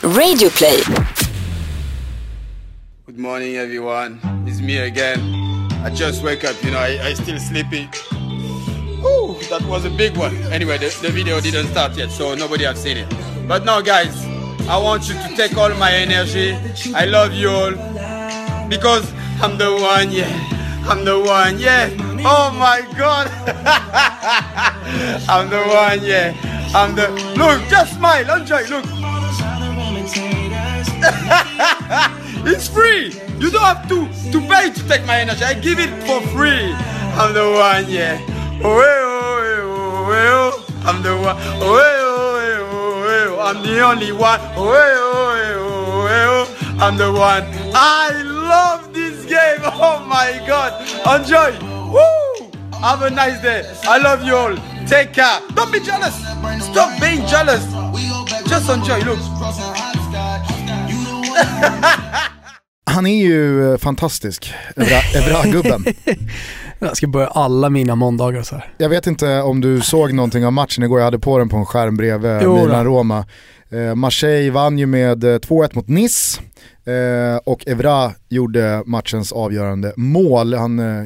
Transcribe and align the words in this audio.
Radioplay. 0.00 0.80
Good 3.04 3.18
morning, 3.18 3.56
everyone. 3.56 4.18
It's 4.46 4.58
me 4.62 4.78
again. 4.78 5.20
I 5.84 5.90
just 5.90 6.22
wake 6.22 6.42
up, 6.42 6.56
you 6.64 6.70
know, 6.70 6.78
I, 6.78 7.08
I 7.08 7.12
still 7.12 7.38
sleepy. 7.38 7.82
Ooh, 9.04 9.36
that 9.50 9.62
was 9.68 9.84
a 9.84 9.90
big 9.90 10.16
one. 10.16 10.34
Anyway, 10.50 10.78
the, 10.78 10.88
the 11.02 11.10
video 11.10 11.38
didn't 11.42 11.66
start 11.66 11.98
yet, 11.98 12.10
so 12.10 12.34
nobody 12.34 12.64
have 12.64 12.78
seen 12.78 12.96
it. 12.96 13.14
But 13.46 13.66
now, 13.66 13.82
guys, 13.82 14.24
I 14.70 14.78
want 14.78 15.06
you 15.06 15.12
to 15.16 15.36
take 15.36 15.54
all 15.58 15.68
my 15.74 15.92
energy. 15.92 16.54
I 16.94 17.04
love 17.04 17.34
you 17.34 17.50
all 17.50 17.72
because 18.70 19.04
I'm 19.42 19.58
the 19.58 19.70
one, 19.70 20.12
yeah. 20.12 20.32
I'm 20.88 21.04
the 21.04 21.20
one, 21.20 21.58
yeah. 21.58 21.90
Oh 22.24 22.50
my 22.58 22.80
God. 22.96 23.28
I'm 25.28 25.50
the 25.50 25.60
one, 25.60 26.02
yeah. 26.02 26.32
I'm 26.74 26.94
the. 26.94 27.10
Look, 27.36 27.68
just 27.68 27.96
smile, 27.96 28.34
enjoy. 28.40 28.64
Look. 28.68 29.09
it's 32.44 32.68
free. 32.68 33.12
You 33.38 33.50
don't 33.50 33.62
have 33.62 33.88
to 33.88 34.06
to 34.32 34.40
pay 34.48 34.70
to 34.70 34.88
take 34.88 35.04
my 35.06 35.20
energy. 35.20 35.44
I 35.44 35.54
give 35.54 35.78
it 35.78 35.90
for 36.06 36.20
free. 36.28 36.72
I'm 37.16 37.32
the 37.34 37.50
one, 37.50 37.90
yeah. 37.90 38.20
Oh, 38.62 38.78
eh, 38.78 39.00
oh, 39.00 39.40
eh, 39.42 39.60
oh, 39.62 40.12
eh, 40.12 40.30
oh. 40.36 40.66
I'm 40.84 41.02
the 41.02 41.16
one. 41.16 41.36
Oh, 41.60 41.80
oh, 41.80 42.68
oh, 42.70 43.08
eh, 43.08 43.26
oh. 43.28 43.40
I'm 43.40 43.62
the 43.62 43.80
only 43.80 44.12
one. 44.12 44.40
Oh, 44.56 44.72
oh, 44.72 45.26
oh, 45.56 46.06
eh, 46.06 46.26
oh. 46.28 46.84
I'm 46.84 46.96
the 46.96 47.12
one. 47.12 47.44
I 47.74 48.22
love 48.22 48.92
this 48.92 49.24
game. 49.24 49.60
Oh 49.82 50.04
my 50.06 50.42
God. 50.46 50.72
Enjoy. 51.20 51.50
Woo. 51.90 52.50
Have 52.80 53.02
a 53.02 53.10
nice 53.10 53.40
day. 53.40 53.62
I 53.84 53.98
love 53.98 54.22
you 54.24 54.36
all. 54.36 54.56
Take 54.86 55.14
care. 55.14 55.40
Don't 55.54 55.72
be 55.72 55.80
jealous. 55.80 56.14
Stop 56.64 57.00
being 57.00 57.26
jealous. 57.26 57.64
Just 58.48 58.68
enjoy. 58.68 59.00
Look. 59.00 59.89
Han 62.90 63.06
är 63.06 63.22
ju 63.24 63.72
eh, 63.72 63.78
fantastisk, 63.78 64.54
Evra- 64.76 65.16
Evra-gubben. 65.18 65.84
Jag 66.78 66.96
ska 66.96 67.06
börja 67.06 67.26
alla 67.26 67.70
mina 67.70 67.94
måndagar 67.94 68.42
så 68.42 68.54
här. 68.54 68.72
Jag 68.78 68.88
vet 68.88 69.06
inte 69.06 69.40
om 69.40 69.60
du 69.60 69.80
såg 69.80 70.12
någonting 70.12 70.46
av 70.46 70.52
matchen 70.52 70.84
igår, 70.84 70.98
jag 70.98 71.04
hade 71.04 71.18
på 71.18 71.38
den 71.38 71.48
på 71.48 71.56
en 71.56 71.66
skärm 71.66 71.96
bredvid. 71.96 72.30
Milan-Roma. 72.48 73.26
Eh, 73.70 73.94
Marseille 73.94 74.50
vann 74.50 74.78
ju 74.78 74.86
med 74.86 75.24
eh, 75.24 75.28
2-1 75.38 75.70
mot 75.72 75.88
Nice 75.88 76.40
eh, 76.86 77.36
och 77.44 77.66
Evra 77.68 78.12
gjorde 78.28 78.82
matchens 78.86 79.32
avgörande 79.32 79.92
mål. 79.96 80.54
Han 80.54 80.78
eh, 80.78 81.04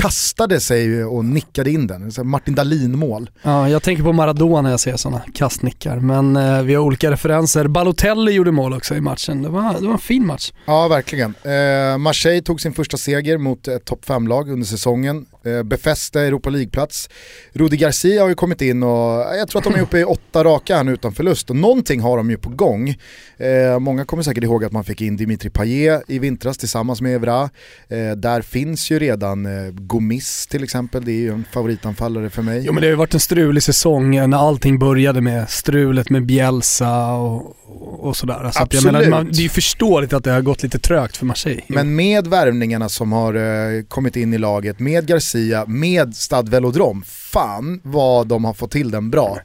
kastade 0.00 0.60
sig 0.60 1.04
och 1.04 1.24
nickade 1.24 1.70
in 1.70 1.86
den, 1.86 2.12
Martin 2.22 2.54
Dahlin-mål. 2.54 3.30
Ja, 3.42 3.68
jag 3.68 3.82
tänker 3.82 4.02
på 4.02 4.12
Maradona 4.12 4.62
när 4.62 4.70
jag 4.70 4.80
ser 4.80 4.96
sådana 4.96 5.22
kastnickar, 5.34 5.96
men 5.96 6.36
eh, 6.36 6.62
vi 6.62 6.74
har 6.74 6.82
olika 6.82 7.10
referenser. 7.10 7.66
Balotelli 7.66 8.32
gjorde 8.32 8.52
mål 8.52 8.72
också 8.72 8.94
i 8.94 9.00
matchen. 9.00 9.42
Det 9.42 9.48
var, 9.48 9.80
det 9.80 9.86
var 9.86 9.92
en 9.92 9.98
fin 9.98 10.26
match. 10.26 10.52
Ja, 10.66 10.88
verkligen. 10.88 11.34
Eh, 11.42 11.98
Marseille 11.98 12.42
tog 12.42 12.60
sin 12.60 12.72
första 12.72 12.96
seger 12.96 13.38
mot 13.38 13.68
ett 13.68 13.84
topp 13.84 14.04
5-lag 14.06 14.50
under 14.50 14.66
säsongen. 14.66 15.26
Eh, 15.44 15.62
befäste 15.62 16.20
Europa 16.20 16.50
League-plats. 16.50 17.08
Rudi 17.52 17.76
Garcia 17.76 18.22
har 18.22 18.28
ju 18.28 18.34
kommit 18.34 18.62
in 18.62 18.82
och 18.82 19.36
jag 19.38 19.48
tror 19.48 19.60
att 19.60 19.64
de 19.64 19.74
är 19.74 19.82
uppe 19.82 19.98
i 19.98 20.04
åtta 20.04 20.44
raka 20.44 20.76
här 20.76 20.84
nu 20.84 20.92
utan 20.92 21.12
förlust. 21.12 21.50
Och 21.50 21.56
någonting 21.56 22.00
har 22.00 22.16
de 22.16 22.30
ju 22.30 22.36
på 22.36 22.50
gång. 22.50 22.88
Eh, 23.36 23.78
många 23.78 24.04
kommer 24.04 24.22
säkert 24.22 24.44
ihåg 24.44 24.64
att 24.64 24.72
man 24.72 24.84
fick 24.84 25.00
in 25.00 25.16
Dimitri 25.16 25.50
Payet 25.50 26.02
i 26.06 26.18
vintras 26.18 26.58
tillsammans 26.58 27.00
med 27.00 27.14
Evra. 27.14 27.50
Eh, 27.88 28.10
där 28.16 28.42
finns 28.42 28.90
ju 28.90 28.98
redan 28.98 29.46
eh, 29.46 29.72
Gomis 29.72 30.46
till 30.46 30.64
exempel, 30.64 31.04
det 31.04 31.12
är 31.12 31.20
ju 31.20 31.32
en 31.32 31.44
favoritanfallare 31.52 32.30
för 32.30 32.42
mig. 32.42 32.62
Jo 32.66 32.72
men 32.72 32.80
det 32.80 32.86
har 32.86 32.90
ju 32.90 32.96
varit 32.96 33.14
en 33.14 33.20
strulig 33.20 33.62
säsong 33.62 34.30
när 34.30 34.38
allting 34.38 34.78
började 34.78 35.20
med 35.20 35.50
strulet 35.50 36.10
med 36.10 36.26
Bielsa 36.26 37.12
och, 37.12 37.56
och 38.00 38.16
sådär. 38.16 38.34
Så 38.34 38.48
att 38.48 38.54
jag 38.54 38.62
Absolut. 38.62 38.92
menar, 38.92 39.08
man, 39.08 39.26
det 39.32 39.38
är 39.38 39.42
ju 39.42 39.48
förståeligt 39.48 40.12
att 40.12 40.24
det 40.24 40.30
har 40.30 40.40
gått 40.40 40.62
lite 40.62 40.78
trögt 40.78 41.16
för 41.16 41.26
Marseille. 41.26 41.62
Men 41.66 41.94
med 41.94 42.26
värvningarna 42.26 42.88
som 42.88 43.12
har 43.12 43.34
eh, 43.34 43.82
kommit 43.82 44.16
in 44.16 44.34
i 44.34 44.38
laget, 44.38 44.78
med 44.78 45.06
Garcia, 45.06 45.29
med 45.66 46.14
Stade 46.14 46.50
Velodrom, 46.50 47.02
fan 47.06 47.80
vad 47.82 48.26
de 48.26 48.44
har 48.44 48.54
fått 48.54 48.70
till 48.70 48.90
den 48.90 49.10
bra. 49.10 49.38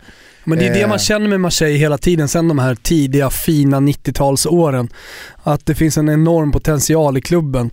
Men 0.48 0.58
det 0.60 0.68
är 0.68 0.74
det 0.74 0.82
Eh. 0.82 0.90
man 0.90 1.00
känner 1.00 1.28
med 1.28 1.40
Marseille 1.42 1.78
hela 1.78 1.98
tiden, 1.98 2.28
sen 2.28 2.48
de 2.48 2.60
här 2.60 2.76
tidiga 2.76 3.30
fina 3.30 3.80
90-talsåren. 3.80 4.90
Att 5.44 5.66
det 5.66 5.76
finns 5.76 5.98
en 5.98 6.10
enorm 6.10 6.52
potential 6.52 7.18
i 7.18 7.22
klubben. 7.22 7.70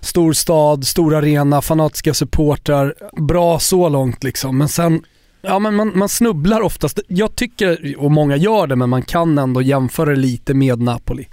Stor 0.00 0.32
stad, 0.32 0.86
stor 0.86 1.14
arena, 1.14 1.62
fanatiska 1.62 2.14
supportrar. 2.14 2.94
Bra 3.20 3.58
så 3.58 3.88
långt 3.88 4.24
liksom. 4.24 4.58
Men 4.58 4.68
sen, 4.68 5.02
ja 5.42 5.58
men 5.58 5.74
man, 5.74 5.92
man 5.94 6.08
snubblar 6.08 6.60
oftast. 6.60 7.00
Jag 7.08 7.36
tycker, 7.36 7.94
och 7.98 8.10
många 8.10 8.36
gör 8.36 8.66
det, 8.66 8.76
men 8.76 8.88
man 8.88 9.02
kan 9.02 9.38
ändå 9.38 9.62
jämföra 9.62 10.10
det 10.10 10.16
lite 10.16 10.54
med 10.54 10.80
Napoli. 10.80 11.28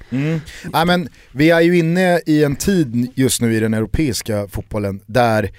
Ja, 0.73 0.85
men 0.85 1.09
vi 1.31 1.49
är 1.49 1.61
ju 1.61 1.77
inne 1.77 2.21
i 2.25 2.43
en 2.43 2.55
tid 2.55 3.11
just 3.15 3.41
nu 3.41 3.55
i 3.55 3.59
den 3.59 3.73
europeiska 3.73 4.47
fotbollen 4.47 4.99
där 5.05 5.51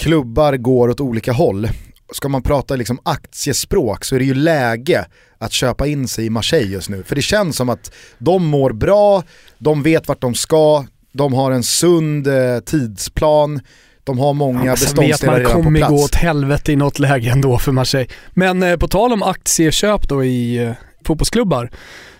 klubbar 0.00 0.56
går 0.56 0.88
åt 0.88 1.00
olika 1.00 1.32
håll. 1.32 1.68
Ska 2.12 2.28
man 2.28 2.42
prata 2.42 2.76
liksom 2.76 2.98
aktiespråk 3.02 4.04
så 4.04 4.14
är 4.14 4.18
det 4.18 4.24
ju 4.24 4.34
läge 4.34 5.04
att 5.38 5.52
köpa 5.52 5.86
in 5.86 6.08
sig 6.08 6.26
i 6.26 6.30
Marseille 6.30 6.72
just 6.72 6.88
nu. 6.88 7.02
För 7.02 7.16
det 7.16 7.22
känns 7.22 7.56
som 7.56 7.68
att 7.68 7.92
de 8.18 8.46
mår 8.46 8.72
bra, 8.72 9.22
de 9.58 9.82
vet 9.82 10.08
vart 10.08 10.20
de 10.20 10.34
ska, 10.34 10.84
de 11.12 11.32
har 11.34 11.50
en 11.52 11.62
sund 11.62 12.26
eh, 12.26 12.58
tidsplan, 12.66 13.60
de 14.04 14.18
har 14.18 14.32
många 14.34 14.64
Ja, 14.66 14.72
beståndsdelar 14.72 15.32
man 15.32 15.40
redan 15.40 15.52
på 15.56 15.62
kommer 15.62 15.80
gå 15.80 15.86
plats. 15.86 16.04
åt 16.04 16.14
helvete 16.14 16.72
i 16.72 16.76
något 16.76 16.98
läge 16.98 17.30
ändå 17.30 17.58
för 17.58 17.72
Marseille. 17.72 18.10
Men 18.30 18.62
eh, 18.62 18.76
på 18.76 18.88
tal 18.88 19.12
om 19.12 19.22
aktieköp 19.22 20.08
då 20.08 20.24
i 20.24 20.56
eh, 20.64 20.72
fotbollsklubbar 21.06 21.70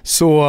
så 0.02 0.42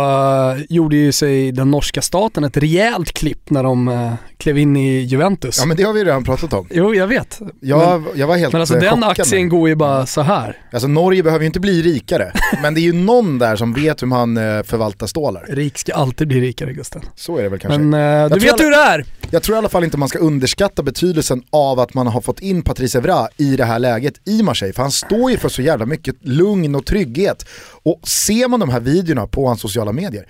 eh, 0.57 0.63
gjorde 0.69 0.95
ju 0.95 1.11
sig 1.11 1.51
den 1.51 1.71
norska 1.71 2.01
staten 2.01 2.43
ett 2.43 2.57
rejält 2.57 3.11
klipp 3.13 3.49
när 3.49 3.63
de 3.63 3.87
eh, 3.87 4.13
klev 4.37 4.57
in 4.57 4.77
i 4.77 4.99
Juventus. 4.99 5.57
Ja 5.59 5.65
men 5.65 5.77
det 5.77 5.83
har 5.83 5.93
vi 5.93 6.03
redan 6.03 6.23
pratat 6.23 6.53
om. 6.53 6.67
Jo, 6.71 6.95
jag 6.95 7.07
vet. 7.07 7.39
Jag, 7.59 8.01
men, 8.01 8.11
jag 8.15 8.27
var 8.27 8.37
helt 8.37 8.53
men 8.53 8.61
alltså 8.61 8.75
den 8.79 9.03
aktien 9.03 9.49
går 9.49 9.69
ju 9.69 9.75
bara 9.75 10.05
så 10.05 10.21
här. 10.21 10.57
Alltså 10.73 10.87
Norge 10.87 11.23
behöver 11.23 11.43
ju 11.43 11.47
inte 11.47 11.59
bli 11.59 11.81
rikare, 11.81 12.33
men 12.61 12.73
det 12.73 12.79
är 12.79 12.83
ju 12.83 12.93
någon 12.93 13.39
där 13.39 13.55
som 13.55 13.73
vet 13.73 14.01
hur 14.01 14.07
man 14.07 14.37
eh, 14.37 14.63
förvaltar 14.63 15.07
stålar. 15.07 15.45
Rik 15.49 15.77
ska 15.77 15.93
alltid 15.93 16.27
bli 16.27 16.41
rikare 16.41 16.73
Gusten. 16.73 17.01
Så 17.15 17.37
är 17.37 17.43
det 17.43 17.49
väl 17.49 17.59
kanske. 17.59 17.79
Men 17.79 18.29
du 18.29 18.39
vet 18.39 18.53
alla- 18.53 18.63
hur 18.63 18.69
det 18.71 18.75
är. 18.77 19.05
Jag 19.29 19.43
tror 19.43 19.55
i 19.55 19.57
alla 19.57 19.69
fall 19.69 19.83
inte 19.83 19.97
man 19.97 20.09
ska 20.09 20.19
underskatta 20.19 20.83
betydelsen 20.83 21.43
av 21.49 21.79
att 21.79 21.93
man 21.93 22.07
har 22.07 22.21
fått 22.21 22.39
in 22.39 22.61
Patrice 22.61 22.95
Evra 22.95 23.27
i 23.37 23.55
det 23.55 23.65
här 23.65 23.79
läget 23.79 24.13
i 24.27 24.43
Marseille. 24.43 24.73
För 24.73 24.81
han 24.81 24.91
står 24.91 25.31
ju 25.31 25.37
för 25.37 25.49
så 25.49 25.61
jävla 25.61 25.85
mycket 25.85 26.15
lugn 26.21 26.75
och 26.75 26.85
trygghet. 26.85 27.45
Och 27.83 27.99
ser 28.07 28.47
man 28.47 28.59
de 28.59 28.69
här 28.69 28.79
videorna 28.79 29.27
på 29.27 29.40
hans 29.47 29.61
sociala 29.61 29.91
medier 29.91 30.25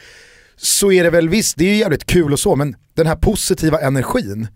så 0.58 0.92
är 0.92 1.04
det 1.04 1.10
väl 1.10 1.30
visst, 1.30 1.58
det 1.58 1.66
är 1.66 1.70
ju 1.70 1.76
jävligt 1.76 2.06
kul 2.06 2.34
och 2.34 2.40
så, 2.40 2.56
men 2.56 2.76
den 2.94 3.08
här 3.08 3.16
positiva 3.16 3.80
energin, 3.80 4.48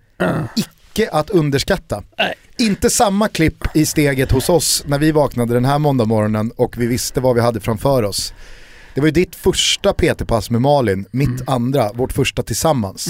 icke 0.55 1.09
att 1.11 1.29
underskatta. 1.29 2.03
Nej. 2.17 2.33
Inte 2.57 2.89
samma 2.89 3.27
klipp 3.27 3.63
i 3.73 3.85
steget 3.85 4.31
hos 4.31 4.49
oss 4.49 4.83
när 4.87 4.99
vi 4.99 5.11
vaknade 5.11 5.53
den 5.53 5.65
här 5.65 5.79
måndagmorgonen 5.79 6.51
och 6.51 6.77
vi 6.77 6.87
visste 6.87 7.19
vad 7.19 7.35
vi 7.35 7.41
hade 7.41 7.59
framför 7.59 8.03
oss. 8.03 8.33
Det 8.93 9.01
var 9.01 9.07
ju 9.07 9.11
ditt 9.11 9.35
första 9.35 9.93
PT-pass 9.93 10.49
med 10.49 10.61
Malin, 10.61 11.05
mitt 11.11 11.49
andra, 11.49 11.93
vårt 11.93 12.13
första 12.13 12.43
tillsammans. 12.43 13.07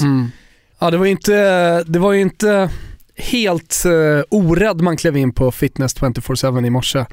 Ja, 0.78 0.90
det 0.90 0.96
var 0.96 1.04
ju 1.04 1.10
inte, 1.10 1.82
det 1.82 1.98
var 1.98 2.14
inte 2.14 2.70
helt 3.16 3.82
uh, 3.86 4.22
orädd 4.28 4.80
man 4.80 4.96
klev 4.96 5.16
in 5.16 5.32
på 5.32 5.50
Fitness 5.52 5.96
24-7 5.96 6.66
i 6.66 6.70
morse. 6.70 7.04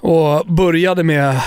Och 0.00 0.46
började 0.46 1.02
med, 1.02 1.40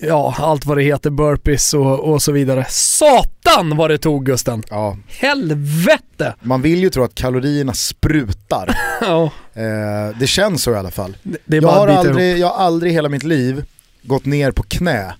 ja, 0.00 0.34
allt 0.38 0.66
vad 0.66 0.76
det 0.76 0.82
heter, 0.82 1.10
burpees 1.10 1.74
och, 1.74 2.12
och 2.12 2.22
så 2.22 2.32
vidare. 2.32 2.66
Satan 2.68 3.76
vad 3.76 3.90
det 3.90 3.98
tog 3.98 4.26
Gusten! 4.26 4.62
Ja, 4.70 4.96
Helvete! 5.08 6.34
man 6.42 6.62
vill 6.62 6.82
ju 6.82 6.90
tro 6.90 7.04
att 7.04 7.14
kalorierna 7.14 7.72
sprutar. 7.74 8.76
Ja, 9.00 9.30
Eh, 9.54 10.18
det 10.20 10.26
känns 10.26 10.62
så 10.62 10.72
i 10.72 10.76
alla 10.76 10.90
fall. 10.90 11.16
det 11.44 11.56
Jag 11.56 11.68
har, 11.68 11.88
aldrig, 11.88 12.38
jag 12.38 12.48
har 12.48 12.64
aldrig 12.64 12.92
hela 12.92 13.08
mitt 13.08 13.22
liv 13.22 13.64
gått 14.02 14.24
ner 14.24 14.50
på 14.50 14.62
knä 14.62 15.14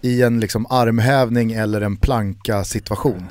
i 0.00 0.22
en 0.22 0.40
liksom 0.40 0.66
armhävning 0.70 1.52
eller 1.52 1.80
en 1.80 1.96
planka 1.96 2.64
situation. 2.64 3.26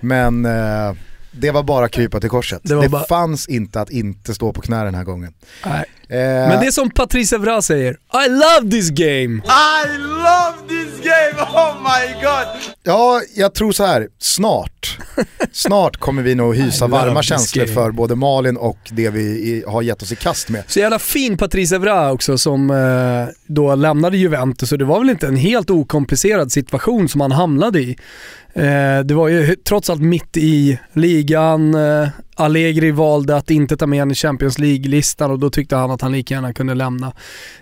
Men 0.00 0.44
eh, 0.44 0.94
det 1.38 1.50
var 1.50 1.62
bara 1.62 1.88
krypa 1.88 2.20
till 2.20 2.30
korset. 2.30 2.60
Det 2.64 2.80
Det, 2.80 2.88
bara- 2.88 3.04
fanns 3.06 3.46
inte 3.48 3.80
att 3.80 3.90
inte 3.90 4.34
stå 4.34 4.52
på 4.52 4.60
knä 4.60 4.84
den 4.84 4.94
här 4.94 5.04
gången. 5.04 5.32
Nej. 5.66 5.84
Eh, 6.08 6.18
Men 6.48 6.60
det 6.60 6.66
är 6.66 6.70
som 6.70 6.90
Patrice 6.90 7.32
Evra 7.32 7.62
säger, 7.62 7.92
I 7.92 8.28
love 8.28 8.70
this 8.70 8.90
game! 8.90 9.42
I 9.84 9.98
love 9.98 10.68
this 10.68 11.04
game. 11.04 11.42
Oh 11.54 11.74
my 11.82 12.12
God. 12.22 12.74
Ja, 12.82 13.20
jag 13.36 13.54
tror 13.54 13.72
så 13.72 13.84
här. 13.86 14.08
snart. 14.18 14.98
Snart 15.52 15.96
kommer 15.96 16.22
vi 16.22 16.34
nog 16.34 16.56
hysa 16.56 16.86
varma 16.86 17.22
känslor 17.22 17.64
game. 17.64 17.74
för 17.74 17.90
både 17.90 18.14
Malin 18.14 18.56
och 18.56 18.78
det 18.90 19.10
vi 19.10 19.20
i, 19.22 19.64
har 19.66 19.82
gett 19.82 20.02
oss 20.02 20.12
i 20.12 20.16
kast 20.16 20.48
med. 20.48 20.62
Så 20.68 20.78
jävla 20.78 20.98
fin 20.98 21.36
Patrice 21.36 21.72
Evra 21.74 22.12
också 22.12 22.38
som 22.38 22.70
eh, 22.70 23.34
då 23.46 23.74
lämnade 23.74 24.16
Juventus 24.16 24.72
och 24.72 24.78
det 24.78 24.84
var 24.84 24.98
väl 24.98 25.10
inte 25.10 25.26
en 25.26 25.36
helt 25.36 25.70
okomplicerad 25.70 26.52
situation 26.52 27.08
som 27.08 27.20
han 27.20 27.32
hamnade 27.32 27.80
i. 27.80 27.96
Eh, 28.56 29.04
det 29.04 29.14
var 29.14 29.28
ju 29.28 29.54
trots 29.54 29.90
allt 29.90 30.02
mitt 30.02 30.36
i 30.36 30.78
ligan, 30.92 31.74
eh, 31.74 32.08
Allegri 32.36 32.90
valde 32.90 33.36
att 33.36 33.50
inte 33.50 33.76
ta 33.76 33.86
med 33.86 33.98
honom 33.98 34.12
i 34.12 34.14
Champions 34.14 34.58
League-listan 34.58 35.30
och 35.30 35.38
då 35.38 35.50
tyckte 35.50 35.76
han 35.76 35.90
att 35.90 36.00
han 36.00 36.12
lika 36.12 36.34
gärna 36.34 36.52
kunde 36.52 36.74
lämna. 36.74 37.12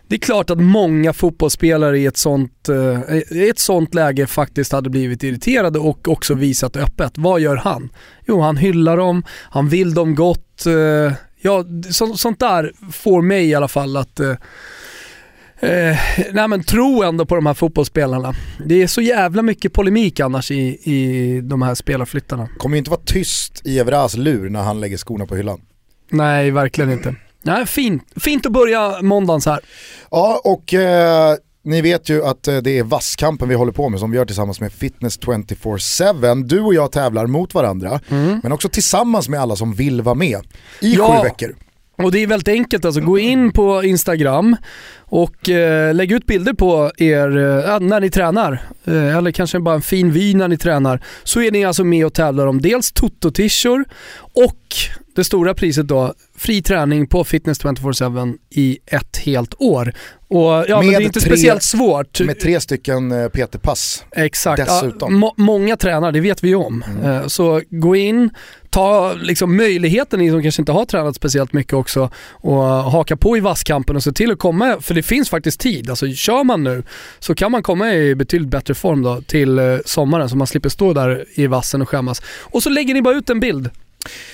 Det 0.08 0.14
är 0.14 0.18
klart 0.18 0.50
att 0.50 0.60
många 0.60 1.12
fotbollsspelare 1.12 1.98
i 1.98 2.06
ett 2.06 2.16
sånt, 2.16 2.68
eh, 2.68 3.16
i 3.30 3.48
ett 3.48 3.58
sånt 3.58 3.94
läge 3.94 4.26
faktiskt 4.26 4.72
hade 4.72 4.90
blivit 4.90 5.22
irriterade 5.22 5.78
och 5.78 6.08
också 6.08 6.34
visat 6.34 6.76
öppet. 6.76 7.12
Vad 7.14 7.40
gör 7.40 7.56
han? 7.56 7.88
Jo, 8.26 8.40
han 8.40 8.56
hyllar 8.56 8.96
dem, 8.96 9.22
han 9.50 9.68
vill 9.68 9.94
dem 9.94 10.14
gott. 10.14 10.66
Eh, 10.66 11.12
ja, 11.40 11.64
så, 11.90 12.16
sånt 12.16 12.40
där 12.40 12.72
får 12.92 13.22
mig 13.22 13.46
i 13.46 13.54
alla 13.54 13.68
fall 13.68 13.96
att 13.96 14.20
eh, 14.20 14.34
eh, 15.62 15.96
nej 16.32 16.48
men 16.48 16.64
tro 16.64 17.02
ändå 17.02 17.26
på 17.26 17.34
de 17.34 17.46
här 17.46 17.54
fotbollsspelarna. 17.54 18.34
Det 18.66 18.82
är 18.82 18.86
så 18.86 19.00
jävla 19.00 19.42
mycket 19.42 19.72
polemik 19.72 20.20
annars 20.20 20.50
i, 20.50 20.56
i 20.92 21.40
de 21.40 21.62
här 21.62 21.74
spelarflyttarna. 21.74 22.48
Kommer 22.58 22.76
ju 22.76 22.78
inte 22.78 22.90
vara 22.90 23.00
tyst 23.04 23.62
i 23.64 23.78
Evras 23.78 24.16
lur 24.16 24.50
när 24.50 24.62
han 24.62 24.80
lägger 24.80 24.96
skorna 24.96 25.26
på 25.26 25.36
hyllan. 25.36 25.60
Nej, 26.10 26.50
verkligen 26.50 26.92
inte. 26.92 27.14
Nej, 27.42 27.66
fint, 27.66 28.02
fint 28.16 28.46
att 28.46 28.52
börja 28.52 29.02
måndagen 29.02 29.40
så 29.40 29.50
här. 29.50 29.60
Ja, 30.10 30.40
och 30.44 30.74
eh, 30.74 31.34
ni 31.64 31.80
vet 31.82 32.08
ju 32.08 32.24
att 32.24 32.48
eh, 32.48 32.56
det 32.56 32.78
är 32.78 32.82
vasskampen 32.82 33.48
vi 33.48 33.54
håller 33.54 33.72
på 33.72 33.88
med 33.88 34.00
som 34.00 34.10
vi 34.10 34.16
gör 34.16 34.24
tillsammans 34.24 34.60
med 34.60 34.72
Fitness 34.72 35.18
24-7. 35.20 36.44
Du 36.44 36.60
och 36.60 36.74
jag 36.74 36.92
tävlar 36.92 37.26
mot 37.26 37.54
varandra, 37.54 38.00
Mm. 38.10 38.40
men 38.42 38.52
också 38.52 38.68
tillsammans 38.68 39.28
med 39.28 39.40
alla 39.40 39.56
som 39.56 39.74
vill 39.74 40.02
vara 40.02 40.14
med 40.14 40.40
i 40.80 40.94
Ja. 40.94 41.16
sju 41.16 41.28
veckor. 41.28 41.54
Och 42.04 42.12
det 42.12 42.18
är 42.22 42.26
väldigt 42.26 42.48
enkelt 42.48 42.84
alltså, 42.84 43.00
gå 43.00 43.18
in 43.18 43.52
på 43.52 43.84
Instagram 43.84 44.56
och 44.98 45.48
eh, 45.48 45.94
lägg 45.94 46.12
ut 46.12 46.26
bilder 46.26 46.52
på 46.52 46.90
er 46.96 47.36
eh, 47.38 47.80
när 47.80 48.00
ni 48.00 48.10
tränar. 48.10 48.62
Eh, 48.84 49.16
eller 49.16 49.30
kanske 49.30 49.60
bara 49.60 49.74
en 49.74 49.82
fin 49.82 50.12
vy 50.12 50.34
när 50.34 50.48
ni 50.48 50.56
tränar. 50.56 51.02
Så 51.24 51.40
är 51.42 51.50
ni 51.50 51.64
alltså 51.64 51.84
med 51.84 52.06
och 52.06 52.14
tävlar 52.14 52.46
om 52.46 52.62
dels 52.62 52.92
Toto-t-shirt 52.92 53.84
och 54.34 54.56
det 55.16 55.24
stora 55.24 55.54
priset 55.54 55.88
då, 55.88 56.14
fri 56.36 56.62
träning 56.62 57.06
på 57.06 57.24
Fitness 57.24 57.60
24-7 57.60 58.34
i 58.50 58.78
ett 58.86 59.16
helt 59.16 59.54
år. 59.58 59.92
Och 60.28 60.64
ja, 60.68 60.78
men 60.82 60.86
det 60.88 60.94
är 60.94 61.00
inte 61.00 61.20
tre- 61.20 61.28
speciellt 61.30 61.62
svårt. 61.62 62.20
Med 62.20 62.40
tre 62.40 62.60
stycken 62.60 63.12
eh, 63.12 63.28
PT-pass. 63.28 64.04
Exakt. 64.16 64.62
Dessutom. 64.66 65.12
Ja, 65.12 65.18
må- 65.18 65.34
många 65.36 65.76
tränar, 65.76 66.12
det 66.12 66.20
vet 66.20 66.44
vi 66.44 66.54
om. 66.54 66.84
Eh, 67.04 67.26
Så 67.26 67.60
gå 67.70 67.96
in, 67.96 68.30
ta 68.72 69.12
liksom 69.12 69.56
möjligheten, 69.56 70.18
ni 70.18 70.30
som 70.30 70.42
kanske 70.42 70.62
inte 70.62 70.72
har 70.72 70.84
tränat 70.84 71.16
speciellt 71.16 71.52
mycket 71.52 71.72
också, 71.72 72.10
och 72.30 72.62
haka 72.64 73.16
på 73.16 73.36
i 73.36 73.40
vasskampen 73.40 73.96
och 73.96 74.02
se 74.02 74.12
till 74.12 74.32
att 74.32 74.38
komma, 74.38 74.76
för 74.80 74.94
det 74.94 75.02
finns 75.02 75.30
faktiskt 75.30 75.60
tid. 75.60 75.90
Alltså 75.90 76.08
kör 76.08 76.44
man 76.44 76.64
nu 76.64 76.82
så 77.18 77.34
kan 77.34 77.52
man 77.52 77.62
komma 77.62 77.92
i 77.94 78.14
betydligt 78.14 78.50
bättre 78.50 78.74
form 78.74 79.02
då 79.02 79.20
till 79.20 79.58
eh, 79.58 79.64
sommaren 79.84 80.28
så 80.28 80.36
man 80.36 80.46
slipper 80.46 80.68
stå 80.68 80.92
där 80.92 81.24
i 81.34 81.46
vassen 81.46 81.82
och 81.82 81.88
skämmas. 81.88 82.22
Och 82.40 82.62
så 82.62 82.70
lägger 82.70 82.94
ni 82.94 83.02
bara 83.02 83.14
ut 83.14 83.30
en 83.30 83.40
bild. 83.40 83.70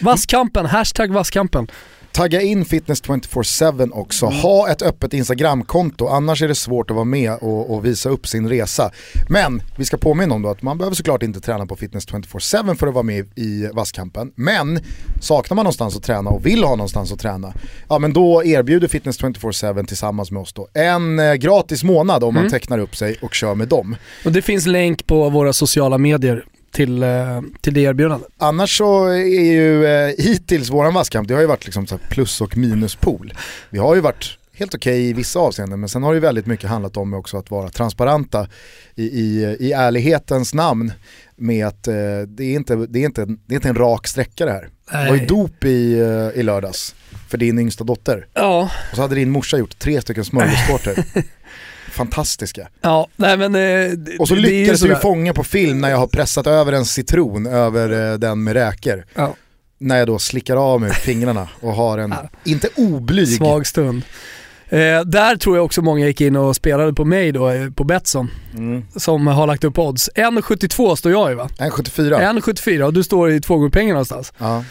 Vasskampen, 0.00 0.66
hashtag 0.66 1.12
vasskampen. 1.12 1.68
Tagga 2.12 2.40
in 2.42 2.64
Fitness 2.64 3.02
24-7 3.02 3.90
också, 3.92 4.26
Mm. 4.26 4.38
ha 4.38 4.68
ett 4.70 4.82
öppet 4.82 5.14
Instagramkonto, 5.14 6.06
annars 6.08 6.42
är 6.42 6.48
det 6.48 6.54
svårt 6.54 6.90
att 6.90 6.94
vara 6.94 7.04
med 7.04 7.32
och, 7.34 7.74
och 7.74 7.84
visa 7.84 8.08
upp 8.08 8.26
sin 8.26 8.48
resa. 8.48 8.90
Men 9.28 9.62
vi 9.76 9.84
ska 9.84 9.96
påminna 9.96 10.34
om 10.34 10.42
då 10.42 10.48
att 10.48 10.62
man 10.62 10.78
behöver 10.78 10.96
såklart 10.96 11.22
inte 11.22 11.40
träna 11.40 11.66
på 11.66 11.76
Fitness 11.76 12.08
24-7 12.08 12.74
för 12.76 12.86
att 12.86 12.94
vara 12.94 13.02
med 13.02 13.26
i 13.38 13.66
vasskampen. 13.72 14.32
Men 14.34 14.80
saknar 15.20 15.54
man 15.54 15.64
någonstans 15.64 15.96
att 15.96 16.02
träna 16.02 16.30
och 16.30 16.46
vill 16.46 16.64
ha 16.64 16.70
någonstans 16.76 17.12
att 17.12 17.18
träna, 17.20 17.52
ja 17.88 17.98
men 17.98 18.12
då 18.12 18.44
erbjuder 18.44 18.88
Fitness 18.88 19.20
24-7 19.20 19.86
tillsammans 19.86 20.30
med 20.30 20.42
oss 20.42 20.52
då 20.52 20.68
en 20.74 21.18
eh, 21.18 21.34
gratis 21.34 21.84
månad 21.84 22.24
om 22.24 22.34
man 22.34 22.38
Mm. 22.42 22.50
tecknar 22.50 22.78
upp 22.78 22.96
sig 22.96 23.16
och 23.22 23.34
kör 23.34 23.54
med 23.54 23.68
dem. 23.68 23.96
Och 24.24 24.32
det 24.32 24.42
finns 24.42 24.66
länk 24.66 25.06
på 25.06 25.28
våra 25.30 25.52
sociala 25.52 25.98
medier 25.98 26.44
till, 26.78 27.02
eh, 27.02 27.40
till 27.60 27.74
det 27.74 27.80
erbjudandet. 27.80 28.28
Annars 28.36 28.78
så 28.78 29.06
är 29.06 29.52
ju 29.52 29.86
eh, 29.86 30.14
hittills 30.18 30.70
våran 30.70 30.94
vasskamp, 30.94 31.28
det 31.28 31.34
har 31.34 31.40
ju 31.40 31.46
varit 31.46 31.64
liksom 31.64 31.86
plus 32.08 32.40
och 32.40 32.56
minuspool. 32.56 33.34
Vi 33.70 33.78
har 33.78 33.94
ju 33.94 34.00
varit 34.00 34.38
helt 34.52 34.74
okej 34.74 35.08
i 35.08 35.12
vissa 35.12 35.38
avseenden 35.38 35.80
men 35.80 35.88
sen 35.88 36.02
har 36.02 36.12
det 36.12 36.16
ju 36.16 36.20
väldigt 36.20 36.46
mycket 36.46 36.70
handlat 36.70 36.96
om 36.96 37.14
också 37.14 37.36
att 37.36 37.50
vara 37.50 37.68
transparenta 37.68 38.48
i, 38.94 39.04
i, 39.04 39.56
i 39.60 39.72
ärlighetens 39.72 40.54
namn 40.54 40.92
med 41.36 41.66
att 41.66 41.88
eh, 41.88 41.94
det, 42.26 42.44
är 42.44 42.54
inte, 42.54 42.76
det, 42.76 42.98
är 42.98 43.04
inte, 43.04 43.24
det 43.24 43.54
är 43.54 43.56
inte 43.56 43.68
en 43.68 43.74
rak 43.74 44.06
sträcka 44.06 44.44
det 44.44 44.52
här. 44.52 44.68
Det 44.90 45.08
var 45.08 45.14
ju 45.14 45.20
Nej. 45.20 45.26
dop 45.26 45.64
i, 45.64 46.00
eh, 46.00 46.40
i 46.40 46.42
lördags 46.42 46.94
för 47.28 47.38
din 47.38 47.58
yngsta 47.58 47.84
dotter. 47.84 48.26
Ja, 48.34 48.70
Och 48.90 48.96
så 48.96 49.02
hade 49.02 49.14
din 49.14 49.30
morsa 49.30 49.58
gjort 49.58 49.78
tre 49.78 50.00
stycken 50.00 50.24
smörgåstårtor. 50.24 51.04
Fantastiska. 51.98 52.68
ja, 52.80 53.08
nej 53.16 53.36
men... 53.36 53.54
eh, 53.54 53.98
Och 54.18 54.28
så 54.28 54.34
det 54.34 54.40
lyckades 54.40 54.80
sådär. 54.80 54.94
fånga 54.94 55.34
på 55.34 55.44
film 55.44 55.80
när 55.80 55.90
jag 55.90 55.98
har 55.98 56.06
pressat 56.06 56.46
över 56.46 56.72
en 56.72 56.84
citron 56.84 57.46
över 57.46 58.12
eh, 58.12 58.18
den 58.18 58.44
med 58.44 58.54
räkor. 58.54 59.04
Ja. 59.14 59.34
när 59.78 59.98
jag 59.98 60.06
då 60.06 60.18
slickar 60.18 60.56
av 60.56 60.80
mig 60.80 60.92
fingrarna 60.92 61.48
och 61.60 61.72
har 61.72 61.98
en, 61.98 62.14
inte 62.44 62.68
oblyg, 62.76 63.28
Svag 63.36 63.66
stund. 63.66 64.02
Eh, 64.68 65.00
där 65.04 65.36
tror 65.36 65.56
jag 65.56 65.64
också 65.64 65.82
många 65.82 66.06
gick 66.06 66.20
in 66.20 66.36
och 66.36 66.56
spelade 66.56 66.92
på 66.92 67.04
mig 67.04 67.32
då, 67.32 67.50
eh, 67.50 67.70
på 67.70 67.84
Betsson, 67.84 68.30
mm. 68.54 68.84
som 68.96 69.26
har 69.26 69.46
lagt 69.46 69.64
upp 69.64 69.78
odds. 69.78 70.10
1,72 70.14 70.96
står 70.96 71.12
jag 71.12 71.32
i 71.32 71.34
va? 71.34 71.48
en 71.58 71.70
74. 71.70 72.18
1,74 72.20 72.82
och 72.82 72.92
du 72.92 73.02
står 73.04 73.30
i 73.30 73.40
tvågrupppengar 73.40 73.92
någonstans. 73.94 74.32
Ja. 74.38 74.64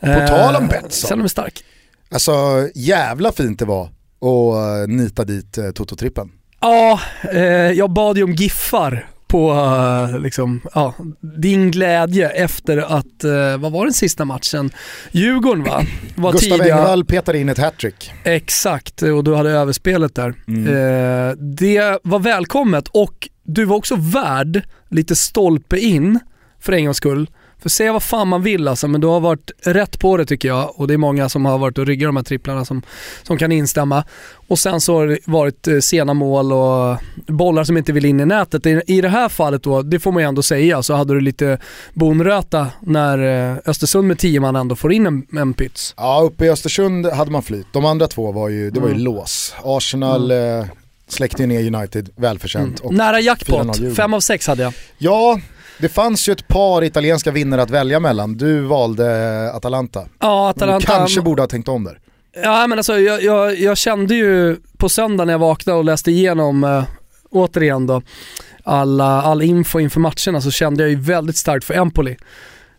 På 0.00 0.26
tal 0.28 0.56
om 0.56 0.66
Betsson. 0.66 1.08
Känner 1.08 1.22
mig 1.22 1.30
stark. 1.30 1.64
Alltså 2.12 2.32
jävla 2.74 3.32
fint 3.32 3.58
det 3.58 3.64
var 3.64 3.82
att 4.20 4.88
uh, 4.88 4.94
nita 4.96 5.24
dit 5.24 5.58
uh, 5.58 5.64
Toto-trippen. 5.64 6.28
Ja, 6.60 7.00
eh, 7.32 7.42
jag 7.72 7.90
bad 7.90 8.16
ju 8.16 8.22
om 8.24 8.32
giffar 8.32 9.06
på 9.26 9.52
eh, 9.52 10.18
liksom, 10.18 10.60
ja, 10.74 10.94
din 11.40 11.70
glädje 11.70 12.28
efter 12.28 12.78
att, 12.78 13.24
eh, 13.24 13.58
vad 13.58 13.72
var 13.72 13.84
den 13.84 13.94
sista 13.94 14.24
matchen? 14.24 14.70
Djurgården 15.10 15.64
va? 15.64 15.82
Var 16.16 16.32
Gustav 16.32 16.58
tidiga- 16.58 16.76
Engvall 16.76 17.04
petade 17.04 17.38
in 17.38 17.48
ett 17.48 17.58
hattrick. 17.58 18.12
Exakt, 18.24 19.02
och 19.02 19.24
du 19.24 19.34
hade 19.34 19.50
överspelet 19.50 20.14
där. 20.14 20.34
Mm. 20.48 20.66
Eh, 20.66 21.32
det 21.36 21.98
var 22.02 22.18
välkommet 22.18 22.88
och 22.88 23.28
du 23.44 23.64
var 23.64 23.76
också 23.76 23.96
värd 23.96 24.62
lite 24.88 25.16
stolpe 25.16 25.78
in 25.78 26.18
för 26.60 26.72
en 26.72 26.84
gångs 26.84 26.96
skull. 26.96 27.30
För 27.62 27.68
säga 27.68 27.92
vad 27.92 28.02
fan 28.02 28.28
man 28.28 28.42
vill 28.42 28.68
alltså, 28.68 28.88
men 28.88 29.00
du 29.00 29.06
har 29.06 29.20
varit 29.20 29.50
rätt 29.64 29.98
på 29.98 30.16
det 30.16 30.24
tycker 30.26 30.48
jag 30.48 30.72
och 30.80 30.88
det 30.88 30.94
är 30.94 30.98
många 30.98 31.28
som 31.28 31.44
har 31.44 31.58
varit 31.58 31.78
och 31.78 31.86
ryggat 31.86 32.08
de 32.08 32.16
här 32.16 32.22
tripplarna 32.24 32.64
som, 32.64 32.82
som 33.22 33.38
kan 33.38 33.52
instämma. 33.52 34.04
Och 34.48 34.58
sen 34.58 34.80
så 34.80 34.94
har 34.98 35.06
det 35.06 35.18
varit 35.24 35.68
eh, 35.68 35.78
sena 35.78 36.14
mål 36.14 36.52
och 36.52 36.96
bollar 37.26 37.64
som 37.64 37.76
inte 37.76 37.92
vill 37.92 38.04
in 38.04 38.20
i 38.20 38.26
nätet. 38.26 38.66
I, 38.66 38.80
I 38.86 39.00
det 39.00 39.08
här 39.08 39.28
fallet 39.28 39.62
då, 39.62 39.82
det 39.82 39.98
får 40.00 40.12
man 40.12 40.22
ju 40.22 40.28
ändå 40.28 40.42
säga, 40.42 40.82
så 40.82 40.94
hade 40.94 41.14
du 41.14 41.20
lite 41.20 41.58
bonröta 41.94 42.66
när 42.80 43.50
eh, 43.52 43.56
Östersund 43.66 44.08
med 44.08 44.18
10 44.18 44.40
man 44.40 44.56
ändå 44.56 44.76
får 44.76 44.92
in 44.92 45.06
en, 45.06 45.26
en 45.38 45.54
pyts. 45.54 45.94
Ja, 45.96 46.20
uppe 46.24 46.44
i 46.44 46.50
Östersund 46.50 47.06
hade 47.06 47.30
man 47.30 47.42
flyt. 47.42 47.66
De 47.72 47.84
andra 47.84 48.06
två 48.06 48.32
var 48.32 48.48
ju, 48.48 48.70
det 48.70 48.80
var 48.80 48.88
ju 48.88 48.94
Mm. 48.94 49.04
lås. 49.04 49.54
Arsenal 49.64 50.30
eh, 50.30 50.64
släckte 51.08 51.42
ju 51.42 51.46
ner 51.46 51.74
United, 51.76 52.08
välförtjänt. 52.16 52.80
Och, 52.80 52.94
Nära 52.94 53.16
4-0 53.16 53.20
jackpot. 53.20 53.96
5 53.96 54.14
av 54.14 54.20
6 54.20 54.46
hade 54.46 54.62
jag. 54.62 54.72
ja, 54.98 55.40
det 55.80 55.88
fanns 55.88 56.28
ju 56.28 56.32
ett 56.32 56.48
par 56.48 56.84
italienska 56.84 57.30
vinnare 57.30 57.62
att 57.62 57.70
välja 57.70 58.00
mellan. 58.00 58.36
Du 58.36 58.60
valde 58.60 59.06
eh, 59.50 59.56
Atalanta. 59.56 60.00
Ja, 60.20 60.52
Du 60.56 60.64
Atalanta. 60.64 60.86
kanske 60.86 61.20
borde 61.20 61.42
ha 61.42 61.46
tänkt 61.46 61.68
om 61.68 61.84
där. 61.84 61.98
Ja 62.42 62.66
men 62.66 62.78
alltså 62.78 62.98
jag, 62.98 63.22
jag, 63.22 63.58
jag 63.58 63.76
kände 63.78 64.14
ju 64.14 64.56
på 64.78 64.88
söndag 64.88 65.24
när 65.24 65.32
jag 65.34 65.38
vaknade 65.38 65.78
och 65.78 65.84
läste 65.84 66.10
igenom, 66.10 66.64
äh, 66.64 66.84
återigen 67.30 67.86
då, 67.86 68.02
alla, 68.64 69.22
all 69.22 69.42
info 69.42 69.80
inför 69.80 70.00
matcherna 70.00 70.40
så 70.40 70.50
kände 70.50 70.82
jag 70.82 70.90
ju 70.90 70.96
väldigt 70.96 71.36
starkt 71.36 71.64
för 71.64 71.74
Empoli. 71.74 72.16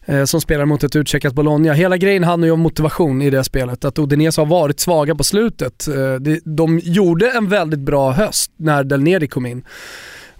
eh, 0.05 0.23
Som 0.23 0.41
spelar 0.41 0.65
mot 0.65 0.83
ett 0.83 0.95
utcheckat 0.95 1.33
Bologna. 1.33 1.73
Hela 1.73 1.97
grejen 1.97 2.23
handlar 2.23 2.45
ju 2.45 2.51
om 2.51 2.59
motivation 2.59 3.21
i 3.21 3.29
det 3.29 3.43
spelet. 3.43 3.85
Att 3.85 3.99
Udinese 3.99 4.41
har 4.41 4.45
varit 4.45 4.79
svaga 4.79 5.15
på 5.15 5.23
slutet. 5.23 5.87
Eh, 5.87 6.33
De 6.45 6.79
gjorde 6.83 7.31
en 7.31 7.49
väldigt 7.49 7.79
bra 7.79 8.11
höst 8.11 8.51
när 8.57 8.83
Del 8.83 9.01
Neri 9.03 9.27
kom 9.27 9.45
in. 9.45 9.63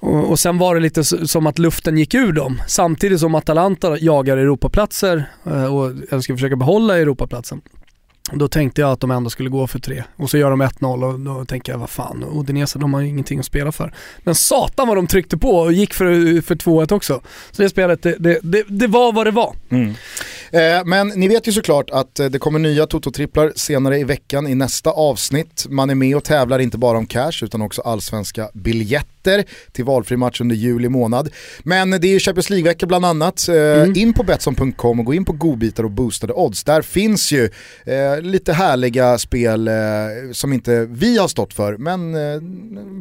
Och, 0.02 0.40
sen 0.40 0.58
var 0.58 0.76
det 0.76 0.82
lite 0.82 1.04
som 1.04 1.48
att 1.48 1.60
luften 1.60 1.98
gick 1.98 2.14
ur 2.14 2.32
dem. 2.32 2.62
Samtidigt 2.68 3.20
som 3.20 3.36
Atalanta 3.36 3.98
jagar 3.98 4.38
Europaplatser 4.38 5.30
eh, 5.46 5.76
och 5.76 5.92
jag 6.12 6.24
ska 6.24 6.34
försöka 6.34 6.56
behålla 6.56 6.98
Europaplatsen. 6.98 7.62
Då 8.34 8.48
tänkte 8.48 8.82
jag 8.82 8.92
att 8.92 9.00
de 9.00 9.12
ändå 9.12 9.30
skulle 9.30 9.50
gå 9.50 9.68
för 9.68 9.80
tre. 9.80 10.04
Och 10.16 10.30
så 10.30 10.38
gör 10.38 10.50
de 10.50 10.62
1-0 10.62 11.14
och 11.14 11.20
då 11.20 11.46
tänker 11.46 11.72
jag, 11.72 11.80
vad 11.80 11.90
fan, 11.90 12.24
Odinese 12.24 12.80
de 12.80 12.94
har 12.94 13.02
ju 13.02 13.08
ingenting 13.08 13.40
att 13.40 13.46
spela 13.46 13.72
för. 13.72 13.94
Men 14.20 14.36
satan 14.36 14.88
vad 14.88 14.98
de 14.98 15.08
tryckte 15.08 15.38
på 15.38 15.50
och 15.50 15.74
gick 15.74 15.94
för, 15.94 16.42
för 16.42 16.56
2-1 16.56 16.94
också. 16.94 17.22
Så 17.52 17.62
det 17.62 17.70
spelet, 17.70 18.04
det, 18.04 18.16
det, 18.20 18.40
det, 18.44 18.64
det 18.68 18.88
var 18.88 19.14
vad 19.14 19.28
det 19.28 19.32
var. 19.32 19.56
Mm 19.70 19.94
men 20.86 21.08
ni 21.08 21.28
vet 21.28 21.48
ju 21.48 21.52
såklart 21.52 21.90
att 21.90 22.20
eh, 22.20 22.26
det 22.26 22.40
kommer 22.40 22.60
nya 22.60 22.86
Toto-tripplar 22.86 23.54
senare 23.56 23.98
i 24.00 24.04
veckan 24.04 24.48
i 24.48 24.56
nästa 24.56 24.90
avsnitt. 24.90 25.66
Man 25.70 25.90
är 25.90 25.96
med 25.96 26.16
och 26.16 26.24
tävlar 26.24 26.60
inte 26.60 26.78
bara 26.78 26.98
om 26.98 27.06
cash 27.06 27.44
utan 27.44 27.62
också 27.62 27.82
allsvenska 27.82 28.50
biljetter 28.54 29.44
till 29.72 29.86
valfri 29.86 30.18
match 30.18 30.42
under 30.42 30.56
juli 30.56 30.90
månad. 30.90 31.30
Men 31.64 31.92
det 31.92 32.08
är 32.08 32.12
ju 32.12 32.20
Champions 32.20 32.50
League-vecka 32.50 32.86
bland 32.86 33.06
annat. 33.06 33.48
Eh, 33.48 34.02
In 34.02 34.14
på 34.14 34.24
Betsson.com 34.24 35.00
och 35.00 35.06
gå 35.06 35.14
in 35.14 35.26
på 35.26 35.34
godbitar 35.34 35.84
och 35.84 35.92
boostade 35.92 36.34
odds. 36.34 36.64
Där 36.64 36.82
finns 36.82 37.32
ju 37.32 37.50
eh, 37.86 38.22
lite 38.22 38.54
härliga 38.54 39.18
spel 39.18 39.68
eh, 39.68 39.74
som 40.32 40.54
inte 40.54 40.86
vi 40.90 41.18
har 41.18 41.28
stått 41.28 41.54
för 41.54 41.78
men 41.78 42.16
eh, 42.16 42.42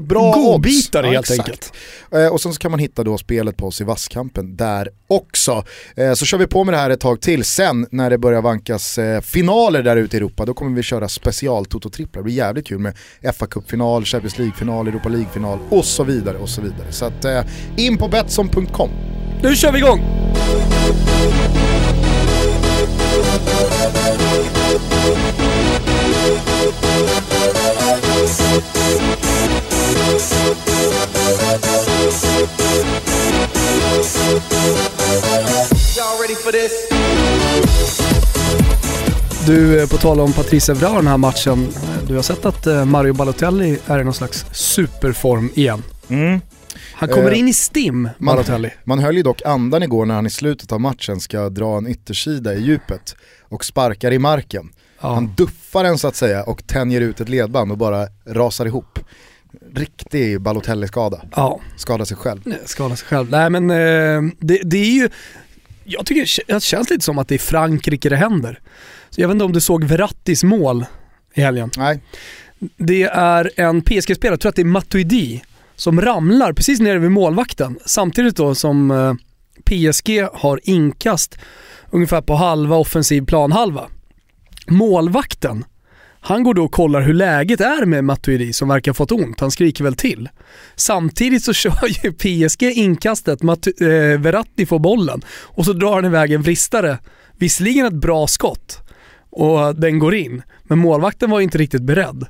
bra 0.07 0.33
Godbitar 0.33 1.03
odds. 1.05 1.13
helt 1.13 1.31
exakt. 1.31 1.41
enkelt. 1.49 1.73
Eh, 2.13 2.27
och 2.27 2.41
sen 2.41 2.53
så 2.53 2.59
kan 2.59 2.71
man 2.71 2.81
hitta 2.81 3.05
då 3.05 3.19
spelet 3.19 3.57
på 3.57 3.67
oss 3.67 3.81
i 3.81 3.85
vasskampen 3.85 4.57
där 4.57 4.89
också. 5.07 5.65
Eh, 5.97 6.13
så 6.13 6.27
kör 6.27 6.39
vi 6.39 6.47
på 6.47 6.65
med 6.65 6.75
det 6.75 6.79
här 6.79 6.91
ett 6.91 7.01
tag 7.01 7.21
till 7.21 7.40
till. 7.41 7.45
Sen 7.51 7.87
när 7.91 8.11
det 8.11 8.19
börjar 8.19 8.43
vankas 8.43 8.99
eh, 8.99 9.21
finaler 9.21 9.83
där 9.83 9.97
ute 9.97 10.17
i 10.17 10.19
Europa, 10.19 10.47
då 10.47 10.55
kommer 10.55 10.77
vi 10.77 10.83
köra 10.83 11.09
special 11.09 11.65
Toto-tripplar. 11.65 12.21
Det 12.21 12.23
blir 12.23 12.35
jävligt 12.35 12.67
kul 12.67 12.79
med 12.79 12.95
fa 13.35 13.47
Cup-final, 13.47 14.05
Champions 14.05 14.39
League-final, 14.39 14.89
Europa 14.89 15.09
League-final 15.09 15.59
och 15.71 15.85
så 15.85 16.05
vidare 16.05 16.39
och 16.39 16.49
så 16.49 16.61
vidare. 16.61 16.93
Så 16.93 17.05
att 17.05 17.25
eh, 17.25 17.41
in 17.77 17.99
på 17.99 18.09
Betsson.com. 18.09 18.91
Nu 19.43 19.57
kör 19.57 19.73
vi 19.73 19.79
igång! 19.79 20.01
Ready 36.23 36.35
for 36.35 36.53
this? 36.53 36.89
Du, 39.47 39.81
eh, 39.83 39.89
på 39.89 39.97
tal 39.97 40.21
om 40.21 40.33
Patrice 40.33 40.69
Evra 40.73 40.89
den 40.93 41.07
här 41.07 41.17
matchen. 41.17 41.69
eh, 41.75 42.05
Du 42.09 42.15
har 42.15 42.23
sett 42.23 42.47
att 42.47 42.67
eh, 42.67 42.85
Mario 42.85 43.13
Balotelli 43.13 43.79
är 43.87 43.99
i 44.01 44.05
någon 44.05 44.15
slags 44.15 44.45
superform 44.53 45.51
igen. 45.55 45.83
Han 46.95 47.09
kommer 47.09 47.31
Eh, 47.33 47.39
in 47.39 47.49
i 47.49 47.53
stim, 47.55 48.03
man- 48.03 48.35
Balotelli. 48.37 48.71
Man 48.85 48.99
höll 48.99 49.17
ju 49.17 49.23
dock 49.23 49.43
andan 49.45 49.83
igår 49.83 50.07
när 50.07 50.15
han 50.15 50.27
i 50.27 50.31
slutet 50.31 50.73
av 50.73 50.81
matchen 50.81 51.21
ska 51.21 51.49
dra 51.49 51.77
en 51.79 51.87
yttersida 51.87 52.55
i 52.55 52.61
djupet 52.63 53.17
och 53.49 53.65
sparkar 53.65 54.13
i 54.13 54.19
marken. 54.19 54.71
Ja. 55.01 55.15
Han 55.15 55.35
duffar 55.37 55.85
den 55.85 55.99
så 55.99 56.09
att 56.09 56.17
säga 56.17 56.43
och 56.43 56.67
tänjer 56.67 57.01
ut 57.01 57.21
ett 57.21 57.29
ledband 57.29 57.73
och 57.73 57.79
bara 57.79 58.07
rasar 58.27 58.67
ihop. 58.67 58.99
Riktig 59.75 60.41
Balotelli-skada. 60.41 61.21
ja. 61.37 61.61
Skadar 61.77 62.05
sig 62.05 62.17
själv. 62.17 62.41
Skada 62.65 62.97
sig 62.97 63.07
själv. 63.09 63.31
Nej 63.31 63.51
men 63.51 63.71
eh, 63.71 64.33
det, 64.39 64.61
det 64.65 64.77
är 64.77 64.93
ju, 64.95 65.09
jag 65.91 66.07
tycker 66.07 66.21
det 66.21 66.55
kä- 66.55 66.61
känns 66.61 66.91
lite 66.91 67.05
som 67.05 67.19
att 67.19 67.29
det 67.29 67.35
är 67.35 67.39
Frankrike 67.39 68.09
det 68.09 68.17
händer. 68.17 68.61
Så 69.11 69.21
jag 69.21 69.29
vet 69.29 69.35
inte 69.35 69.45
om 69.45 69.53
du 69.53 69.61
såg 69.61 69.85
Verrattis 69.85 70.45
mål 70.45 70.85
i 71.35 71.41
helgen. 71.41 71.71
Nej, 71.77 72.01
Det 72.77 73.03
är 73.03 73.51
en 73.57 73.83
PSG-spelare, 73.83 74.33
jag 74.33 74.41
tror 74.41 74.49
att 74.51 74.57
det 74.57 74.63
är 74.63 74.67
Matuidi, 74.67 75.43
som 75.77 76.01
ramlar 76.01 76.53
precis 76.53 76.81
nere 76.81 76.99
vid 76.99 77.11
målvakten. 77.11 77.79
Samtidigt 77.87 78.37
då 78.37 78.55
som 78.55 78.91
eh, 78.91 79.15
PSG 79.65 80.27
har 80.33 80.61
inkast 80.63 81.39
ungefär 81.91 82.21
på 82.23 82.35
halva 82.35 82.77
offensiv 82.77 83.25
planhalva. 83.27 83.89
Målvakten, 84.67 85.65
han 86.21 86.43
går 86.43 86.55
då 86.55 86.65
och 86.65 86.73
kollar 86.73 87.01
hur 87.01 87.15
läget 87.15 87.61
är 87.61 87.87
med 87.87 88.05
Matuidi 88.05 88.53
som 88.53 88.69
verkar 88.69 88.91
ha 88.91 88.95
fått 88.95 89.13
ont. 89.13 89.41
Han 89.41 89.51
skriker 89.51 89.85
väl 89.85 89.95
till. 89.97 90.29
Samtidigt 90.77 91.45
så 91.45 91.53
kör 91.53 92.05
ju 92.05 92.13
PSG 92.13 92.63
inkastet, 92.63 93.41
Matu- 93.41 93.83
eh, 93.83 94.21
Verratti 94.21 94.67
får 94.67 94.79
bollen 94.79 95.21
och 95.43 95.65
så 95.65 95.73
drar 95.73 95.95
han 95.95 96.05
iväg 96.05 96.33
en 96.33 96.43
vristare. 96.43 96.99
Visserligen 97.39 97.87
ett 97.87 97.93
bra 98.01 98.27
skott 98.27 98.79
och 99.31 99.75
den 99.81 99.99
går 99.99 100.15
in, 100.15 100.43
men 100.63 100.79
målvakten 100.79 101.31
var 101.31 101.39
ju 101.41 101.45
inte 101.45 101.59
riktigt 101.59 101.83
beredd. 101.83 102.27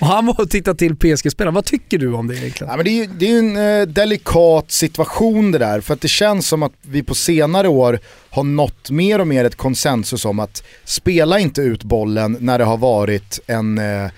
Och 0.00 0.06
han 0.06 0.26
var 0.26 0.40
och 0.40 0.50
tittade 0.50 0.78
till 0.78 0.96
PSG-spelaren. 0.96 1.54
Vad 1.54 1.64
tycker 1.64 1.98
du 1.98 2.12
om 2.12 2.26
det 2.26 2.36
egentligen? 2.36 2.70
Ja, 2.70 2.76
men 2.76 2.84
det 2.84 2.90
är 2.90 2.94
ju 2.94 3.06
det 3.06 3.30
är 3.30 3.38
en 3.38 3.80
eh, 3.80 3.86
delikat 3.86 4.70
situation 4.70 5.52
det 5.52 5.58
där, 5.58 5.80
för 5.80 5.94
att 5.94 6.00
det 6.00 6.08
känns 6.08 6.48
som 6.48 6.62
att 6.62 6.72
vi 6.82 7.02
på 7.02 7.14
senare 7.14 7.68
år 7.68 8.00
har 8.30 8.44
nått 8.44 8.90
mer 8.90 9.18
och 9.18 9.26
mer 9.26 9.44
ett 9.44 9.56
konsensus 9.56 10.24
om 10.24 10.38
att 10.38 10.62
spela 10.84 11.38
inte 11.38 11.62
ut 11.62 11.84
bollen 11.84 12.36
när 12.40 12.58
det 12.58 12.64
har 12.64 12.76
varit 12.76 13.40
en, 13.46 13.78
eh, 13.78 14.10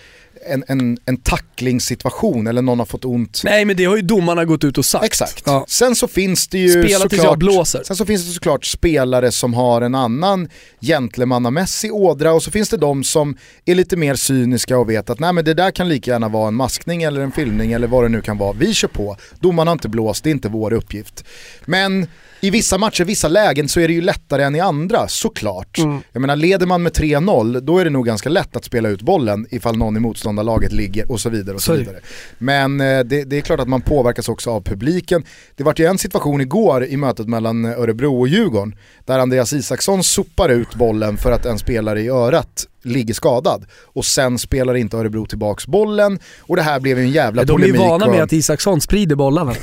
en, 0.46 0.64
en, 0.68 0.98
en 1.04 1.16
tacklingssituation 1.16 2.46
eller 2.46 2.62
någon 2.62 2.78
har 2.78 2.86
fått 2.86 3.04
ont. 3.04 3.40
Nej 3.44 3.64
men 3.64 3.76
det 3.76 3.84
har 3.84 3.96
ju 3.96 4.02
domarna 4.02 4.44
gått 4.44 4.64
ut 4.64 4.78
och 4.78 4.84
sagt. 4.84 5.04
Exakt. 5.04 5.42
Ja. 5.46 5.64
Sen 5.68 5.96
så 5.96 6.08
finns 6.08 6.48
det 6.48 6.58
ju 6.58 6.70
Spela 6.70 6.84
tills 6.86 6.92
jag 6.92 7.10
såklart, 7.10 7.38
blåser. 7.38 7.82
sen 7.84 7.96
så 7.96 8.06
finns 8.06 8.26
det 8.26 8.32
såklart 8.32 8.64
spelare 8.64 9.32
som 9.32 9.54
har 9.54 9.82
en 9.82 9.94
annan 9.94 10.48
gentlemannamässig 10.80 11.94
ådra 11.94 12.32
och 12.32 12.42
så 12.42 12.50
finns 12.50 12.68
det 12.68 12.76
de 12.76 13.04
som 13.04 13.36
är 13.64 13.74
lite 13.74 13.96
mer 13.96 14.14
cyniska 14.14 14.78
och 14.78 14.90
vet 14.90 15.10
att 15.10 15.18
nej 15.18 15.32
men 15.32 15.44
det 15.44 15.54
där 15.54 15.70
kan 15.70 15.88
lika 15.88 16.10
gärna 16.10 16.28
vara 16.28 16.48
en 16.48 16.54
maskning 16.54 17.02
eller 17.02 17.20
en 17.20 17.32
filmning 17.32 17.72
eller 17.72 17.86
vad 17.88 18.04
det 18.04 18.08
nu 18.08 18.20
kan 18.20 18.38
vara. 18.38 18.52
Vi 18.52 18.74
kör 18.74 18.88
på, 18.88 19.16
domarna 19.40 19.70
har 19.70 19.72
inte 19.72 19.88
blåst, 19.88 20.24
det 20.24 20.30
är 20.30 20.32
inte 20.32 20.48
vår 20.48 20.72
uppgift. 20.72 21.24
Men 21.64 22.06
i 22.40 22.50
vissa 22.50 22.78
matcher, 22.78 23.04
vissa 23.04 23.28
lägen 23.28 23.68
så 23.68 23.80
är 23.80 23.88
det 23.88 23.94
ju 23.94 24.00
lättare 24.00 24.42
än 24.42 24.56
i 24.56 24.60
andra, 24.60 25.08
såklart. 25.08 25.78
Mm. 25.78 26.00
Jag 26.12 26.20
menar, 26.20 26.36
leder 26.36 26.66
man 26.66 26.82
med 26.82 26.92
3-0, 26.92 27.60
då 27.60 27.78
är 27.78 27.84
det 27.84 27.90
nog 27.90 28.06
ganska 28.06 28.28
lätt 28.28 28.56
att 28.56 28.64
spela 28.64 28.88
ut 28.88 29.02
bollen 29.02 29.46
ifall 29.50 29.76
någon 29.76 29.96
i 29.96 30.00
motståndarlaget 30.00 30.72
ligger 30.72 31.12
och 31.12 31.20
så 31.20 31.30
vidare. 31.30 31.54
Och 31.54 31.62
så 31.62 31.72
vidare. 31.72 32.00
Men 32.38 32.80
eh, 32.80 33.00
det, 33.00 33.24
det 33.24 33.36
är 33.36 33.40
klart 33.40 33.60
att 33.60 33.68
man 33.68 33.80
påverkas 33.80 34.28
också 34.28 34.50
av 34.50 34.60
publiken. 34.60 35.24
Det 35.56 35.64
var 35.64 35.74
ju 35.76 35.86
en 35.86 35.98
situation 35.98 36.40
igår 36.40 36.84
i 36.84 36.96
mötet 36.96 37.28
mellan 37.28 37.64
Örebro 37.64 38.20
och 38.20 38.28
Djurgården, 38.28 38.74
där 39.04 39.18
Andreas 39.18 39.52
Isaksson 39.52 40.04
sopar 40.04 40.48
ut 40.48 40.74
bollen 40.74 41.16
för 41.16 41.32
att 41.32 41.46
en 41.46 41.58
spelare 41.58 42.00
i 42.00 42.08
örat 42.08 42.66
ligger 42.82 43.14
skadad. 43.14 43.66
Och 43.84 44.04
sen 44.04 44.38
spelar 44.38 44.74
inte 44.74 44.96
Örebro 44.96 45.26
tillbaks 45.26 45.66
bollen 45.66 46.18
och 46.40 46.56
det 46.56 46.62
här 46.62 46.80
blev 46.80 46.98
ju 46.98 47.04
en 47.04 47.10
jävla 47.10 47.44
De 47.44 47.62
är 47.62 47.66
ju 47.66 47.72
polemik. 47.72 47.90
vana 47.90 48.04
och- 48.06 48.12
med 48.12 48.22
att 48.22 48.32
Isaksson 48.32 48.80
sprider 48.80 49.16
bollarna. 49.16 49.54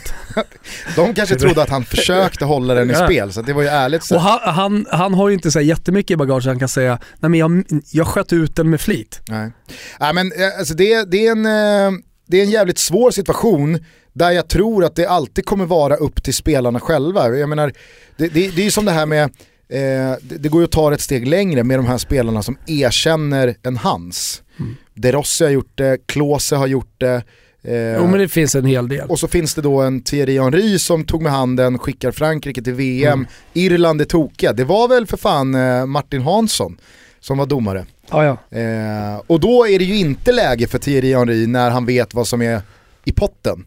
De 0.95 1.13
kanske 1.13 1.36
trodde 1.36 1.62
att 1.62 1.69
han 1.69 1.86
försökte 1.86 2.45
hålla 2.45 2.74
den 2.74 2.91
i 2.91 2.95
spel, 2.95 3.33
så 3.33 3.41
det 3.41 3.53
var 3.53 3.62
ju 3.62 3.67
ärligt 3.67 4.01
Och 4.01 4.07
sagt. 4.07 4.21
han, 4.24 4.39
han, 4.55 4.86
han 4.91 5.13
har 5.13 5.27
ju 5.29 5.33
inte 5.33 5.51
så 5.51 5.62
jättemycket 5.62 6.12
i 6.12 6.17
bagage 6.17 6.45
han 6.45 6.59
kan 6.59 6.69
säga, 6.69 7.00
nej 7.19 7.29
men 7.29 7.39
jag, 7.39 7.63
jag 7.91 8.07
sköt 8.07 8.33
ut 8.33 8.55
den 8.55 8.69
med 8.69 8.81
flit. 8.81 9.21
Nej. 9.27 9.51
Nej, 10.00 10.13
men, 10.13 10.31
eh, 10.31 10.59
alltså 10.59 10.74
det, 10.74 11.12
det, 11.12 11.27
är 11.27 11.31
en, 11.31 11.45
eh, 11.45 12.00
det 12.27 12.38
är 12.39 12.43
en 12.43 12.50
jävligt 12.51 12.77
svår 12.79 13.12
situation 13.12 13.86
där 14.13 14.31
jag 14.31 14.47
tror 14.47 14.86
att 14.86 14.95
det 14.95 15.05
alltid 15.05 15.45
kommer 15.45 15.65
vara 15.65 15.95
upp 15.95 16.24
till 16.24 16.33
spelarna 16.33 16.79
själva. 16.79 17.29
Jag 17.29 17.50
menar, 17.50 17.71
det, 18.17 18.27
det, 18.27 18.47
det 18.55 18.62
är 18.62 18.65
ju 18.65 18.71
som 18.71 18.86
det 18.86 18.91
här 18.91 19.05
med, 19.05 19.31
eh, 19.69 19.79
det, 20.21 20.38
det 20.38 20.50
går 20.50 20.62
ju 20.62 20.65
att 20.65 20.71
ta 20.71 20.93
ett 20.93 21.01
steg 21.01 21.27
längre 21.27 21.63
med 21.63 21.79
de 21.79 21.86
här 21.86 21.97
spelarna 21.97 22.43
som 22.43 22.57
erkänner 22.67 23.55
en 23.63 23.77
hans. 23.77 24.41
Mm. 24.59 24.75
De 24.93 25.12
Rossi 25.12 25.43
har 25.43 25.51
gjort 25.51 25.71
det, 25.75 25.97
Klose 26.05 26.55
har 26.55 26.67
gjort 26.67 26.93
det. 26.97 27.24
Eh, 27.63 27.95
Jo 27.95 28.07
men 28.07 28.19
det 28.19 28.27
finns 28.27 28.55
en 28.55 28.65
hel 28.65 28.88
del. 28.88 29.09
och 29.09 29.19
så 29.19 29.27
finns 29.27 29.55
det 29.55 29.62
då 29.62 29.81
en 29.81 30.01
Thierry 30.01 30.39
Henry 30.39 30.79
som 30.79 31.03
tog 31.03 31.21
med 31.21 31.31
handen, 31.31 31.79
skickar 31.79 32.12
Frankrike 32.12 32.62
till 32.62 32.74
VM. 32.74 33.13
Mm. 33.13 33.25
Irland 33.53 34.01
är 34.01 34.05
tokiga. 34.05 34.53
Det 34.53 34.63
var 34.63 34.88
väl 34.88 35.07
för 35.07 35.17
fan 35.17 35.55
eh, 35.55 35.86
Martin 35.86 36.21
Hansson 36.21 36.77
som 37.19 37.38
var 37.38 37.45
domare. 37.45 37.86
Ja, 38.09 38.25
ja. 38.50 38.57
Eh, 38.57 39.21
och 39.27 39.39
då 39.39 39.67
är 39.67 39.79
det 39.79 39.86
ju 39.86 39.97
inte 39.97 40.31
läge 40.31 40.67
för 40.67 40.79
Thierry 40.79 41.13
Henry 41.13 41.47
när 41.47 41.69
han 41.69 41.86
vet 41.86 42.13
vad 42.13 42.27
som 42.27 42.41
är 42.41 42.62
i 43.05 43.12
potten 43.12 43.65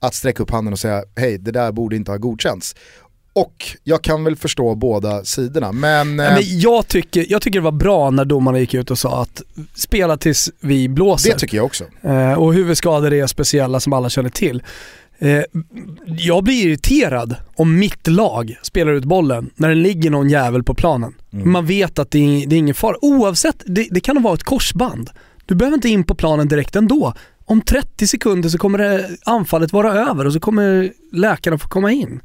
att 0.00 0.14
sträcka 0.14 0.42
upp 0.42 0.50
handen 0.50 0.72
och 0.72 0.78
säga 0.78 1.04
hej 1.16 1.38
det 1.38 1.50
där 1.50 1.72
borde 1.72 1.96
inte 1.96 2.10
ha 2.10 2.18
godkänts. 2.18 2.76
Och 3.34 3.76
jag 3.84 4.02
kan 4.02 4.24
väl 4.24 4.36
förstå 4.36 4.74
båda 4.74 5.24
sidorna 5.24 5.72
men, 5.72 6.20
eh, 6.20 6.34
men 6.34 6.42
jag, 6.42 6.88
tycker, 6.88 7.26
jag 7.28 7.42
tycker 7.42 7.58
det 7.58 7.64
var 7.64 7.72
bra 7.72 8.10
när 8.10 8.24
domarna 8.24 8.58
gick 8.58 8.74
ut 8.74 8.90
och 8.90 8.98
sa 8.98 9.22
att 9.22 9.42
spela 9.74 10.16
tills 10.16 10.50
vi 10.60 10.88
blåser. 10.88 11.32
det 11.32 11.38
tycker 11.38 11.56
jag 11.56 11.66
också. 11.66 11.84
Eh, 12.02 12.32
och 12.32 12.54
huvudskador 12.54 13.12
är 13.12 13.26
speciella 13.26 13.80
som 13.80 13.92
alla 13.92 14.10
känner 14.10 14.30
till. 14.30 14.62
Eh, 15.18 15.42
jag 16.04 16.44
blir 16.44 16.66
irriterad 16.66 17.36
om 17.56 17.78
mitt 17.78 18.08
lag 18.08 18.58
spelar 18.62 18.92
ut 18.92 19.04
bollen 19.04 19.50
när 19.56 19.68
det 19.68 19.74
ligger 19.74 20.10
någon 20.10 20.28
jävel 20.28 20.62
på 20.62 20.74
planen. 20.74 21.14
Mm. 21.32 21.52
Man 21.52 21.66
vet 21.66 21.98
att 21.98 22.10
det 22.10 22.18
är, 22.18 22.46
det 22.46 22.56
är 22.56 22.58
ingen 22.58 22.74
fara. 22.74 22.96
Oavsett, 23.00 23.62
det, 23.66 23.88
det 23.90 24.00
kan 24.00 24.22
vara 24.22 24.34
ett 24.34 24.42
korsband. 24.42 25.10
Du 25.46 25.54
behöver 25.54 25.74
inte 25.74 25.88
in 25.88 26.04
på 26.04 26.14
planen 26.14 26.48
direkt 26.48 26.76
ändå. 26.76 27.14
Om 27.44 27.60
30 27.62 28.06
sekunder 28.06 28.48
så 28.48 28.58
kommer 28.58 29.06
anfallet 29.24 29.72
vara 29.72 29.92
över 30.10 30.24
och 30.26 30.32
så 30.32 30.40
kommer 30.40 30.92
läkarna 31.12 31.58
få 31.58 31.68
komma 31.68 31.92
in. 31.92 32.20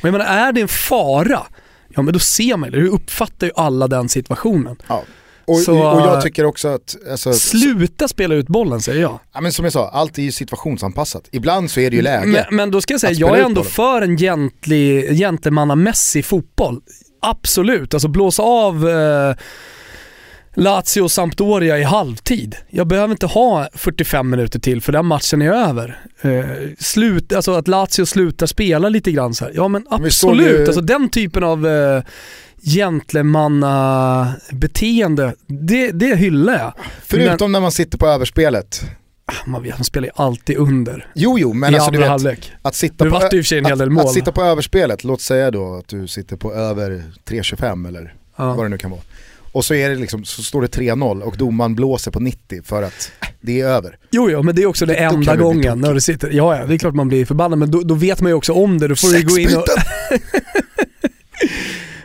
Och 0.00 0.08
jag 0.08 0.12
menar, 0.12 0.24
är 0.26 0.52
det 0.52 0.60
en 0.60 0.68
fara, 0.68 1.42
ja 1.88 2.02
men 2.02 2.12
då 2.14 2.18
ser 2.18 2.56
man 2.56 2.70
det. 2.70 2.80
Du 2.80 2.88
uppfattar 2.88 3.46
ju 3.46 3.52
alla 3.56 3.88
den 3.88 4.08
situationen. 4.08 4.76
Ja. 4.86 5.02
Och, 5.44 5.58
Så, 5.58 5.72
och 5.78 6.00
jag 6.00 6.22
tycker 6.22 6.44
också 6.44 6.68
att, 6.68 6.96
alltså, 7.10 7.32
Sluta 7.32 8.08
spela 8.08 8.34
ut 8.34 8.46
bollen 8.46 8.80
säger 8.80 9.00
jag. 9.00 9.18
ja, 9.32 9.40
men 9.40 9.52
som 9.52 9.64
jag 9.64 9.72
sa, 9.72 9.88
allt 9.88 10.18
är 10.18 10.22
ju 10.22 10.32
situationsanpassat. 10.32 11.28
Ibland 11.30 11.70
så 11.70 11.80
är 11.80 11.90
det 11.90 11.96
ju 11.96 12.02
läge. 12.02 12.26
Men, 12.26 12.44
men 12.56 12.70
då 12.70 12.80
ska 12.80 12.94
jag 12.94 13.00
säga, 13.00 13.12
jag 13.12 13.38
är 13.38 13.44
ändå 13.44 13.64
för 13.64 14.02
en 14.02 14.16
gentlemannamässig 15.16 16.24
fotboll. 16.24 16.80
Absolut, 17.20 17.94
alltså 17.94 18.08
blåsa 18.08 18.42
av 18.42 18.88
eh, 18.88 19.34
Lazio 20.54 21.00
och 21.02 21.10
Sampdoria 21.10 21.78
i 21.78 21.82
halvtid. 21.82 22.56
Jag 22.70 22.86
behöver 22.86 23.10
inte 23.12 23.26
ha 23.26 23.68
45 23.74 24.30
minuter 24.30 24.58
till 24.58 24.82
för 24.82 24.92
den 24.92 25.06
matchen 25.06 25.42
är 25.42 25.52
över. 25.52 26.00
Eh, 26.22 26.44
slut, 26.78 27.32
alltså 27.32 27.52
att 27.54 27.68
Lazio 27.68 28.06
slutar 28.06 28.46
spela 28.46 28.88
lite 28.88 29.12
grann 29.12 29.34
så 29.34 29.44
här. 29.44 29.52
Ja 29.56 29.68
men 29.68 29.86
absolut, 29.90 30.60
ju- 30.60 30.66
alltså 30.66 30.80
den 30.80 31.08
typen 31.08 31.44
av 31.44 31.66
eh, 31.66 32.02
gentlemannabeteende, 32.64 35.34
det, 35.46 35.90
det 35.90 36.16
hyllar 36.16 36.58
jag. 36.58 36.72
Förutom 37.02 37.52
när 37.52 37.60
man 37.60 37.72
sitter 37.72 37.98
på 37.98 38.06
överspelet. 38.06 38.82
Man 39.46 39.62
vet, 39.62 39.78
man 39.78 39.84
spelar 39.84 40.06
ju 40.06 40.12
alltid 40.16 40.56
under 40.56 41.06
Jo 41.14 41.38
jo, 41.38 41.52
men 41.52 41.72
i 41.72 41.76
alltså 41.76 41.90
du 41.90 41.98
vet, 41.98 42.08
halvlek. 42.08 42.52
att 42.62 42.74
sitta, 42.74 43.10
på, 43.10 43.16
att, 43.16 43.32
mål. 43.90 44.06
att 44.06 44.12
sitta 44.12 44.32
på 44.32 44.42
överspelet, 44.42 45.04
låt 45.04 45.20
säga 45.20 45.50
då 45.50 45.74
att 45.74 45.88
du 45.88 46.06
sitter 46.08 46.36
på 46.36 46.52
över 46.54 46.90
3.25 47.28 47.88
eller 47.88 48.14
Ja. 48.36 48.54
vad 48.54 48.64
det 48.64 48.68
nu 48.68 48.78
kan 48.78 48.90
vara. 48.90 49.00
Och 49.52 49.64
så, 49.64 49.74
är 49.74 49.90
det 49.90 49.96
liksom, 49.96 50.24
så 50.24 50.42
står 50.42 50.62
det 50.62 50.68
3-0 50.68 51.20
och 51.20 51.36
domaren 51.36 51.74
blåser 51.74 52.10
på 52.10 52.20
90 52.20 52.62
för 52.64 52.82
att 52.82 53.12
det 53.40 53.60
är 53.60 53.66
över. 53.66 53.98
Jo, 54.10 54.30
jo, 54.30 54.42
men 54.42 54.54
det 54.56 54.62
är 54.62 54.66
också 54.66 54.86
det 54.86 54.94
Då- 54.94 55.14
enda 55.14 55.36
du 55.36 55.42
gången 55.42 55.80
när 55.80 55.94
du 55.94 56.00
sitter. 56.00 56.30
Ja, 56.30 56.56
ja, 56.56 56.66
det 56.66 56.74
är 56.74 56.78
klart 56.78 56.94
man 56.94 57.08
blir 57.08 57.26
förbannad, 57.26 57.58
men 57.58 57.70
då, 57.70 57.80
då 57.80 57.94
vet 57.94 58.20
man 58.20 58.30
ju 58.30 58.34
också 58.34 58.52
om 58.52 58.78
det. 58.78 58.88
Då 58.88 58.96
får 58.96 59.08
du 59.08 59.14
Sex 59.14 59.24
gå 59.32 59.38
in 59.38 59.56
och... 59.56 59.64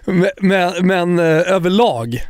Men, 0.06 0.30
men, 0.42 0.88
men 0.88 1.20
eh, 1.20 1.26
överlag, 1.54 2.24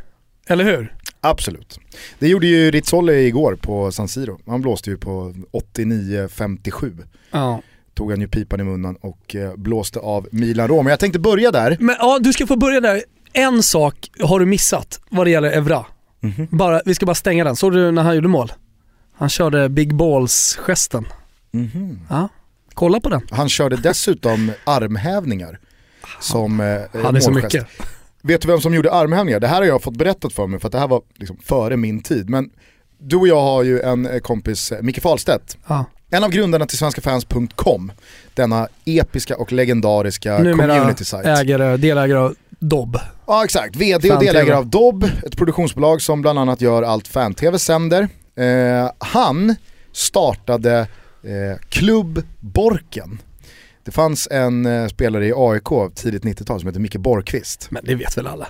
eller 0.48 0.64
hur? 0.64 0.94
Absolut. 1.20 1.78
Det 2.18 2.28
gjorde 2.28 2.46
ju 2.46 2.70
Rizzoli 2.70 3.26
igår 3.26 3.58
på 3.62 3.92
San 3.92 4.08
Siro. 4.08 4.40
Han 4.46 4.60
blåste 4.62 4.90
ju 4.90 4.96
på 4.96 5.34
89-57. 5.52 6.98
Ja. 7.30 7.62
Tog 7.94 8.10
han 8.10 8.20
ju 8.20 8.28
pipan 8.28 8.60
i 8.60 8.64
munnen 8.64 8.96
och 9.00 9.36
eh, 9.36 9.54
blåste 9.56 9.98
av 9.98 10.28
Milan 10.32 10.68
Roma. 10.68 10.90
Jag 10.90 11.00
tänkte 11.00 11.18
börja 11.18 11.50
där. 11.50 11.76
Men 11.80 11.96
ja, 11.98 12.18
du 12.20 12.32
ska 12.32 12.46
få 12.46 12.56
börja 12.56 12.80
där. 12.80 13.02
En 13.38 13.62
sak 13.62 14.10
har 14.20 14.40
du 14.40 14.46
missat 14.46 15.00
vad 15.10 15.26
det 15.26 15.30
gäller 15.30 15.50
Evra. 15.52 15.84
Mhm. 16.20 16.48
Bara, 16.50 16.80
vi 16.84 16.94
ska 16.94 17.06
bara 17.06 17.14
stänga 17.14 17.44
den. 17.44 17.56
Såg 17.56 17.72
du 17.72 17.90
när 17.90 18.02
han 18.02 18.14
gjorde 18.14 18.28
mål? 18.28 18.52
Han 19.16 19.28
körde 19.28 19.68
big 19.68 19.94
balls-gesten. 19.94 21.06
Mhm. 21.50 22.00
Ja, 22.10 22.28
kolla 22.74 23.00
på 23.00 23.08
den. 23.08 23.20
Han 23.30 23.48
körde 23.48 23.76
dessutom 23.76 24.52
armhävningar 24.64 25.58
som 26.20 26.60
eh, 26.60 27.02
Han 27.02 27.16
är 27.16 27.20
så 27.20 27.30
mycket. 27.30 27.66
Vet 28.22 28.40
du 28.42 28.48
vem 28.48 28.60
som 28.60 28.74
gjorde 28.74 28.92
armhävningar? 28.92 29.40
Det 29.40 29.46
här 29.46 29.56
har 29.56 29.64
jag 29.64 29.82
fått 29.82 29.96
berättat 29.96 30.32
för 30.32 30.46
mig 30.46 30.60
för 30.60 30.68
att 30.68 30.72
det 30.72 30.78
här 30.78 30.88
var 30.88 31.02
liksom 31.14 31.36
före 31.44 31.76
min 31.76 32.02
tid. 32.02 32.30
Men 32.30 32.50
du 32.98 33.16
och 33.16 33.28
jag 33.28 33.40
har 33.40 33.62
ju 33.62 33.80
en 33.80 34.06
eh, 34.06 34.18
kompis, 34.18 34.72
eh, 34.72 34.82
Micke 34.82 35.02
Fahlstedt. 35.02 35.58
Ja. 35.66 35.84
En 36.10 36.24
av 36.24 36.30
grundarna 36.30 36.66
till 36.66 36.78
svenskafans.com. 36.78 37.92
Denna 38.34 38.68
episka 38.84 39.36
och 39.36 39.52
legendariska 39.52 40.38
Numera 40.38 40.78
community-sajt. 40.78 41.26
ägare, 41.26 41.76
delägare 41.76 42.18
av 42.18 42.34
Dobb. 42.58 42.98
Ja 43.26 43.44
exakt, 43.44 43.76
VD 43.76 44.10
och 44.12 44.20
delägare 44.20 44.56
av 44.56 44.66
Dobb, 44.66 45.04
ett 45.26 45.36
produktionsbolag 45.36 46.02
som 46.02 46.22
bland 46.22 46.38
annat 46.38 46.60
gör 46.60 46.82
allt 46.82 47.08
fan-tv 47.08 47.58
sänder. 47.58 48.08
Eh, 48.36 48.90
han 48.98 49.54
startade 49.92 50.78
eh, 51.22 51.58
Klubb 51.68 52.22
Borken. 52.40 53.18
Det 53.84 53.90
fanns 53.90 54.28
en 54.30 54.66
eh, 54.66 54.88
spelare 54.88 55.26
i 55.26 55.32
AIK 55.36 55.94
tidigt 55.94 56.22
90-tal 56.24 56.60
som 56.60 56.66
heter 56.68 56.80
Micke 56.80 56.96
Borgqvist. 56.96 57.66
Men 57.70 57.84
det 57.84 57.94
vet 57.94 58.18
väl 58.18 58.26
alla. 58.26 58.46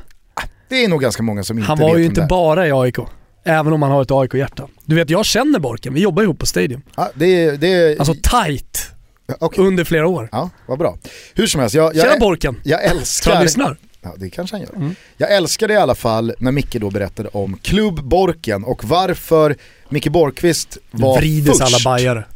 Det 0.68 0.84
är 0.84 0.88
nog 0.88 1.00
ganska 1.00 1.22
många 1.22 1.42
som 1.44 1.58
inte 1.58 1.68
Han 1.68 1.78
vet 1.78 1.84
var 1.88 1.96
ju 1.96 2.02
vem 2.02 2.10
inte 2.10 2.26
bara 2.28 2.66
i 2.68 2.72
AIK. 2.72 2.96
Även 3.44 3.72
om 3.72 3.82
han 3.82 3.90
har 3.92 4.02
ett 4.02 4.10
AIK-hjärta. 4.10 4.68
Du 4.84 4.96
vet, 4.96 5.10
jag 5.10 5.24
känner 5.24 5.58
Borken. 5.58 5.94
Vi 5.94 6.00
jobbar 6.00 6.22
ihop 6.22 6.38
på 6.38 6.46
Stadium. 6.46 6.82
Ja, 6.96 7.10
det, 7.14 7.26
är- 7.44 7.56
det, 7.56 7.98
Alltså 7.98 8.14
tight 8.14 8.90
okej. 9.38 9.64
under 9.64 9.84
flera 9.84 10.08
år. 10.08 10.28
Ja, 10.32 10.50
vad 10.66 10.78
bra. 10.78 10.98
Hur 11.34 11.46
som 11.46 11.60
helst, 11.60 11.74
jag, 11.74 11.94
Tjena 11.94 12.06
jag, 12.06 12.20
Borken! 12.20 12.60
jag 12.64 12.80
Tror 12.80 12.88
han 12.90 12.98
älskar... 12.98 13.42
lyssnar? 13.42 13.76
Ja, 14.00 14.14
det 14.16 14.30
kanske 14.30 14.56
han 14.56 14.62
gör. 14.62 14.74
Mm. 14.74 14.94
Jag 15.16 15.32
älskade 15.32 15.74
i 15.74 15.76
alla 15.76 15.94
fall 15.94 16.34
när 16.38 16.52
Micke 16.52 16.76
då 16.80 16.90
berättade 16.90 17.28
om 17.28 17.58
Klubb 17.62 18.04
Borken 18.04 18.64
och 18.64 18.84
varför 18.84 19.56
Micke 19.88 20.08
Borgqvist 20.08 20.78
var 20.90 21.16
Vrides 21.16 21.58
först 21.58 21.86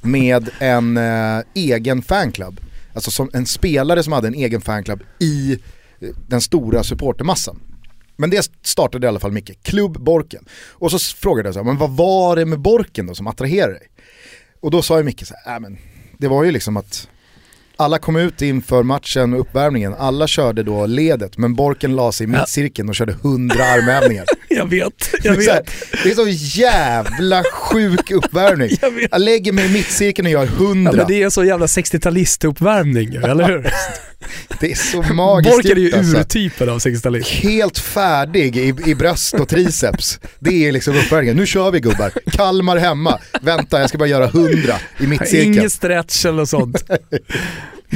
med 0.03 0.51
en 0.59 0.97
eh, 0.97 1.43
egen 1.55 2.03
fanclub. 2.03 2.61
Alltså 2.95 3.11
som 3.11 3.31
en 3.33 3.47
spelare 3.47 4.03
som 4.03 4.13
hade 4.13 4.29
en 4.29 4.35
egen 4.35 4.61
fanclub 4.61 5.03
i 5.19 5.53
eh, 5.53 6.09
den 6.29 6.41
stora 6.41 6.85
supportermassan. 6.85 7.61
Men 8.17 8.31
det 8.31 8.51
startade 8.63 9.07
i 9.07 9.09
alla 9.09 9.21
fall 9.21 9.33
Micke, 9.33 9.63
Klubb 9.63 10.01
Borken. 10.01 10.45
Och 10.69 10.91
så 10.91 10.99
frågade 10.99 11.47
jag 11.47 11.55
så 11.55 11.61
här, 11.61 11.65
men 11.65 11.77
vad 11.77 11.91
var 11.91 12.37
det 12.37 12.45
med 12.45 12.61
Borken 12.61 13.07
då 13.07 13.15
som 13.15 13.27
attraherade 13.27 13.73
dig? 13.73 13.89
Och 14.61 14.71
då 14.71 14.83
sa 14.83 14.99
ju 14.99 15.05
Micke 15.05 15.27
så 15.27 15.35
här, 15.45 15.55
äh, 15.55 15.61
men 15.61 15.79
det 16.19 16.29
var 16.29 16.45
ju 16.45 16.51
liksom 16.51 16.77
att 16.77 17.09
alla 17.83 17.99
kom 17.99 18.17
ut 18.17 18.43
inför 18.43 18.83
matchen 18.83 19.35
och 19.35 19.41
uppvärmningen, 19.41 19.95
alla 19.99 20.27
körde 20.27 20.63
då 20.63 20.87
ledet 20.87 21.39
men 21.39 21.55
Borken 21.55 21.97
la 21.97 22.13
sig 22.13 22.27
i 22.27 22.31
Ja. 22.33 22.39
mittcirkeln 22.41 22.89
och 22.89 22.95
körde 22.95 23.13
100 23.13 23.65
armhävningar. 23.65 24.25
Jag 24.49 24.67
vet, 24.71 25.11
jag 25.23 25.43
så 25.45 25.51
här, 25.51 25.57
vet. 25.59 25.71
det 26.05 26.11
är 26.11 26.15
så 26.15 26.29
jävla 26.61 27.43
sjuk 27.53 28.11
uppvärmning. 28.11 28.71
Jag 28.81 28.91
vet. 28.91 29.09
Jag 29.11 29.21
lägger 29.21 29.53
mig 29.53 29.67
i 29.67 29.73
mittcirkeln 29.73 30.27
och 30.27 30.33
gör 30.33 30.45
Ja, 30.59 30.65
100. 30.67 30.93
men 30.97 31.07
det 31.09 31.23
är 31.23 31.31
så 31.31 31.45
jävla 31.45 31.67
60-talistuppvärmning 31.67 33.31
eller 33.31 33.45
hur? 33.49 33.71
Det 34.61 34.71
är 34.73 34.77
så 34.77 35.03
magiskt 35.15 35.55
Borken 35.57 35.73
är 35.77 35.81
ju 35.81 35.97
alltså. 35.97 36.17
urtypen 36.19 36.69
av 36.69 36.79
60-talist. 36.79 37.29
Helt 37.31 37.79
färdig 37.79 38.57
i, 38.57 38.75
i 38.87 38.95
bröst 38.95 39.35
och 39.35 39.49
triceps. 39.49 40.21
Det 40.39 40.69
är 40.69 40.73
liksom 40.73 40.97
uppvärmningen. 40.97 41.37
Nu 41.37 41.47
kör 41.47 41.71
vi 41.71 41.81
gubbar. 41.81 42.13
Kalmar 42.33 42.77
hemma. 42.77 43.19
Vänta, 43.41 43.81
jag 43.81 43.89
ska 43.89 43.99
bara 43.99 44.09
göra 44.09 44.25
100 44.25 44.75
i 45.01 45.07
mittcirkeln. 45.07 45.55
Ingen 45.55 45.71
stretch 45.71 46.27
eller 46.27 46.45
sånt. 46.45 46.85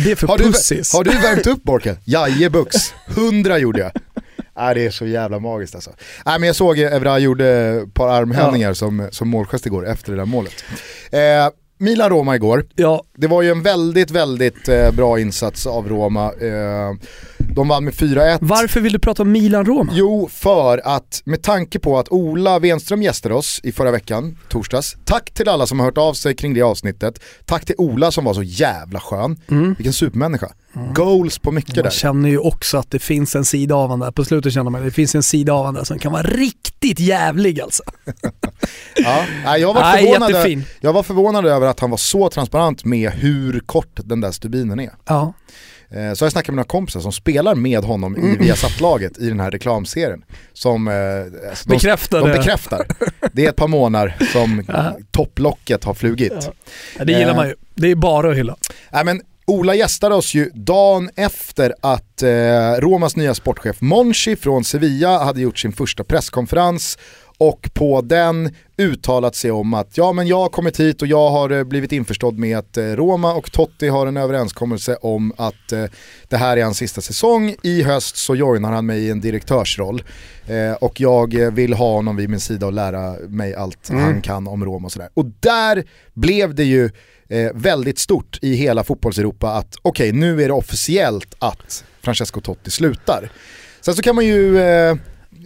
Det 0.05 0.11
är 0.11 0.17
för 0.17 0.27
Har 0.27 0.39
du, 0.39 0.45
pussis. 0.45 0.93
har 0.93 1.05
du 1.05 1.11
värmt 1.11 1.47
upp 1.47 1.63
Borken? 1.63 1.97
Jajebux. 2.05 2.77
100 3.09 3.59
gjorde 3.59 3.81
jag. 3.81 3.93
Nej, 4.57 4.75
det 4.75 4.87
är 4.87 4.91
så 4.91 5.07
jävla 5.07 5.39
magiskt 5.39 5.75
alltså. 5.75 5.91
Nej, 6.27 6.39
men 6.41 6.47
jag 6.47 6.57
såg 6.57 6.79
Evra 6.79 7.19
gjorde 7.19 7.47
ett 7.49 7.95
par 7.95 8.09
armhävningar 8.09 8.73
som, 8.75 9.09
som 9.11 9.29
målgest 9.29 9.67
igår 9.67 9.87
efter 9.89 10.13
det 10.13 10.19
där 10.19 10.25
målet. 10.25 10.65
Eh, 11.11 11.21
Milan-Roma 11.79 12.35
igår. 12.37 12.67
Ja, 12.75 13.05
Det 13.17 13.27
var 13.27 13.43
ju 13.43 13.51
en 13.51 13.63
väldigt, 13.63 14.11
väldigt 14.11 14.69
eh, 14.69 14.91
bra 14.93 15.21
insats 15.21 15.67
av 15.67 15.89
Roma. 15.89 16.33
Eh, 16.33 16.93
de 17.55 17.69
vann 17.69 17.85
med 17.85 17.95
4-1. 17.95 18.39
varför 18.41 18.81
vill 18.81 18.93
du 18.93 18.99
prata 18.99 19.23
om 19.23 19.33
Milan-Roma? 19.33 19.93
Jo, 19.95 20.29
för 20.33 20.81
att 20.85 21.23
med 21.25 21.43
tanke 21.43 21.79
på 21.79 21.99
att 21.99 22.09
Ola 22.13 22.59
Wenström 22.59 23.03
gästade 23.03 23.35
oss 23.35 23.61
i 23.63 23.73
förra 23.73 23.91
veckan, 23.91 24.39
torsdags. 24.49 24.97
Tack 25.05 25.31
till 25.35 25.49
alla 25.49 25.67
som 25.67 25.79
har 25.81 25.87
hört 25.87 25.99
av 25.99 26.15
sig 26.15 26.35
kring 26.37 26.55
det 26.55 26.63
avsnittet. 26.63 27.21
Tack 27.45 27.65
till 27.65 27.75
Ola 27.79 28.11
som 28.11 28.25
var 28.25 28.35
så 28.35 28.43
jävla 28.43 29.01
skön. 29.01 29.37
Vilken 29.77 29.93
supermänniska. 29.93 30.53
Goals 30.95 31.39
på 31.39 31.53
mycket 31.53 31.77
Man 31.77 31.83
där. 31.83 31.91
känner 31.91 32.29
ju 32.29 32.39
också 32.39 32.79
att 32.79 32.91
det 32.91 32.99
finns 32.99 33.37
en 33.37 33.45
sida 33.45 33.75
av 33.75 33.91
han 33.91 34.01
där, 34.01 34.11
på 34.11 34.25
slutet 34.25 34.53
känner 34.53 34.71
man 34.71 34.85
det 34.85 34.91
finns 34.91 35.15
en 35.15 35.23
sida 35.23 35.53
av 35.53 35.65
han 35.65 35.75
där 35.75 35.85
som 35.85 35.99
kan 35.99 36.13
vara 36.13 36.23
riktigt 36.23 37.01
jävlig 37.01 37.61
alltså. 37.61 37.83
Ja. 39.45 39.57
Jag, 39.59 39.75
var 39.75 39.81
Nej, 39.81 40.05
förvånad, 40.07 40.31
jättefin. 40.31 40.65
jag 40.81 40.93
var 40.93 41.03
förvånad 41.03 41.47
över 41.47 41.67
att 41.67 41.81
han 41.81 41.91
var 41.91 41.97
så 41.97 42.29
transparent 42.29 42.85
med 42.85 43.11
hur 43.11 43.61
kort 43.61 44.01
den 44.05 44.21
där 44.21 44.31
stubinen 44.33 44.81
är. 44.81 44.91
Ja. 45.07 45.33
Eh, 45.91 46.13
Så 46.15 46.25
jag 46.25 46.33
snackade 46.33 46.53
med 46.53 46.57
några 46.57 46.69
kompisar 46.69 47.01
som 47.01 47.13
spelar 47.13 47.55
med 47.55 47.85
honom 47.85 48.15
Mm. 48.17 48.31
i 48.35 48.37
Viasat-laget 48.37 49.19
i 49.19 49.29
den 49.29 49.41
här 49.41 49.51
reklamserien. 49.51 50.23
Som 50.53 50.89
eh, 50.89 50.95
alltså, 51.51 51.69
de, 51.69 51.97
de 52.11 52.33
bekräftar. 52.39 52.87
Det 53.33 53.45
är 53.45 53.49
ett 53.49 53.57
par 53.57 53.69
månader 53.69 54.17
som 54.33 54.65
topplocket 55.11 55.85
har 55.85 55.95
flugit. 55.95 56.33
Ja. 56.99 57.05
Det 57.05 57.13
gillar 57.13 57.31
Eh. 57.31 57.37
man 57.37 57.49
ju. 57.49 57.55
Det 57.75 57.91
är 57.91 57.95
bara 57.95 58.31
att 58.31 58.37
hylla. 58.37 58.57
Nej, 58.93 59.05
men 59.05 59.21
Ola 59.49 59.75
gästade 59.75 60.15
oss 60.15 60.35
ju 60.35 60.51
dagen 60.55 61.11
efter 61.17 61.75
att 61.83 62.23
eh, 62.23 62.29
Romas 62.79 63.17
nya 63.17 63.35
sportchef 63.35 63.81
Monchi 63.81 64.37
från 64.37 64.65
Sevilla 64.65 65.25
hade 65.25 65.41
gjort 65.41 65.59
sin 65.59 65.73
första 65.73 66.05
presskonferens 66.05 66.99
och 67.39 67.71
på 67.75 68.01
den 68.01 68.55
uttalat 68.79 69.35
sig 69.35 69.51
om 69.51 69.75
att 69.75 69.97
ja 69.99 70.13
men 70.13 70.27
jag 70.27 70.39
har 70.39 70.49
kommit 70.49 70.81
hit 70.81 71.03
och 71.03 71.09
jag 71.09 71.31
har 71.31 71.51
eh, 71.51 71.65
blivit 71.65 71.93
införstådd 71.93 72.39
med 72.39 72.59
att 72.59 72.77
eh, 72.77 72.85
Roma 72.85 73.35
och 73.35 73.53
Totti 73.53 73.89
har 73.89 74.07
en 74.07 74.17
överenskommelse 74.17 74.97
om 74.97 75.33
att 75.37 75.73
eh, 75.73 75.85
det 76.29 76.37
här 76.37 76.57
är 76.57 76.65
hans 76.65 76.79
sista 76.79 77.01
säsong. 77.01 77.55
I 77.63 77.83
höst 77.83 78.17
så 78.17 78.37
joinar 78.37 78.73
han 78.73 78.87
mig 78.87 78.99
i 78.99 79.11
en 79.11 79.21
direktörsroll 79.21 80.03
och 80.81 81.01
jag 81.01 81.51
vill 81.51 81.75
ha 81.75 81.93
honom 81.93 82.17
vid 82.17 82.31
min 82.31 82.41
sida 82.41 82.67
och 82.67 82.73
lära 82.73 83.15
mig 83.29 83.55
allt 83.55 83.89
han 83.89 84.23
kan 84.23 84.49
om 84.49 84.65
Roma 84.65 84.87
och 84.87 84.93
sådär. 84.93 85.09
Och 85.15 85.27
där 85.41 85.85
blev 86.15 86.55
det 86.55 86.65
ju 86.65 86.91
väldigt 87.55 87.99
stort 87.99 88.39
i 88.43 88.55
hela 88.55 88.85
fotbollseuropa 88.85 89.51
att 89.51 89.77
okej 89.83 90.13
nu 90.13 90.43
är 90.43 90.49
det 90.49 90.55
officiellt 90.55 91.35
att 91.39 91.85
Francesco 92.01 92.41
Totti 92.41 92.71
slutar. 92.71 93.31
Sen 93.81 93.95
så 93.95 94.03
kan 94.03 94.15
man 94.15 94.27
ju 94.27 94.59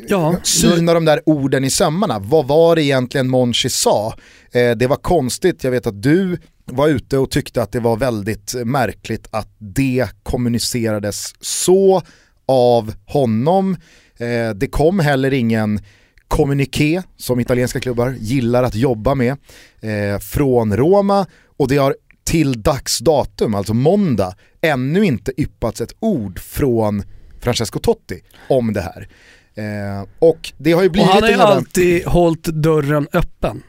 Ja, 0.09 0.37
syna 0.43 0.95
de 0.95 1.05
där 1.05 1.21
orden 1.27 1.65
i 1.65 1.71
sömmarna. 1.71 2.19
Vad 2.19 2.47
var 2.47 2.77
det 2.77 2.83
egentligen 2.83 3.29
Monchi 3.29 3.71
sa? 3.71 4.15
Eh, 4.53 4.71
det 4.71 4.87
var 4.87 4.97
konstigt, 4.97 5.65
jag 5.65 5.71
vet 5.71 5.87
att 5.87 6.03
du 6.03 6.39
var 6.65 6.89
ute 6.89 7.19
och 7.19 7.31
tyckte 7.31 7.63
att 7.63 7.73
det 7.73 7.81
var 7.81 7.97
väldigt 7.97 8.55
märkligt 8.65 9.29
att 9.31 9.49
det 9.59 10.09
kommunicerades 10.23 11.35
så 11.41 12.03
av 12.47 12.95
honom. 13.07 13.77
Eh, 14.19 14.51
det 14.55 14.67
kom 14.71 14.99
heller 14.99 15.33
ingen 15.33 15.81
kommuniké 16.29 17.03
som 17.17 17.41
italienska 17.41 17.81
klubbar 17.81 18.17
gillar 18.19 18.63
att 18.63 18.75
jobba 18.75 19.15
med 19.15 19.37
eh, 19.81 20.19
från 20.19 20.77
Roma 20.77 21.27
och 21.57 21.69
det 21.69 21.77
har 21.77 21.95
till 22.25 22.63
dags 22.63 22.99
datum, 22.99 23.55
alltså 23.55 23.75
måndag, 23.75 24.35
ännu 24.61 25.05
inte 25.05 25.41
yppats 25.41 25.81
ett 25.81 25.95
ord 26.01 26.39
från 26.39 27.03
Francesco 27.41 27.79
Totti 27.79 28.21
om 28.49 28.73
det 28.73 28.81
här. 28.81 29.09
Eh, 29.55 30.09
och 30.19 30.53
det 30.59 30.73
har 30.73 30.83
ju 30.83 30.87
och 30.89 30.93
blivit 30.93 31.11
han 31.11 31.23
har 31.23 31.29
ju 31.31 31.35
alltid 31.35 32.07
hållit 32.07 32.45
dörren 32.45 33.09
öppen 33.13 33.63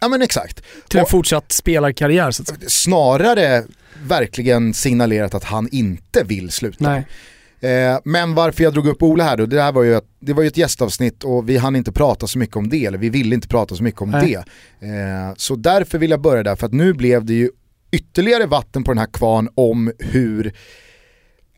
Ja 0.00 0.08
men 0.08 0.22
exakt. 0.22 0.62
till 0.88 0.98
en 0.98 1.02
Och- 1.02 1.10
fortsatt 1.10 1.52
spelarkarriär 1.52 2.30
så 2.30 2.42
att 2.42 2.48
säga. 2.48 2.58
Snarare 2.68 3.64
verkligen 4.02 4.74
signalerat 4.74 5.34
att 5.34 5.44
han 5.44 5.68
inte 5.72 6.22
vill 6.24 6.50
sluta. 6.50 6.90
Nej. 6.90 7.06
Eh, 7.72 7.98
men 8.04 8.34
varför 8.34 8.64
jag 8.64 8.72
drog 8.72 8.86
upp 8.86 9.02
Ola 9.02 9.24
här 9.24 9.36
då, 9.36 9.46
det, 9.46 9.62
här 9.62 9.72
var 9.72 9.82
ju 9.82 9.96
ett, 9.96 10.04
det 10.20 10.32
var 10.32 10.42
ju 10.42 10.46
ett 10.48 10.56
gästavsnitt 10.56 11.24
och 11.24 11.48
vi 11.48 11.56
hann 11.56 11.76
inte 11.76 11.92
prata 11.92 12.26
så 12.26 12.38
mycket 12.38 12.56
om 12.56 12.68
det, 12.68 12.84
eller 12.84 12.98
vi 12.98 13.08
ville 13.08 13.34
inte 13.34 13.48
prata 13.48 13.74
så 13.76 13.82
mycket 13.82 14.02
om 14.02 14.10
Nej. 14.10 14.38
det. 14.80 14.86
Eh, 14.88 15.34
så 15.36 15.56
därför 15.56 15.98
vill 15.98 16.10
jag 16.10 16.20
börja 16.20 16.42
där, 16.42 16.56
för 16.56 16.66
att 16.66 16.72
nu 16.72 16.92
blev 16.92 17.24
det 17.24 17.32
ju 17.34 17.50
ytterligare 17.90 18.46
vatten 18.46 18.84
på 18.84 18.90
den 18.90 18.98
här 18.98 19.06
kvarn 19.12 19.48
om 19.54 19.92
hur 19.98 20.52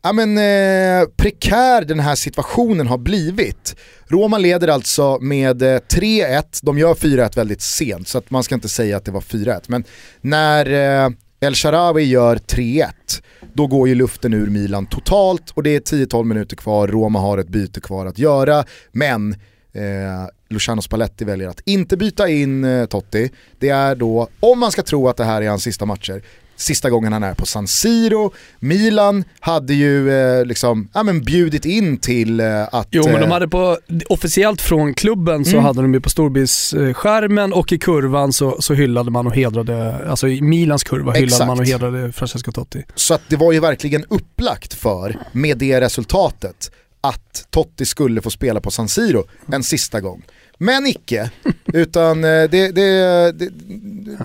ja, 0.01 0.13
men, 0.13 0.37
eh, 0.37 1.07
prekär 1.17 1.85
den 1.85 1.99
här 1.99 2.15
situationen 2.15 2.87
har 2.87 2.97
blivit. 2.97 3.75
Roma 4.07 4.37
leder 4.37 4.67
alltså 4.67 5.17
med 5.21 5.61
eh, 5.61 5.79
3-1, 5.89 6.43
de 6.61 6.77
gör 6.77 6.93
4-1 6.93 7.35
väldigt 7.35 7.61
sent 7.61 8.07
så 8.07 8.17
att 8.17 8.31
man 8.31 8.43
ska 8.43 8.55
inte 8.55 8.69
säga 8.69 8.97
att 8.97 9.05
det 9.05 9.11
var 9.11 9.21
4-1. 9.21 9.61
Men 9.67 9.83
när 10.21 11.05
eh, 11.05 11.09
El 11.39 11.55
Sharawi 11.55 12.03
gör 12.03 12.35
3-1. 12.35 12.87
Då 13.53 13.67
går 13.67 13.87
ju 13.87 13.95
luften 13.95 14.33
ur 14.33 14.47
Milan 14.47 14.85
totalt 14.85 15.49
och 15.49 15.63
det 15.63 15.75
är 15.75 15.79
10-12 15.79 16.23
minuter 16.23 16.55
kvar, 16.55 16.87
Roma 16.87 17.19
har 17.19 17.37
ett 17.37 17.47
byte 17.47 17.81
kvar 17.81 18.05
att 18.05 18.19
göra. 18.19 18.63
Men 18.91 19.33
eh, 19.73 20.29
Luciano 20.49 20.81
Spalletti 20.81 21.25
väljer 21.25 21.47
att 21.47 21.61
inte 21.65 21.97
byta 21.97 22.29
in 22.29 22.63
eh, 22.63 22.85
Totti. 22.85 23.31
Det 23.59 23.69
är 23.69 23.95
då, 23.95 24.27
om 24.39 24.59
man 24.59 24.71
ska 24.71 24.81
tro 24.81 25.09
att 25.09 25.17
det 25.17 25.23
här 25.23 25.41
är 25.41 25.49
hans 25.49 25.63
sista 25.63 25.85
matcher, 25.85 26.23
sista 26.59 26.89
gången 26.89 27.13
han 27.13 27.23
är 27.23 27.33
på 27.33 27.45
San 27.45 27.67
Siro. 27.67 28.33
Milan 28.59 29.23
hade 29.39 29.73
ju 29.73 30.11
eh, 30.11 30.45
liksom, 30.45 30.89
ja, 30.93 31.03
men 31.03 31.21
bjudit 31.23 31.65
in 31.65 31.97
till 31.97 32.39
eh, 32.39 32.61
att... 32.71 32.87
Jo 32.91 33.03
men 33.05 33.13
de 33.13 33.21
eh, 33.23 33.29
hade 33.31 33.47
på, 33.47 33.77
officiellt 34.09 34.61
från 34.61 34.93
klubben 34.93 35.45
så 35.45 35.51
Mm. 35.51 35.63
hade 35.65 35.81
de 35.81 35.93
ju 35.93 36.01
på 36.01 36.09
storbildsskärmen 36.09 37.53
och 37.53 37.71
i 37.71 37.77
kurvan 37.77 38.33
så, 38.33 38.61
så 38.61 38.73
hyllade 38.73 39.11
man 39.11 39.27
och 39.27 39.35
hedrade, 39.35 40.07
alltså 40.09 40.27
i 40.27 40.41
Milans 40.41 40.83
kurva 40.83 41.11
hyllade 41.11 41.25
Exakt. 41.25 41.47
man 41.47 41.59
och 41.59 41.65
hedrade 41.65 42.11
Francesco 42.11 42.51
Totti. 42.51 42.83
Så 42.95 43.13
att 43.13 43.21
det 43.29 43.35
var 43.35 43.51
ju 43.51 43.59
verkligen 43.59 44.05
upplagt 44.09 44.73
för, 44.73 45.17
med 45.31 45.57
det 45.57 45.81
resultatet, 45.81 46.71
att 47.01 47.45
Totti 47.49 47.85
skulle 47.85 48.21
få 48.21 48.29
spela 48.29 48.61
på 48.61 48.71
San 48.71 48.89
Siro 48.89 49.23
en 49.51 49.63
sista 49.63 50.01
gång. 50.01 50.23
Men 50.61 50.85
icke, 50.85 51.31
utan 51.73 52.23
eh, 52.23 52.29
det, 52.29 52.71
det, 52.71 52.71
det, 53.31 53.49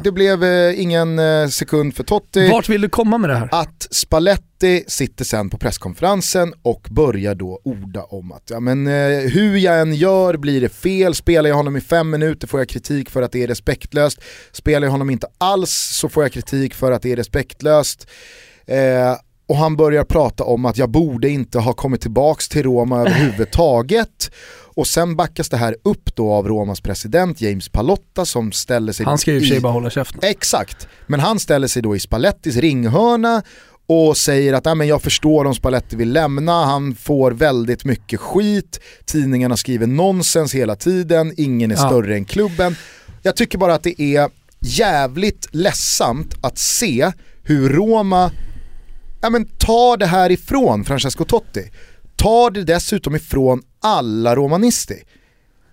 det 0.05 0.13
blev 0.13 0.45
eh, 0.45 0.81
ingen 0.81 1.19
eh, 1.19 1.49
sekund 1.49 1.95
för 1.95 2.05
Totti. 2.05 2.49
Vart 2.51 2.69
vill 2.69 2.81
du 2.81 2.89
komma 2.89 3.19
med 3.19 3.31
det 3.31 3.37
här? 3.37 3.49
Att 3.53 3.89
Spalletti 3.91 4.85
sitter 4.87 5.25
sen 5.25 5.51
på 5.51 5.59
presskonferensen 5.59 6.55
och 6.63 6.87
börjar 6.91 7.35
då 7.35 7.61
orda 7.65 8.03
om 8.03 8.33
att 8.33 8.43
ja, 8.51 8.61
men, 8.61 8.87
hur 9.27 9.57
jag 9.57 9.81
än 9.81 9.95
gör 9.95 10.37
blir 10.37 10.61
det 10.61 10.69
fel, 10.69 11.15
spelar 11.15 11.51
jag 11.51 11.57
honom 11.57 11.77
i 11.77 11.81
fem 11.81 12.11
minuter 12.11 12.47
får 12.47 12.61
jag 12.61 12.69
kritik 12.69 13.11
för 13.11 13.23
att 13.23 13.33
det 13.33 13.43
är 13.43 13.47
respektlöst, 13.47 14.21
spelar 14.53 14.87
jag 14.87 14.93
honom 14.93 15.11
inte 15.11 15.27
alls 15.39 15.71
så 15.71 16.09
får 16.09 16.25
jag 16.25 16.33
kritik 16.33 16.75
för 16.75 16.93
att 16.93 17.03
det 17.03 17.13
är 17.13 17.17
respektlöst. 17.17 18.07
Eh, 18.67 19.17
och 19.47 19.57
han 19.57 19.77
börjar 19.77 20.05
prata 20.05 20.45
om 20.45 20.65
att 20.65 20.79
jag 20.79 20.91
borde 20.91 21.29
inte 21.29 21.59
ha 21.59 21.73
kommit 21.73 22.01
tillbaks 22.01 22.49
till 22.49 22.63
Roma 22.63 23.01
överhuvudtaget. 23.01 24.31
Och 24.77 24.87
sen 24.87 25.17
backas 25.17 25.49
det 25.49 25.57
här 25.57 25.77
upp 25.85 26.17
då 26.17 26.33
av 26.33 26.49
Romas 26.49 26.81
president 26.81 27.41
James 27.41 27.69
Palotta 27.69 28.25
som 28.25 28.53
ställer 28.53 28.93
sig 28.93 29.07
Han 29.07 29.19
ska 29.19 29.31
ju 29.31 29.37
i 29.37 29.41
och 29.41 29.43
för 29.43 29.49
sig 29.49 29.61
bara 29.61 29.73
hålla 29.73 29.91
käften. 29.91 30.21
Exakt, 30.23 30.89
men 31.07 31.21
han 31.21 31.39
ställer 31.41 31.69
sig 31.69 31.83
då 31.83 31.97
i 31.97 32.01
Spallettis 32.01 32.57
ringhörna 32.57 33.43
och 33.87 34.17
säger 34.17 34.53
att 34.53 34.65
"Nej, 34.65 34.75
men 34.75 34.87
jag 34.87 35.03
förstår 35.03 35.45
om 35.45 35.55
Spalletti 35.55 35.97
vill 35.97 36.13
lämna, 36.13 36.65
han 36.65 36.95
får 36.95 37.31
väldigt 37.31 37.85
mycket 37.85 38.21
skit, 38.21 38.81
tidningarna 39.05 39.57
skriver 39.57 39.87
nonsens 39.87 40.55
hela 40.55 40.77
tiden, 40.77 41.33
ingen 41.37 41.71
är 41.71 41.75
Ja. 41.77 41.87
större 41.89 42.15
än 42.15 42.25
klubben. 42.25 42.77
Jag 43.23 43.37
tycker 43.37 43.59
bara 43.59 43.75
att 43.75 43.83
det 43.83 44.03
är 44.03 44.29
jävligt 44.61 45.49
ledsamt 45.51 46.35
att 46.43 46.59
se 46.59 47.13
hur 47.43 47.69
Roma 47.69 48.31
ja, 49.21 49.31
men 49.31 49.45
tar 49.47 49.97
det 49.97 50.07
här 50.07 50.31
ifrån 50.33 50.85
Francesco 50.85 51.25
Totti. 51.25 51.71
Tar 52.25 52.51
det 52.51 52.65
dessutom 52.65 53.17
ifrån 53.17 53.63
alla 53.81 54.37
romanisti. 54.37 55.03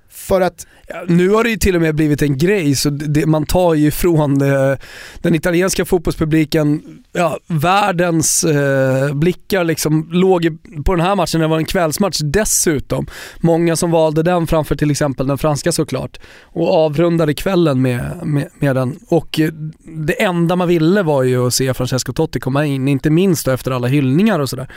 För 0.09 0.41
att 0.41 0.65
Ja, 0.93 1.03
nu 1.07 1.29
har 1.29 1.43
det 1.43 1.49
ju 1.49 1.57
till 1.57 1.75
och 1.75 1.81
med 1.81 1.95
blivit 1.95 2.21
en 2.21 2.37
grej, 2.37 2.75
så 2.75 2.89
det, 2.89 3.25
man 3.25 3.45
tar 3.45 3.73
ju 3.73 3.87
ifrån 3.87 4.39
det, 4.39 4.77
den 5.21 5.35
italienska 5.35 5.85
fotbollspubliken, 5.85 6.81
ja, 7.11 7.39
världens 7.47 8.43
eh, 8.43 9.13
blickar 9.13 9.63
liksom 9.63 10.09
låg 10.11 10.57
på 10.85 10.95
den 10.95 11.05
här 11.05 11.15
matchen, 11.15 11.41
det 11.41 11.47
var 11.47 11.57
en 11.57 11.65
kvällsmatch 11.65 12.19
dessutom. 12.23 13.07
Många 13.39 13.75
som 13.75 13.91
valde 13.91 14.23
den 14.23 14.47
framför 14.47 14.75
till 14.75 14.91
exempel 14.91 15.27
den 15.27 15.37
franska 15.37 15.71
såklart. 15.71 16.19
Och 16.43 16.73
avrundade 16.73 17.33
kvällen 17.33 17.81
med, 17.81 18.19
med, 18.23 18.49
med 18.59 18.75
den. 18.75 18.99
Och 19.09 19.39
eh, 19.39 19.51
det 19.79 20.23
enda 20.23 20.55
man 20.55 20.67
ville 20.67 21.03
var 21.03 21.23
ju 21.23 21.47
att 21.47 21.53
se 21.53 21.73
Francesco 21.73 22.13
Totti 22.13 22.39
komma 22.39 22.65
in, 22.65 22.87
inte 22.87 23.09
minst 23.09 23.47
efter 23.47 23.71
alla 23.71 23.87
hyllningar 23.87 24.39
och 24.39 24.49
sådär. 24.49 24.67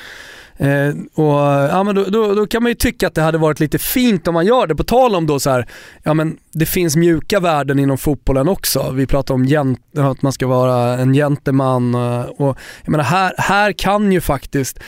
Eh, 0.57 0.95
och, 1.15 1.41
ja, 1.71 1.83
men 1.83 1.95
då, 1.95 2.05
då, 2.05 2.35
då 2.35 2.47
kan 2.47 2.63
man 2.63 2.71
ju 2.71 2.75
tycka 2.75 3.07
att 3.07 3.15
det 3.15 3.23
hade 3.23 3.39
varit 3.39 3.61
lite 3.61 3.79
fint 3.79 4.29
om 4.29 4.35
man 4.35 4.47
gör 4.47 4.67
det. 4.67 4.75
På 4.75 4.85
tal 4.85 5.15
om 5.15 5.27
då 5.27 5.41
så 5.41 5.51
här, 5.51 5.67
ja 6.03 6.15
men 6.15 6.37
det 6.53 6.67
finns 6.67 6.97
mjuka 6.97 7.41
värden 7.41 7.79
inom 7.79 7.99
fotbollen 7.99 8.49
också. 8.49 8.91
Vi 8.91 9.07
pratar 9.07 9.35
om 9.35 9.45
gent, 9.45 9.79
att 9.99 10.23
man 10.23 10.33
ska 10.33 10.47
vara 10.47 10.99
en 10.99 11.13
gentleman 11.13 11.95
eh, 11.95 12.21
och 12.21 12.59
jag 12.85 12.91
menar 12.91 13.05
här, 13.05 13.35
här 13.39 13.73
kan 13.73 14.13
ju 14.13 14.21
faktiskt 14.21 14.81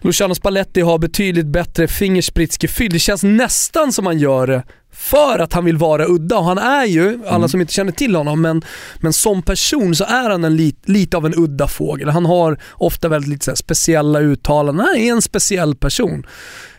Luciano 0.00 0.34
Spalletti 0.34 0.80
ha 0.80 0.98
betydligt 0.98 1.46
bättre 1.46 1.88
fingerspritsgefühl. 1.88 2.90
Det 2.90 2.98
känns 2.98 3.22
nästan 3.22 3.92
som 3.92 4.06
han 4.06 4.18
gör 4.18 4.46
det 4.46 4.62
för 5.00 5.38
att 5.38 5.52
han 5.52 5.64
vill 5.64 5.76
vara 5.76 6.06
udda 6.06 6.38
och 6.38 6.44
han 6.44 6.58
är 6.58 6.84
ju, 6.84 7.18
alla 7.26 7.48
som 7.48 7.60
inte 7.60 7.72
känner 7.72 7.92
till 7.92 8.14
honom, 8.14 8.40
men, 8.40 8.62
men 8.96 9.12
som 9.12 9.42
person 9.42 9.94
så 9.94 10.04
är 10.04 10.30
han 10.30 10.44
en 10.44 10.56
lit, 10.56 10.88
lite 10.88 11.16
av 11.16 11.26
en 11.26 11.34
udda 11.36 11.68
fågel. 11.68 12.08
Han 12.08 12.26
har 12.26 12.58
ofta 12.72 13.08
väldigt 13.08 13.28
lite 13.28 13.56
speciella 13.56 14.20
uttalanden, 14.20 14.86
han 14.86 14.96
är 14.96 15.12
en 15.12 15.22
speciell 15.22 15.74
person. 15.74 16.26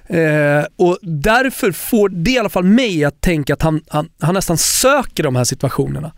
Eh, 0.08 0.66
och 0.76 0.98
därför 1.02 1.72
får 1.72 2.10
det 2.10 2.32
i 2.32 2.38
alla 2.38 2.50
fall 2.50 2.64
mig 2.64 3.04
att 3.04 3.22
tänka 3.22 3.54
att 3.54 3.62
han, 3.62 3.82
han, 3.88 4.10
han 4.22 4.34
nästan 4.34 4.58
söker 4.58 5.24
de 5.24 5.36
här 5.36 5.44
situationerna. 5.44 6.12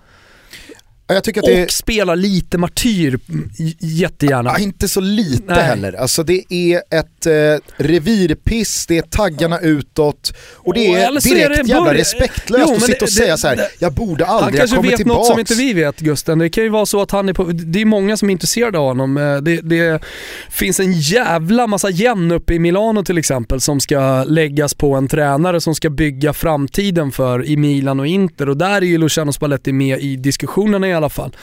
Jag 1.07 1.23
tycker 1.23 1.41
att 1.41 1.45
det 1.45 1.63
Och 1.63 1.71
spelar 1.71 2.15
lite 2.15 2.57
martyr 2.57 3.19
jättegärna. 3.79 4.49
Ja, 4.49 4.59
inte 4.59 4.87
så 4.87 5.01
lite 5.01 5.43
Nej. 5.53 5.63
heller. 5.63 5.93
Alltså 5.93 6.23
det 6.23 6.43
är 6.53 6.77
ett 6.77 7.25
eh, 7.25 7.83
revirpiss, 7.85 8.85
det 8.87 8.97
är 8.97 9.01
taggarna 9.01 9.59
utåt 9.59 10.33
och 10.55 10.73
det 10.73 10.93
är 10.93 11.19
så 11.19 11.29
är 11.29 11.35
direkt 11.35 11.63
det 11.63 11.69
jävla 11.69 11.91
börj- 11.91 11.97
respektlöst 11.97 12.65
Jo, 12.69 12.75
att 12.75 12.81
sitta 12.83 13.05
och 13.05 13.07
det- 13.07 13.11
säga 13.11 13.37
så 13.37 13.47
här: 13.47 13.55
det- 13.55 13.69
jag 13.79 13.93
borde 13.93 14.25
Han 14.25 14.35
aldrig 14.35 14.53
ha 14.53 14.57
kanske 14.59 14.75
kommit 14.75 14.91
vet 14.91 14.97
tillbaks. 14.97 15.17
något 15.17 15.27
som 15.27 15.39
inte 15.39 15.53
vi 15.55 15.73
vet 15.73 15.99
Gusten. 15.99 16.39
Det 16.39 16.49
kan 16.49 16.63
ju 16.63 16.69
vara 16.69 16.85
så 16.85 17.01
att 17.01 17.11
han 17.11 17.29
är 17.29 17.33
på, 17.33 17.43
det 17.43 17.81
är 17.81 17.85
många 17.85 18.17
som 18.17 18.29
är 18.29 18.31
intresserade 18.31 18.77
av 18.79 18.85
honom. 18.85 19.17
Eh, 19.17 19.37
Det, 19.37 19.61
det 19.61 20.03
finns 20.49 20.79
en 20.79 20.93
jävla 20.93 21.67
massa 21.67 21.89
yen 21.91 22.31
uppe 22.31 22.53
i 22.53 22.59
Milano 22.59 23.03
till 23.03 23.17
exempel 23.17 23.61
som 23.61 23.79
ska 23.79 24.23
läggas 24.23 24.73
på 24.73 24.95
en 24.95 25.07
tränare 25.07 25.61
som 25.61 25.75
ska 25.75 25.89
bygga 25.89 26.33
framtiden 26.33 27.11
för 27.11 27.45
i 27.45 27.57
Milan 27.57 27.99
och 27.99 28.07
Inter 28.07 28.49
och 28.49 28.57
där 28.57 28.75
är 28.75 28.81
ju 28.81 28.97
Luciano 28.97 29.33
Spalletti 29.33 29.73
med 29.73 29.99
i 29.99 30.15
diskussionerna 30.15 30.87
i 30.93 30.95
alla 30.97 31.10
fall. 31.10 31.36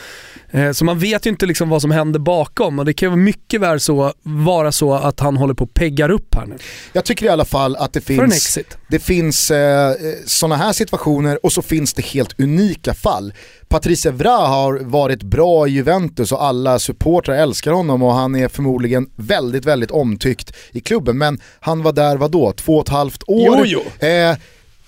Eh, 0.51 0.71
Så 0.71 0.85
man 0.85 0.99
vet 0.99 1.25
ju 1.25 1.29
inte 1.29 1.45
liksom 1.45 1.69
vad 1.69 1.81
som 1.81 1.91
händer 1.91 2.19
bakom 2.19 2.79
och 2.79 2.85
det 2.85 2.93
kan 2.93 3.09
ju 3.09 3.15
mycket 3.15 3.61
väl 3.61 3.79
så, 3.79 4.13
vara 4.23 4.71
så 4.71 4.93
att 4.93 5.19
han 5.19 5.37
håller 5.37 5.53
på 5.53 5.63
och 5.63 5.73
peggar 5.73 6.09
upp 6.11 6.35
här 6.35 6.45
nu. 6.45 6.55
Jag 6.93 7.05
tycker 7.05 7.25
i 7.25 7.29
alla 7.29 7.45
fall 7.45 7.75
att 7.75 7.93
det 7.93 8.01
finns, 8.01 8.35
exit. 8.35 8.77
det 8.89 8.99
finns 8.99 9.51
eh, 9.51 9.93
sådana 10.25 10.55
här 10.55 10.73
situationer 10.73 11.45
och 11.45 11.51
så 11.53 11.61
finns 11.61 11.93
det 11.93 12.05
helt 12.05 12.39
unika 12.39 12.93
fall. 12.93 13.33
Patrice 13.69 14.05
Evra 14.05 14.29
har 14.31 14.79
varit 14.79 15.23
bra 15.23 15.67
i 15.67 15.71
Juventus 15.71 16.31
och 16.31 16.43
alla 16.43 16.79
supportrar 16.79 17.35
älskar 17.35 17.71
honom 17.71 18.03
och 18.03 18.13
han 18.13 18.35
är 18.35 18.47
förmodligen 18.47 19.09
väldigt, 19.15 19.65
väldigt 19.65 19.91
omtyckt 19.91 20.53
i 20.71 20.79
klubben. 20.79 21.17
Men 21.17 21.39
han 21.59 21.83
var 21.83 21.93
där, 21.93 22.17
vadå, 22.17 22.51
två 22.51 22.75
och 22.77 22.83
ett 22.83 22.89
halvt 22.89 23.23
år? 23.27 23.65
Jo, 23.67 23.81
jo. 24.01 24.07
Eh, 24.07 24.35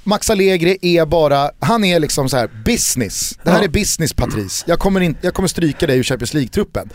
Max 0.03 0.29
Allegri 0.29 0.77
är 0.81 1.05
bara, 1.05 1.51
han 1.59 1.83
är 1.83 1.99
liksom 1.99 2.29
så 2.29 2.37
här 2.37 2.49
business. 2.65 3.37
Det 3.43 3.49
här 3.51 3.57
Ja. 3.57 3.63
är 3.63 3.67
business 3.67 4.13
Patrice. 4.13 4.63
Jag 4.67 4.79
kommer, 4.79 5.01
in, 5.01 5.17
jag 5.21 5.33
kommer 5.33 5.47
stryka 5.47 5.87
dig 5.87 5.97
ur 5.99 6.03
Champions 6.03 6.33
League-truppen. 6.33 6.89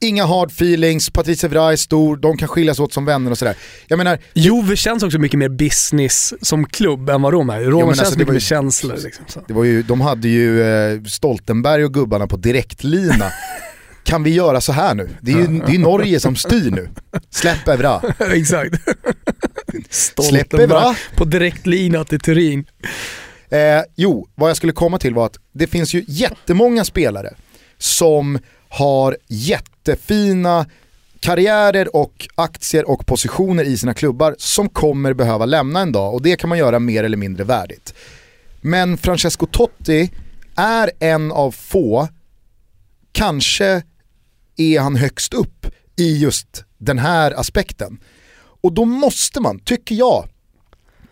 Inga 0.00 0.26
hard 0.26 0.50
feelings, 0.50 1.10
Patrice 1.10 1.44
Evra 1.44 1.72
är 1.72 1.76
stor, 1.76 2.16
de 2.16 2.36
kan 2.36 2.48
skiljas 2.48 2.78
åt 2.80 2.92
som 2.92 3.04
vänner 3.04 3.30
och 3.30 3.38
sådär. 3.38 3.56
Jag 3.86 3.96
menar, 3.96 4.18
Juve 4.34 4.76
känns 4.76 5.02
också 5.02 5.18
mycket 5.18 5.38
mer 5.38 5.48
business 5.48 6.34
som 6.42 6.66
klubb 6.66 7.10
än 7.10 7.22
vad 7.22 7.32
Roma 7.32 7.56
är. 7.56 7.60
Men 7.60 7.86
känns 7.86 8.00
alltså, 8.00 8.18
mycket 8.18 8.32
mer 8.32 8.40
känslor. 8.40 8.96
Liksom, 9.04 9.24
så. 9.28 9.40
Det 9.48 9.54
var 9.54 9.64
ju, 9.64 9.82
de 9.82 10.00
hade 10.00 10.28
ju 10.28 10.62
eh, 10.62 11.02
Stoltenberg 11.02 11.84
och 11.84 11.94
gubbarna 11.94 12.26
på 12.26 12.36
direktlina. 12.36 13.32
kan 14.04 14.22
vi 14.22 14.30
göra 14.30 14.60
så 14.60 14.72
här 14.72 14.94
nu? 14.94 15.08
Det 15.20 15.32
är 15.32 15.36
ju 15.36 15.46
det 15.66 15.74
är 15.74 15.78
Norge 15.78 16.20
som 16.20 16.36
styr 16.36 16.70
nu. 16.70 16.88
Släpp 17.30 17.68
Evra. 17.68 18.00
Exakt. 18.18 18.74
Släpp 19.90 20.46
Stoltenberg 20.46 20.64
Evra. 20.64 20.96
på 21.16 21.24
direktlina 21.24 22.04
till 22.04 22.20
Turin. 22.20 22.64
Eh, 23.48 23.82
jo, 23.96 24.28
vad 24.34 24.50
jag 24.50 24.56
skulle 24.56 24.72
komma 24.72 24.98
till 24.98 25.14
var 25.14 25.26
att 25.26 25.36
det 25.52 25.66
finns 25.66 25.94
ju 25.94 26.04
jättemånga 26.08 26.84
spelare 26.84 27.34
som 27.78 28.38
har 28.68 29.16
jättefina 29.28 30.66
karriärer 31.20 31.96
och 31.96 32.28
aktier 32.34 32.90
och 32.90 33.06
positioner 33.06 33.64
i 33.64 33.76
sina 33.76 33.94
klubbar 33.94 34.34
som 34.38 34.68
kommer 34.68 35.12
behöva 35.12 35.46
lämna 35.46 35.80
en 35.80 35.92
dag 35.92 36.14
och 36.14 36.22
det 36.22 36.36
kan 36.36 36.48
man 36.48 36.58
göra 36.58 36.78
mer 36.78 37.04
eller 37.04 37.16
mindre 37.16 37.44
värdigt. 37.44 37.94
Men 38.60 38.98
Francesco 38.98 39.46
Totti 39.46 40.10
är 40.56 40.90
en 40.98 41.32
av 41.32 41.50
få, 41.50 42.08
kanske 43.12 43.82
är 44.56 44.80
han 44.80 44.96
högst 44.96 45.34
upp 45.34 45.66
i 45.96 46.18
just 46.18 46.64
den 46.78 46.98
här 46.98 47.40
aspekten. 47.40 47.98
Och 48.66 48.72
då 48.72 48.84
måste 48.84 49.40
man, 49.40 49.58
tycker 49.58 49.94
jag, 49.94 50.28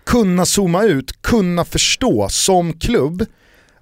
kunna 0.06 0.46
zooma 0.46 0.82
ut, 0.82 1.22
kunna 1.22 1.64
förstå 1.64 2.28
som 2.28 2.72
klubb 2.72 3.26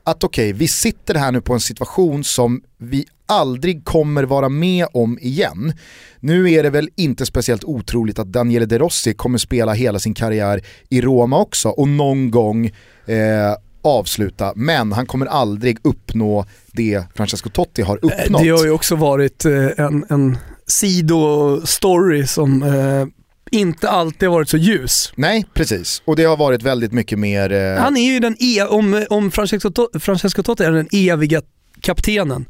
att 0.04 0.24
okej, 0.24 0.52
vi 0.52 0.68
sitter 0.68 1.14
här 1.14 1.32
nu 1.32 1.40
på 1.40 1.54
en 1.54 1.60
situation 1.60 2.24
som 2.24 2.62
vi 2.78 3.04
aldrig 3.26 3.84
kommer 3.84 4.24
vara 4.24 4.48
med 4.48 4.86
om 4.92 5.18
igen. 5.18 5.72
Nu 6.20 6.52
är 6.52 6.62
det 6.62 6.70
väl 6.70 6.88
inte 6.96 7.26
speciellt 7.26 7.64
otroligt 7.64 8.18
att 8.18 8.26
Daniele 8.26 8.66
De 8.66 8.78
Rossi 8.78 9.14
kommer 9.14 9.38
spela 9.38 9.72
hela 9.72 9.98
sin 9.98 10.14
karriär 10.14 10.62
i 10.88 11.00
Roma 11.00 11.38
också 11.38 11.68
och 11.68 11.88
någon 11.88 12.30
gång 12.30 12.66
eh, 13.06 13.54
avsluta, 13.82 14.52
men 14.56 14.92
han 14.92 15.06
kommer 15.06 15.26
aldrig 15.26 15.78
uppnå 15.82 16.44
det 16.72 17.04
Francesco 17.14 17.50
Totti 17.50 17.82
har 17.82 17.96
uppnått. 17.96 18.42
Det 18.42 18.48
har 18.48 18.64
ju 18.64 18.70
också 18.70 18.96
varit 18.96 19.44
eh, 19.44 19.66
en, 19.76 20.04
en 20.08 20.38
sidostory 20.66 22.26
som 22.26 22.62
eh, 22.62 23.06
inte 23.52 23.88
alltid 23.88 24.28
varit 24.28 24.48
så 24.48 24.56
ljus. 24.56 25.12
Nej, 25.16 25.46
precis. 25.54 26.02
Och 26.04 26.16
det 26.16 26.24
har 26.24 26.36
varit 26.36 26.62
väldigt 26.62 26.92
mycket 26.92 27.18
mer... 27.18 27.52
Eh... 27.52 27.82
Han 27.82 27.96
är 27.96 28.12
ju 28.12 28.20
den, 28.20 28.36
e 28.38 28.62
om, 28.62 29.06
om 29.10 29.30
Francesco, 29.30 29.70
Totti, 29.70 29.98
Francesco 29.98 30.42
Totti 30.42 30.64
är 30.64 30.72
den 30.72 30.88
eviga 30.92 31.42
kaptenen, 31.80 32.44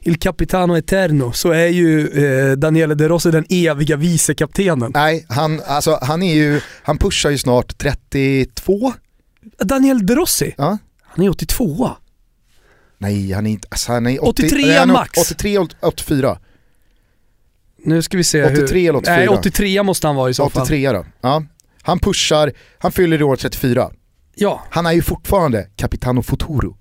Il 0.00 0.18
Capitano 0.18 0.76
Eterno, 0.76 1.32
så 1.32 1.50
är 1.50 1.66
ju 1.66 2.08
eh, 2.08 2.52
Daniele 2.52 2.94
De 2.94 3.08
Rossi 3.08 3.30
den 3.30 3.46
eviga 3.48 3.96
vicekaptenen. 3.96 4.90
Nej, 4.94 5.26
han, 5.28 5.60
alltså, 5.66 5.98
han, 6.02 6.22
är 6.22 6.34
ju, 6.34 6.60
han 6.82 6.98
pushar 6.98 7.30
ju 7.30 7.38
snart 7.38 7.78
32. 7.78 8.92
Daniel 9.58 10.06
De 10.06 10.14
Rossi? 10.14 10.54
Ja. 10.58 10.78
Han 11.02 11.24
är 11.24 11.30
82 11.30 11.90
Nej, 12.98 13.32
han 13.32 13.46
är 13.46 13.50
inte... 13.50 13.68
Alltså, 13.70 13.92
han 13.92 14.06
är 14.06 14.24
80, 14.24 14.42
83 14.42 14.72
han 14.72 14.90
är 14.90 14.92
max. 14.92 15.18
83, 15.18 15.58
84. 15.80 16.38
Nu 17.84 18.02
ska 18.02 18.16
vi 18.16 18.24
se 18.24 18.44
83 18.44 18.80
hur... 18.80 18.88
eller 18.88 18.98
84? 18.98 19.16
Nej, 19.16 19.28
83 19.28 19.82
måste 19.82 20.06
han 20.06 20.16
vara 20.16 20.30
i 20.30 20.34
så 20.34 20.42
83 20.42 20.58
fall. 20.58 20.62
83 20.62 20.92
då. 20.92 21.06
Ja. 21.20 21.44
Han 21.82 21.98
pushar, 21.98 22.52
han 22.78 22.92
fyller 22.92 23.20
i 23.20 23.24
år 23.24 23.36
34. 23.36 23.90
Ja. 24.34 24.62
Han 24.70 24.86
är 24.86 24.92
ju 24.92 25.02
fortfarande 25.02 25.68
Capitano 25.76 26.22
Futuro. 26.22 26.76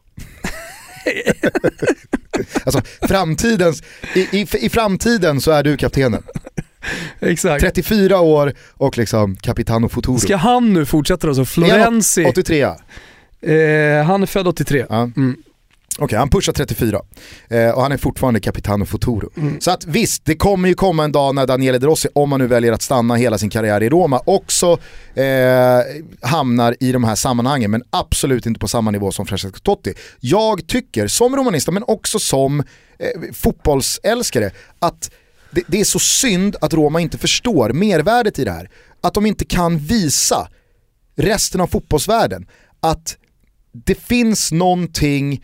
alltså 2.65 2.81
framtidens, 3.01 3.83
i, 4.15 4.19
i, 4.19 4.47
i 4.59 4.69
framtiden 4.69 5.41
så 5.41 5.51
är 5.51 5.63
du 5.63 5.77
kaptenen. 5.77 6.23
Exakt. 7.19 7.61
34 7.61 8.19
år 8.19 8.53
och 8.73 8.97
liksom 8.97 9.35
Capitano 9.35 9.89
Futuro. 9.89 10.19
Ska 10.19 10.35
han 10.35 10.73
nu 10.73 10.85
fortsätta 10.85 11.27
då? 11.27 11.35
Så 11.35 11.45
Florenzi, 11.45 12.25
83 12.25 12.61
eh, 12.61 12.71
han 14.03 14.21
är 14.21 14.25
född 14.25 14.47
83. 14.47 14.85
Ja. 14.89 15.01
Mm. 15.03 15.37
Okej, 15.97 16.06
okay, 16.06 16.19
han 16.19 16.29
pushar 16.29 16.53
34 16.53 17.01
eh, 17.49 17.69
och 17.69 17.82
han 17.82 17.91
är 17.91 17.97
fortfarande 17.97 18.39
Capitano 18.39 18.86
Futuro. 18.86 19.29
Mm. 19.38 19.62
Så 19.62 19.71
att 19.71 19.86
visst, 19.86 20.25
det 20.25 20.36
kommer 20.36 20.69
ju 20.69 20.75
komma 20.75 21.03
en 21.03 21.12
dag 21.12 21.36
när 21.36 21.47
Daniele 21.47 21.77
De 21.77 21.86
Rossi, 21.86 22.10
om 22.15 22.32
han 22.32 22.41
nu 22.41 22.47
väljer 22.47 22.71
att 22.71 22.82
stanna 22.82 23.15
hela 23.15 23.38
sin 23.38 23.49
karriär 23.49 23.84
i 23.84 23.89
Roma, 23.89 24.21
också 24.25 24.77
eh, 25.15 25.79
hamnar 26.21 26.75
i 26.79 26.91
de 26.91 27.03
här 27.03 27.15
sammanhangen, 27.15 27.71
men 27.71 27.84
absolut 27.89 28.45
inte 28.45 28.60
på 28.60 28.67
samma 28.67 28.91
nivå 28.91 29.12
som 29.12 29.25
Francesco 29.25 29.60
Totti. 29.60 29.93
Jag 30.19 30.67
tycker, 30.67 31.08
som 31.08 31.36
romanista 31.36 31.71
men 31.71 31.84
också 31.88 32.19
som 32.19 32.60
eh, 32.60 32.65
fotbollsälskare, 33.34 34.51
att 34.79 35.12
det, 35.51 35.63
det 35.67 35.79
är 35.79 35.86
så 35.86 35.99
synd 35.99 36.56
att 36.62 36.73
Roma 36.73 36.99
inte 36.99 37.17
förstår 37.17 37.69
mervärdet 37.69 38.39
i 38.39 38.43
det 38.45 38.51
här. 38.51 38.69
Att 39.01 39.13
de 39.13 39.25
inte 39.25 39.45
kan 39.45 39.77
visa 39.77 40.47
resten 41.15 41.62
av 41.62 41.67
fotbollsvärlden 41.67 42.45
att 42.79 43.17
det 43.73 43.95
finns 43.95 44.51
någonting 44.51 45.43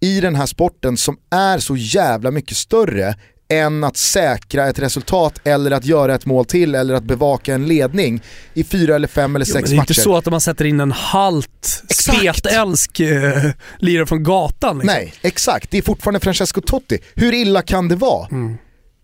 i 0.00 0.20
den 0.20 0.34
här 0.36 0.46
sporten 0.46 0.96
som 0.96 1.16
är 1.30 1.58
så 1.58 1.76
jävla 1.76 2.30
mycket 2.30 2.56
större 2.56 3.14
än 3.52 3.84
att 3.84 3.96
säkra 3.96 4.68
ett 4.68 4.78
resultat 4.78 5.40
eller 5.44 5.70
att 5.70 5.84
göra 5.84 6.14
ett 6.14 6.26
mål 6.26 6.44
till 6.44 6.74
eller 6.74 6.94
att 6.94 7.04
bevaka 7.04 7.54
en 7.54 7.66
ledning 7.66 8.20
i 8.54 8.64
fyra 8.64 8.94
eller 8.94 9.08
fem 9.08 9.36
eller 9.36 9.46
Jo, 9.46 9.52
sex 9.52 9.62
men 9.62 9.70
det 9.70 9.74
är 9.74 9.76
matcher. 9.76 9.90
inte 9.90 10.00
så 10.02 10.16
att 10.16 10.26
man 10.26 10.40
sätter 10.40 10.64
in 10.64 10.80
en 10.80 10.92
halt 10.92 11.82
spetälsk 11.88 13.00
eh, 13.00 13.50
lirare 13.78 14.06
från 14.06 14.22
gatan. 14.22 14.78
Liksom. 14.78 14.94
Nej, 14.94 15.14
exakt. 15.22 15.70
Det 15.70 15.78
är 15.78 15.82
fortfarande 15.82 16.20
Francesco 16.20 16.60
Totti. 16.60 16.98
Hur 17.14 17.34
illa 17.34 17.62
kan 17.62 17.88
det 17.88 17.96
vara? 17.96 18.28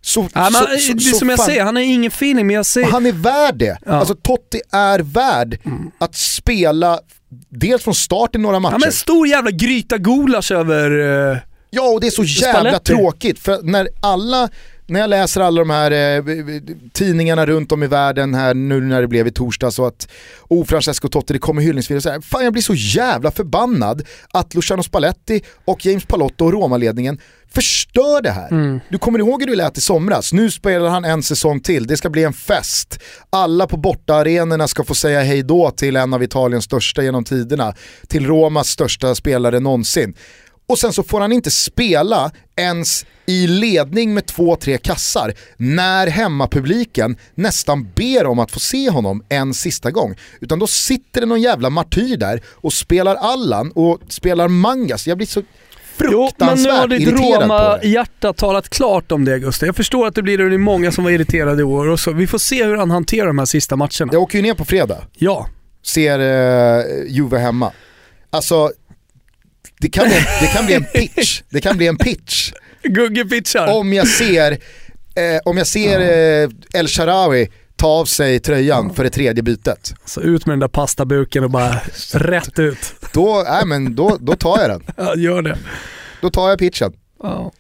Så, 0.03 0.29
Ja, 0.35 0.41
men, 0.43 0.53
så, 0.53 0.65
det 0.67 0.75
är 0.75 0.99
så 0.99 1.19
som 1.19 1.29
jag 1.29 1.37
fan- 1.39 1.47
säger, 1.47 1.65
han 1.65 1.77
har 1.77 1.83
ingen 1.83 2.09
feeling 2.11 2.47
men 2.47 2.57
jag 2.57 2.67
säger... 2.67 2.87
Och 2.87 2.93
han 2.93 3.07
är 3.07 3.13
värd 3.13 3.55
det. 3.57 3.79
Ja. 3.87 3.93
Alltså 3.93 4.15
Totti 4.15 4.61
är 4.73 4.99
värd 4.99 5.59
att 5.99 6.15
spela 6.17 7.01
dels 7.49 7.83
från 7.85 7.95
start 7.95 8.35
i 8.35 8.39
några 8.39 8.61
matcher. 8.61 8.75
Ja 8.75 8.79
men 8.79 8.93
stor 8.93 9.29
jävla 9.29 9.51
gryta 9.51 9.99
gulasch 9.99 10.53
över... 10.53 10.91
Eh, 11.33 11.39
Ja 11.71 11.83
och 11.83 12.01
det 12.01 12.07
är 12.07 12.11
så 12.11 12.25
jävla 12.25 12.61
Spalletti. 12.61 12.93
tråkigt 12.93 13.39
för 13.39 13.63
när 13.63 13.89
alla, 14.01 14.49
när 14.87 15.01
jag 15.01 15.11
läser 15.11 15.41
alla 15.41 15.61
de 15.61 15.71
här 15.71 15.91
eh, 15.91 16.25
tidningarna 16.93 17.47
runt 17.47 17.73
om 17.73 17.83
i 17.83 17.87
världen 17.87 18.35
här 18.35 18.55
nu 18.55 18.81
när 18.81 19.01
det 19.01 19.09
blev 19.09 19.27
i 19.27 19.31
torsdags 19.31 19.79
och 19.79 19.87
att 19.87 20.09
oh 20.49 20.65
Francesco 20.65 21.09
Totti 21.09 21.33
det 21.33 21.39
kommer 21.39 21.63
hyllningsvideo 21.63 22.01
så 22.01 22.11
här, 22.11 22.21
fan 22.21 22.45
jag 22.45 22.53
blir 22.53 22.63
så 22.63 22.75
jävla 22.75 23.31
förbannad 23.31 24.07
att 24.33 24.55
Luciano 24.55 24.83
Spalletti 24.83 25.43
och 25.65 25.87
James 25.87 26.05
Palotto 26.07 26.45
och 26.45 26.53
Roma-ledningen 26.53 27.21
förstör 27.55 28.23
det 28.23 28.31
här. 28.31 28.81
Du 28.91 28.99
kommer 28.99 29.19
ihåg 29.19 29.43
hur 29.43 29.51
det 29.51 29.57
lät 29.57 29.79
i 29.79 29.81
somras, 29.81 30.33
nu 30.33 30.51
spelar 30.51 30.89
han 30.89 31.05
en 31.05 31.23
säsong 31.23 31.61
till, 31.61 31.87
det 31.87 31.97
ska 31.97 32.11
bli 32.11 32.25
en 32.25 32.33
fest. 32.33 32.99
Alla 33.31 33.67
på 33.67 33.77
bortaarenorna 33.77 34.69
ska 34.69 34.85
få 34.85 34.95
säga 34.95 35.23
hej 35.23 35.43
då 35.43 35.71
till 35.71 35.97
en 35.97 36.15
av 36.15 36.23
Italiens 36.23 36.65
största 36.65 37.03
genom 37.03 37.25
tiderna, 37.25 37.75
till 38.09 38.27
Romas 38.27 38.69
största 38.69 39.15
spelare 39.15 39.61
någonsin. 39.61 40.15
Och 40.69 40.79
sen 40.79 40.93
så 40.93 41.03
får 41.03 41.21
han 41.21 41.33
inte 41.33 41.51
spela 41.51 42.31
ens 42.57 43.07
i 43.27 43.47
ledning 43.47 44.15
med 44.15 44.27
två, 44.27 44.57
tre 44.57 44.79
kassar 44.79 45.35
när 45.57 46.07
hemmapubliken 46.07 47.17
nästan 47.35 47.89
ber 47.95 48.27
om 48.27 48.39
att 48.39 48.51
få 48.51 48.61
se 48.61 48.91
honom 48.91 49.25
en 49.29 49.55
sista 49.55 49.91
gång. 49.91 50.15
Utan 50.41 50.59
då 50.59 50.67
sitter 50.67 51.21
det 51.21 51.27
någon 51.27 51.41
jävla 51.41 51.71
martyr 51.71 52.17
där 52.17 52.43
och 52.49 52.73
spelar 52.73 53.15
Allan 53.15 53.73
och 53.75 54.01
spelar 54.09 54.49
Mangas. 54.49 55.07
Jag 55.07 55.17
blir 55.17 55.27
så 55.27 55.43
Jo, 56.01 56.09
men 56.09 56.09
nu 56.09 56.17
har 56.17 56.29
fruktansvärt 56.29 56.91
ditt 56.91 57.01
irriterad 57.01 57.49
på 57.49 57.55
det. 57.55 57.65
Roma-hjärta 57.65 58.33
talat 58.33 58.69
klart 58.69 59.13
om 59.13 59.25
det 59.25 59.39
Gustav. 59.39 59.67
Jag 59.67 59.77
förstår 59.77 60.07
att 60.07 60.15
det 60.15 60.23
blir 60.23 60.39
det 60.39 60.45
är 60.45 60.59
många 60.59 60.93
som 60.93 61.05
var 61.05 61.11
irriterade 61.11 61.61
i 61.61 61.65
år 61.65 61.89
och 61.89 62.01
så. 62.01 62.13
Vi 62.13 62.27
får 62.27 62.39
se 62.39 62.65
hur 62.65 62.77
han 62.77 62.91
hanterar 62.91 63.27
de 63.27 63.39
här 63.39 63.47
sista 63.47 63.77
matcherna. 63.77 64.13
Jag 64.13 64.23
åker 64.23 64.39
ju 64.39 64.43
ner 64.43 64.55
på 64.55 64.65
fredag, 64.65 64.99
Ja. 65.13 65.47
ser 65.83 66.19
eh, 66.19 66.85
Juve 67.09 67.39
hemma. 67.39 67.73
Alltså, 68.31 68.71
det 69.81 69.89
kan, 69.89 70.07
bli, 70.09 70.17
det 70.41 70.47
kan 70.47 70.67
bli 70.67 70.75
en 70.75 70.85
pitch. 70.85 71.43
Det 71.51 71.61
kan 71.61 71.77
bli 71.77 71.87
en 71.87 71.97
pitch. 71.97 72.53
Gugge 72.83 73.25
pitchar. 73.25 73.75
om 73.75 73.93
jag 73.93 74.09
ser, 74.09 74.53
eh, 75.15 75.41
om 75.45 75.57
jag 75.59 75.67
ser 75.67 76.01
eh, 76.01 76.51
El 76.75 76.89
Sharawi 76.89 77.49
ta 77.77 77.87
av 77.87 78.05
sig 78.05 78.41
tröjan 78.41 78.95
för 78.95 79.05
det 79.05 79.11
tredje 79.11 79.43
bytet, 79.43 79.95
Så 80.05 80.21
ut 80.21 80.47
med 80.47 80.53
den 80.53 80.61
där 80.61 80.69
pastabuken 80.69 81.45
och 81.45 81.51
bara 81.51 81.81
rätt 82.13 82.59
ut. 82.59 82.95
då, 83.13 83.41
äh, 83.41 83.65
men 83.67 83.95
då, 83.95 84.17
då 84.21 84.37
tar 84.37 84.61
jag 84.61 84.71
den. 84.71 84.83
Ja, 84.97 85.17
gör 85.17 85.43
det. 85.43 85.59
Då 86.21 86.31
tar 86.31 86.49
jag 86.49 86.59
pitchen. 86.59 86.93
Ja. 87.23 87.53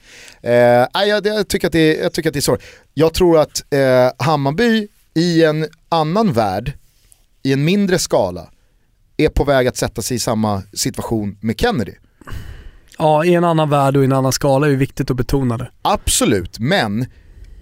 Eh, 0.42 1.06
jag, 1.06 1.26
jag, 1.26 1.48
tycker 1.48 1.66
att 1.66 1.72
det, 1.72 1.94
jag 1.94 2.12
tycker 2.12 2.30
att 2.30 2.34
det 2.34 2.38
är 2.38 2.40
så. 2.40 2.58
Jag 2.94 3.14
tror 3.14 3.38
att 3.38 3.72
eh, 3.72 4.24
Hammarby 4.26 4.88
i 5.14 5.44
en 5.44 5.66
annan 5.88 6.32
värld, 6.32 6.72
i 7.42 7.52
en 7.52 7.64
mindre 7.64 7.98
skala, 7.98 8.50
är 9.16 9.28
på 9.28 9.44
väg 9.44 9.66
att 9.66 9.76
sätta 9.76 10.02
sig 10.02 10.16
i 10.16 10.20
samma 10.20 10.62
situation 10.72 11.38
med 11.40 11.60
Kennedy 11.60 11.92
ja, 12.98 13.24
i 13.24 13.34
en 13.34 13.44
annan 13.44 13.70
värld 13.70 13.96
och 13.96 14.02
i 14.02 14.06
en 14.06 14.12
annan 14.12 14.32
skala 14.32 14.66
är 14.66 14.70
det 14.70 14.76
viktigt 14.76 15.10
att 15.10 15.16
betona 15.16 15.56
det. 15.56 15.70
Absolut, 15.82 16.58
men 16.58 17.06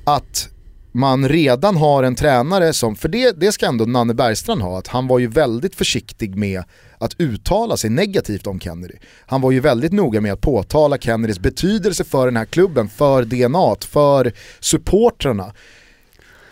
att 0.05 0.49
man 0.93 1.29
redan 1.29 1.77
har 1.77 2.03
en 2.03 2.15
tränare 2.15 2.73
som, 2.73 2.97
för 2.97 3.09
det, 3.09 3.41
det 3.41 3.53
ska 3.53 3.67
ändå 3.67 3.85
Nanne 3.85 4.15
Bergstrand 4.15 4.63
ha, 4.63 4.79
att 4.79 4.89
han 4.89 5.07
var 5.07 5.19
ju 5.19 5.27
väldigt 5.27 5.75
försiktig 5.75 6.37
med 6.37 6.63
att 6.99 7.21
uttala 7.21 7.77
sig 7.77 7.91
negativt 7.91 8.47
om 8.47 8.61
Kennedy. 8.61 8.95
Han 9.27 9.41
var 9.41 9.51
ju 9.51 9.61
väldigt 9.61 9.93
noga 9.93 10.21
med 10.21 10.33
att 10.33 10.41
påtala 10.41 10.99
Kennedys 10.99 11.39
betydelse 11.39 12.05
för 12.05 12.27
den 12.27 12.37
här 12.37 12.45
klubben, 12.45 12.89
för 12.89 13.25
DNA, 13.25 13.77
för 13.81 14.33
supportrarna. 14.61 15.53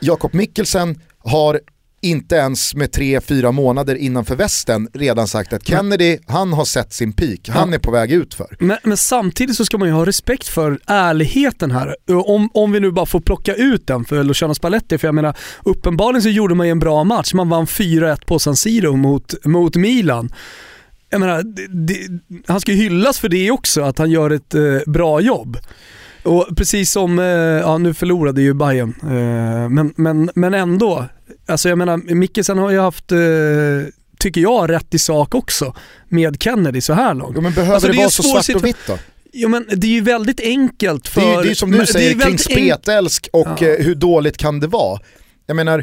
Jakob 0.01 0.35
Mikkelsen 0.35 1.01
har 1.19 1.61
inte 2.03 2.35
ens 2.37 2.75
med 2.75 2.93
tre, 2.93 3.21
fyra 3.21 3.53
månader 3.53 3.95
innanför 3.95 4.37
västen 4.37 4.89
redan 4.93 5.29
sagt 5.29 5.53
att 5.53 5.67
Kennedy, 5.67 6.19
han 6.27 6.53
har 6.53 6.65
sett 6.65 6.93
sin 6.93 7.13
peak, 7.13 7.49
han 7.49 7.75
är 7.75 7.79
på 7.79 7.91
väg 7.91 8.13
ut 8.13 8.35
för. 8.35 8.57
Men, 8.61 8.79
men 8.83 8.97
samtidigt 8.97 9.57
så 9.57 9.65
ska 9.65 9.79
man 9.79 9.89
ju 9.89 9.95
ha 9.95 10.07
respekt 10.07 10.49
för 10.49 10.81
ärligheten 10.87 11.71
här. 11.71 11.97
Om, 12.27 12.51
om 12.55 12.73
vi 12.73 12.81
nu 12.81 12.91
bara 12.91 13.07
får 13.07 13.21
plocka 13.21 13.55
ut 13.55 13.87
den 13.87 14.05
för 14.05 14.25
Luciano 14.25 14.55
Spalletti, 14.55 14.99
för 14.99 15.09
jag 15.09 15.15
menar 15.15 15.37
uppenbarligen 15.65 16.23
så 16.23 16.29
gjorde 16.29 16.55
man 16.55 16.67
ju 16.67 16.71
en 16.71 16.79
bra 16.79 17.05
match. 17.05 17.35
Man 17.35 17.49
vann 17.49 17.67
4-1 17.67 18.25
på 18.27 18.39
San 18.39 18.57
Siro 18.57 18.97
mot, 18.97 19.45
mot 19.45 19.77
Milan. 19.77 20.33
Jag 21.11 21.21
menar, 21.21 21.43
det, 21.43 21.67
det, 21.67 22.21
han 22.47 22.61
ska 22.61 22.73
ju 22.73 22.79
hyllas 22.79 23.19
för 23.19 23.29
det 23.29 23.51
också, 23.51 23.83
att 23.83 23.99
han 23.99 24.11
gör 24.11 24.31
ett 24.31 24.55
eh, 24.55 24.63
bra 24.87 25.21
jobb. 25.21 25.59
Och 26.23 26.47
precis 26.57 26.91
som, 26.91 27.19
eh, 27.19 27.25
ja 27.25 27.79
nu 27.79 27.95
förlorade 27.95 28.43
ju 28.43 28.55
Bayern 28.55 28.95
eh, 29.03 29.69
men, 29.69 29.95
men, 29.97 30.31
men 30.35 30.55
ändå. 30.55 31.07
Alltså 31.47 31.69
jag 31.69 31.79
menar, 31.79 32.15
Mikkelsen 32.15 32.59
har 32.59 32.71
ju 32.71 32.81
haft, 32.81 33.13
eh, 33.13 33.19
tycker 34.19 34.41
jag, 34.41 34.71
rätt 34.71 34.95
i 34.95 34.99
sak 34.99 35.35
också 35.35 35.75
med 36.09 36.43
Kennedy 36.43 36.81
så 36.81 36.93
här 36.93 37.15
långt. 37.15 37.37
Ja, 37.37 37.41
men 37.43 37.53
behöver 37.53 37.75
Alltså, 37.75 37.87
det 37.89 37.93
det 37.93 37.97
vara 37.97 38.05
en 38.05 38.11
så 38.11 38.23
svart 38.23 38.57
och 38.57 38.65
vitt 38.65 38.77
då? 38.87 38.99
Jo 39.33 39.49
men 39.49 39.67
det 39.77 39.87
är 39.87 39.91
ju 39.91 40.01
väldigt 40.01 40.41
enkelt 40.41 41.09
för... 41.09 41.21
Det 41.21 41.27
är 41.27 41.37
ju 41.37 41.43
det 41.43 41.51
är 41.51 41.55
som 41.55 41.71
men 41.71 41.79
du 41.79 41.87
säger 41.87 42.21
kring 42.21 42.39
spetälsk 42.39 43.29
och 43.33 43.49
Ja. 43.61 43.77
hur 43.79 43.95
dåligt 43.95 44.37
kan 44.37 44.61
det 44.61 44.67
vara? 44.67 45.01
Jag 45.47 45.57
menar, 45.57 45.81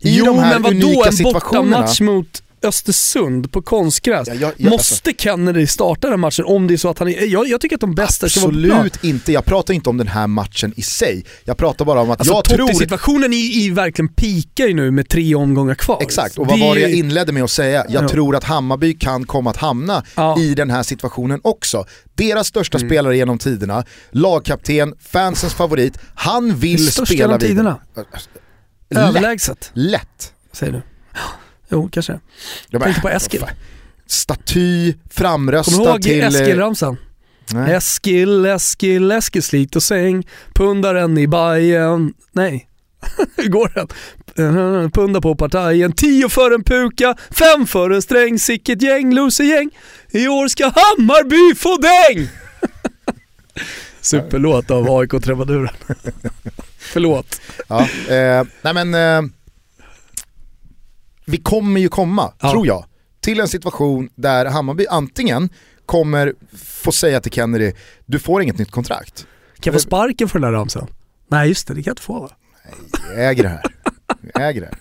i 0.00 0.18
jo 0.18 0.24
de 0.24 0.38
här 0.38 0.52
men 0.52 0.62
vadå, 0.62 0.76
unika 0.76 1.06
en 1.06 1.12
situationerna, 1.12 1.70
bortamatch 1.76 2.00
mot 2.00 2.42
Östersund 2.62 3.52
på 3.52 3.62
konstgräs. 3.62 4.28
Ja, 4.28 4.34
jag- 4.34 4.52
jag- 4.56 4.70
Måste 4.70 5.12
Kennedy 5.18 5.66
starta 5.66 6.10
den 6.10 6.20
matchen 6.20 6.44
om 6.44 6.66
det 6.66 6.74
är 6.74 6.78
så 6.78 6.88
att 6.88 6.98
han 6.98 7.08
är... 7.08 7.24
Jag, 7.32 7.48
jag 7.48 7.60
tycker 7.60 7.76
att 7.76 7.80
de 7.80 7.94
bästa 7.94 8.28
ska 8.28 8.40
vara. 8.40 8.48
Absolut 8.50 9.04
inte, 9.04 9.32
jag 9.32 9.44
pratar 9.44 9.74
inte 9.74 9.90
om 9.90 9.96
den 9.96 10.08
här 10.08 10.26
matchen 10.26 10.72
i 10.76 10.82
sig. 10.82 11.24
Jag 11.44 11.56
pratar 11.56 11.84
bara 11.84 12.00
om 12.00 12.10
att 12.10 12.20
Alltså 12.20 12.34
jag 12.34 12.44
tror... 12.44 12.72
situationen 12.72 13.32
i, 13.32 13.36
i 13.64 13.70
verkligen 13.70 14.08
pikar 14.08 14.66
ju 14.66 14.74
nu 14.74 14.90
med 14.90 15.08
tre 15.08 15.34
omgångar 15.34 15.74
kvar. 15.74 15.98
Exakt, 16.02 16.38
och 16.38 16.46
vad 16.46 16.60
var 16.60 16.74
det 16.74 16.80
jag 16.80 16.90
inledde 16.90 17.32
med 17.32 17.44
att 17.44 17.50
säga? 17.50 17.84
Jag 17.88 18.04
Ja. 18.04 18.08
tror 18.08 18.36
att 18.36 18.44
Hammarby 18.44 18.94
kan 18.94 19.24
komma 19.26 19.50
att 19.50 19.56
hamna 19.56 20.02
Ja. 20.14 20.32
Mm. 20.36 20.44
i 20.48 20.54
den 20.54 20.70
här 20.70 20.82
situationen 20.82 21.40
också. 21.44 21.84
Deras 22.14 22.46
största 22.46 22.78
spelare 22.78 23.16
genom 23.16 23.38
tiderna, 23.38 23.84
lagkapten, 24.10 24.94
fansens 25.00 25.54
favorit, 25.54 25.98
han 26.14 26.56
vill 26.56 26.86
Största 26.92 27.06
spela 27.06 27.22
genom 27.22 27.38
vidare. 27.38 27.48
tiderna. 27.48 27.78
Lätt. 28.90 29.08
Överlägset, 29.08 29.70
Lätt. 29.74 30.32
säger 30.52 30.72
du. 30.72 30.82
Jo, 31.70 31.88
kanske. 31.92 32.12
Ja, 32.12 32.18
men- 32.70 32.80
Tänkte 32.82 33.00
på 33.02 33.08
Eskil. 33.08 33.44
Staty, 34.06 34.92
Kommer 34.92 35.02
du 35.02 35.14
framröstad 35.14 35.72
ihåg 35.82 36.02
till... 36.02 36.22
Eskil-ramsan? 36.24 36.96
Nej. 37.52 37.74
Eskil, 37.74 38.46
Eskil, 38.46 39.10
Eskil 39.12 39.42
slit 39.42 39.76
och 39.76 39.82
säng, 39.82 40.26
pundaren 40.54 41.18
i 41.18 41.26
Bajen. 41.28 42.14
Nej, 42.32 42.68
hur 43.36 43.48
går 43.48 43.72
den? 43.74 43.88
Punda 44.90 45.20
på 45.20 45.34
partajen, 45.36 45.92
tio 45.92 46.28
för 46.28 46.50
en 46.54 46.64
puka, 46.64 47.16
fem 47.30 47.66
för 47.66 47.90
en 47.90 48.02
sträng, 48.02 48.38
sicket 48.38 48.82
gäng, 48.82 49.14
losergäng. 49.14 49.70
I 50.10 50.28
år 50.28 50.48
ska 50.48 50.64
Hammarby 50.64 51.54
få 51.54 51.76
däng! 51.76 52.28
Superlåt 54.00 54.70
av 54.70 54.90
AIK-trubaduren. 54.90 55.74
Förlåt. 56.78 57.40
Ja, 57.68 57.80
eh, 58.08 58.44
nej 58.62 58.74
men, 58.74 58.94
eh, 58.94 59.30
vi 61.28 61.36
kommer 61.38 61.80
ju 61.80 61.88
komma, 61.88 62.32
Ja. 62.40 62.50
tror 62.50 62.66
jag, 62.66 62.84
till 63.20 63.40
en 63.40 63.48
situation 63.48 64.08
där 64.14 64.46
Hammarby 64.46 64.86
antingen 64.90 65.48
kommer 65.86 66.34
få 66.56 66.92
säga 66.92 67.20
till 67.20 67.32
Kennedy, 67.32 67.72
du 68.06 68.18
får 68.18 68.42
inget 68.42 68.58
nytt 68.58 68.70
kontrakt. 68.70 69.26
Kan 69.60 69.72
jag 69.72 69.74
få 69.82 69.86
sparken 69.86 70.28
för 70.28 70.38
den 70.38 70.52
där 70.52 70.58
ramsan? 70.58 70.86
Nej 71.30 71.48
just 71.48 71.68
det, 71.68 71.74
det 71.74 71.82
kan 71.82 71.90
jag 71.90 71.92
inte 71.92 72.02
få 72.02 72.20
va? 72.20 72.30
Vi 73.14 73.22
äger 73.22 73.42
det 73.42 73.48
här. 73.48 73.62
Vi 74.20 74.42
äger 74.42 74.60
det 74.60 74.66
här. 74.66 74.78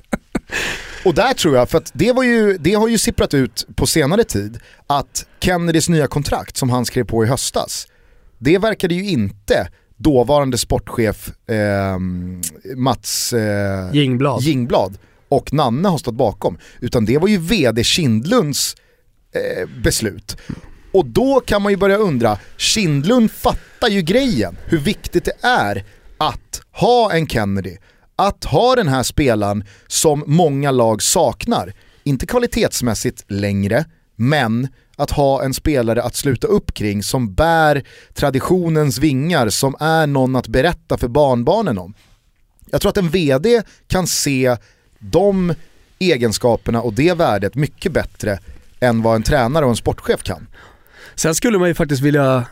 Och 1.05 1.13
där 1.13 1.33
tror 1.33 1.55
jag, 1.55 1.69
för 1.69 1.77
att 1.77 1.91
det, 1.93 2.11
var 2.11 2.23
ju, 2.23 2.57
det 2.57 2.73
har 2.73 2.87
ju 2.87 2.97
sipprat 2.97 3.33
ut 3.33 3.67
på 3.75 3.85
senare 3.87 4.23
tid, 4.23 4.59
att 4.87 5.25
Kennedys 5.39 5.89
nya 5.89 6.07
kontrakt 6.07 6.57
som 6.57 6.69
han 6.69 6.85
skrev 6.85 7.03
på 7.03 7.23
i 7.23 7.27
höstas, 7.27 7.87
det 8.37 8.57
verkade 8.57 8.93
ju 8.95 9.09
inte 9.09 9.69
dåvarande 9.97 10.57
sportchef 10.57 11.29
eh, 11.49 11.97
Mats 12.75 13.33
eh, 13.33 13.89
Jingblad. 13.93 14.41
Jingblad 14.41 14.97
och 15.29 15.53
Nanne 15.53 15.89
har 15.89 15.97
stått 15.97 16.15
bakom. 16.15 16.57
Utan 16.79 17.05
det 17.05 17.17
var 17.17 17.27
ju 17.27 17.37
vd 17.37 17.83
Kindlunds 17.83 18.75
eh, 19.31 19.69
beslut. 19.83 20.37
Och 20.91 21.05
då 21.05 21.39
kan 21.39 21.61
man 21.61 21.71
ju 21.71 21.77
börja 21.77 21.97
undra, 21.97 22.37
Kindlund 22.57 23.31
fattar 23.31 23.87
ju 23.87 24.01
grejen, 24.01 24.57
hur 24.65 24.77
viktigt 24.77 25.25
det 25.25 25.45
är 25.47 25.85
att 26.17 26.61
ha 26.71 27.13
en 27.13 27.27
Kennedy, 27.27 27.77
att 28.15 28.45
ha 28.45 28.75
den 28.75 28.87
här 28.87 29.03
spelaren 29.03 29.63
som 29.87 30.23
många 30.27 30.71
lag 30.71 31.01
saknar. 31.01 31.73
Inte 32.03 32.25
kvalitetsmässigt 32.25 33.25
längre, 33.27 33.85
men 34.15 34.67
att 34.95 35.11
ha 35.11 35.43
en 35.43 35.53
spelare 35.53 36.03
att 36.03 36.15
sluta 36.15 36.47
upp 36.47 36.73
kring 36.73 37.03
som 37.03 37.33
bär 37.33 37.83
traditionens 38.13 38.97
vingar, 38.97 39.49
som 39.49 39.75
är 39.79 40.07
någon 40.07 40.35
att 40.35 40.47
berätta 40.47 40.97
för 40.97 41.07
barnbarnen 41.07 41.77
om. 41.77 41.93
Jag 42.71 42.81
tror 42.81 42.89
att 42.89 42.97
en 42.97 43.09
VD 43.09 43.61
kan 43.87 44.07
se 44.07 44.57
de 44.99 45.53
egenskaperna 45.99 46.81
och 46.81 46.93
det 46.93 47.13
värdet 47.13 47.55
mycket 47.55 47.91
bättre 47.91 48.39
än 48.79 49.01
vad 49.01 49.15
en 49.15 49.23
tränare 49.23 49.65
och 49.65 49.71
en 49.71 49.77
sportchef 49.77 50.23
kan. 50.23 50.47
Sen 51.15 51.35
skulle 51.35 51.57
man 51.59 51.67
ju 51.67 51.73
faktiskt 51.73 52.01
vilja 52.01 52.45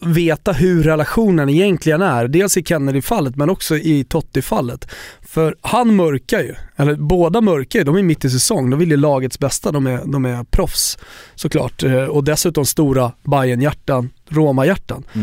veta 0.00 0.52
hur 0.52 0.82
relationen 0.82 1.48
egentligen 1.48 2.02
är. 2.02 2.28
Dels 2.28 2.56
i 2.56 2.64
Kennedy-fallet 2.64 3.36
men 3.36 3.50
också 3.50 3.76
i 3.76 4.04
Totti-fallet. 4.04 4.88
För 5.20 5.56
han 5.60 5.96
mörkar 5.96 6.40
ju, 6.40 6.54
eller 6.76 6.94
båda 6.94 7.40
mörkar 7.40 7.78
ju, 7.78 7.84
de 7.84 7.96
är 7.96 8.02
mitt 8.02 8.24
i 8.24 8.30
säsong, 8.30 8.70
de 8.70 8.78
vill 8.78 8.90
ju 8.90 8.96
lagets 8.96 9.38
bästa, 9.38 9.72
de 9.72 9.86
är, 9.86 10.00
de 10.04 10.24
är 10.24 10.44
proffs 10.44 10.98
såklart. 11.34 11.82
Eh, 11.82 12.04
Och 12.04 12.24
dessutom 12.24 12.66
stora 12.66 13.12
Bayern-hjärtan, 13.22 14.10
Roma-hjärtan. 14.28 15.04
Eh, 15.14 15.20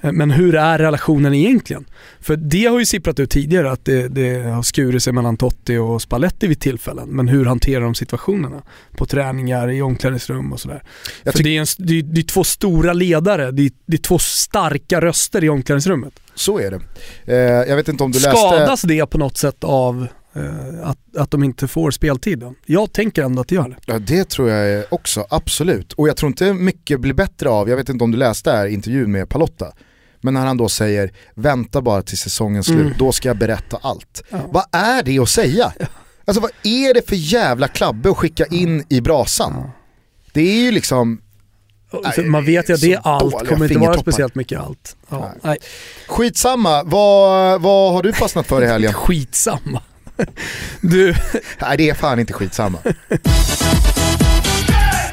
Men 0.00 0.30
hur 0.30 0.54
är 0.54 0.78
relationen 0.78 1.34
egentligen? 1.34 1.84
För 2.20 2.36
det 2.36 2.66
har 2.66 2.78
ju 2.78 2.84
sipprat 2.84 3.20
ut 3.20 3.30
tidigare 3.30 3.70
att 3.70 3.84
det, 3.84 4.08
det 4.08 4.42
har 4.42 4.62
skurit 4.62 5.02
sig 5.02 5.12
mellan 5.12 5.36
Totti 5.36 5.76
och 5.76 6.02
Spalletti 6.02 6.46
vid 6.46 6.60
tillfällen. 6.60 7.08
Men 7.08 7.28
hur 7.28 7.44
hanterar 7.44 7.84
de 7.84 7.94
situationerna? 7.94 8.62
På 8.96 9.06
träningar, 9.06 9.70
i 9.70 9.82
omklädningsrum 9.82 10.52
och 10.52 10.60
sådär. 10.60 10.82
Jag 11.22 11.34
För 11.34 11.42
det 11.42 11.56
är, 11.56 11.60
en, 11.60 11.66
det, 11.78 11.98
är, 11.98 12.02
det 12.02 12.20
är 12.20 12.24
två 12.24 12.44
stora 12.44 12.92
ledare, 12.92 13.50
det 13.50 13.62
är, 13.62 13.70
det 13.86 13.96
är 13.96 14.02
två 14.02 14.18
starka 14.18 15.00
röster 15.00 15.44
i 15.44 15.48
omklädningsrummet. 15.48 16.12
Så 16.34 16.58
är 16.58 16.70
det. 16.70 16.80
Eh, 17.24 17.68
jag 17.68 17.76
vet 17.76 17.88
inte 17.88 18.04
om 18.04 18.12
du 18.12 18.18
läste... 18.18 18.30
Skadas 18.30 18.82
det 18.82 19.06
på 19.06 19.18
något 19.18 19.36
sätt 19.36 19.64
av 19.64 20.06
eh, 20.34 20.88
att, 20.88 21.16
att 21.16 21.30
de 21.30 21.44
inte 21.44 21.68
får 21.68 21.90
speltid? 21.90 22.38
Då? 22.38 22.54
Jag 22.66 22.92
tänker 22.92 23.22
ändå 23.22 23.40
att 23.40 23.48
det 23.48 23.54
gör 23.54 23.68
det. 23.68 23.76
Ja 23.86 23.98
det 23.98 24.28
tror 24.28 24.50
jag 24.50 24.84
också, 24.90 25.26
absolut. 25.30 25.92
Och 25.92 26.08
jag 26.08 26.16
tror 26.16 26.28
inte 26.28 26.52
mycket 26.54 27.00
blir 27.00 27.12
bättre 27.12 27.48
av, 27.48 27.68
jag 27.68 27.76
vet 27.76 27.88
inte 27.88 28.04
om 28.04 28.10
du 28.10 28.18
läste 28.18 28.50
här 28.50 28.66
intervjun 28.66 29.12
med 29.12 29.28
Palotta, 29.28 29.72
men 30.20 30.34
när 30.34 30.46
han 30.46 30.56
då 30.56 30.68
säger 30.68 31.12
vänta 31.34 31.82
bara 31.82 32.02
till 32.02 32.18
säsongens 32.18 32.66
slut, 32.66 32.80
Mm. 32.80 32.94
då 32.98 33.12
ska 33.12 33.28
jag 33.28 33.36
berätta 33.36 33.78
allt. 33.82 34.22
Ja. 34.30 34.38
Vad 34.52 34.64
är 34.72 35.02
det 35.02 35.18
att 35.18 35.28
säga? 35.28 35.72
Alltså 36.24 36.40
vad 36.40 36.50
är 36.62 36.94
det 36.94 37.08
för 37.08 37.16
jävla 37.16 37.68
klabbe 37.68 38.10
att 38.10 38.16
skicka 38.16 38.46
in 38.46 38.84
i 38.88 39.00
brasan? 39.00 39.70
Det 40.32 40.40
är 40.40 40.62
ju 40.62 40.70
liksom, 40.70 41.20
För 42.14 42.24
man 42.24 42.44
vet 42.44 42.70
ju 42.70 42.74
att 42.74 42.80
det 42.80 42.92
är 42.92 43.00
allt, 43.04 43.48
kommer 43.48 43.64
inte 43.72 43.78
vara 43.78 43.98
speciellt 43.98 44.34
mycket 44.34 44.60
allt. 44.60 44.96
Ja, 45.08 45.18
Nej. 45.20 45.38
nej. 45.42 45.58
skitsamma, 46.08 46.82
vad, 46.82 47.60
vad 47.62 47.92
har 47.92 48.02
du 48.02 48.12
fastnat 48.12 48.46
för 48.46 48.62
i 48.62 48.66
helgen? 48.72 48.92
Skitsamma. 48.92 49.82
Du, 50.80 51.14
Nej 51.60 51.76
det 51.76 51.90
är 51.90 51.94
fan 51.94 52.18
inte 52.20 52.32
skitsamma. 52.32 52.78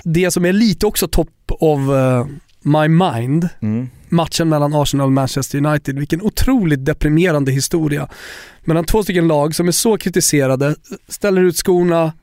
det 0.03 0.31
som 0.31 0.45
är 0.45 0.53
lite 0.53 0.85
också 0.85 1.07
top 1.07 1.29
of 1.47 1.79
eh, 1.79 2.25
my 2.67 2.87
mind, 2.87 3.49
Mm. 3.59 3.89
matchen 4.09 4.49
mellan 4.49 4.73
Arsenal 4.73 5.05
och 5.05 5.11
Manchester 5.11 5.65
United. 5.65 5.99
Vilken 5.99 6.21
otroligt 6.21 6.85
deprimerande 6.85 7.51
historia. 7.51 8.07
Mellan 8.63 8.85
två 8.85 9.03
stycken 9.03 9.27
lag 9.27 9.55
som 9.55 9.67
är 9.67 9.71
så 9.71 9.97
kritiserade, 9.97 10.75
ställer 11.07 11.41
ut 11.41 11.57
skorna, 11.57 12.13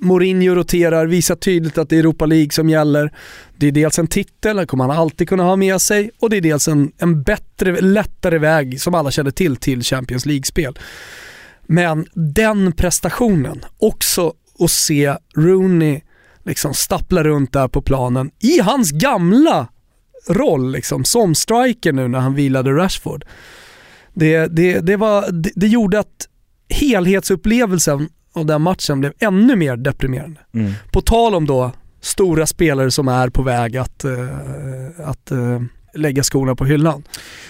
Mourinho 0.00 0.54
roterar, 0.54 1.06
visar 1.06 1.36
tydligt 1.36 1.78
att 1.78 1.88
det 1.88 1.96
är 1.96 2.00
Europa 2.00 2.26
League 2.26 2.50
som 2.50 2.70
gäller. 2.70 3.12
Det 3.56 3.66
är 3.66 3.72
dels 3.72 3.98
en 3.98 4.06
titel, 4.06 4.56
det 4.56 4.66
kommer 4.66 4.84
han 4.84 4.96
alltid 4.96 5.28
kunna 5.28 5.42
ha 5.42 5.56
med 5.56 5.80
sig 5.80 6.10
och 6.20 6.30
det 6.30 6.36
är 6.36 6.40
dels 6.40 6.68
en, 6.68 6.92
en 6.98 7.22
bättre, 7.22 7.80
lättare 7.80 8.38
väg 8.38 8.80
som 8.80 8.94
alla 8.94 9.10
känner 9.10 9.30
till 9.30 9.56
till 9.56 9.82
Champions 9.82 10.26
League-spel. 10.26 10.78
Men 11.66 12.06
den 12.14 12.72
prestationen, 12.72 13.64
också 13.78 14.32
att 14.58 14.70
se 14.70 15.14
Rooney 15.36 16.00
liksom 16.46 16.74
stappla 16.74 17.24
runt 17.24 17.52
där 17.52 17.68
på 17.68 17.82
planen 17.82 18.30
i 18.40 18.60
hans 18.60 18.90
gamla 18.90 19.68
roll 20.28 20.72
liksom, 20.72 21.04
som 21.04 21.34
striker 21.34 21.92
nu 21.92 22.08
när 22.08 22.18
han 22.18 22.34
vilade 22.34 22.70
Rashford. 22.70 23.24
Det, 24.14 24.46
det, 24.46 24.80
det, 24.80 24.96
var, 24.96 25.30
det, 25.32 25.50
det 25.54 25.66
gjorde 25.66 25.98
att 25.98 26.28
helhetsupplevelsen 26.68 28.08
av 28.32 28.46
den 28.46 28.62
matchen 28.62 29.00
blev 29.00 29.12
ännu 29.18 29.56
mer 29.56 29.76
deprimerande. 29.76 30.40
Mm. 30.54 30.72
På 30.92 31.00
tal 31.00 31.34
om 31.34 31.46
då 31.46 31.72
stora 32.00 32.46
spelare 32.46 32.90
som 32.90 33.08
är 33.08 33.28
på 33.28 33.42
väg 33.42 33.76
att, 33.76 34.04
eh, 34.04 34.28
att 35.04 35.30
eh, 35.30 35.62
lägga 35.94 36.22
skorna 36.22 36.54
på 36.54 36.64
hyllan. 36.64 37.02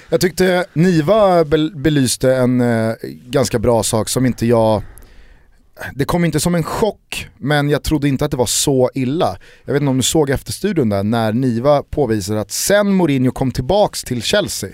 Jag 0.09 0.21
tyckte 0.21 0.65
Niva 0.73 1.45
bel- 1.45 1.77
belyste 1.77 2.35
en 2.35 2.61
eh, 2.61 2.95
ganska 3.27 3.59
bra 3.59 3.83
sak 3.83 4.09
som 4.09 4.27
inte 4.27 4.47
jag 4.47 4.83
det 5.95 6.05
kom 6.05 6.25
inte 6.25 6.41
som 6.41 6.55
en 6.55 6.63
chock, 6.63 7.29
men 7.39 7.71
jag 7.71 7.83
trodde 7.83 8.09
inte 8.09 8.25
att 8.25 8.31
det 8.31 8.37
var 8.37 8.47
så 8.47 8.91
illa. 8.95 9.39
Jag 9.65 9.73
vet 9.73 9.83
inte 9.83 9.91
om 9.91 9.97
du 9.97 10.03
såg 10.03 10.31
efterstudion 10.31 10.89
där, 10.89 11.03
när 11.03 11.33
Niva 11.33 11.83
påvisar 11.83 12.37
att 12.37 12.51
sen 12.51 12.93
Mourinho 12.93 13.31
kom 13.31 13.51
tillbaks 13.51 14.05
till 14.05 14.23
Chelsea 14.23 14.71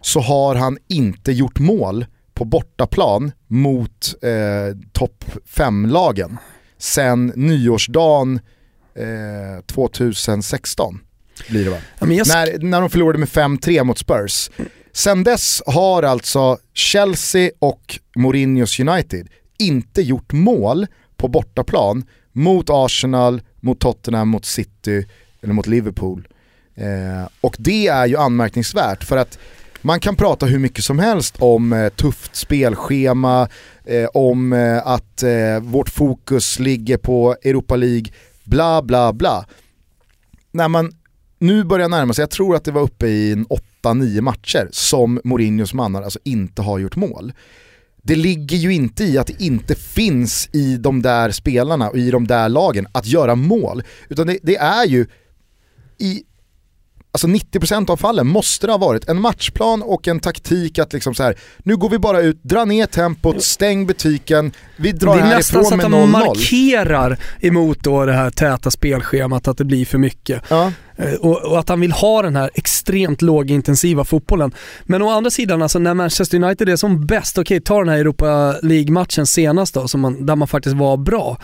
så 0.00 0.20
har 0.20 0.54
han 0.54 0.78
inte 0.88 1.32
gjort 1.32 1.58
mål 1.58 2.06
på 2.34 2.44
bortaplan 2.44 3.32
mot 3.46 4.14
eh, 4.22 4.78
topp 4.92 5.24
5-lagen 5.56 6.38
sen 6.78 7.32
nyårsdagen 7.36 8.40
eh, 8.94 9.64
2016 9.66 11.00
blir 11.48 11.64
det 11.64 11.70
va? 11.70 11.76
Jag 11.98 12.08
när, 12.08 12.58
när 12.58 12.80
de 12.80 12.90
förlorade 12.90 13.18
med 13.18 13.28
5-3 13.28 13.84
mot 13.84 13.98
Spurs. 13.98 14.50
Sen 14.92 15.24
dess 15.24 15.62
har 15.66 16.02
alltså 16.02 16.58
Chelsea 16.74 17.50
och 17.58 17.98
Mourinhos 18.16 18.80
United 18.80 19.28
inte 19.66 20.02
gjort 20.02 20.32
mål 20.32 20.86
på 21.16 21.28
bortaplan 21.28 22.04
mot 22.32 22.66
Arsenal, 22.70 23.42
mot 23.60 23.80
Tottenham, 23.80 24.28
mot 24.28 24.44
City 24.44 25.06
eller 25.40 25.54
mot 25.54 25.66
Liverpool. 25.66 26.28
Eh, 26.74 27.28
och 27.40 27.56
det 27.58 27.86
är 27.86 28.06
ju 28.06 28.16
anmärkningsvärt 28.16 29.04
för 29.04 29.16
att 29.16 29.38
Man 29.84 30.00
kan 30.00 30.16
prata 30.16 30.46
hur 30.46 30.58
mycket 30.58 30.84
som 30.84 30.98
helst 30.98 31.36
om 31.38 31.72
eh, 31.72 31.88
tufft 31.88 32.36
spelschema, 32.36 33.48
eh, 33.84 34.08
om 34.14 34.52
eh, 34.52 34.86
att 34.86 35.22
eh, 35.22 35.60
vårt 35.60 35.88
fokus 35.88 36.58
ligger 36.58 36.96
på 36.96 37.36
Europa 37.44 37.76
League, 37.76 38.06
bla 38.44 38.82
bla 38.82 39.12
bla. 39.12 39.46
När 40.52 40.68
man 40.68 40.92
nu 41.38 41.64
börjar 41.64 41.88
närma 41.88 42.12
sig, 42.12 42.22
jag 42.22 42.30
tror 42.30 42.56
att 42.56 42.64
det 42.64 42.72
var 42.72 42.82
uppe 42.82 43.06
i 43.06 43.32
en 43.32 43.46
8-9 43.82 44.20
matcher 44.20 44.68
som 44.70 45.20
Mourinhos 45.24 45.74
mannar 45.74 46.02
alltså 46.02 46.18
inte 46.24 46.62
har 46.62 46.78
gjort 46.78 46.96
mål. 46.96 47.32
Det 48.02 48.16
ligger 48.16 48.56
ju 48.56 48.72
inte 48.74 49.04
i 49.04 49.18
att 49.18 49.26
det 49.26 49.42
inte 49.42 49.74
finns 49.74 50.48
i 50.52 50.76
de 50.76 51.02
där 51.02 51.30
spelarna 51.30 51.90
och 51.90 51.98
i 51.98 52.10
de 52.10 52.26
där 52.26 52.48
lagen 52.48 52.86
att 52.92 53.06
göra 53.06 53.34
mål. 53.34 53.82
Utan 54.08 54.26
det, 54.26 54.38
det 54.42 54.56
är 54.56 54.86
ju 54.86 55.06
i 55.98 56.22
alltså 57.12 57.26
90% 57.26 57.90
av 57.90 57.96
fallen 57.96 58.26
måste 58.26 58.66
det 58.66 58.72
ha 58.72 58.78
varit 58.78 59.08
en 59.08 59.20
matchplan 59.20 59.82
och 59.82 60.08
en 60.08 60.20
taktik 60.20 60.78
att 60.78 60.92
liksom 60.92 61.14
så 61.14 61.22
här, 61.22 61.38
nu 61.58 61.76
går 61.76 61.90
vi 61.90 61.98
bara 61.98 62.20
ut, 62.20 62.42
dra 62.42 62.64
ner 62.64 62.86
tempot, 62.86 63.42
stäng 63.42 63.86
butiken, 63.86 64.52
vi 64.76 64.92
drar 64.92 65.16
Det 65.16 65.22
är 65.22 65.36
nästan 65.36 65.64
så 65.64 65.70
härifrån 65.70 65.80
att 65.80 65.90
med 65.90 66.00
de 66.00 66.16
0-0. 66.16 66.26
markerar 66.26 67.18
emot 67.40 67.78
då 67.80 68.06
det 68.06 68.12
här 68.12 68.30
täta 68.30 68.70
spelschemat, 68.70 69.48
att 69.48 69.58
det 69.58 69.64
blir 69.64 69.84
för 69.84 69.98
mycket. 69.98 70.42
Ja. 70.48 70.72
Eh, 70.96 71.14
och, 71.14 71.42
och 71.44 71.58
att 71.58 71.68
han 71.68 71.80
vill 71.80 71.92
ha 71.92 72.22
den 72.22 72.36
här 72.36 72.50
extremt 72.54 73.22
lågintensiva 73.22 74.04
fotbollen. 74.04 74.52
Men 74.84 75.02
å 75.02 75.10
andra 75.10 75.30
sidan, 75.30 75.62
alltså 75.62 75.78
när 75.78 75.94
Manchester 75.94 76.44
United 76.44 76.68
är 76.68 76.76
som 76.76 77.06
bäst, 77.06 77.38
okej 77.38 77.60
ta 77.60 77.78
den 77.78 77.88
här 77.88 77.98
Europa 77.98 78.54
League-matchen 78.62 79.26
senast 79.26 79.74
då, 79.74 79.88
som 79.88 80.00
man, 80.00 80.26
där 80.26 80.36
man 80.36 80.48
faktiskt 80.48 80.76
var 80.76 80.96
bra. 80.96 81.38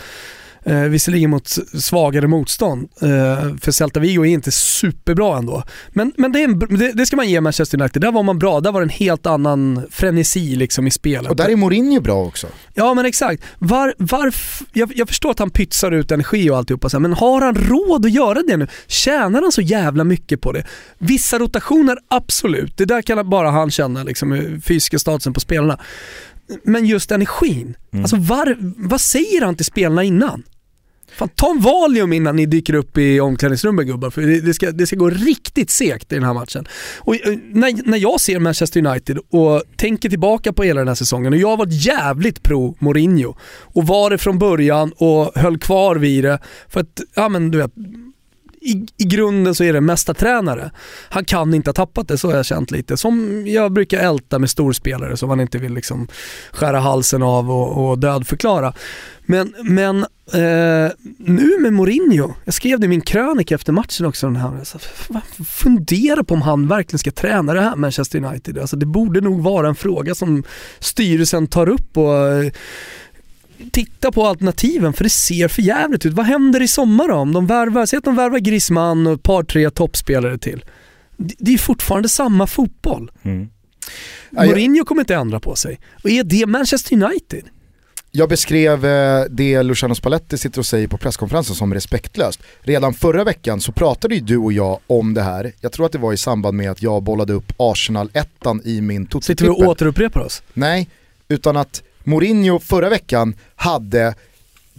Eh, 0.69 0.81
visserligen 0.83 1.31
mot 1.31 1.49
svagare 1.83 2.27
motstånd, 2.27 2.89
eh, 3.03 3.57
för 3.61 3.71
Celta 3.71 4.01
Vigo 4.01 4.27
är 4.27 4.31
inte 4.31 4.53
superbra 4.53 5.39
ändå. 5.39 5.63
Men, 5.93 6.13
men 6.17 6.33
det, 6.33 6.43
en, 6.43 6.59
det, 6.59 6.93
det 6.93 7.07
ska 7.07 7.17
man 7.17 7.29
ge 7.29 7.41
Manchester 7.41 7.81
United, 7.81 8.03
där 8.03 8.13
var 8.13 8.23
man 8.23 8.39
bra, 8.39 8.61
där 8.61 8.73
var 8.73 8.81
det 8.81 8.85
en 8.85 8.89
helt 8.89 9.27
annan 9.27 9.87
frenesi 9.91 10.57
liksom 10.57 10.87
i 10.87 10.91
spelet. 10.91 11.31
Och 11.31 11.37
där 11.37 11.49
är 11.49 11.57
Mourinho 11.57 12.01
bra 12.01 12.25
också. 12.25 12.47
Ja 12.75 12.95
men 12.95 13.07
exakt. 13.07 13.43
Var, 13.59 13.95
varf, 13.99 14.63
jag, 14.73 14.93
jag 14.95 15.09
förstår 15.09 15.31
att 15.31 15.39
han 15.39 15.51
pytsar 15.51 15.93
ut 15.93 16.11
energi 16.11 16.51
och 16.51 16.57
alltihopa, 16.57 16.99
men 16.99 17.13
har 17.13 17.41
han 17.41 17.55
råd 17.55 18.07
att 18.07 18.13
göra 18.13 18.43
det 18.43 18.57
nu? 18.57 18.67
Tjänar 18.87 19.43
han 19.43 19.53
så 19.53 19.61
jävla 19.61 20.05
mycket 20.05 20.41
på 20.41 20.53
det? 20.53 20.65
Vissa 20.99 21.39
rotationer, 21.39 21.99
absolut. 22.09 22.77
Det 22.77 22.85
där 22.85 23.03
kan 23.03 23.31
bara 23.31 23.51
han 23.51 23.71
känna, 23.71 24.03
liksom, 24.03 24.61
fysiska 24.65 24.99
statusen 24.99 25.33
på 25.33 25.41
spelarna. 25.41 25.79
Men 26.65 26.87
just 26.87 27.11
energin. 27.11 27.77
Alltså 27.93 28.17
var, 28.17 28.57
vad 28.89 29.01
säger 29.01 29.45
han 29.45 29.57
till 29.57 29.65
spelarna 29.65 30.05
innan? 30.05 30.43
Fan, 31.13 31.29
ta 31.29 31.51
en 31.51 31.61
Valium 31.61 32.13
innan 32.13 32.37
ni 32.37 32.47
dyker 32.47 32.75
upp 32.75 32.99
i 32.99 33.21
omklädningsrummet 33.21 33.87
gubbar, 33.87 34.11
för 34.11 34.23
det, 34.23 34.55
ska, 34.55 34.71
det 34.73 34.87
ska 34.87 34.97
gå 34.97 35.11
riktigt 35.11 35.71
segt 35.71 36.13
i 36.13 36.15
den 36.15 36.25
här 36.25 36.35
matchen. 36.35 36.69
Och, 36.99 37.15
eh, 37.15 37.39
när, 37.53 37.89
när 37.89 37.99
jag 37.99 38.21
ser 38.21 38.39
Manchester 38.39 38.87
United 38.87 39.19
och 39.31 39.63
tänker 39.77 40.09
tillbaka 40.09 40.53
på 40.53 40.63
hela 40.63 40.81
den 40.81 40.89
här 40.89 40.95
säsongen 40.95 41.33
och 41.33 41.39
jag 41.39 41.49
har 41.49 41.57
varit 41.57 41.87
jävligt 41.87 42.43
pro 42.43 42.77
Mourinho 42.79 43.35
och 43.63 43.87
var 43.87 44.11
det 44.11 44.19
från 44.19 44.39
början 44.39 44.93
och 44.97 45.33
höll 45.35 45.59
kvar 45.59 45.97
vid 45.97 46.25
det 46.25 46.39
för 46.69 46.81
att, 46.81 47.01
ja 47.15 47.29
men 47.29 47.51
du 47.51 47.59
vet, 47.59 47.73
i, 48.69 48.87
i 48.97 49.05
grunden 49.05 49.55
så 49.55 49.65
är 49.65 49.73
det 49.73 49.81
mesta 49.81 50.15
tränare. 50.15 50.71
Han 51.09 51.25
kan 51.25 51.55
inte 51.55 51.69
ha 51.69 51.75
tappat 51.75 52.09
det, 52.09 52.19
så 52.19 52.29
har 52.29 52.37
jag 52.37 52.47
känt 52.47 52.71
lite. 52.71 52.97
Som 52.97 53.45
jag 53.47 53.73
brukar 53.73 53.99
älta 53.99 54.39
med 54.39 54.51
storspelare 54.51 55.17
som 55.17 55.29
man 55.29 55.41
inte 55.41 55.59
vill 55.59 55.75
liksom 55.75 56.09
skära 56.53 56.81
halsen 56.81 57.23
av 57.23 57.51
och, 57.51 57.89
och 57.89 57.99
dödförklara. 57.99 58.75
Men, 59.31 59.55
men 59.63 59.99
eh, 60.33 60.93
nu 61.19 61.59
med 61.61 61.73
Mourinho, 61.73 62.35
jag 62.45 62.55
skrev 62.55 62.81
det 62.81 62.85
i 62.85 62.89
min 62.89 63.01
krönika 63.01 63.55
efter 63.55 63.73
matchen 63.73 64.07
också, 64.07 64.27
den 64.27 64.37
här, 64.37 64.65
så, 64.65 64.79
fundera 65.45 66.25
på 66.25 66.35
om 66.35 66.43
han 66.43 66.69
verkligen 66.69 66.99
ska 66.99 67.11
träna 67.11 67.55
det 67.55 67.61
här 67.61 67.77
Manchester 67.77 68.25
United. 68.25 68.59
Alltså, 68.59 68.77
det 68.77 68.87
borde 68.87 69.21
nog 69.21 69.43
vara 69.43 69.69
en 69.69 69.75
fråga 69.75 70.15
som 70.15 70.45
styrelsen 70.79 71.47
tar 71.47 71.69
upp 71.69 71.97
och 71.97 72.29
eh, 72.29 72.53
titta 73.73 74.13
på 74.13 74.27
alternativen 74.27 74.93
för 74.93 75.05
det 75.05 75.11
ser 75.11 75.49
för 75.49 75.63
jävligt 75.63 76.07
ut. 76.07 76.13
Vad 76.13 76.27
händer 76.27 76.63
i 76.63 76.69
sommar 76.69 77.09
då? 77.09 77.15
Om 77.15 77.33
de 77.33 77.47
värvar, 77.47 77.87
säg 77.87 77.97
att 77.97 78.05
de 78.05 78.17
värvar 78.17 78.39
Griezmann 78.39 79.07
och 79.07 79.13
ett 79.13 79.23
par 79.23 79.43
tre 79.43 79.71
toppspelare 79.71 80.39
till. 80.39 80.65
Det 81.17 81.55
är 81.55 81.59
fortfarande 81.59 82.09
samma 82.09 82.47
fotboll. 82.47 83.11
Jag- 84.31 84.47
Mourinho 84.47 84.85
kommer 84.85 85.03
inte 85.03 85.15
ändra 85.15 85.41
på 85.41 85.55
sig. 85.57 85.81
Och 86.05 86.11
är 86.11 86.25
det 86.25 86.47
Manchester 86.47 86.95
United? 87.05 87.45
Jag 88.11 88.29
beskrev 88.29 88.87
eh, 88.87 89.25
det 89.31 89.63
Luciano 89.63 89.95
Spalletti 89.95 90.39
sitter 90.39 90.59
och 90.59 90.67
säger 90.67 90.89
på 90.89 90.99
presskonferensen 90.99 91.57
som 91.57 91.75
respektlöst. 91.75 92.41
Redan 92.61 92.95
förra 92.95 93.25
veckan 93.25 93.61
så 93.61 93.73
pratade 93.73 94.15
ju 94.15 94.21
du 94.21 94.37
och 94.37 94.53
jag 94.53 94.79
om 94.87 95.15
det 95.15 95.23
här. 95.23 95.53
Jag 95.61 95.73
tror 95.73 95.87
att 95.87 95.93
det 95.93 95.99
var 95.99 96.13
i 96.13 96.17
samband 96.17 96.57
med 96.57 96.71
att 96.71 96.83
jag 96.83 97.03
bollade 97.03 97.33
upp 97.33 97.53
Arsenal-ettan 97.57 98.63
i 98.65 98.81
min 98.81 99.09
Sitter 99.23 99.45
vi 99.45 99.51
och 99.51 99.59
återupprepar 99.59 100.21
oss? 100.21 100.43
Nej, 100.55 100.89
utan 101.29 101.57
att 101.57 101.83
Mourinho 102.09 102.59
förra 102.59 102.89
veckan 102.89 103.35
hade 103.57 104.15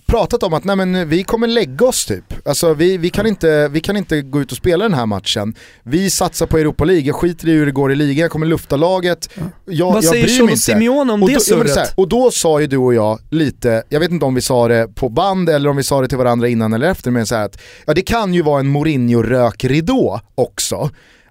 pratat 0.06 0.44
om 0.44 0.54
att 0.54 0.64
nej 0.64 0.76
men 0.76 1.10
vi 1.10 1.24
kommer 1.24 1.48
lägga 1.48 1.86
oss 1.86 2.06
typ. 2.06 2.48
Alltså 2.48 2.74
vi, 2.74 2.98
vi, 2.98 3.10
kan 3.10 3.28
inte, 3.28 3.68
vi 3.68 3.80
kan 3.80 3.98
inte 3.98 4.22
gå 4.22 4.42
ut 4.42 4.52
och 4.52 4.58
spela 4.58 4.84
den 4.84 4.94
här 4.94 5.06
matchen. 5.06 5.56
Vi 5.84 6.10
satsar 6.10 6.46
på 6.46 6.58
Europa 6.58 6.86
League, 6.86 7.04
jag 7.04 7.16
skiter 7.16 7.48
i 7.48 7.52
hur 7.52 7.66
det 7.66 7.72
går 7.72 7.92
i 7.92 7.96
ligan, 7.96 8.22
jag 8.22 8.32
kommer 8.32 8.46
lufta 8.46 8.76
laget. 8.76 9.30
Jag, 9.66 9.94
Vad 9.94 10.04
säger 10.06 10.28
Cholo. 10.28 10.56
Simeone 10.56 11.14
om 11.14 11.24
och 11.24 11.30
det 11.30 11.36
då, 11.36 11.40
surret? 11.40 11.76
här, 11.76 11.88
och 11.96 12.08
då 12.08 12.32
sa 12.32 12.62
ju 12.62 12.68
du 12.68 12.78
och 12.78 12.94
jag 12.94 13.20
lite, 13.30 13.84
jag 13.90 14.00
vet 14.00 14.12
inte 14.12 14.26
om 14.26 14.36
vi 14.36 14.42
sa 14.42 14.68
det 14.68 14.96
på 14.96 15.10
band 15.10 15.50
eller 15.50 15.70
om 15.70 15.78
vi 15.78 15.84
sa 15.84 16.02
det 16.02 16.08
till 16.08 16.18
varandra 16.18 16.48
innan 16.48 16.74
eller 16.74 16.92
efter, 16.92 17.12
men 17.12 17.26
så 17.26 17.36
här 17.36 17.46
att 17.46 17.62
ja, 17.86 17.94
det 17.94 18.02
kan 18.02 18.34
ju 18.34 18.42
vara 18.42 18.60
en 18.60 18.76
Mourinho-rökridå 18.76 20.20
också. 20.36 20.90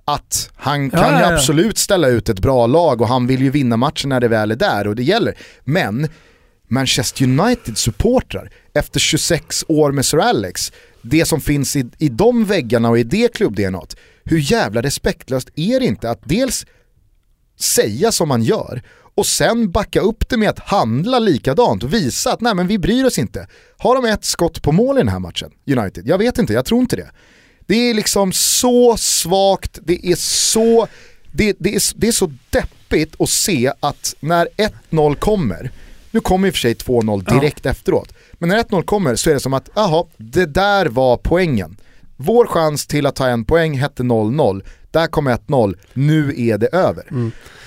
Att 0.09 0.51
han 0.57 0.85
Ja, 0.85 0.91
kan 0.91 1.15
ju 1.15 1.21
ja, 1.21 1.31
ja. 1.31 1.35
absolut 1.35 1.79
ställa 1.79 2.09
ut 2.09 2.29
ett 2.29 2.41
bra 2.41 2.67
lag 2.67 3.01
och 3.01 3.09
han 3.09 3.27
vill 3.27 3.43
ju 3.43 3.51
vinna 3.51 3.77
matchen 3.77 4.09
när 4.09 4.21
det 4.21 4.29
väl 4.29 4.51
är 4.51 4.57
där 4.57 4.87
och 4.87 4.97
det 4.97 5.03
gäller. 5.03 5.35
Men 5.65 6.09
Manchester 6.69 7.25
United-supportrar 7.25 8.51
efter 8.75 9.01
26 9.01 9.65
år 9.69 9.93
med 9.93 10.07
Sir 10.07 10.19
Alex, 10.19 10.73
det 11.03 11.25
som 11.25 11.41
finns 11.41 11.77
i, 11.77 11.87
i 11.99 12.09
de 12.09 12.45
väggarna 12.45 12.89
och 12.91 12.99
i 12.99 13.03
det 13.03 13.35
klubb 13.35 13.59
hur 14.25 14.39
jävla 14.53 14.83
respektlöst 14.83 15.49
är 15.55 15.81
det 15.81 15.87
inte 15.87 16.11
att 16.11 16.21
dels 16.25 16.67
säga 17.61 18.13
som 18.13 18.29
man 18.29 18.43
gör 18.43 18.83
och 19.15 19.27
sen 19.27 19.71
backa 19.71 20.01
upp 20.01 20.29
det 20.29 20.37
med 20.37 20.51
att 20.51 20.59
handla 20.59 21.19
likadant 21.19 21.83
och 21.83 21.95
visa 21.95 22.33
att 22.33 22.41
nej 22.41 22.55
men 22.55 22.67
vi 22.67 22.79
bryr 22.79 23.05
oss 23.05 23.19
inte. 23.19 23.49
Har 23.79 23.95
de 23.95 24.05
ett 24.05 24.25
skott 24.25 24.63
på 24.63 24.73
mål 24.73 24.97
i 24.97 25.01
den 25.01 25.09
här 25.09 25.19
matchen, 25.19 25.51
United? 25.67 26.07
Jag 26.09 26.19
vet 26.19 26.39
inte, 26.39 26.53
jag 26.53 26.65
tror 26.65 26.81
inte 26.81 26.97
det. 26.97 27.11
Det 27.69 27.91
är 27.91 27.95
liksom 27.95 28.33
så 28.33 28.97
svagt, 28.97 29.79
det 29.85 30.07
är 30.07 30.17
så, 30.17 30.89
det, 31.33 31.57
det, 31.59 31.75
är, 31.75 31.83
det 32.01 32.09
är 32.09 32.13
så 32.13 32.33
deppigt 32.51 33.21
att 33.21 33.29
se 33.29 33.73
att 33.81 34.15
när 34.21 34.49
1-0 34.91 35.15
kommer, 35.15 35.71
nu 36.11 36.21
kommer 36.21 36.49
i 36.49 36.51
och 36.51 36.55
för 36.55 36.61
sig 36.61 36.75
2-0 36.75 37.41
direkt 37.41 37.67
efteråt, 37.67 38.13
men 38.33 38.49
när 38.49 38.63
1-0 38.63 38.83
kommer 38.83 39.15
så 39.15 39.31
är 39.31 39.35
det 39.35 39.41
som 39.41 39.55
att, 39.55 39.69
jaha, 39.75 40.05
det 40.17 40.47
där 40.47 40.87
var 40.87 41.17
poängen. 41.17 41.77
Vår 42.17 42.47
chans 42.47 42.87
till 42.87 43.07
att 43.07 43.17
ta 43.17 43.29
en 43.29 43.45
poäng 43.45 43.79
hette 43.79 44.03
0-0, 44.03 44.65
där 44.91 45.07
kom 45.07 45.29
1-0, 45.29 45.79
nu 45.93 46.35
är 46.37 46.59
det 46.59 46.67
över. 46.67 47.05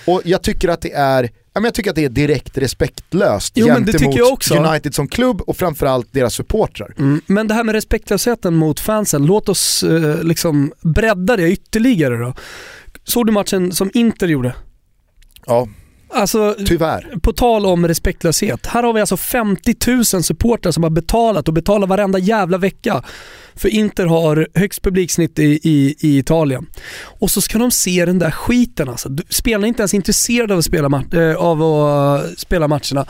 Och 0.07 0.21
jag 0.25 0.41
tycker 0.41 0.69
att 0.69 0.81
det 0.81 0.93
är 0.93 1.23
ja, 1.23 1.29
men 1.53 1.63
jag 1.63 1.73
tycker 1.73 1.89
att 1.89 1.95
det 1.95 2.05
är 2.05 2.09
direkt 2.09 2.57
respektlöst 2.57 3.53
Jo, 3.55 3.67
gentemot. 3.67 4.51
United 4.51 4.95
som 4.95 5.07
klubb 5.07 5.41
och 5.41 5.57
framförallt 5.57 6.07
deras 6.11 6.33
supportrar. 6.33 6.93
Mm. 6.97 7.21
Men 7.25 7.47
det 7.47 7.53
här 7.53 7.63
med 7.63 7.75
respektlösheten 7.75 8.55
mot 8.55 8.79
fansen, 8.79 9.25
låt 9.25 9.49
oss 9.49 9.83
eh, 9.83 10.23
liksom 10.23 10.73
bredda 10.81 11.37
det 11.37 11.51
ytterligare 11.51 12.17
då. 12.17 12.33
Såg 13.03 13.25
du 13.25 13.31
matchen 13.31 13.71
som 13.71 13.91
Inter 13.93 14.27
gjorde? 14.27 14.55
Ja, 15.45 15.67
Alltså, 16.13 16.55
tyvärr. 16.65 17.15
på 17.21 17.33
tal 17.33 17.65
om 17.65 17.87
respektlöshet. 17.87 18.65
Här 18.65 18.83
har 18.83 18.93
vi 18.93 18.99
alltså 18.99 19.17
50 19.17 19.75
000 19.87 20.05
supportrar 20.05 20.71
som 20.71 20.83
har 20.83 20.89
betalat 20.89 21.47
och 21.47 21.53
betalar 21.53 21.87
varenda 21.87 22.19
jävla 22.19 22.57
vecka. 22.57 23.03
För 23.55 23.69
Inter 23.69 24.05
har 24.05 24.47
högst 24.53 24.81
publiksnitt 24.81 25.39
i, 25.39 25.59
i, 25.63 25.95
i 25.99 26.17
Italien. 26.17 26.67
Och 27.19 27.31
så 27.31 27.41
ska 27.41 27.57
de 27.57 27.71
se 27.71 28.05
den 28.05 28.19
där 28.19 28.31
skiten 28.31 28.89
alltså. 28.89 29.09
Spelarna 29.29 29.65
är 29.65 29.67
inte 29.67 29.81
ens 29.81 29.93
intresserade 29.93 30.53
av 30.53 30.59
att 30.59 30.65
spela, 30.65 31.03
eh, 31.13 31.35
av 31.35 31.63
att 31.63 32.23
eh, 32.23 32.29
spela 32.37 32.67
matcherna. 32.67 33.05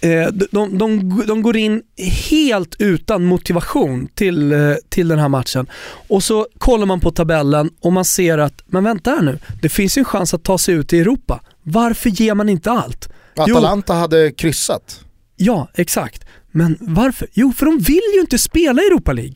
Eh, 0.00 0.26
de, 0.32 0.46
de, 0.50 0.78
de, 0.78 1.22
de 1.26 1.42
går 1.42 1.56
in 1.56 1.82
helt 2.30 2.76
utan 2.78 3.24
motivation 3.24 4.08
till, 4.14 4.54
till 4.88 5.08
den 5.08 5.18
här 5.18 5.28
matchen. 5.28 5.66
Och 6.08 6.22
så 6.22 6.46
kollar 6.58 6.86
man 6.86 7.00
på 7.00 7.10
tabellen 7.10 7.70
och 7.80 7.92
man 7.92 8.04
ser 8.04 8.38
att, 8.38 8.62
men 8.66 8.84
vänta 8.84 9.10
här 9.10 9.22
nu, 9.22 9.38
det 9.62 9.68
finns 9.68 9.98
ju 9.98 10.00
en 10.00 10.04
chans 10.04 10.34
att 10.34 10.44
ta 10.44 10.58
sig 10.58 10.74
ut 10.74 10.92
i 10.92 11.00
Europa. 11.00 11.40
Varför 11.68 12.10
ger 12.10 12.34
man 12.34 12.48
inte 12.48 12.70
allt? 12.70 13.08
Jo, 13.36 13.42
Atalanta 13.42 13.94
hade 13.94 14.32
kryssat. 14.32 15.04
ja, 15.36 15.68
exakt. 15.74 16.24
Men 16.50 16.76
varför? 16.80 17.28
Jo, 17.32 17.52
för 17.52 17.66
de 17.66 17.78
vill 17.78 18.02
ju 18.14 18.20
inte 18.20 18.38
spela 18.38 18.82
i 18.82 18.86
Europa 18.86 19.12
League. 19.12 19.34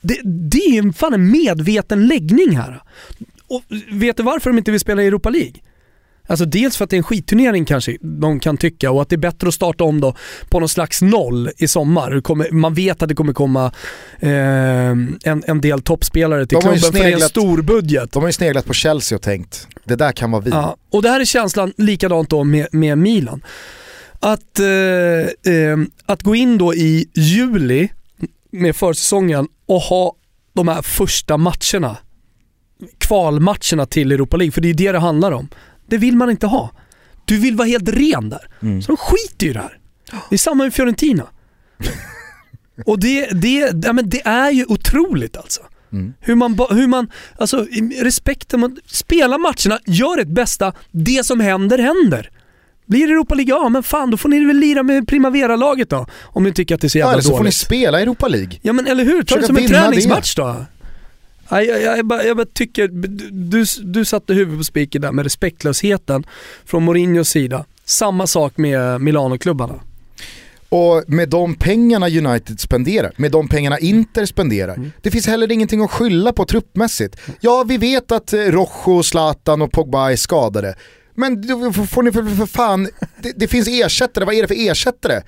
Det, 0.00 0.20
det 0.24 0.58
är 0.58 0.82
ju 0.82 0.92
fan 0.92 1.14
en 1.14 1.30
medveten 1.30 2.06
läggning 2.06 2.56
här. 2.56 2.82
Och 3.46 3.62
vet 3.90 4.16
du 4.16 4.22
varför 4.22 4.50
de 4.50 4.58
inte 4.58 4.70
vill 4.70 4.80
spela 4.80 5.02
i 5.02 5.06
Europa 5.06 5.30
League? 5.30 5.54
Alltså 6.26 6.44
dels 6.44 6.76
för 6.76 6.84
att 6.84 6.90
det 6.90 6.96
är 6.96 6.98
en 6.98 7.02
skitturnering 7.04 7.64
kanske 7.64 7.96
de 8.00 8.40
kan 8.40 8.56
tycka 8.56 8.90
och 8.90 9.02
att 9.02 9.08
det 9.08 9.14
är 9.16 9.18
bättre 9.18 9.48
att 9.48 9.54
starta 9.54 9.84
om 9.84 10.00
då 10.00 10.16
på 10.48 10.60
någon 10.60 10.68
slags 10.68 11.02
noll 11.02 11.50
i 11.56 11.68
sommar. 11.68 12.20
Kommer, 12.20 12.50
man 12.50 12.74
vet 12.74 13.02
att 13.02 13.08
det 13.08 13.14
kommer 13.14 13.32
komma 13.32 13.72
eh, 14.20 14.30
en, 14.30 15.42
en 15.46 15.60
del 15.60 15.82
toppspelare 15.82 16.46
till 16.46 16.56
De 16.56 16.62
klubben 16.62 16.80
för 16.80 16.92
det 16.92 16.98
är 16.98 17.04
en 17.04 17.18
sneglat- 17.18 17.28
stor 17.28 17.62
budget. 17.62 18.12
De 18.12 18.22
har 18.22 18.28
ju 18.28 18.32
sneglat 18.32 18.66
på 18.66 18.72
Chelsea 18.72 19.16
och 19.16 19.22
tänkt, 19.22 19.68
det 19.84 19.96
där 19.96 20.12
kan 20.12 20.30
vara 20.30 20.42
vi. 20.42 20.50
Ja, 20.50 20.76
och 20.90 21.02
det 21.02 21.08
här 21.08 21.20
är 21.20 21.24
känslan 21.24 21.72
likadant 21.76 22.30
då 22.30 22.44
med, 22.44 22.66
med 22.72 22.98
Milan. 22.98 23.44
Att, 24.20 24.58
eh, 24.58 25.52
eh, 25.54 25.78
att 26.06 26.22
gå 26.22 26.34
in 26.34 26.58
då 26.58 26.74
i 26.74 27.08
juli 27.14 27.88
med 28.52 28.76
försäsongen 28.76 29.48
och 29.66 29.80
ha 29.80 30.14
de 30.54 30.68
här 30.68 30.82
första 30.82 31.36
matcherna, 31.36 31.96
kvalmatcherna 32.98 33.86
till 33.86 34.12
Europa 34.12 34.36
League, 34.36 34.52
för 34.52 34.60
det 34.60 34.70
är 34.70 34.74
det 34.74 34.92
det 34.92 34.98
handlar 34.98 35.32
om. 35.32 35.48
Det 35.86 35.98
vill 35.98 36.16
man 36.16 36.30
inte 36.30 36.46
ha. 36.46 36.70
Du 37.24 37.38
vill 37.38 37.56
vara 37.56 37.68
helt 37.68 37.88
ren 37.88 38.28
där. 38.28 38.48
Mm. 38.62 38.82
Så 38.82 38.86
de 38.92 38.96
skiter 38.96 39.46
ju 39.46 39.50
i 39.50 39.54
det 39.54 39.60
här. 39.60 39.78
Det 40.28 40.36
är 40.36 40.38
samma 40.38 40.64
med 40.64 40.74
Fiorentina. 40.74 41.26
Och 42.86 43.00
det, 43.00 43.26
det, 43.26 43.72
ja, 43.84 43.92
men 43.92 44.10
det 44.10 44.26
är 44.26 44.50
ju 44.50 44.64
otroligt 44.68 45.36
alltså. 45.36 45.60
Mm. 45.92 46.12
Hur 46.20 46.34
man, 46.34 46.58
hur 46.70 46.86
man, 46.86 47.10
alltså 47.38 47.66
respekten, 48.00 48.60
man, 48.60 48.76
spela 48.86 49.38
matcherna, 49.38 49.78
gör 49.86 50.18
ert 50.18 50.28
bästa, 50.28 50.72
det 50.90 51.26
som 51.26 51.40
händer 51.40 51.78
händer. 51.78 52.30
Blir 52.86 53.06
det 53.06 53.12
Europa 53.12 53.34
League, 53.34 53.54
ja 53.54 53.68
men 53.68 53.82
fan 53.82 54.10
då 54.10 54.16
får 54.16 54.28
ni 54.28 54.44
väl 54.44 54.56
lira 54.56 54.82
med 54.82 55.08
Primavera-laget 55.08 55.90
då. 55.90 56.06
Om 56.22 56.44
ni 56.44 56.52
tycker 56.52 56.74
att 56.74 56.80
det 56.80 56.86
är 56.86 56.88
så 56.88 56.98
Ja, 56.98 57.00
jävla 57.00 57.12
eller 57.12 57.22
så 57.22 57.36
får 57.36 57.44
ni 57.44 57.52
spela 57.52 58.00
Europa 58.00 58.28
League. 58.28 58.58
Ja 58.62 58.72
men 58.72 58.86
eller 58.86 59.04
hur, 59.04 59.22
ta 59.22 59.36
det 59.36 59.46
som 59.46 59.56
en 59.56 59.62
vinna 59.62 59.78
det. 59.78 59.84
träningsmatch 59.84 60.34
då. 60.34 60.64
Jag, 61.60 61.82
jag, 61.82 61.98
jag, 61.98 62.06
bara, 62.06 62.24
jag 62.24 62.36
bara 62.36 62.46
tycker, 62.54 62.88
du, 63.32 63.64
du 63.82 64.04
satte 64.04 64.34
huvudet 64.34 64.60
på 64.60 64.64
spiken 64.64 65.02
där 65.02 65.12
med 65.12 65.22
respektlösheten 65.24 66.24
från 66.64 66.82
Mourinhos 66.82 67.28
sida. 67.28 67.64
Samma 67.84 68.26
sak 68.26 68.56
med 68.56 69.00
Milano-klubbarna. 69.00 69.80
Och 70.68 71.04
med 71.06 71.28
de 71.28 71.54
pengarna 71.54 72.06
United 72.08 72.60
spenderar, 72.60 73.12
med 73.16 73.30
de 73.32 73.48
pengarna 73.48 73.78
Inter 73.78 74.24
spenderar, 74.26 74.74
Mm. 74.74 74.92
det 75.02 75.10
finns 75.10 75.26
heller 75.26 75.52
ingenting 75.52 75.80
att 75.84 75.90
skylla 75.90 76.32
på 76.32 76.44
truppmässigt. 76.44 77.16
Ja, 77.40 77.64
vi 77.68 77.76
vet 77.76 78.12
att 78.12 78.32
eh, 78.32 78.38
Rojo, 78.38 79.02
Zlatan 79.02 79.62
och 79.62 79.72
Pogba 79.72 80.12
är 80.12 80.16
skadade. 80.16 80.74
Men 81.14 81.46
då 81.46 81.72
får 81.72 81.86
får 81.86 82.02
ni 82.02 82.12
för, 82.12 82.36
för 82.36 82.46
fan, 82.46 82.88
det, 83.22 83.32
det 83.36 83.48
finns 83.48 83.68
ersättare, 83.68 84.24
vad 84.24 84.34
är 84.34 84.42
det 84.42 84.48
för 84.48 84.70
ersättare? 84.70 85.22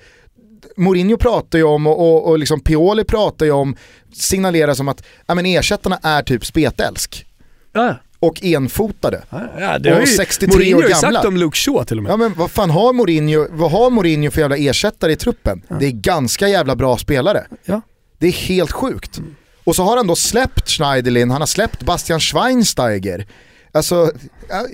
Mourinho 0.77 1.17
pratar 1.17 1.57
ju 1.57 1.63
om 1.63 1.87
och, 1.87 1.99
och, 1.99 2.27
och 2.29 2.39
liksom 2.39 2.59
Pioli 2.59 3.03
pratar 3.03 3.45
ju 3.45 3.51
om, 3.51 3.75
signalerar 4.13 4.73
som 4.73 4.87
att 4.87 5.03
ja, 5.25 5.35
men 5.35 5.45
ersättarna 5.45 5.99
är 6.03 6.21
typ 6.23 6.45
spetälsk 6.45 7.25
Ja, 7.73 7.95
och 8.19 8.43
enfotade. 8.43 9.21
ja 9.59 9.79
det 9.79 9.89
Och 9.89 9.95
har 9.95 10.01
ju 10.01 10.07
63 10.07 10.47
Mourinho 10.57 10.77
år 10.77 10.81
har 10.81 10.89
ju 10.89 10.95
sagt 10.95 11.13
gamla. 11.13 11.27
om 11.27 11.37
Luke 11.37 11.57
Shaw 11.57 11.83
till 11.85 11.97
och 11.97 12.03
med. 12.03 12.11
Ja 12.11 12.17
men 12.17 12.33
vad 12.33 12.51
fan 12.51 12.69
har 12.69 12.93
Mourinho, 12.93 13.47
vad 13.51 13.71
har 13.71 13.89
Mourinho 13.89 14.31
för 14.31 14.41
jävla 14.41 14.57
ersättare 14.57 15.11
i 15.11 15.15
truppen? 15.15 15.61
Det 15.79 15.85
är 15.85 15.91
ganska 15.91 16.47
jävla 16.47 16.75
bra 16.75 16.97
spelare. 16.97 17.47
Ja. 17.65 17.81
Det 18.17 18.27
är 18.27 18.31
helt 18.31 18.71
sjukt. 18.71 19.21
Och 19.63 19.75
så 19.75 19.83
har 19.83 19.97
han 19.97 20.07
då 20.07 20.15
släppt 20.15 20.69
Schneiderlin, 20.69 21.31
han 21.31 21.41
har 21.41 21.45
släppt 21.47 21.83
Bastian 21.83 22.19
Schweinsteiger. 22.19 23.27
Alltså, 23.71 24.11
ja, 24.49 24.65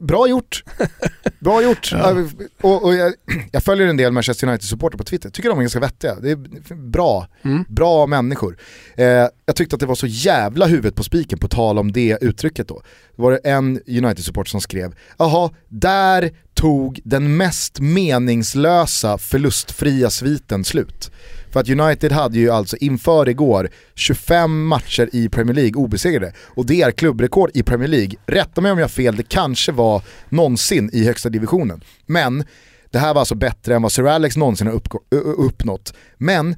bra 0.00 0.28
gjort. 0.28 0.64
Bra 1.38 1.62
gjort. 1.62 1.92
Ja, 1.92 2.14
Och, 2.60 2.84
och 2.84 2.94
jag, 2.94 3.12
jag 3.52 3.62
följer 3.62 3.86
en 3.86 3.96
del 3.96 4.12
Manchester 4.12 4.46
United-supporter 4.46 4.98
på 4.98 5.04
Twitter, 5.04 5.30
tycker 5.30 5.48
de 5.48 5.58
är 5.58 5.62
ganska 5.62 5.80
vettiga. 5.80 6.14
Det 6.14 6.30
är 6.30 6.74
bra, 6.74 7.26
Mm. 7.44 7.64
bra 7.68 8.06
människor. 8.06 8.58
Eh, 8.96 9.06
jag 9.46 9.56
tyckte 9.56 9.76
att 9.76 9.80
det 9.80 9.86
var 9.86 9.94
så 9.94 10.06
jävla 10.06 10.66
huvudet 10.66 10.94
på 10.94 11.02
spiken 11.02 11.38
på 11.38 11.48
tal 11.48 11.78
om 11.78 11.92
det 11.92 12.18
uttrycket 12.20 12.68
då. 12.68 12.82
Det 13.16 13.22
var 13.22 13.32
det 13.32 13.38
en 13.38 13.80
United-supporter 13.86 14.50
som 14.50 14.60
skrev, 14.60 14.94
jaha, 15.18 15.50
där 15.68 16.30
tog 16.54 17.00
den 17.04 17.36
mest 17.36 17.80
meningslösa 17.80 19.18
förlustfria 19.18 20.10
sviten 20.10 20.64
slut. 20.64 21.10
För 21.56 21.60
att 21.60 21.68
United 21.68 22.12
hade 22.12 22.38
ju 22.38 22.50
alltså 22.50 22.76
inför 22.76 23.28
igår 23.28 23.68
25 23.94 24.66
matcher 24.66 25.08
i 25.12 25.28
Premier 25.28 25.54
League 25.54 25.74
obesegrade. 25.74 26.32
Och 26.38 26.66
det 26.66 26.82
är 26.82 26.90
klubbrekord 26.90 27.50
i 27.54 27.62
Premier 27.62 27.88
League. 27.88 28.16
Rätta 28.26 28.60
mig 28.60 28.72
om 28.72 28.78
jag 28.78 28.84
har 28.84 28.88
fel, 28.88 29.16
det 29.16 29.28
kanske 29.28 29.72
var 29.72 30.02
någonsin 30.28 30.90
i 30.92 31.04
högsta 31.04 31.28
divisionen. 31.28 31.80
Men 32.06 32.44
det 32.90 32.98
här 32.98 33.14
var 33.14 33.20
alltså 33.20 33.34
bättre 33.34 33.74
än 33.74 33.82
vad 33.82 33.92
Sir 33.92 34.06
Alex 34.06 34.36
någonsin 34.36 34.66
har 34.66 34.80
uppnått. 35.38 35.94
Men 36.18 36.56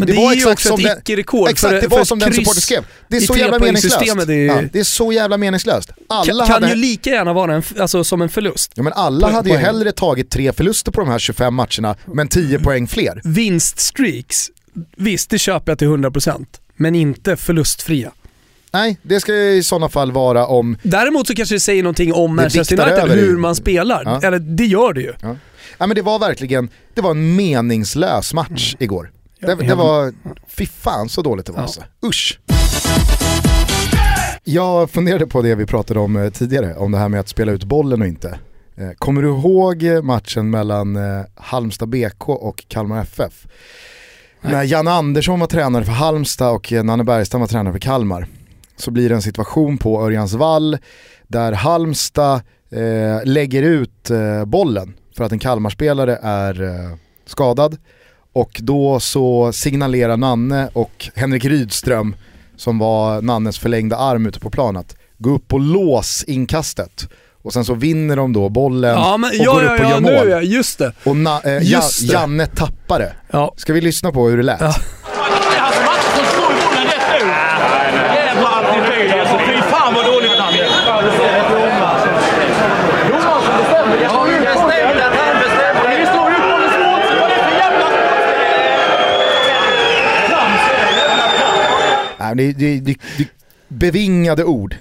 men 0.00 0.06
det 0.06 0.12
det, 0.12 0.18
var 0.18 0.32
exakt 0.32 0.52
också 0.52 0.68
som 0.68 0.86
ett 0.86 0.98
icke-rekord. 0.98 1.48
Exakt, 1.50 1.74
för, 1.74 1.80
det 1.80 1.88
var 1.88 2.04
som 2.04 2.18
den 2.18 2.32
supporter 2.32 2.60
skrev. 2.60 2.84
Det 3.08 3.16
är 3.16 3.20
så 3.20 3.36
jävla 3.36 3.58
meningslöst. 3.58 4.02
är 4.02 4.32
ju- 4.32 4.46
Ja, 4.46 4.62
det 4.72 4.80
är 4.80 4.84
så 4.84 5.12
jävla 5.12 5.36
meningslöst. 5.36 5.90
Alla 6.08 6.46
kan, 6.46 6.62
hade... 6.62 6.68
ju 6.68 6.74
lika 6.74 7.10
gärna 7.10 7.32
vara 7.32 7.54
en, 7.54 7.62
alltså, 7.78 8.04
som 8.04 8.22
en 8.22 8.28
förlust. 8.28 8.72
Ja 8.74 8.82
men 8.82 8.92
alla 8.92 9.28
Poäng- 9.28 9.34
hade 9.34 9.48
ju 9.48 9.54
poäng. 9.54 9.64
hellre 9.64 9.92
tagit 9.92 10.30
tre 10.30 10.52
förluster 10.52 10.92
på 10.92 11.00
de 11.00 11.08
här 11.10 11.18
25 11.18 11.54
matcherna, 11.54 11.96
men 12.04 12.28
10 12.28 12.58
poäng 12.58 12.86
fler. 12.88 13.20
Vinststreaks, 13.24 14.50
visst 14.96 15.30
det 15.30 15.38
köper 15.38 15.72
jag 15.72 15.78
till 15.78 15.88
100% 15.88 16.46
men 16.76 16.94
inte 16.94 17.36
förlustfria. 17.36 18.12
Nej, 18.72 18.98
det 19.02 19.20
ska 19.20 19.34
i 19.34 19.62
sådana 19.62 19.88
fall 19.88 20.12
vara 20.12 20.46
om... 20.46 20.76
Däremot 20.82 21.26
så 21.26 21.34
kanske 21.34 21.54
det 21.54 21.60
säger 21.60 21.82
någonting 21.82 22.12
om 22.12 22.36
Det 22.36 22.42
Manchester 22.42 22.80
United, 22.80 23.18
hur 23.18 23.36
man 23.36 23.54
spelar. 23.54 24.02
Ja. 24.04 24.20
Eller 24.22 24.38
det 24.38 24.66
gör 24.66 24.92
det 24.92 25.00
ju. 25.00 25.12
Ja. 25.22 25.36
ja 25.78 25.86
men 25.86 25.94
det 25.94 26.02
var 26.02 26.18
verkligen, 26.18 26.68
det 26.94 27.00
var 27.00 27.10
en 27.10 27.36
meningslös 27.36 28.34
match 28.34 28.74
igår. 28.78 29.10
Det, 29.40 29.54
det 29.54 29.74
var, 29.74 30.12
fy 30.46 30.66
fan 30.66 31.08
så 31.08 31.22
dåligt 31.22 31.46
det 31.46 31.52
var 31.52 31.58
Ja. 31.58 31.62
alltså. 31.62 31.82
Usch. 32.06 32.40
Jag 34.44 34.90
funderade 34.90 35.26
på 35.26 35.42
det 35.42 35.54
vi 35.54 35.66
pratade 35.66 36.00
om 36.00 36.16
eh, 36.16 36.30
tidigare, 36.30 36.74
om 36.76 36.92
det 36.92 36.98
här 36.98 37.08
med 37.08 37.20
att 37.20 37.28
spela 37.28 37.52
ut 37.52 37.64
bollen 37.64 38.00
och 38.02 38.06
inte. 38.08 38.38
Eh, 38.76 38.90
Kommer 38.98 39.22
du 39.22 39.28
ihåg 39.28 39.82
eh, 39.82 40.02
matchen 40.02 40.50
mellan 40.50 40.98
Halmstad 41.34 41.88
BK 41.88 42.28
och 42.28 42.64
Kalmar 42.68 43.02
FF? 43.02 43.46
Nej. 44.40 44.52
När 44.52 44.62
Janne 44.62 44.90
Andersson 44.90 45.40
var 45.40 45.46
tränare 45.46 45.84
för 45.84 45.92
Halmstad 45.92 46.52
och 46.54 46.72
Nanne 46.72 47.04
Bergstam 47.04 47.40
var 47.40 47.48
tränare 47.48 47.72
för 47.72 47.80
Kalmar 47.80 48.26
så 48.76 48.90
blir 48.90 49.08
det 49.08 49.14
en 49.14 49.22
situation 49.22 49.78
på 49.78 50.02
Örjansvall 50.02 50.78
där 51.28 51.52
Halmstad 51.52 52.40
eh, 52.70 53.24
lägger 53.24 53.62
ut 53.62 54.10
eh, 54.10 54.44
bollen 54.44 54.94
för 55.16 55.24
att 55.24 55.32
en 55.32 55.38
Kalmarspelare 55.38 56.18
är 56.22 56.62
eh, 56.62 56.96
skadad 57.26 57.76
och 58.32 58.50
då 58.62 59.00
så 59.00 59.52
signalerar 59.52 60.16
Nanne 60.16 60.68
och 60.72 61.08
Henrik 61.14 61.44
Rydström 61.44 62.16
som 62.56 62.78
var 62.78 63.22
Nannes 63.22 63.58
förlängda 63.58 63.96
arm 63.96 64.26
ute 64.26 64.40
på 64.40 64.50
plan 64.50 64.76
att 64.76 64.96
gå 65.18 65.30
upp 65.30 65.52
och 65.52 65.60
lås 65.60 66.24
inkastet. 66.26 67.08
Och 67.42 67.52
sen 67.52 67.64
så 67.64 67.74
vinner 67.74 68.16
de 68.16 68.32
då 68.32 68.48
bollen 68.48 68.90
Ja, 68.94 69.16
men, 69.16 69.30
och 69.30 69.36
ja, 69.36 69.52
går 69.52 69.64
ja, 69.64 69.74
upp 69.74 69.80
och 69.80 69.86
ja, 69.86 69.90
gör 69.90 70.00
nu 70.00 70.16
mål. 70.18 70.28
ja, 70.30 70.40
just 70.42 70.78
det. 70.78 70.92
Och 71.04 71.16
na, 71.16 71.40
eh, 71.44 71.62
Just 71.62 72.08
det. 72.08 72.12
Janne 72.12 72.46
tappar 72.46 72.98
det. 72.98 73.12
Ja. 73.30 73.52
Ska 73.56 73.72
vi 73.72 73.80
lyssna 73.80 74.12
på 74.12 74.28
hur 74.28 74.36
det 74.36 74.42
lät? 74.42 74.60
Ja. 74.60 74.66
Det 74.66 75.56
är 75.56 75.60
hans 75.60 75.76
match 75.86 76.16
som 76.16 76.24
står 76.24 76.52
i 76.52 76.56
bollen 76.64 76.84
rätt 76.86 77.22
ut. 77.22 77.28
Jävla 78.16 78.48
attityd 78.48 79.20
alltså. 79.20 79.38
Fy 79.38 79.62
fan 79.62 79.94
vad 79.94 80.04
dåligt 80.06 80.30
han 80.38 80.54
är. 80.54 80.68
Johansson 83.10 83.54
bestämde. 83.62 84.02
Ja, 84.02 84.24
det 84.26 84.40
bestämde 84.40 85.06
att 85.06 85.16
han 85.22 85.36
bestämde. 85.44 85.96
Vi 86.00 86.06
står 86.12 86.30
ut 86.36 86.42
bollen 86.50 86.70
svårt. 86.76 87.20
Vad 87.20 87.30
är 87.30 87.34
det 87.36 87.42
för 87.44 87.54
jävla 87.62 87.86
trams? 90.28 90.62
Nej, 92.34 92.52
det, 92.52 92.52
det, 92.52 92.80
det, 92.80 92.98
det, 93.18 93.28
bevingade 93.68 94.44
ord. 94.44 94.76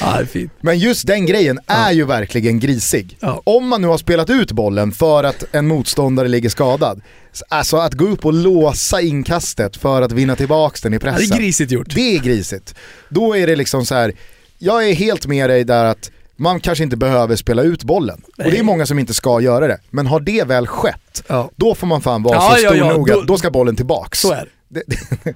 Ja. 0.00 0.18
Men 0.60 0.78
just 0.78 1.06
den 1.06 1.26
grejen 1.26 1.58
är 1.66 1.92
ju 1.92 2.04
verkligen 2.04 2.60
grisig. 2.60 3.16
Ja. 3.20 3.42
Om 3.44 3.68
man 3.68 3.82
nu 3.82 3.88
har 3.88 3.98
spelat 3.98 4.30
ut 4.30 4.52
bollen 4.52 4.92
för 4.92 5.24
att 5.24 5.44
en 5.52 5.66
motståndare 5.66 6.28
ligger 6.28 6.48
skadad, 6.48 7.00
alltså 7.48 7.76
att 7.76 7.94
gå 7.94 8.04
upp 8.04 8.24
och 8.24 8.32
låsa 8.32 9.00
inkastet 9.00 9.76
för 9.76 10.02
att 10.02 10.12
vinna 10.12 10.36
tillbaks 10.36 10.80
den 10.80 10.92
i 10.92 10.96
Ja, 10.96 11.00
pressen. 11.00 11.28
det 11.28 11.34
är 11.36 11.38
grisigt 11.38 11.72
gjort. 11.72 11.94
Det 11.94 12.16
är 12.16 12.18
grisigt. 12.20 12.74
Då 13.08 13.36
är 13.36 13.46
det 13.46 13.56
liksom 13.56 13.86
så 13.86 13.94
här. 13.94 14.12
jag 14.58 14.88
är 14.88 14.94
helt 14.94 15.26
med 15.26 15.50
dig 15.50 15.64
där 15.64 15.84
att 15.84 16.10
man 16.36 16.60
kanske 16.60 16.84
inte 16.84 16.96
behöver 16.96 17.36
spela 17.36 17.62
ut 17.62 17.84
bollen. 17.84 18.22
Och 18.26 18.32
det 18.44 18.48
är 18.48 18.52
Nej. 18.52 18.62
många 18.62 18.86
som 18.86 18.98
inte 18.98 19.14
ska 19.14 19.40
göra 19.40 19.66
det. 19.66 19.78
Men 19.90 20.06
har 20.06 20.20
det 20.20 20.44
väl 20.44 20.66
skett, 20.66 21.22
Ja. 21.26 21.50
då 21.56 21.74
får 21.74 21.86
man 21.86 22.00
fan 22.00 22.22
vara 22.22 22.34
Ja, 22.34 22.54
så 22.56 22.62
ja, 22.64 22.68
stor 22.70 22.78
ja, 22.78 22.92
nog 22.92 23.10
att 23.10 23.16
då- 23.16 23.22
då 23.22 23.38
ska 23.38 23.50
bollen 23.50 23.76
tillbaks. 23.76 24.24
Det. 24.72 24.82
Det, 24.86 25.34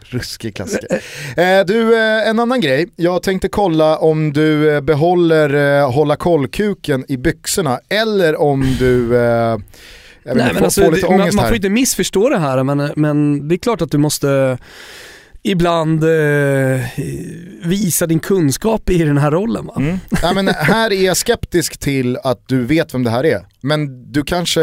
ruskig 0.00 0.56
klassiker. 0.56 1.02
Eh, 1.36 1.66
du, 1.66 1.94
eh, 1.96 2.28
en 2.28 2.38
annan 2.38 2.60
grej. 2.60 2.88
Jag 2.96 3.22
tänkte 3.22 3.48
kolla 3.48 3.98
om 3.98 4.32
du 4.32 4.74
eh, 4.74 4.80
behåller 4.80 5.80
eh, 5.80 5.92
hålla 5.92 6.16
koll-kuken 6.16 7.04
i 7.08 7.16
byxorna 7.16 7.80
eller 7.88 8.40
om 8.40 8.76
du 8.78 9.08
Nej, 10.34 10.50
men 10.54 10.64
alltså, 10.64 10.90
det, 10.90 11.10
man, 11.10 11.18
man 11.18 11.46
får 11.46 11.54
inte 11.54 11.68
missförstå 11.68 12.28
det 12.28 12.38
här 12.38 12.62
men, 12.62 12.92
men 12.96 13.48
det 13.48 13.54
är 13.54 13.58
klart 13.58 13.82
att 13.82 13.90
du 13.90 13.98
måste 13.98 14.58
ibland 15.42 16.04
eh, 16.04 16.80
visa 17.64 18.06
din 18.06 18.18
kunskap 18.20 18.90
i 18.90 18.98
den 19.04 19.18
här 19.18 19.30
rollen 19.30 19.66
va? 19.66 19.74
Mm. 19.76 19.98
Nej, 20.22 20.34
men 20.34 20.48
här 20.48 20.92
är 20.92 21.04
jag 21.04 21.16
skeptisk 21.16 21.78
till 21.78 22.16
att 22.24 22.48
du 22.48 22.64
vet 22.64 22.94
vem 22.94 23.04
det 23.04 23.10
här 23.10 23.24
är. 23.26 23.46
Men 23.60 24.12
du 24.12 24.22
kanske, 24.24 24.60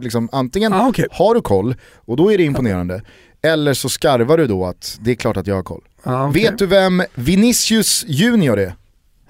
liksom, 0.00 0.28
antingen 0.32 0.72
Ah, 0.72 0.88
okej. 0.88 1.06
har 1.10 1.34
du 1.34 1.40
koll 1.40 1.74
och 1.94 2.16
då 2.16 2.32
är 2.32 2.38
det 2.38 2.44
imponerande. 2.44 3.02
Eller 3.42 3.74
så 3.74 3.88
skarvar 3.88 4.38
du 4.38 4.46
då 4.46 4.66
att 4.66 4.98
det 5.00 5.10
är 5.10 5.14
klart 5.14 5.36
att 5.36 5.46
jag 5.46 5.54
har 5.54 5.62
koll. 5.62 5.82
Ja, 6.02 6.28
okej. 6.28 6.42
Vet 6.42 6.58
du 6.58 6.66
vem 6.66 7.02
Vinicius 7.14 8.04
Junior 8.08 8.58
är? 8.58 8.74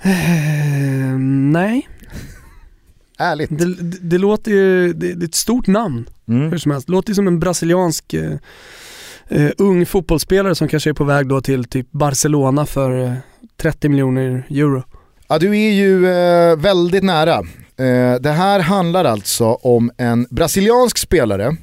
Eh, 0.03 1.19
nej, 1.53 1.89
Ärligt. 3.19 3.59
det, 3.59 3.75
det, 3.75 3.99
det 4.01 4.19
låter 4.19 4.51
ju, 4.51 4.93
det, 4.93 5.15
det 5.15 5.25
är 5.25 5.29
ett 5.29 5.35
stort 5.35 5.67
namn 5.67 6.09
Mm. 6.29 6.51
hur 6.51 6.59
som 6.59 6.71
helst. 6.73 6.87
Det 6.87 6.93
låter 6.93 7.11
ju 7.11 7.15
som 7.15 7.27
en 7.27 7.41
brasiliansk 7.41 8.15
eh, 8.15 8.33
eh, 9.29 9.51
ung 9.59 9.87
fotbollsspelare 9.87 10.55
som 10.55 10.69
kanske 10.69 10.91
är 10.91 10.95
på 10.95 11.05
väg 11.05 11.29
då 11.29 11.41
till 11.41 11.65
typ 11.65 11.87
Barcelona 11.91 12.67
för 12.67 13.05
eh, 13.05 13.13
30 13.57 13.89
miljoner 13.89 14.47
euro. 14.51 14.83
Ja, 15.29 15.39
du 15.39 15.49
är 15.59 15.71
ju 15.73 16.07
eh, 16.07 16.57
väldigt 16.57 17.05
nära. 17.05 17.39
Eh, 17.77 18.21
det 18.21 18.31
här 18.31 18.61
handlar 18.61 19.05
alltså 19.05 19.45
om 19.45 19.91
en 19.97 20.27
brasiliansk 20.31 20.99
spelare 20.99 21.57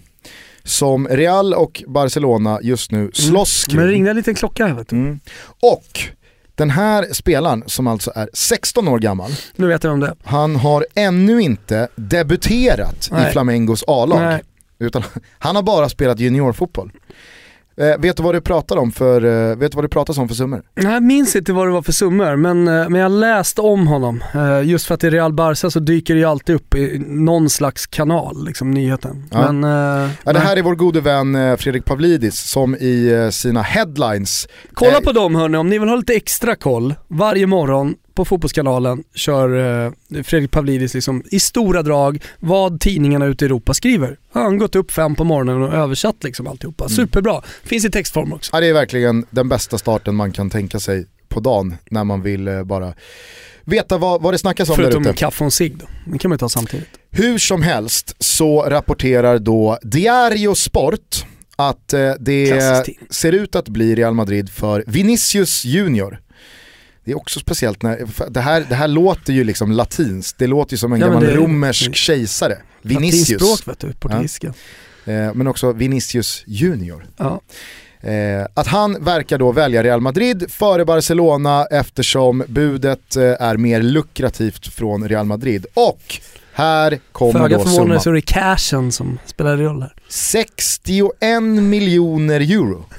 som 0.64 1.07
Real 1.07 1.53
och 1.53 1.84
Barcelona 1.88 2.59
just 2.62 2.91
nu 2.91 3.12
slåss 3.14 3.66
Men 3.68 3.78
det 3.78 3.82
kring. 3.84 3.91
ringde 3.91 4.09
en 4.09 4.16
liten 4.16 4.36
klocka 4.36 4.68
här 4.68 4.74
vet 4.74 4.89
du. 4.89 4.95
Mm. 4.95 5.20
Och 5.59 5.99
den 6.55 6.70
här 6.70 7.07
spelaren 7.14 7.64
som 7.66 7.88
alltså 7.88 8.12
är 8.16 8.30
16 8.34 8.88
år 8.88 8.99
gammal, 8.99 9.32
Nu 9.55 9.68
vet 9.68 9.84
jag 9.84 9.93
om 9.93 9.99
det 9.99 10.16
han 10.24 10.55
har 10.55 10.86
ännu 10.95 11.41
inte 11.41 11.88
debuterat 11.95 13.07
i 13.12 13.14
Nej. 13.14 13.32
Flamengos 13.32 13.84
A-lag. 13.88 14.39
Utan 14.80 15.03
han 15.39 15.55
har 15.55 15.64
bara 15.64 15.89
spelat 15.89 16.20
juniorfotboll. 16.20 16.91
Eh, 17.78 17.97
vet 18.01 18.17
du 18.17 18.24
vad 18.24 18.36
det 18.36 18.41
pratar 18.41 18.78
om 18.78 18.91
för, 18.91 19.26
eh, 19.51 19.55
vet 19.57 19.72
du 19.72 19.76
vad 19.76 19.84
det 19.86 19.89
pratas 19.89 20.17
om 20.17 20.28
för 20.28 20.36
summor? 20.36 20.61
Nej, 20.76 20.93
Jag 20.93 21.03
minns 21.03 21.36
inte 21.36 21.53
vad 21.53 21.67
det 21.67 21.72
var 21.72 21.82
för 21.82 21.91
summor, 21.91 22.36
men, 22.36 22.67
eh, 22.67 22.89
men 22.89 23.01
jag 23.01 23.11
läste 23.11 23.61
om 23.61 23.88
honom. 23.88 24.24
Eh, 24.34 24.61
Just 24.69 24.86
för 24.86 24.93
att 24.95 25.03
i 25.03 25.09
Real 25.09 25.34
Barca 25.34 25.69
så 25.72 25.80
dyker 25.80 26.13
det 26.13 26.19
ju 26.19 26.26
alltid 26.26 26.55
upp 26.55 26.76
i 26.76 26.99
någon 27.07 27.49
slags 27.49 27.88
kanal, 27.88 28.45
liksom 28.45 28.72
nyheten. 28.72 29.26
Ja. 29.32 29.51
Men, 29.51 29.63
eh, 30.03 30.09
Ja, 30.24 30.34
det 30.34 30.39
här 30.39 30.57
är 30.57 30.61
vår 30.61 30.76
gode 30.76 31.01
vän 31.01 31.36
eh, 31.36 31.55
Fredrik 31.57 31.86
Pavlidis 31.86 32.39
som 32.39 32.76
i 32.76 33.30
sina 33.32 33.61
headlines 33.61 34.47
Kolla 34.74 35.01
på 35.01 35.11
dem 35.11 35.36
hörni, 35.36 35.57
om 35.57 35.69
ni 35.69 35.80
vill 35.80 35.89
ha 35.89 35.95
lite 35.95 36.13
extra 36.13 36.55
koll. 36.55 36.95
Varje 37.07 37.47
morgon 37.47 37.95
på 38.14 38.26
Fotbollskanalen 38.26 39.03
kör 39.16 39.86
eh, 39.86 40.24
Fredrik 40.24 40.51
Pavlidis 40.51 40.93
liksom, 40.93 41.24
i 41.32 41.39
stora 41.39 41.82
drag 41.82 42.24
vad 42.39 42.80
tidningarna 42.80 43.26
ute 43.26 43.45
i 43.45 43.47
Europa 43.47 43.74
skriver. 43.74 44.18
Har 44.32 44.41
han 44.41 44.57
gått 44.57 44.76
upp 44.76 44.91
fem 44.91 45.16
på 45.16 45.24
morgonen 45.24 45.62
och 45.62 45.74
översatt 45.74 46.24
liksom 46.24 46.47
alltihopa. 46.47 46.84
Mm. 46.84 46.95
Superbra. 46.95 47.41
Finns 47.64 47.86
i 47.86 47.91
textform 47.91 48.34
också. 48.34 48.49
Ja, 48.53 48.59
det 48.59 48.68
är 48.68 48.74
verkligen 48.74 49.26
den 49.30 49.49
bästa 49.49 49.78
starten 49.78 50.16
man 50.16 50.32
kan 50.32 50.49
tänka 50.49 50.80
sig 50.80 51.05
på 51.30 51.39
dagen 51.39 51.76
när 51.89 52.03
man 52.03 52.22
vill 52.22 52.47
eh, 52.47 52.64
bara 52.64 52.93
veta 53.66 53.97
vad, 53.97 54.22
vad 54.22 54.34
det 54.34 54.38
snackas 54.38 54.70
om 54.70 54.76
där 54.78 54.84
Förutom 54.84 55.01
ute. 55.01 55.14
kaffe 55.14 55.43
och 55.43 55.53
cigg 55.53 55.78
då. 55.78 55.86
Det 56.05 56.18
kan 56.18 56.30
man 56.30 56.36
ju 56.36 56.39
ta 56.39 56.49
samtidigt. 56.49 56.89
Hur 57.12 57.38
som 57.38 57.62
helst 57.62 58.16
så 58.20 58.62
rapporterar 58.62 59.39
då 59.39 59.78
Diario 59.82 60.55
Sport 60.55 61.26
att 61.55 61.93
eh, 61.93 62.12
det 62.20 62.47
Klassisk 62.47 62.99
ser 63.09 63.32
ut 63.32 63.55
att 63.55 63.70
bli 63.70 63.95
Real 63.95 64.14
Madrid 64.14 64.49
för 64.49 64.84
Vinicius 64.88 65.66
Junior. 65.66 66.22
Det 67.04 67.12
är 67.12 67.18
också 67.18 67.39
speciellt 67.39 67.82
när, 67.84 68.08
det 68.30 68.41
här, 68.41 68.66
det 68.70 68.76
här 68.76 68.88
låter 68.88 69.34
ju 69.34 69.43
liksom 69.43 69.72
latinskt, 69.72 70.38
det 70.38 70.47
låter 70.47 70.74
ju 70.74 70.78
som 70.78 70.93
en 70.93 70.99
Ja, 70.99 71.08
gammal 71.08 71.24
det- 71.24 71.36
romersk 71.36 71.95
kejsare. 71.95 72.58
Vinicius. 72.82 73.30
Latinspråk 73.41 73.68
vet 73.68 73.80
du, 73.80 73.93
portugisiska. 73.93 74.47
Eh, 75.06 75.34
men 75.34 75.47
också 75.47 75.72
Vinicius 75.72 76.43
Junior. 76.47 77.06
Ja. 77.18 77.41
Eh, 78.10 78.45
att 78.54 78.68
han 78.68 79.04
verkar 79.04 79.38
då 79.38 79.52
välja 79.52 79.84
Real 79.84 80.02
Madrid 80.02 80.52
före 80.52 80.86
Barcelona 80.86 81.66
eftersom 81.72 82.43
budet 82.47 83.16
eh, 83.16 83.24
är 83.24 83.58
mer 83.58 83.82
lukrativt 83.82 84.68
från 84.68 85.10
Real 85.10 85.26
Madrid. 85.26 85.66
Och 85.74 86.20
här 86.54 86.99
kommer 87.12 87.32
Föga 87.39 87.58
då 87.58 87.64
förvånande 87.64 87.95
så 87.99 88.04
summan. 88.04 88.16
är 88.18 88.22
det 88.22 88.22
cashen 88.34 88.91
som 88.91 89.20
spelar 89.26 89.58
roll 89.58 89.82
här. 89.82 89.93
61 90.10 91.43
miljoner 91.43 92.39
euro. 92.39 92.86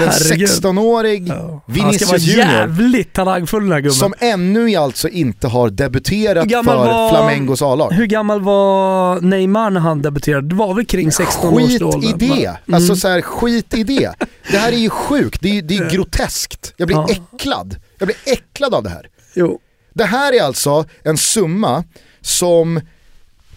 För 0.00 0.06
en 0.06 0.12
Herregud. 0.12 0.48
16-årig 0.48 1.28
Han 1.28 1.38
ska 1.38 1.72
Vinicius 1.72 2.08
vara 2.10 2.18
jävligt 2.18 3.12
talangfull 3.12 3.62
den 3.62 3.72
här 3.72 3.80
gubben. 3.80 3.92
som 3.94 4.14
ännu 4.18 4.76
alltså 4.76 5.08
inte 5.08 5.48
har 5.48 5.70
debuterat 5.70 6.50
för 6.50 6.62
var- 6.64 7.10
Flamengos 7.10 7.62
A-lag. 7.62 7.92
Hur 7.92 8.06
gammal 8.06 8.40
var 8.40 9.20
Neymar 9.20 9.70
när 9.70 9.80
han 9.80 10.02
debuterade? 10.02 10.48
Det 10.48 10.54
var 10.54 10.74
väl 10.74 10.86
kring 10.86 11.12
16 11.12 11.54
års 11.54 11.62
Skit 11.70 11.82
i 12.04 12.12
det? 12.18 12.44
Mm. 12.46 12.74
alltså 12.74 12.96
så 12.96 13.08
här, 13.08 13.20
skit 13.22 13.74
i 13.74 13.84
det. 13.84 14.10
Det 14.50 14.58
här 14.58 14.72
är 14.72 14.76
ju 14.76 14.90
sjukt, 14.90 15.40
det 15.42 15.58
är, 15.58 15.62
det 15.62 15.76
är 15.76 15.90
groteskt. 15.90 16.74
Jag 16.76 16.86
blir 16.88 16.96
Ja. 16.96 17.08
äcklad. 17.10 17.76
Jag 17.98 18.06
blir 18.06 18.16
äcklad 18.26 18.74
av 18.74 18.82
det 18.82 18.90
här. 18.90 19.08
Jo. 19.34 19.58
Det 19.94 20.04
här 20.04 20.32
är 20.32 20.42
alltså 20.42 20.84
en 21.02 21.16
summa 21.16 21.84
som, 22.20 22.80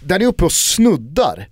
den 0.04 0.22
är 0.22 0.26
uppe 0.26 0.46
och 0.46 0.52
snuddar 0.52 1.48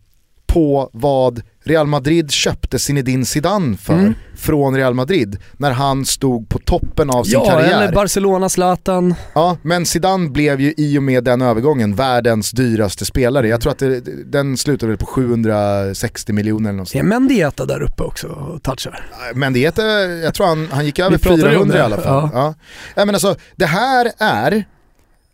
på 0.48 0.90
vad 0.94 1.42
Real 1.68 1.88
Madrid 1.88 2.32
köpte 2.32 2.80
Zinedine 2.80 3.26
Zidane 3.26 3.78
för 3.78 3.94
Mm. 3.94 4.14
från 4.36 4.76
Real 4.78 4.94
Madrid 4.94 5.38
när 5.58 5.72
han 5.72 6.06
stod 6.06 6.50
på 6.50 6.60
toppen 6.60 7.10
av 7.10 7.24
sin 7.24 7.34
Ja, 7.34 7.46
karriär. 7.46 7.82
eller 7.84 7.94
Barcelona, 7.94 8.50
Zlatan. 8.50 9.16
Ja, 9.34 9.58
men 9.62 9.86
Zidane 9.86 10.30
blev 10.30 10.62
ju 10.62 10.74
i 10.78 10.98
och 11.00 11.04
med 11.04 11.24
den 11.24 11.42
övergången 11.42 11.96
världens 11.96 12.52
dyraste 12.52 13.06
spelare. 13.06 13.48
Jag 13.48 13.62
tror 13.62 13.72
att 13.72 13.80
det, 13.80 14.00
den 14.32 14.58
slutade 14.58 14.90
väl 14.90 14.98
på 14.98 15.06
760 15.06 16.34
miljoner 16.34 16.70
eller 16.70 16.78
något 16.80 16.96
Är. 16.96 17.04
Mendieta 17.04 17.66
där 17.66 17.82
uppe 17.82 18.04
också 18.04 18.28
och 18.28 18.64
touchar? 18.64 19.06
Men 19.36 19.54
det 19.54 19.60
heter, 19.60 19.84
jag 20.24 20.34
tror 20.34 20.48
han, 20.48 20.68
han 20.72 20.86
gick 20.86 21.00
över 21.00 21.12
Vi 21.12 21.18
pratade 21.18 21.42
ju 21.52 21.58
om 21.58 21.72
400 21.72 21.78
i 21.78 21.82
alla 21.82 21.98
fall. 21.98 22.30
Ja. 22.34 22.54
Ja. 22.96 23.06
men 23.06 23.16
alltså, 23.16 23.36
det 23.56 23.66
här 23.66 24.12
är 24.18 24.66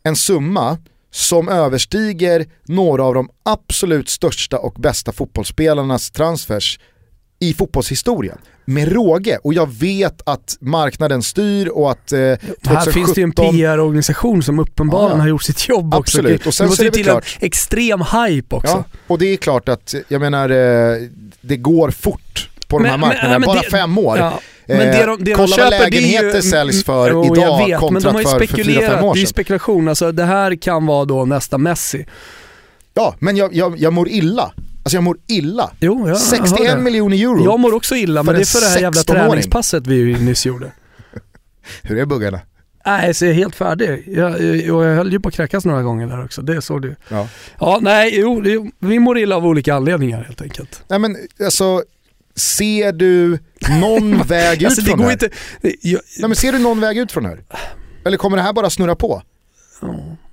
en 0.04 0.16
summa 0.16 0.78
som 1.14 1.50
överstiger 1.50 2.46
några 2.68 3.04
av 3.04 3.14
de 3.14 3.30
absolut 3.44 4.10
största 4.10 4.58
och 4.58 4.74
bästa 4.74 5.12
fotbollsspelarnas 5.12 6.12
transfers 6.12 6.80
i 7.40 7.54
fotbollshistorien. 7.54 8.38
Med 8.66 8.92
råge, 8.92 9.38
och 9.44 9.54
jag 9.54 9.74
vet 9.74 10.22
att 10.26 10.58
marknaden 10.62 11.24
styr 11.24 11.68
och 11.68 11.92
att 11.92 12.12
eh, 12.12 12.20
2017... 12.20 12.76
Här 12.76 12.92
finns 12.92 13.14
det 13.14 13.22
ju 13.22 13.24
en 13.24 13.32
PR-organisation 13.32 14.44
som 14.44 14.60
uppenbarligen 14.60 15.18
Ja, 15.18 15.22
har 15.22 15.28
gjort 15.30 15.44
sitt 15.44 15.70
jobb 15.70 15.94
också. 15.94 16.18
Absolut, 16.18 16.48
och 16.48 16.54
sen 16.54 16.68
det 16.68 16.76
så 16.76 16.84
måste 16.84 16.84
är 16.84 16.86
ju 16.86 16.90
det 16.90 16.98
till 16.98 17.08
en 17.08 17.14
klart. 17.14 17.38
extrem 17.42 18.02
hype 18.02 18.56
också. 18.56 18.68
Ja, 18.74 18.84
och 19.08 19.18
det 19.20 19.26
är 19.26 19.38
klart 19.38 19.70
att, 19.70 19.96
jag 20.08 20.22
menar, 20.22 20.50
eh, 20.50 21.02
det 21.42 21.58
går 21.58 21.92
fort 21.92 22.50
på 22.78 22.80
de 22.84 22.90
här 22.90 22.98
Men- 22.98 23.00
men- 23.00 23.10
marknaderna, 23.10 23.40
men 23.40 23.48
bara 23.48 23.62
det- 23.62 23.70
fem 23.70 23.98
år. 23.98 24.18
Ja, 24.18 24.40
Eh, 24.68 24.78
Men 24.78 24.88
det 24.88 25.06
de, 25.06 25.24
det 25.24 25.32
de 25.32 25.36
kolla 25.36 25.48
köper, 25.56 25.72
vad 25.72 25.80
lägenheter 25.80 26.36
ju, 26.36 26.42
säljs 26.42 26.84
för 26.84 27.10
Jo, 27.12 27.26
idag 27.26 27.38
jag 27.38 27.68
vet, 27.68 27.80
kontra 27.80 27.94
men 27.94 28.02
de 28.02 28.10
har 28.14 28.20
ju 28.20 28.24
för, 28.26 28.32
för 28.32 28.40
4-5 28.40 28.48
spekulerat, 28.54 29.04
år 29.04 29.14
det 29.14 29.20
är 29.20 29.22
sedan. 29.22 29.28
spekulation. 29.28 29.88
Alltså, 29.88 30.12
det 30.12 30.24
här 30.24 30.56
kan 30.56 30.86
vara 30.86 31.06
då 31.06 31.26
nästa 31.26 31.58
Messi. 31.58 32.06
Ja, 32.94 33.16
men 33.20 33.38
jag, 33.38 33.56
jag, 33.56 33.78
jag 33.78 33.94
mår 33.94 34.10
illa. 34.10 34.42
Alltså 34.84 34.98
jag 34.98 35.04
mår 35.04 35.18
illa. 35.28 35.72
Jo, 35.80 36.08
hör 36.08 36.16
61 36.16 36.76
det. 36.76 36.82
miljoner 36.82 37.18
euro. 37.18 37.44
Jag 37.44 37.60
mår 37.60 37.74
också 37.76 37.96
illa, 37.96 38.24
men 38.24 38.36
det 38.36 38.42
är 38.42 38.46
för 38.46 38.60
det 38.62 38.68
här 38.68 38.80
jävla 38.80 39.02
16-åring. 39.02 39.22
träningspasset 39.30 39.88
vi 39.88 40.14
nyss 40.14 40.46
gjorde. 40.46 40.72
Hur 41.84 41.98
är 41.98 42.06
buggarna? 42.06 42.40
Nej, 42.86 43.14
så 43.14 43.26
jag 43.26 43.32
är 43.32 43.36
helt 43.36 43.56
färdig. 43.56 44.04
Jag, 44.08 44.42
jag, 44.42 44.56
jag 44.58 44.96
höll 44.96 45.12
ju 45.12 45.20
på 45.20 45.30
att 45.30 45.36
kräkas 45.36 45.66
några 45.66 45.82
gånger 45.82 46.08
där 46.08 46.24
också, 46.26 46.42
det 46.42 46.62
såg 46.62 46.82
du. 46.82 46.96
Ja. 47.10 47.28
Ja, 47.60 47.80
nej, 47.82 48.12
jo, 48.20 48.44
vi 48.80 49.00
mår 49.00 49.18
illa 49.18 49.36
av 49.36 49.46
olika 49.46 49.74
anledningar 49.76 50.24
helt 50.24 50.42
enkelt. 50.42 50.84
Nej 50.88 51.00
men 51.00 51.16
alltså, 51.46 51.84
ser 52.36 52.92
du 52.92 53.40
någon 53.80 54.22
väg 54.28 54.62
ut 54.62 54.66
Alltså 54.66 54.82
det 54.82 54.88
från 54.88 54.98
går 55.00 55.06
det 55.06 55.10
här? 55.22 55.26
inte... 55.72 55.78
Jag, 55.88 56.02
Nej 56.20 56.28
men 56.30 56.36
ser 56.36 56.52
du 56.52 56.60
någon 56.60 56.80
väg 56.80 56.98
ut 56.98 57.12
från 57.12 57.26
här? 57.26 57.44
Eller 58.06 58.18
kommer 58.18 58.38
det 58.38 58.44
här 58.44 58.54
bara 58.54 58.70
snurra 58.70 58.96
på? 58.96 59.22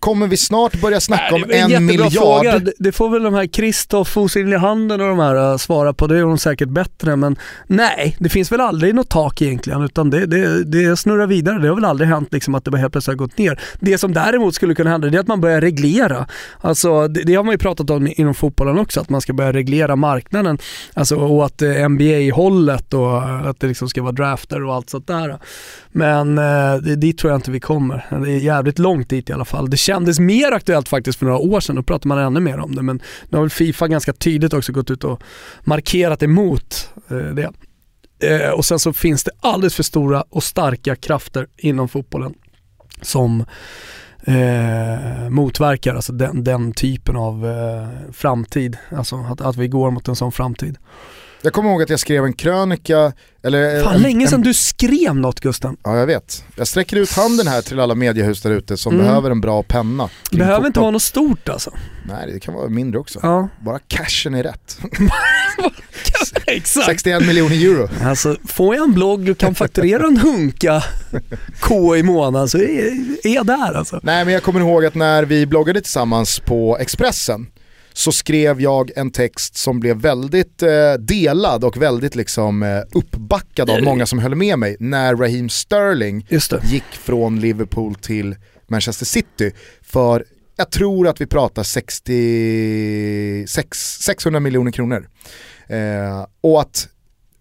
Kommer 0.01 0.27
vi 0.27 0.37
snart 0.37 0.81
börja 0.81 1.01
snacka 1.01 1.35
om 1.35 1.43
en 1.43 1.71
jättebra 1.71 1.81
miljard? 1.81 2.13
Fråga. 2.13 2.59
Det, 2.59 2.73
det 2.79 2.93
får 2.93 3.11
väl 3.11 3.23
de 3.23 3.35
här 3.35 3.47
Kristoff, 3.47 4.17
Osynlig 4.17 4.57
handen 4.57 5.01
och 5.01 5.09
de 5.09 5.19
här 5.19 5.51
äh, 5.51 5.57
svara 5.57 5.93
på, 5.93 6.07
det 6.07 6.19
är 6.19 6.23
de 6.23 6.39
säkert 6.39 6.69
bättre. 6.69 7.17
Men 7.17 7.37
nej, 7.67 8.17
det 8.19 8.29
finns 8.29 8.53
väl 8.53 8.61
aldrig 8.61 8.95
något 8.95 9.09
tak 9.09 9.43
egentligen 9.43 9.83
utan 9.83 10.11
det, 10.11 10.27
det, 10.27 10.65
det 10.65 10.97
snurrar 10.97 11.27
vidare. 11.27 11.59
Det 11.59 11.69
har 11.69 11.75
väl 11.75 11.85
aldrig 11.85 12.09
hänt 12.09 12.33
liksom 12.33 12.55
att 12.55 12.65
det 12.65 12.71
bara 12.71 12.79
helt 12.79 12.93
plötsligt 12.93 13.19
har 13.19 13.27
gått 13.27 13.39
ner. 13.39 13.61
Det 13.81 13.99
som 13.99 14.13
däremot 14.13 14.55
skulle 14.55 14.75
kunna 14.75 14.91
hända 14.91 15.09
det 15.09 15.17
är 15.17 15.21
att 15.21 15.27
man 15.27 15.41
börjar 15.41 15.61
reglera. 15.61 16.27
Alltså, 16.61 17.09
det, 17.09 17.23
det 17.23 17.35
har 17.35 17.45
man 17.45 17.53
ju 17.53 17.59
pratat 17.59 17.91
om 17.91 18.13
inom 18.17 18.35
fotbollen 18.35 18.79
också, 18.79 19.01
att 19.01 19.09
man 19.09 19.21
ska 19.21 19.33
börja 19.33 19.53
reglera 19.53 19.97
marknaden. 19.97 20.59
Alltså, 20.95 21.17
och 21.17 21.47
att 21.47 21.63
eh, 21.63 21.89
NBA-hållet 21.89 22.95
och 22.95 23.17
eh, 23.17 23.47
att 23.47 23.61
det 23.61 23.67
liksom 23.67 23.89
ska 23.89 24.03
vara 24.03 24.13
drafter 24.13 24.65
och 24.65 24.75
allt 24.75 24.91
sånt 24.91 25.07
där. 25.07 25.39
Men 25.93 26.39
eh, 26.39 26.75
det, 26.83 26.97
dit 26.97 27.19
tror 27.19 27.33
jag 27.33 27.39
inte 27.39 27.51
vi 27.51 27.61
kommer. 27.61 28.07
Det 28.25 28.33
är 28.33 28.39
jävligt 28.39 28.79
långt 28.79 29.09
dit 29.09 29.31
i 29.31 29.33
alla 29.33 29.45
fall. 29.45 29.71
Det 29.71 29.77
kändes 29.91 30.21
mer 30.21 30.53
aktuellt 30.53 30.89
faktiskt 30.89 31.19
för 31.19 31.27
några 31.27 31.39
år 31.39 31.61
sedan, 31.61 31.77
då 31.77 31.83
pratade 31.83 32.09
man 32.09 32.19
ännu 32.19 32.41
mer 32.41 32.59
om 32.59 32.75
det. 32.75 32.83
Men 32.83 33.03
nu 33.29 33.39
har 33.39 33.43
väl 33.43 33.51
Fifa 33.51 33.89
ganska 33.89 34.13
tydligt 34.13 34.53
också 34.53 34.73
gått 34.73 34.91
ut 34.91 35.05
och 35.05 35.23
markerat 35.65 36.23
emot 36.23 36.91
eh, 37.11 37.17
det. 37.17 37.51
Eh, 38.23 38.51
och 38.51 38.65
sen 38.65 38.79
så 38.79 38.93
finns 38.93 39.25
det 39.25 39.31
alldeles 39.41 39.75
för 39.75 39.83
stora 39.83 40.25
och 40.31 40.43
starka 40.43 40.97
krafter 40.97 41.47
inom 41.57 41.89
fotbollen 41.89 42.35
som 43.03 43.45
eh, 44.25 45.29
motverkar 45.31 45.95
alltså 45.95 46.13
den, 46.13 46.45
den 46.45 46.73
typen 46.73 47.17
av 47.17 47.47
eh, 47.47 48.13
framtid. 48.13 48.77
Alltså 48.97 49.17
att, 49.17 49.41
att 49.41 49.57
vi 49.57 49.69
går 49.69 49.91
mot 49.91 50.09
en 50.09 50.17
sån 50.17 50.33
framtid. 50.33 50.79
Jag 51.43 51.53
kommer 51.53 51.71
ihåg 51.71 51.83
att 51.83 51.91
jag 51.91 52.01
skrev 52.01 52.25
en 52.25 52.33
krönika, 52.33 53.13
eller... 53.43 53.85
Fan 53.85 53.95
en, 53.95 54.03
länge 54.03 54.27
sedan 54.29 54.39
en, 54.41 54.45
du 54.45 54.55
skrev 54.55 55.15
något 55.17 55.41
Gusten. 55.41 55.77
Ja 55.85 55.97
jag 55.97 56.07
vet. 56.07 56.45
Jag 56.57 56.67
sträcker 56.69 56.97
ut 56.97 57.13
handen 57.13 57.47
här 57.47 57.63
till 57.63 57.81
alla 57.81 57.95
mediehus 57.95 58.43
där 58.43 58.51
ute 58.51 58.77
som 58.77 58.95
Mm. 58.95 59.07
behöver 59.07 59.31
en 59.31 59.41
bra 59.41 59.63
penna. 59.63 60.09
Det 60.31 60.37
behöver 60.37 60.57
inte 60.59 60.67
fotboll. 60.67 60.83
vara 60.83 60.91
något 60.91 61.03
stort 61.03 61.49
alltså. 61.49 61.71
Nej 62.09 62.33
det 62.33 62.41
kan 62.41 62.55
vara 62.55 62.69
mindre 62.69 63.01
också. 63.01 63.19
Ja. 63.23 63.49
Bara 63.61 63.79
cashen 63.79 64.35
är 64.35 64.43
rätt. 64.43 64.79
Exakt. 66.47 66.87
61 66.87 67.27
miljoner 67.27 67.65
euro. 67.65 67.89
Alltså, 68.05 68.37
får 68.49 68.75
jag 68.75 68.85
en 68.85 68.93
blogg 68.93 69.29
och 69.29 69.39
kan 69.39 69.55
fakturera 69.55 70.07
en 70.07 70.17
hunka 70.17 70.85
K 71.61 71.97
i 71.97 72.03
månaden 72.03 72.49
så 72.49 72.59
är, 72.59 72.93
är 73.27 73.35
jag 73.35 73.47
där 73.47 73.75
alltså. 73.75 74.01
Nej 74.03 74.25
men 74.25 74.35
jag 74.35 74.43
kommer 74.43 74.61
ihåg 74.61 74.85
att 74.85 74.95
när 74.95 75.23
vi 75.23 75.47
bloggade 75.47 75.81
tillsammans 75.81 76.41
på 76.41 76.79
Expressen 76.81 77.47
så 77.93 78.13
skrev 78.13 78.61
jag 78.61 78.91
en 78.97 79.11
text 79.11 79.57
som 79.57 79.81
blev 79.81 79.97
väldigt 79.97 80.63
eh, 80.63 80.93
delad 80.99 81.65
och 81.65 81.83
väldigt 81.83 82.15
liksom 82.15 82.63
eh, 82.63 82.81
uppbackad 82.93 83.71
av 83.71 83.83
många 83.83 84.07
som 84.07 84.19
höll 84.19 84.35
med 84.35 84.59
mig 84.59 84.77
när 84.81 85.17
Raheem 85.17 85.49
Sterling 85.49 86.27
gick 86.63 86.93
från 86.93 87.41
Liverpool 87.41 87.95
till 87.95 88.37
Manchester 88.69 89.07
City 89.07 89.53
för 89.83 90.25
jag 90.57 90.71
tror 90.71 91.09
att 91.09 91.21
vi 91.21 91.27
pratar 91.27 91.63
66, 91.63 93.99
600 94.01 94.41
miljoner 94.41 94.71
kronor. 94.71 95.09
Eh, 95.69 96.27
och 96.41 96.61
att 96.61 96.89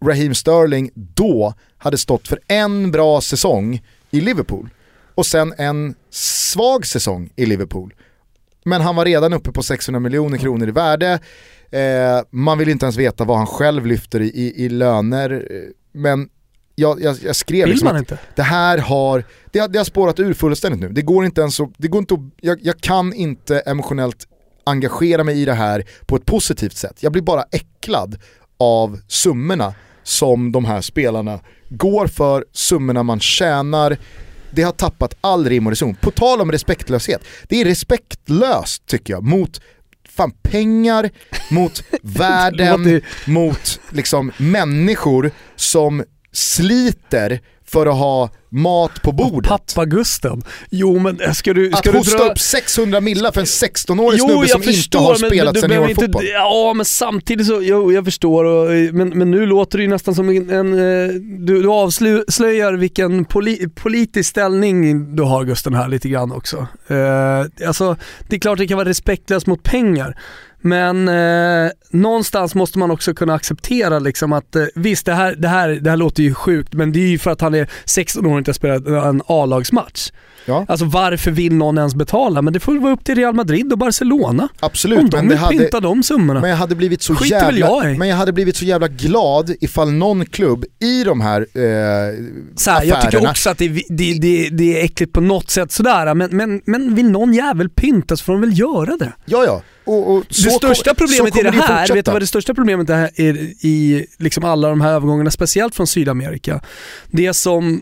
Raheem 0.05 0.35
Sterling 0.35 0.91
då 0.93 1.53
hade 1.77 1.97
stått 1.97 2.27
för 2.27 2.39
en 2.47 2.91
bra 2.91 3.21
säsong 3.21 3.81
i 4.11 4.21
Liverpool 4.21 4.69
och 5.15 5.25
sen 5.25 5.53
en 5.57 5.95
svag 6.09 6.85
säsong 6.85 7.29
i 7.35 7.45
Liverpool. 7.45 7.93
Men 8.65 8.81
han 8.81 8.95
var 8.95 9.05
redan 9.05 9.33
uppe 9.33 9.51
på 9.51 9.63
600 9.63 9.99
miljoner 9.99 10.37
kronor 10.37 10.67
i 10.67 10.71
värde. 10.71 11.19
Eh, 11.71 12.21
man 12.29 12.57
vill 12.57 12.69
inte 12.69 12.85
ens 12.85 12.97
veta 12.97 13.23
vad 13.23 13.37
han 13.37 13.47
själv 13.47 13.85
lyfter 13.85 14.19
i, 14.19 14.27
i, 14.27 14.65
i 14.65 14.69
löner. 14.69 15.45
Men 15.91 16.29
jag, 16.79 17.01
jag, 17.01 17.17
jag 17.23 17.35
skrev 17.35 17.65
Vill 17.65 17.69
liksom 17.69 17.87
man 17.87 17.97
inte? 17.97 18.19
det 18.35 18.43
här 18.43 18.77
har, 18.77 19.23
det 19.51 19.59
har, 19.59 19.67
det 19.67 19.77
har 19.77 19.85
spårat 19.85 20.19
ur 20.19 20.33
fullständigt 20.33 20.81
nu. 20.81 20.89
Det 20.89 21.01
går 21.01 21.25
inte 21.25 21.41
ens 21.41 21.59
att, 21.59 21.69
det 21.77 21.87
går 21.87 21.99
inte 21.99 22.13
att, 22.13 22.19
jag, 22.41 22.59
jag 22.61 22.79
kan 22.81 23.13
inte 23.13 23.59
emotionellt 23.59 24.27
engagera 24.63 25.23
mig 25.23 25.41
i 25.41 25.45
det 25.45 25.53
här 25.53 25.83
på 26.05 26.15
ett 26.15 26.25
positivt 26.25 26.77
sätt. 26.77 26.97
Jag 26.99 27.11
blir 27.11 27.21
bara 27.21 27.43
äcklad 27.51 28.17
av 28.57 28.99
summorna 29.07 29.73
som 30.03 30.51
de 30.51 30.65
här 30.65 30.81
spelarna 30.81 31.39
går 31.69 32.07
för, 32.07 32.45
summorna 32.51 33.03
man 33.03 33.19
tjänar. 33.19 33.97
Det 34.51 34.63
har 34.63 34.71
tappat 34.71 35.15
all 35.21 35.49
rim 35.49 35.67
och 35.67 35.71
reson. 35.71 35.95
På 35.95 36.11
tal 36.11 36.41
om 36.41 36.51
respektlöshet, 36.51 37.23
det 37.47 37.61
är 37.61 37.65
respektlöst 37.65 38.85
tycker 38.85 39.13
jag 39.13 39.23
mot 39.23 39.61
fan 40.09 40.31
pengar, 40.41 41.09
mot 41.51 41.83
världen, 42.01 43.01
mot 43.25 43.79
liksom 43.89 44.31
människor 44.37 45.31
som 45.55 46.03
sliter 46.31 47.39
för 47.69 47.85
att 47.85 47.97
ha 47.97 48.29
mat 48.49 49.01
på 49.01 49.11
bordet. 49.11 49.49
Pappa 49.49 49.85
Gustav. 49.85 50.43
Jo 50.69 50.99
men 50.99 51.21
äh, 51.21 51.31
ska 51.31 51.53
du, 51.53 51.69
ska 51.69 51.77
Att 51.77 51.83
du 51.83 51.91
hosta 51.91 52.17
dra... 52.17 52.31
upp 52.31 52.39
600 52.39 53.01
millar 53.01 53.31
för 53.31 53.39
en 53.39 53.45
16-årig 53.45 54.21
snubbe 54.21 54.47
som 54.47 54.63
inte 54.63 54.97
har 54.97 55.15
spelat 55.15 55.53
du 55.53 55.61
behöver 55.61 55.87
seniorfotboll. 55.87 56.23
Inte, 56.23 56.33
ja 56.33 56.73
men 56.75 56.85
samtidigt 56.85 57.47
så, 57.47 57.61
jo 57.61 57.91
jag 57.91 58.05
förstår. 58.05 58.43
Och, 58.43 58.69
men, 58.93 59.09
men 59.09 59.31
nu 59.31 59.45
låter 59.45 59.77
det 59.77 59.81
ju 59.81 59.89
nästan 59.89 60.15
som 60.15 60.29
en, 60.29 60.49
en 60.49 60.73
eh, 60.73 61.13
du, 61.39 61.61
du 61.61 61.69
avslöjar 61.69 62.73
vilken 62.73 63.25
poli, 63.25 63.69
politisk 63.75 64.29
ställning 64.29 65.15
du 65.15 65.23
har 65.23 65.43
Gusten 65.43 65.73
här 65.73 65.87
lite 65.87 66.09
grann 66.09 66.31
också. 66.31 66.67
Eh, 66.87 67.67
alltså 67.67 67.95
det 68.27 68.35
är 68.35 68.39
klart 68.39 68.57
det 68.57 68.67
kan 68.67 68.77
vara 68.77 68.89
respektlöst 68.89 69.47
mot 69.47 69.63
pengar. 69.63 70.17
Men 70.61 71.07
eh, 71.07 71.71
någonstans 71.91 72.55
måste 72.55 72.79
man 72.79 72.91
också 72.91 73.13
kunna 73.13 73.33
acceptera 73.33 73.99
liksom 73.99 74.33
att 74.33 74.55
eh, 74.55 74.63
visst 74.75 75.05
det 75.05 75.13
här, 75.13 75.35
det, 75.35 75.47
här, 75.47 75.69
det 75.69 75.89
här 75.89 75.97
låter 75.97 76.23
ju 76.23 76.33
sjukt 76.33 76.73
men 76.73 76.91
det 76.91 76.99
är 76.99 77.07
ju 77.07 77.17
för 77.17 77.31
att 77.31 77.41
han 77.41 77.53
är 77.55 77.69
16 77.85 78.25
år 78.25 78.31
och 78.31 78.37
inte 78.37 78.49
har 78.49 78.53
spelat 78.53 78.87
en 78.87 79.21
A-lagsmatch. 79.27 80.11
Ja, 80.45 80.65
Alltså 80.67 80.85
varför 80.85 81.31
vill 81.31 81.53
någon 81.55 81.77
ens 81.77 81.95
betala? 81.95 82.41
Men 82.41 82.53
det 82.53 82.59
får 82.59 82.75
vara 82.79 82.93
upp 82.93 83.03
till 83.03 83.15
Real 83.15 83.33
Madrid 83.35 83.71
och 83.71 83.77
Barcelona. 83.77 84.43
Om 84.43 84.49
absolut. 84.59 85.11
de 85.11 85.17
Men, 85.17 85.29
vill 85.29 85.37
hade, 85.37 85.57
pynta 85.57 85.79
de 85.79 86.03
summorna. 86.03 86.39
men 86.41 86.49
jag 86.49 86.57
hade 86.57 86.75
blivit 86.75 87.01
så 87.01 87.15
Skiter 87.15 87.35
jävla, 87.51 87.59
jag 87.59 87.91
i. 87.93 87.97
men 87.97 88.07
jag 88.07 88.15
hade 88.15 88.33
blivit 88.33 88.55
så 88.55 88.65
jävla 88.65 88.87
glad 88.87 89.53
ifall 89.61 89.91
någon 89.91 90.25
klubb 90.25 90.65
i 90.79 91.03
de 91.03 91.21
här 91.21 91.41
eh, 91.41 92.15
så 92.55 92.71
här, 92.71 92.83
jag 92.83 93.01
tycker 93.01 93.29
också 93.29 93.49
att 93.49 93.57
det, 93.57 93.65
är- 93.65 93.83
det, 93.89 94.13
det, 94.19 94.49
det 94.49 94.79
är 94.81 94.85
äckligt 94.85 95.13
på 95.13 95.21
något 95.21 95.49
sätt 95.49 95.71
sådär, 95.71 96.13
men, 96.13 96.29
men, 96.37 96.61
men 96.65 96.95
vill 96.95 97.11
någon 97.11 97.33
jävel 97.33 97.69
pynta 97.69 98.17
så 98.17 98.23
får 98.23 98.33
de 98.33 98.41
väl 98.41 98.59
göra 98.59 98.97
det. 98.97 99.13
Ja, 99.25 99.43
ja. 99.45 99.61
Och, 99.83 100.15
och 100.15 100.25
Det 100.29 100.33
största 100.33 100.93
problemet 100.93 101.37
i 101.37 101.43
det 101.43 101.51
här, 101.51 101.93
vet 101.93 102.05
du 102.05 102.11
vad 102.11 102.21
det 102.21 102.27
största 102.27 102.53
problemet 102.53 102.89
är 102.89 103.19
i, 103.65 104.05
liksom 104.17 104.43
alla 104.43 104.69
de 104.69 104.81
här 104.81 104.93
övergångarna, 104.93 105.31
speciellt 105.31 105.75
från 105.75 105.87
Sydamerika? 105.87 106.61
Det 107.11 107.33
som 107.33 107.81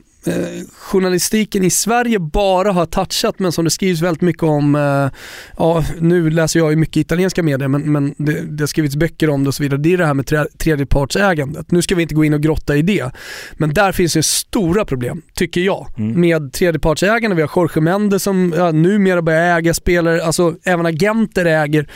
journalistiken 0.72 1.64
i 1.64 1.70
Sverige 1.70 2.20
bara 2.20 2.72
har 2.72 2.86
touchat 2.86 3.40
men 3.40 3.52
som 3.52 3.66
det 3.66 3.72
skrivs 3.72 4.02
väldigt 4.02 4.22
mycket 4.22 4.44
om, 4.44 4.76
eh, 4.76 5.20
ja 5.58 5.84
nu 6.00 6.30
läser 6.30 6.60
jag 6.60 6.70
ju 6.70 6.76
mycket 6.76 6.98
italienska 6.98 7.44
medier 7.44 7.68
men, 7.68 7.92
men 7.92 8.16
det, 8.18 8.42
det 8.42 8.62
har 8.62 8.68
skrivits 8.68 8.96
böcker 8.96 9.30
om 9.30 9.44
det 9.44 9.48
och 9.48 9.54
så 9.54 9.64
vidare, 9.64 9.80
det 9.80 9.94
är 9.94 9.98
det 9.98 10.06
här 10.06 10.14
med 10.14 10.28
tre, 10.28 10.46
tredjepartsägandet. 10.58 11.72
Nu 11.72 11.82
ska 11.82 11.96
vi 11.96 12.02
inte 12.02 12.16
gå 12.16 12.26
in 12.26 12.34
och 12.34 12.42
grotta 12.42 12.76
i 12.76 12.82
det, 12.82 13.12
men 13.54 13.74
där 13.74 13.92
finns 13.92 14.18
ju 14.18 14.24
stora 14.24 14.86
problem, 14.86 15.22
tycker 15.34 15.62
jag, 15.62 15.88
med 15.98 16.54
tredjepartsägande. 16.54 17.36
Vi 17.36 17.42
har 17.42 17.52
Jorge 17.56 17.82
Mendes 17.82 18.24
som 18.24 18.54
ja, 18.58 18.72
numera 18.72 19.22
börjar 19.22 19.58
äga 19.58 19.74
spelare, 19.74 20.24
alltså 20.24 20.56
även 20.64 20.86
agenter 20.86 21.46
äger 21.46 21.88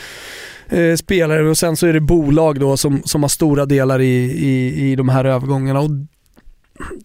eh, 0.68 0.96
spelare 0.96 1.48
och 1.48 1.58
sen 1.58 1.76
så 1.76 1.86
är 1.86 1.92
det 1.92 2.00
bolag 2.00 2.60
då 2.60 2.76
som, 2.76 3.02
som 3.04 3.22
har 3.22 3.28
stora 3.28 3.66
delar 3.66 4.00
i, 4.00 4.14
i, 4.22 4.90
i 4.90 4.96
de 4.96 5.08
här 5.08 5.24
övergångarna. 5.24 5.80
Och 5.80 5.90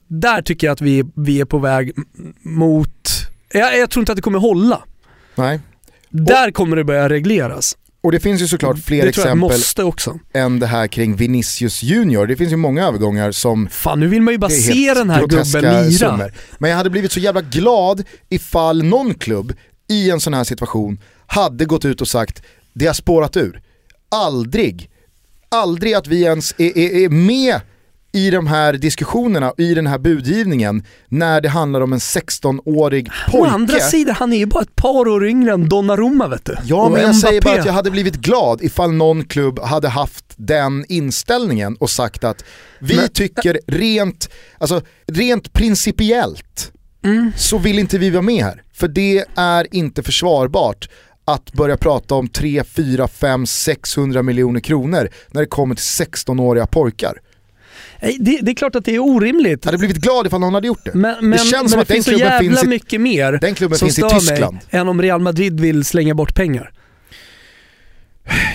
där 0.07 0.41
tycker 0.41 0.67
jag 0.67 0.71
att 0.71 0.81
vi, 0.81 1.03
vi 1.15 1.41
är 1.41 1.45
på 1.45 1.57
väg 1.57 1.93
mot, 2.41 3.09
jag, 3.53 3.77
jag 3.77 3.89
tror 3.89 4.01
inte 4.01 4.11
att 4.11 4.15
det 4.15 4.21
kommer 4.21 4.39
hålla. 4.39 4.83
Nej. 5.35 5.59
Där 6.09 6.51
kommer 6.51 6.75
det 6.75 6.83
börja 6.83 7.09
regleras. 7.09 7.77
Och 8.01 8.11
det 8.11 8.19
finns 8.19 8.41
ju 8.41 8.47
såklart 8.47 8.79
fler 8.79 9.01
det 9.01 9.09
exempel 9.09 9.37
måste 9.37 9.83
också. 9.83 10.19
än 10.33 10.59
det 10.59 10.67
här 10.67 10.87
kring 10.87 11.15
Vinicius 11.15 11.83
Junior. 11.83 12.27
Det 12.27 12.35
finns 12.35 12.51
ju 12.51 12.55
många 12.55 12.87
övergångar 12.87 13.31
som 13.31 13.67
Fan 13.69 13.99
nu 13.99 14.07
vill 14.07 14.21
man 14.21 14.33
ju 14.33 14.37
bara 14.37 14.49
se 14.49 14.93
den 14.93 15.09
här 15.09 15.27
gubben 15.27 15.89
lira. 15.89 16.29
Men 16.59 16.69
jag 16.69 16.77
hade 16.77 16.89
blivit 16.89 17.11
så 17.11 17.19
jävla 17.19 17.41
glad 17.41 18.03
ifall 18.29 18.83
någon 18.83 19.13
klubb 19.13 19.53
i 19.87 20.09
en 20.09 20.19
sån 20.19 20.33
här 20.33 20.43
situation 20.43 20.99
hade 21.27 21.65
gått 21.65 21.85
ut 21.85 22.01
och 22.01 22.07
sagt 22.07 22.41
det 22.73 22.85
har 22.85 22.93
spårat 22.93 23.37
ur. 23.37 23.61
Aldrig, 24.09 24.89
aldrig 25.49 25.93
att 25.93 26.07
vi 26.07 26.23
ens 26.23 26.55
är, 26.57 26.77
är, 26.77 27.05
är 27.05 27.09
med 27.09 27.61
i 28.17 28.29
de 28.29 28.47
här 28.47 28.73
diskussionerna, 28.73 29.53
i 29.57 29.73
den 29.73 29.87
här 29.87 29.97
budgivningen, 29.99 30.83
när 31.07 31.41
det 31.41 31.49
handlar 31.49 31.81
om 31.81 31.93
en 31.93 31.99
16-årig 31.99 33.07
Å 33.27 33.31
pojke. 33.31 33.49
andra 33.53 33.79
sidan, 33.79 34.15
han 34.15 34.33
är 34.33 34.37
ju 34.37 34.45
bara 34.45 34.63
ett 34.63 34.75
par 34.75 35.07
år 35.07 35.27
yngre 35.27 35.51
än 35.53 35.69
Donnarumma 35.69 36.27
vet 36.27 36.45
du. 36.45 36.55
Ja 36.63 36.85
Och 36.85 36.91
men 36.91 37.01
jag 37.01 37.15
säger 37.15 37.41
bara 37.41 37.59
att 37.59 37.65
jag 37.65 37.73
hade 37.73 37.91
blivit 37.91 38.15
glad 38.15 38.61
ifall 38.61 38.91
någon 38.91 39.23
klubb 39.25 39.59
hade 39.59 39.87
haft 39.89 40.25
den 40.35 40.85
inställningen 40.89 41.75
och 41.79 41.89
sagt 41.89 42.23
att 42.23 42.43
vi 42.79 42.95
Men- 42.95 43.09
tycker 43.09 43.59
rent, 43.67 44.29
alltså, 44.57 44.81
rent 45.07 45.53
principiellt 45.53 46.71
Mm. 47.03 47.31
så 47.37 47.57
vill 47.57 47.79
inte 47.79 47.97
vi 47.97 48.09
vara 48.09 48.21
med 48.21 48.43
här. 48.43 48.61
För 48.73 48.87
det 48.87 49.25
är 49.35 49.75
inte 49.75 50.03
försvarbart 50.03 50.89
att 51.25 51.53
börja 51.53 51.77
prata 51.77 52.15
om 52.15 52.27
3, 52.27 52.63
4, 52.63 53.07
5, 53.07 53.45
600 53.45 54.23
miljoner 54.23 54.59
kronor 54.59 55.09
när 55.31 55.41
det 55.41 55.47
kommer 55.47 55.75
till 55.75 55.83
16-åriga 55.83 56.65
pojkar. 56.67 57.17
Nej, 58.01 58.17
det, 58.19 58.39
det 58.41 58.51
är 58.51 58.55
klart 58.55 58.75
att 58.75 58.85
det 58.85 58.95
är 58.95 58.99
orimligt. 58.99 59.59
Jag 59.65 59.67
hade 59.67 59.77
blivit 59.77 59.97
glad 59.97 60.27
ifall 60.27 60.39
någon 60.39 60.53
hade 60.53 60.67
gjort 60.67 60.85
det. 60.85 60.91
Men, 60.93 61.15
men, 61.29 61.39
känns 61.39 61.51
men 61.51 61.69
som 61.69 61.77
det 61.77 61.81
att 61.81 61.87
den 61.87 61.95
finns 61.95 62.05
så 62.05 62.11
klubben 62.11 62.27
jävla 62.27 62.39
finns 62.49 62.63
i- 62.63 62.67
mycket 62.67 63.01
mer 63.01 63.31
Den 63.41 63.55
klubben 63.55 63.77
som 63.77 63.85
finns 63.85 63.97
i 63.99 64.01
stör 64.01 64.09
Tyskland. 64.19 64.53
mig 64.53 64.63
än 64.81 64.87
om 64.87 65.01
Real 65.01 65.21
Madrid 65.21 65.59
vill 65.59 65.85
slänga 65.85 66.15
bort 66.15 66.35
pengar. 66.35 66.71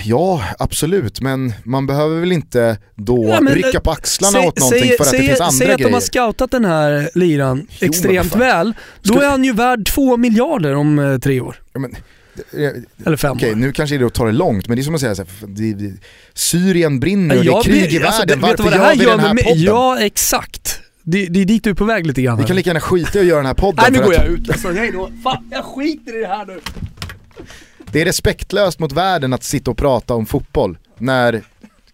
Ja, 0.03 0.43
absolut, 0.59 1.21
men 1.21 1.53
man 1.63 1.87
behöver 1.87 2.19
väl 2.19 2.31
inte 2.31 2.77
då 2.95 3.25
Ja, 3.29 3.41
men, 3.41 3.53
rycka 3.53 3.79
på 3.79 3.89
eh, 3.89 3.93
axlarna 3.97 4.31
Säg- 4.39 4.47
åt 4.47 4.59
någonting 4.59 4.81
säg- 4.81 4.97
för 4.97 5.03
att 5.03 5.09
säg- 5.09 5.19
det 5.21 5.27
finns 5.27 5.39
andra 5.39 5.51
Säg 5.51 5.71
att 5.71 5.77
de 5.77 5.83
grejer. 5.83 5.93
har 5.93 6.01
scoutat 6.01 6.51
den 6.51 6.65
här 6.65 7.09
liran 7.15 7.67
extremt 7.79 8.35
väl. 8.35 8.73
Då 9.01 9.13
Ska- 9.13 9.23
är 9.23 9.29
han 9.29 9.43
ju 9.43 9.53
värd 9.53 9.85
två 9.85 10.17
miljarder 10.17 10.75
om 10.75 10.99
eh, 10.99 11.17
tre 11.17 11.41
år. 11.41 11.55
Ja, 11.73 11.79
men, 11.79 11.91
eh, 11.91 11.97
Eller 13.05 13.17
fem 13.17 13.31
Okej, 13.31 13.51
år. 13.51 13.55
nu 13.55 13.71
kanske 13.71 13.97
det 13.97 14.03
är 14.03 14.05
att 14.07 14.13
ta 14.13 14.25
det 14.25 14.31
långt, 14.31 14.67
men 14.67 14.75
det 14.77 14.81
är 14.81 14.83
som 14.83 14.95
att 14.95 15.01
säga 15.01 15.15
så 15.15 15.21
här, 15.23 15.47
det, 15.47 15.73
det, 15.73 15.93
Syrien 16.33 16.99
brinner 16.99 17.37
och 17.37 17.43
det 17.43 17.49
är 17.49 17.53
Jag 17.53 17.63
krig 17.63 17.93
i 17.93 18.03
alltså, 18.03 18.19
världen, 18.21 18.41
det- 18.41 18.47
varför 18.47 18.63
vad 18.63 18.73
det 18.73 18.77
här 18.79 18.93
gör 18.93 18.99
vi 18.99 19.05
den 19.05 19.19
här 19.19 19.33
med 19.33 19.43
podden? 19.43 19.61
Ja, 19.63 19.99
exakt. 19.99 20.79
Det, 21.03 21.25
det 21.25 21.39
är 21.41 21.45
dit 21.45 21.63
du 21.63 21.69
är 21.69 21.73
på 21.73 21.85
väg 21.85 22.07
lite 22.07 22.21
grann. 22.21 22.37
Vi 22.37 22.43
kan 22.43 22.55
lika 22.55 22.69
gärna 22.69 22.79
skita 22.79 23.17
i 23.17 23.21
att 23.21 23.27
göra 23.27 23.37
den 23.37 23.45
här 23.45 23.53
podden. 23.53 23.85
Nej 23.91 23.99
nu 23.99 24.05
går 24.05 24.13
jag 24.13 24.25
ut 24.27 24.49
alltså. 24.49 24.71
Hej 24.71 24.91
då. 24.91 25.09
Fan, 25.23 25.49
jag 25.51 25.65
skiter 25.65 26.17
i 26.17 26.21
det 26.21 26.27
här 26.27 26.45
nu. 26.45 26.59
Det 27.91 28.01
är 28.01 28.05
respektlöst 28.05 28.79
mot 28.79 28.91
världen 28.91 29.33
att 29.33 29.43
sitta 29.43 29.71
och 29.71 29.77
prata 29.77 30.13
om 30.13 30.25
fotboll 30.25 30.77
när 30.97 31.41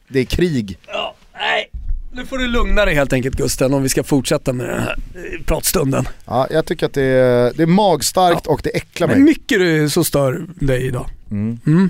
det 0.07 0.19
är 0.19 0.25
krig. 0.25 0.77
Ja. 0.87 1.15
Nu 2.11 2.25
får 2.25 2.37
du 2.37 2.47
lugna 2.47 2.85
dig 2.85 2.95
helt 2.95 3.13
enkelt 3.13 3.35
Gusten 3.35 3.73
om 3.73 3.83
vi 3.83 3.89
ska 3.89 4.03
fortsätta 4.03 4.53
med 4.53 4.67
den 4.69 4.79
här 4.79 4.95
eh, 5.15 5.45
pratstunden. 5.45 6.07
Ja, 6.25 6.47
jag 6.51 6.65
tycker 6.65 6.85
att 6.85 6.93
det 6.93 7.03
är, 7.03 7.53
det 7.55 7.63
är 7.63 7.67
magstarkt 7.67 8.47
och 8.47 8.59
det 8.63 8.69
äcklar 8.69 9.07
Men 9.07 9.17
mig. 9.17 9.25
mycket 9.25 9.59
du 9.59 9.89
så 9.89 10.03
stör 10.03 10.45
dig 10.65 10.85
idag. 10.87 11.09
Mm. 11.31 11.59
Mm. 11.67 11.89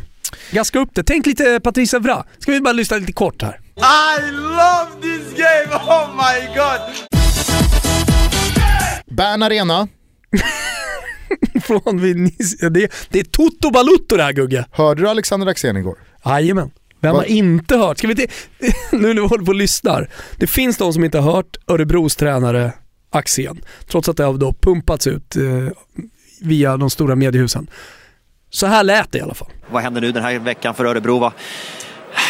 Gaska 0.51 0.79
upp 0.79 0.89
det. 0.93 1.03
Tänk 1.03 1.25
lite 1.25 1.59
Patrice 1.63 1.93
Evra. 1.93 2.23
Ska 2.39 2.51
vi 2.51 2.61
bara 2.61 2.73
lyssna 2.73 2.97
lite 2.97 3.13
kort 3.13 3.41
här? 3.41 3.59
I 3.75 4.31
love 4.31 4.89
this 5.01 5.37
game. 5.37 5.83
Oh 5.85 6.09
my 6.15 6.47
god. 6.55 6.79
Bern 9.17 9.43
Arena, 9.43 9.87
Från 11.63 12.01
Vinicius. 12.01 12.55
Ja, 12.61 12.69
Det, 12.69 12.91
det 13.09 13.19
är 13.19 13.23
Toto 13.23 13.71
Balutto 13.71 14.17
det 14.17 14.23
här 14.23 14.33
Gugge. 14.33 14.65
hörde 14.71 15.01
du 15.01 15.09
Alexander 15.09 15.47
Axén 15.47 15.77
igår? 15.77 15.97
Jajamän. 16.25 16.71
Vem 16.99 17.15
har 17.15 17.23
inte 17.23 17.77
hört? 17.77 17.97
Ska 17.97 18.07
vi 18.07 18.11
inte, 18.11 18.33
nu 18.91 19.07
när 19.07 19.21
vi 19.21 19.27
håller 19.27 19.45
på 19.45 19.49
och 19.49 19.55
lyssnar. 19.55 20.09
Det 20.37 20.47
finns 20.47 20.77
de 20.77 20.93
som 20.93 21.03
inte 21.03 21.19
har 21.19 21.31
hört 21.33 21.57
Örebros 21.67 22.15
tränare 22.15 22.73
Axén, 23.11 23.61
trots 23.87 24.09
att 24.09 24.17
det 24.17 24.23
har 24.23 24.33
då 24.33 24.53
pumpats 24.53 25.07
ut 25.07 25.35
eh, 25.35 25.43
via 26.41 26.77
de 26.77 26.89
stora 26.89 27.15
mediehusen. 27.15 27.69
Så 28.49 28.67
här 28.67 28.83
lät 28.83 29.11
det 29.11 29.17
i 29.17 29.21
alla 29.21 29.33
fall. 29.33 29.49
Vad 29.71 29.83
händer 29.83 30.01
nu 30.01 30.11
den 30.11 30.23
här 30.23 30.39
veckan 30.39 30.73
för 30.75 30.85
Örebro? 30.85 31.19
Vad, 31.19 31.31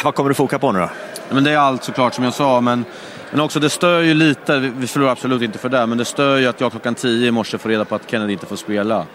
vad 0.03 0.15
kommer 0.15 0.29
du 0.29 0.33
foka 0.33 0.59
på 0.59 0.71
nu 0.71 0.79
då? 0.79 0.89
Men 1.29 1.43
det 1.43 1.51
är 1.51 1.57
allt 1.57 1.83
såklart 1.83 2.13
som 2.13 2.23
jag 2.23 2.33
sa, 2.33 2.61
men, 2.61 2.85
men 3.31 3.41
också 3.41 3.59
det 3.59 3.69
stör 3.69 4.01
ju 4.01 4.13
lite, 4.13 4.59
vi 4.59 4.69
vi 4.69 4.87
förlorar 4.87 5.11
absolut 5.11 5.41
inte 5.41 5.57
för 5.57 5.69
det, 5.69 5.85
men 5.85 5.97
det 5.97 6.05
stör 6.05 6.37
ju 6.37 6.47
att 6.47 6.61
jag 6.61 6.71
klockan 6.71 6.95
10 6.95 7.27
i 7.27 7.31
morse 7.31 7.57
får 7.57 7.69
reda 7.69 7.85
på 7.85 7.95
att 7.95 8.11
Kennedy 8.11 8.33
inte 8.33 8.45
får 8.45 8.55
spela. 8.55 9.05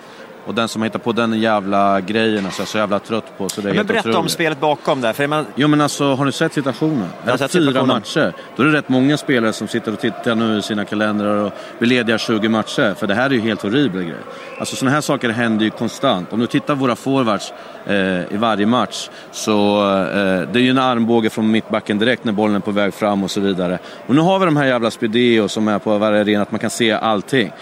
Och 0.46 0.54
den 0.54 0.68
som 0.68 0.82
hittar 0.82 0.98
på 0.98 1.12
den 1.12 1.40
jävla 1.40 2.00
grejen, 2.00 2.44
alltså 2.46 2.60
jag 2.60 2.66
är 2.66 2.70
så 2.70 2.78
jävla 2.78 2.98
trött 2.98 3.38
på 3.38 3.48
så 3.48 3.60
det 3.60 3.66
är 3.66 3.70
Men 3.70 3.76
helt 3.76 3.88
berätta 3.88 4.08
om 4.08 4.14
otroligt. 4.14 4.32
spelet 4.32 4.60
bakom 4.60 5.00
där. 5.00 5.12
För 5.12 5.26
man, 5.26 5.46
Jo 5.54 5.68
men 5.68 5.80
alltså, 5.80 6.14
har 6.14 6.24
du 6.24 6.32
sett 6.32 6.52
situationen? 6.52 7.08
Jag 7.24 7.32
har 7.32 7.38
sett 7.38 7.52
fyra 7.52 7.62
situationen. 7.66 7.88
matcher. 7.96 8.32
Då 8.56 8.62
är 8.62 8.66
det 8.66 8.72
rätt 8.78 8.88
många 8.88 9.16
spelare 9.16 9.52
som 9.52 9.68
sitter 9.68 9.92
och 9.92 10.00
tittar 10.00 10.34
nu 10.34 10.58
i 10.58 10.62
sina 10.62 10.84
kalendrar 10.84 11.36
och 11.36 11.52
blir 11.78 11.88
lediga 11.88 12.18
20 12.18 12.48
matcher. 12.48 12.94
För 12.94 13.06
det 13.06 13.14
här 13.14 13.26
är 13.30 13.34
ju 13.34 13.40
helt 13.40 13.62
horribla 13.62 14.00
grejer. 14.00 14.18
Alltså 14.58 14.76
sådana 14.76 14.94
här 14.94 15.00
saker 15.00 15.28
händer 15.30 15.64
ju 15.64 15.70
konstant. 15.70 16.32
Om 16.32 16.40
du 16.40 16.46
tittar 16.46 16.74
på 16.74 16.80
våra 16.80 16.96
forwards 16.96 17.52
eh, 17.86 17.94
i 18.34 18.36
varje 18.36 18.66
match 18.66 19.08
så 19.32 19.80
eh, 19.90 20.48
det 20.52 20.58
är 20.58 20.62
ju 20.62 20.70
en 20.70 20.78
armbåge 20.78 21.30
från 21.30 21.50
mittbacken 21.50 21.98
direkt 21.98 22.24
när 22.24 22.32
bollen 22.32 22.56
är 22.56 22.60
på 22.60 22.70
väg 22.70 22.94
fram 22.94 23.24
och 23.24 23.30
så 23.30 23.40
vidare. 23.40 23.78
Och 24.06 24.14
nu 24.14 24.20
har 24.20 24.38
vi 24.38 24.44
de 24.44 24.56
här 24.56 24.66
jävla 24.66 24.90
Spideo 24.90 25.48
som 25.48 25.68
är 25.68 25.78
på 25.78 25.98
varje 25.98 26.20
arena, 26.20 26.42
att 26.42 26.50
man 26.50 26.60
kan 26.60 26.70
se 26.70 26.92
allting. 26.92 27.52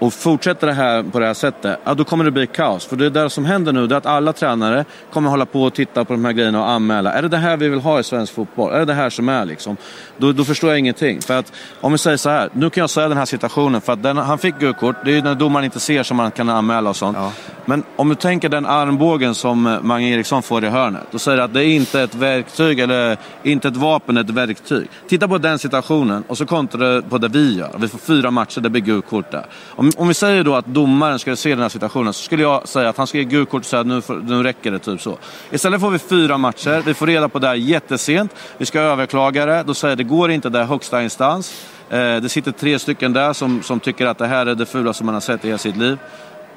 Och 0.00 0.12
fortsätter 0.12 0.66
det 0.66 0.72
här 0.72 1.02
på 1.02 1.18
det 1.18 1.26
här 1.26 1.34
sättet, 1.34 1.78
ja 1.84 1.94
då 1.94 2.04
kommer 2.04 2.24
det 2.24 2.30
bli 2.30 2.46
kaos. 2.46 2.86
För 2.86 2.96
det 2.96 3.10
där 3.10 3.28
som 3.28 3.44
händer 3.44 3.72
nu, 3.72 3.86
det 3.86 3.94
är 3.94 3.96
att 3.96 4.06
alla 4.06 4.32
tränare 4.32 4.84
kommer 5.12 5.30
hålla 5.30 5.46
på 5.46 5.62
och 5.62 5.74
titta 5.74 6.04
på 6.04 6.12
de 6.12 6.24
här 6.24 6.32
grejerna 6.32 6.60
och 6.60 6.70
anmäla. 6.70 7.12
Är 7.12 7.22
det 7.22 7.28
det 7.28 7.36
här 7.36 7.56
vi 7.56 7.68
vill 7.68 7.80
ha 7.80 8.00
i 8.00 8.02
svensk 8.02 8.34
fotboll? 8.34 8.72
Är 8.72 8.78
det 8.78 8.84
det 8.84 8.94
här 8.94 9.10
som 9.10 9.28
är 9.28 9.44
liksom? 9.44 9.76
Då, 10.20 10.32
då 10.32 10.44
förstår 10.44 10.70
jag 10.70 10.78
ingenting. 10.78 11.20
För 11.20 11.38
att, 11.38 11.52
om 11.80 11.92
vi 11.92 11.98
säger 11.98 12.16
så 12.16 12.30
här, 12.30 12.48
nu 12.52 12.70
kan 12.70 12.80
jag 12.80 12.90
säga 12.90 13.08
den 13.08 13.18
här 13.18 13.24
situationen, 13.24 13.80
för 13.80 13.92
att 13.92 14.02
den, 14.02 14.16
han 14.16 14.38
fick 14.38 14.58
gult 14.58 14.78
kort, 14.78 14.96
det 15.04 15.10
är 15.10 15.14
ju 15.14 15.22
när 15.22 15.34
domaren 15.34 15.64
inte 15.64 15.80
ser 15.80 16.02
som 16.02 16.16
man 16.16 16.30
kan 16.30 16.48
anmäla 16.48 16.90
och 16.90 16.96
sånt. 16.96 17.18
Men 17.64 17.82
om 17.96 18.08
du 18.08 18.14
tänker 18.14 18.48
den 18.48 18.66
armbågen 18.66 19.34
som 19.34 19.66
eh, 19.66 19.82
Mange 19.82 20.08
Eriksson 20.08 20.42
får 20.42 20.64
i 20.64 20.68
hörnet, 20.68 21.02
då 21.10 21.18
säger 21.18 21.38
det 21.38 21.44
att 21.44 21.54
det 21.54 21.64
är 21.64 21.68
inte 21.68 22.00
ett 22.00 22.14
verktyg, 22.14 22.80
eller 22.80 23.16
inte 23.42 23.68
ett 23.68 23.76
vapen, 23.76 24.16
ett 24.16 24.30
verktyg. 24.30 24.88
Titta 25.08 25.28
på 25.28 25.38
den 25.38 25.58
situationen 25.58 26.24
och 26.28 26.38
så 26.38 26.46
kontrar 26.46 26.94
du 26.94 27.02
på 27.02 27.18
det 27.18 27.28
vi 27.28 27.58
gör. 27.58 27.70
Vi 27.78 27.88
får 27.88 27.98
fyra 27.98 28.30
matcher, 28.30 28.60
det 28.60 28.70
blir 28.70 28.82
gult 28.82 29.08
kort 29.08 29.30
där. 29.30 29.46
Om, 29.68 29.90
om 29.96 30.08
vi 30.08 30.14
säger 30.14 30.44
då 30.44 30.54
att 30.54 30.66
domaren 30.66 31.18
ska 31.18 31.36
se 31.36 31.50
den 31.50 31.60
här 31.60 31.68
situationen 31.68 32.12
så 32.12 32.22
skulle 32.22 32.42
jag 32.42 32.68
säga 32.68 32.88
att 32.88 32.96
han 32.96 33.06
ska 33.06 33.18
ge 33.18 33.24
gult 33.24 33.50
kort 33.50 33.60
och 33.60 33.66
säga 33.66 33.80
att 33.80 33.86
nu, 33.86 34.00
får, 34.00 34.14
nu 34.14 34.42
räcker 34.42 34.70
det, 34.70 34.78
typ 34.78 35.00
så. 35.00 35.18
Istället 35.50 35.80
får 35.80 35.90
vi 35.90 35.98
fyra 35.98 36.38
matcher, 36.38 36.82
vi 36.86 36.94
får 36.94 37.06
reda 37.06 37.28
på 37.28 37.38
det 37.38 37.46
här 37.46 37.54
jättesent, 37.54 38.34
vi 38.58 38.66
ska 38.66 38.80
överklaga 38.80 39.46
det, 39.46 39.62
då 39.66 39.74
säger 39.74 39.96
det 39.96 40.04
går 40.10 40.30
inte, 40.30 40.48
det 40.48 40.58
är 40.58 40.64
högsta 40.64 41.02
instans. 41.02 41.66
Eh, 41.90 42.16
det 42.16 42.28
sitter 42.28 42.52
tre 42.52 42.78
stycken 42.78 43.12
där 43.12 43.32
som, 43.32 43.62
som 43.62 43.80
tycker 43.80 44.06
att 44.06 44.18
det 44.18 44.26
här 44.26 44.46
är 44.46 44.54
det 44.54 44.66
fulaste 44.66 45.04
man 45.04 45.14
har 45.14 45.20
sett 45.20 45.44
i 45.44 45.46
hela 45.46 45.58
sitt 45.58 45.76
liv. 45.76 45.98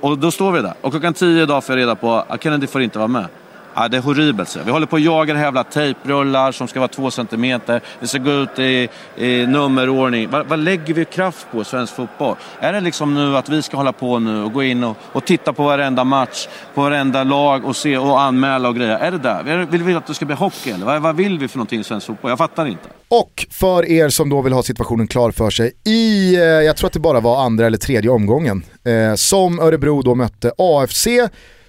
Och 0.01 0.17
då 0.17 0.31
står 0.31 0.51
vi 0.51 0.61
där. 0.61 0.73
Och 0.81 0.91
klockan 0.91 1.13
tio 1.13 1.43
idag 1.43 1.63
får 1.63 1.75
jag 1.75 1.81
reda 1.81 1.95
på 1.95 2.13
att 2.27 2.43
Kennedy 2.43 2.67
får 2.67 2.81
inte 2.81 2.97
vara 2.97 3.07
med. 3.07 3.27
Ja, 3.75 3.87
det 3.87 3.97
är 3.97 4.01
horribelt. 4.01 4.49
Så. 4.49 4.59
Vi 4.65 4.71
håller 4.71 4.85
på 4.87 4.95
att 4.95 5.01
jaga 5.01 5.39
jävla 5.39 5.63
tejprullar 5.63 6.51
som 6.51 6.67
ska 6.67 6.79
vara 6.79 6.87
två 6.87 7.11
centimeter. 7.11 7.81
Det 7.99 8.07
ska 8.07 8.17
gå 8.17 8.31
ut 8.31 8.59
i, 8.59 8.89
i 9.17 9.45
nummerordning. 9.47 10.29
Vad, 10.29 10.47
vad 10.47 10.59
lägger 10.59 10.93
vi 10.93 11.05
kraft 11.05 11.47
på 11.51 11.61
i 11.61 11.65
svensk 11.65 11.95
fotboll? 11.95 12.35
Är 12.59 12.73
det 12.73 12.81
liksom 12.81 13.13
nu 13.13 13.37
att 13.37 13.49
vi 13.49 13.61
ska 13.61 13.77
hålla 13.77 13.91
på 13.93 14.19
nu 14.19 14.43
och 14.43 14.53
gå 14.53 14.63
in 14.63 14.83
och, 14.83 14.97
och 15.11 15.25
titta 15.25 15.53
på 15.53 15.63
varenda 15.63 16.03
match, 16.03 16.47
på 16.73 16.81
varenda 16.81 17.23
lag 17.23 17.65
och 17.65 17.75
se 17.75 17.97
och 17.97 18.21
anmäla 18.21 18.69
och 18.69 18.75
grejer? 18.75 18.97
Är 18.99 19.11
det 19.11 19.17
där? 19.17 19.43
Det- 19.43 19.65
Vill 19.65 19.83
vi 19.83 19.93
att 19.93 20.07
det 20.07 20.13
ska 20.13 20.25
bli 20.25 20.35
hockey 20.35 20.71
eller? 20.71 20.85
Vad, 20.85 21.01
vad 21.01 21.15
vill 21.15 21.39
vi 21.39 21.47
för 21.47 21.57
någonting 21.57 21.79
i 21.79 21.83
svensk 21.83 22.07
fotboll? 22.07 22.31
Jag 22.31 22.37
fattar 22.37 22.65
inte. 22.65 22.89
Och 23.07 23.45
för 23.51 23.85
er 23.91 24.09
som 24.09 24.29
då 24.29 24.41
vill 24.41 24.53
ha 24.53 24.63
situationen 24.63 25.07
klar 25.07 25.31
för 25.31 25.49
sig, 25.49 25.71
i, 25.85 26.35
eh, 26.35 26.41
jag 26.41 26.77
tror 26.77 26.87
att 26.87 26.93
det 26.93 26.99
bara 26.99 27.19
var 27.19 27.43
andra 27.45 27.65
eller 27.67 27.77
tredje 27.77 28.09
omgången, 28.09 28.63
eh, 28.85 29.15
som 29.15 29.59
Örebro 29.59 30.01
då 30.01 30.15
mötte 30.15 30.51
AFC, 30.57 31.07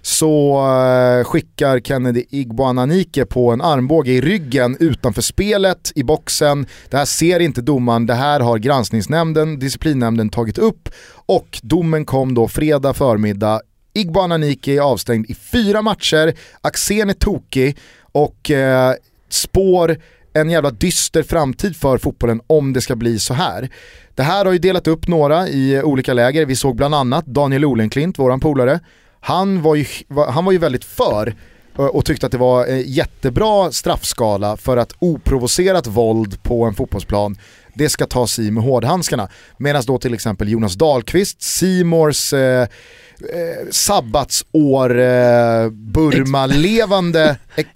så 0.06 0.56
eh, 0.56 1.24
skickar 1.24 1.80
Kennedy 1.80 2.24
Igboananike 2.30 3.26
på 3.26 3.50
en 3.50 3.60
armbåge 3.60 4.12
i 4.12 4.20
ryggen 4.20 4.76
utanför 4.80 5.22
spelet, 5.22 5.92
i 5.94 6.02
boxen. 6.02 6.66
Det 6.90 6.96
här 6.96 7.04
ser 7.04 7.40
inte 7.40 7.62
domaren, 7.62 8.06
det 8.06 8.14
här 8.14 8.40
har 8.40 8.58
granskningsnämnden, 8.58 9.58
disciplinnämnden 9.58 10.30
tagit 10.30 10.58
upp 10.58 10.88
och 11.26 11.60
domen 11.62 12.04
kom 12.04 12.34
då 12.34 12.48
fredag 12.48 12.94
förmiddag. 12.94 13.60
Igboananike 13.94 14.72
är 14.72 14.80
avstängd 14.80 15.30
i 15.30 15.34
fyra 15.34 15.82
matcher, 15.82 16.34
Axén 16.60 17.10
är 17.10 17.14
tokig 17.14 17.76
och 18.12 18.50
eh, 18.50 18.94
spår 19.28 19.96
en 20.32 20.50
jävla 20.50 20.70
dyster 20.70 21.22
framtid 21.22 21.76
för 21.76 21.98
fotbollen 21.98 22.40
om 22.46 22.72
det 22.72 22.80
ska 22.80 22.96
bli 22.96 23.18
så 23.18 23.34
här. 23.34 23.68
Det 24.14 24.22
här 24.22 24.44
har 24.44 24.52
ju 24.52 24.58
delat 24.58 24.86
upp 24.86 25.08
några 25.08 25.48
i 25.48 25.82
olika 25.82 26.14
läger. 26.14 26.46
Vi 26.46 26.56
såg 26.56 26.76
bland 26.76 26.94
annat 26.94 27.26
Daniel 27.26 27.64
Olenklint, 27.64 28.18
våran 28.18 28.40
polare. 28.40 28.80
Han 29.26 29.62
var 29.62 29.74
ju, 29.74 29.86
han 30.28 30.44
var 30.44 30.52
ju 30.52 30.58
väldigt 30.58 30.84
för 30.84 31.34
eh, 31.78 31.84
och 31.84 32.04
tyckte 32.04 32.26
att 32.26 32.32
det 32.32 32.38
var 32.38 32.66
en 32.66 32.82
jättebra 32.82 33.72
straffskala 33.72 34.56
för 34.56 34.76
att 34.76 34.92
oprovocerat 34.98 35.86
våld 35.86 36.42
på 36.42 36.64
en 36.64 36.74
fotbollsplan 36.74 37.36
det 37.74 37.88
ska 37.88 38.06
tas 38.06 38.38
i 38.38 38.50
med 38.50 38.64
hårdhandskarna. 38.64 39.28
Medan 39.58 39.82
då 39.86 39.98
till 39.98 40.14
exempel 40.14 40.48
Jonas 40.48 40.74
Dahlqvist, 40.74 41.42
Simors 41.42 42.32
eh, 42.32 42.66
eh, 43.32 43.68
sabbatsår 43.70 44.98
eh. 44.98 45.04
Eh, 45.04 45.68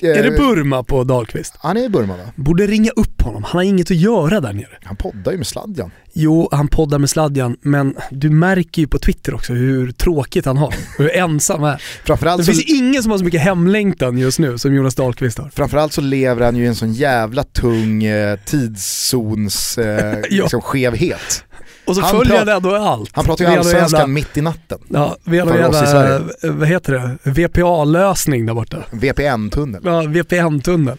Är 0.03 0.23
det 0.23 0.31
Burma 0.37 0.83
på 0.83 1.05
Dahlqvist? 1.05 1.55
Han 1.59 1.77
är 1.77 1.85
i 1.85 1.89
Burma 1.89 2.17
va? 2.17 2.23
Borde 2.37 2.67
ringa 2.67 2.91
upp 2.91 3.23
honom, 3.23 3.43
han 3.45 3.59
har 3.59 3.63
inget 3.63 3.91
att 3.91 3.97
göra 3.97 4.41
där 4.41 4.53
nere. 4.53 4.79
Han 4.83 4.97
poddar 4.97 5.33
ju 5.33 5.39
med 5.39 5.47
Sladjan. 5.47 5.91
Jo, 6.13 6.49
han 6.53 6.69
poddar 6.69 6.99
med 6.99 7.11
Sladjan, 7.11 7.57
men 7.63 7.95
du 8.11 8.31
märker 8.31 8.83
ju 8.83 8.89
på 8.89 8.99
Twitter 8.99 9.35
också 9.35 9.53
hur 9.53 9.93
tråkigt 9.93 10.45
han 10.47 10.57
har. 10.57 10.75
Hur 10.99 11.17
ensam 11.17 11.63
han 11.63 11.73
är. 11.73 11.83
Framförallt 12.05 12.39
Det 12.41 12.45
så, 12.45 12.53
finns 12.53 12.65
ingen 12.81 13.03
som 13.03 13.11
har 13.11 13.19
så 13.19 13.25
mycket 13.25 13.41
hemlängtan 13.41 14.19
just 14.19 14.39
nu 14.39 14.59
som 14.59 14.75
Jonas 14.75 14.95
Dahlqvist 14.95 15.39
har. 15.39 15.51
framförallt 15.55 15.93
så 15.93 16.01
lever 16.01 16.45
han 16.45 16.57
ju 16.57 16.65
i 16.65 16.67
en 16.67 16.75
sån 16.75 16.93
jävla 16.93 17.43
tung 17.45 18.05
eh, 18.05 18.39
tidszons 18.45 19.79
eh, 19.79 20.19
Ja. 20.31 20.43
liksom 20.43 20.61
skevhet. 20.61 21.45
Och 21.89 21.97
så 21.97 22.03
Han 22.03 22.11
följer 22.11 22.39
han 22.39 22.49
ändå 22.49 22.75
allt. 22.75 23.11
Han 23.13 23.25
pratar 23.25 23.45
ju 23.51 23.59
allsvenskan 23.59 24.13
mitt 24.13 24.37
i 24.37 24.41
natten. 24.41 24.79
Ja, 24.89 25.17
vi 25.25 25.39
har 25.39 25.57
jävla, 25.57 26.21
vad 26.43 26.69
heter 26.69 26.93
det, 26.93 27.31
VPA-lösning 27.31 28.47
där 28.47 28.55
borta. 28.55 28.79
VPN-tunnel. 28.91 29.83
Ja, 29.85 30.03
VPN-tunnel. 30.03 30.99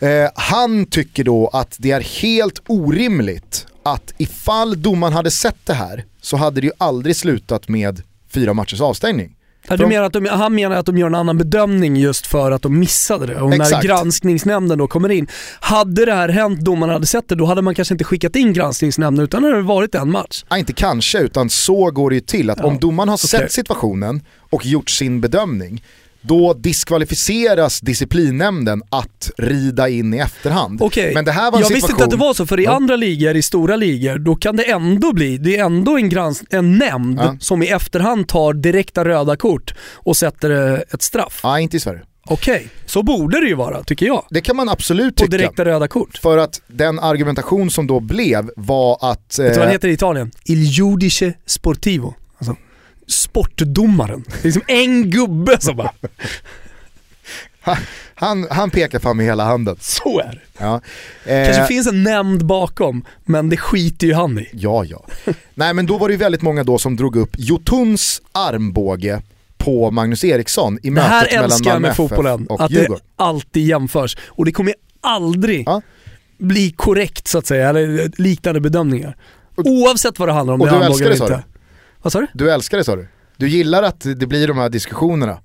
Eh, 0.00 0.08
han 0.34 0.86
tycker 0.86 1.24
då 1.24 1.50
att 1.52 1.76
det 1.78 1.90
är 1.90 2.00
helt 2.00 2.62
orimligt 2.66 3.66
att 3.82 4.14
ifall 4.18 4.82
domaren 4.82 5.12
hade 5.12 5.30
sett 5.30 5.66
det 5.66 5.74
här 5.74 6.04
så 6.20 6.36
hade 6.36 6.60
det 6.60 6.66
ju 6.66 6.72
aldrig 6.78 7.16
slutat 7.16 7.68
med 7.68 8.02
fyra 8.30 8.54
matchers 8.54 8.80
avstängning. 8.80 9.36
Du 9.68 9.86
menar 9.86 10.02
att 10.02 10.12
de, 10.12 10.26
han 10.26 10.54
menar 10.54 10.76
att 10.76 10.86
de 10.86 10.98
gör 10.98 11.06
en 11.06 11.14
annan 11.14 11.38
bedömning 11.38 11.96
just 11.96 12.26
för 12.26 12.50
att 12.50 12.62
de 12.62 12.78
missade 12.78 13.26
det. 13.26 13.40
Och 13.40 13.50
när 13.50 13.60
Exakt. 13.60 13.84
granskningsnämnden 13.86 14.78
då 14.78 14.86
kommer 14.88 15.08
in. 15.08 15.28
Hade 15.60 16.04
det 16.04 16.14
här 16.14 16.28
hänt, 16.28 16.60
domaren 16.60 16.92
hade 16.92 17.06
sett 17.06 17.28
det, 17.28 17.34
då 17.34 17.44
hade 17.44 17.62
man 17.62 17.74
kanske 17.74 17.94
inte 17.94 18.04
skickat 18.04 18.36
in 18.36 18.52
granskningsnämnden 18.52 19.24
utan 19.24 19.42
det 19.42 19.48
hade 19.50 19.62
varit 19.62 19.94
en 19.94 20.10
match. 20.10 20.44
Ja, 20.48 20.58
inte 20.58 20.72
kanske, 20.72 21.18
utan 21.18 21.50
så 21.50 21.90
går 21.90 22.10
det 22.10 22.14
ju 22.14 22.20
till. 22.20 22.50
Att 22.50 22.58
Ja, 22.58 22.64
om 22.64 22.78
domaren 22.78 23.08
har 23.08 23.16
okej. 23.16 23.28
sett 23.28 23.52
situationen 23.52 24.22
och 24.50 24.66
gjort 24.66 24.90
sin 24.90 25.20
bedömning, 25.20 25.82
då 26.22 26.54
diskvalificeras 26.54 27.80
disciplinnämnden 27.80 28.82
att 28.90 29.30
rida 29.38 29.88
in 29.88 30.14
i 30.14 30.18
efterhand. 30.18 30.82
Okej, 30.82 31.14
Men 31.14 31.24
det 31.24 31.32
här 31.32 31.50
var 31.50 31.58
en 31.58 31.60
jag 31.60 31.66
situation... 31.68 31.74
visste 31.76 31.92
inte 31.92 32.04
att 32.04 32.10
det 32.10 32.16
var 32.16 32.34
så, 32.34 32.46
för 32.46 32.60
i 32.60 32.64
Ja. 32.64 32.72
andra 32.72 32.96
ligor, 32.96 33.36
i 33.36 33.42
stora 33.42 33.76
ligor, 33.76 34.18
då 34.18 34.36
kan 34.36 34.56
det 34.56 34.70
ändå 34.70 35.12
bli, 35.12 35.38
det 35.38 35.56
är 35.56 35.64
ändå 35.64 35.96
en, 35.96 36.08
grans, 36.08 36.42
en 36.50 36.78
nämnd 36.78 37.20
Ja. 37.20 37.36
som 37.40 37.62
i 37.62 37.66
efterhand 37.66 38.28
tar 38.28 38.52
direkta 38.54 39.04
röda 39.04 39.36
kort 39.36 39.74
och 39.94 40.16
sätter 40.16 40.72
eh, 40.74 40.80
ett 40.94 41.02
straff. 41.02 41.40
Nej, 41.44 41.62
inte 41.62 41.76
i 41.76 41.80
Sverige. 41.80 42.00
Okej, 42.26 42.68
så 42.86 43.02
borde 43.02 43.40
det 43.40 43.46
ju 43.46 43.54
vara, 43.54 43.82
tycker 43.84 44.06
jag. 44.06 44.24
Det 44.30 44.40
kan 44.40 44.56
man 44.56 44.68
absolut 44.68 45.16
På 45.16 45.24
tycka. 45.24 45.36
direkta 45.36 45.64
röda 45.64 45.88
kort. 45.88 46.18
För 46.18 46.38
att 46.38 46.60
den 46.66 46.98
argumentation 46.98 47.70
som 47.70 47.86
då 47.86 48.00
blev 48.00 48.50
var 48.56 48.98
att... 49.10 49.18
Vet 49.18 49.36
du 49.36 49.42
vad 49.44 49.56
eh, 49.56 49.62
han 49.62 49.72
heter 49.72 49.88
i 49.88 49.92
Italien? 49.92 50.30
Il 50.44 50.62
giudice 50.62 51.32
sportivo. 51.46 52.14
Sportdomaren. 53.10 54.24
Det 54.42 54.48
är 54.48 54.52
som 54.52 54.62
en 54.68 55.10
gubbe 55.10 55.60
som 55.60 55.76
bara, 55.76 55.92
han, 58.14 58.46
han 58.50 58.70
pekar 58.70 58.98
fram 58.98 59.16
med 59.16 59.26
hela 59.26 59.44
handen. 59.44 59.76
så 59.80 60.20
är 60.20 60.24
det. 60.32 60.40
Ja. 60.64 60.80
Eh, 61.24 61.44
Kanske 61.46 61.66
finns 61.66 61.86
en 61.86 62.02
nämnd 62.02 62.46
bakom, 62.46 63.04
men 63.24 63.48
det 63.48 63.56
skiter 63.56 64.06
ju 64.06 64.14
han 64.14 64.38
i. 64.38 64.48
Ja, 64.52 64.84
ja. 64.84 65.04
Nej 65.54 65.74
men 65.74 65.86
då 65.86 65.98
var 65.98 66.08
det 66.08 66.12
ju 66.12 66.18
väldigt 66.18 66.42
många 66.42 66.64
då 66.64 66.78
som 66.78 66.96
drog 66.96 67.16
upp 67.16 67.30
Jotuns 67.38 68.22
armbåge 68.32 69.22
på 69.58 69.90
Magnus 69.90 70.24
Eriksson 70.24 70.78
i 70.82 70.90
Det 70.90 71.00
här 71.00 71.20
mötet 71.20 71.32
mellan 71.32 71.44
älskar 71.44 71.66
jag 71.70 71.74
Malmö 71.74 71.80
med 71.88 71.90
FF 71.90 71.96
fotbollen, 71.96 72.46
och 72.46 72.60
att 72.64 72.70
det 72.70 72.76
Djurgården. 72.76 73.04
alltid 73.16 73.66
jämförs. 73.66 74.16
Och 74.26 74.44
det 74.44 74.52
kommer 74.52 74.74
aldrig 75.00 75.62
Ja. 75.66 75.82
bli 76.38 76.70
korrekt 76.70 77.28
så 77.28 77.38
att 77.38 77.46
säga, 77.46 77.68
eller 77.68 78.10
liknande 78.22 78.60
bedömningar. 78.60 79.16
Oavsett 79.56 80.18
vad 80.18 80.28
det 80.28 80.32
handlar 80.32 80.54
om, 80.54 80.60
och 80.60 80.66
det 80.66 80.72
är 80.74 80.78
du 80.78 80.84
armbåge 80.84 81.04
det, 81.04 81.14
eller 81.14 81.24
inte. 81.24 81.42
Vad 82.02 82.12
sa 82.12 82.20
du? 82.20 82.26
Du 82.34 82.50
älskar 82.52 82.78
det 82.78 82.84
sa 82.84 82.96
du? 82.96 83.08
Du 83.36 83.48
gillar 83.48 83.82
att 83.82 84.00
det 84.16 84.26
blir 84.26 84.48
de 84.48 84.58
här 84.58 84.68
diskussionerna? 84.68 85.38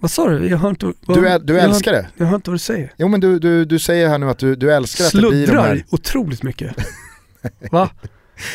Vad 0.00 0.10
sa 0.10 0.28
du? 0.28 0.48
Jag 0.48 0.58
hör 0.58 0.70
inte 0.70 0.86
vad, 1.06 1.16
Du, 1.22 1.28
äl- 1.28 1.38
du 1.44 1.54
jag 1.54 1.60
hör- 1.62 1.68
älskar 1.68 1.92
det? 1.92 2.06
Jag 2.16 2.26
hör 2.26 2.34
inte 2.36 2.50
vad 2.50 2.54
du 2.54 2.58
säger. 2.58 2.92
Jo 2.96 3.08
men 3.08 3.20
du, 3.20 3.38
du, 3.38 3.64
du 3.64 3.78
säger 3.78 4.08
här 4.08 4.18
nu 4.18 4.30
att 4.30 4.38
du, 4.38 4.54
du 4.56 4.72
älskar 4.72 5.04
att 5.04 5.12
det 5.12 5.18
blir 5.18 5.30
de 5.30 5.36
Sluddrar 5.46 5.62
här... 5.68 5.84
otroligt 5.90 6.42
mycket. 6.42 6.76
Va? 7.70 7.90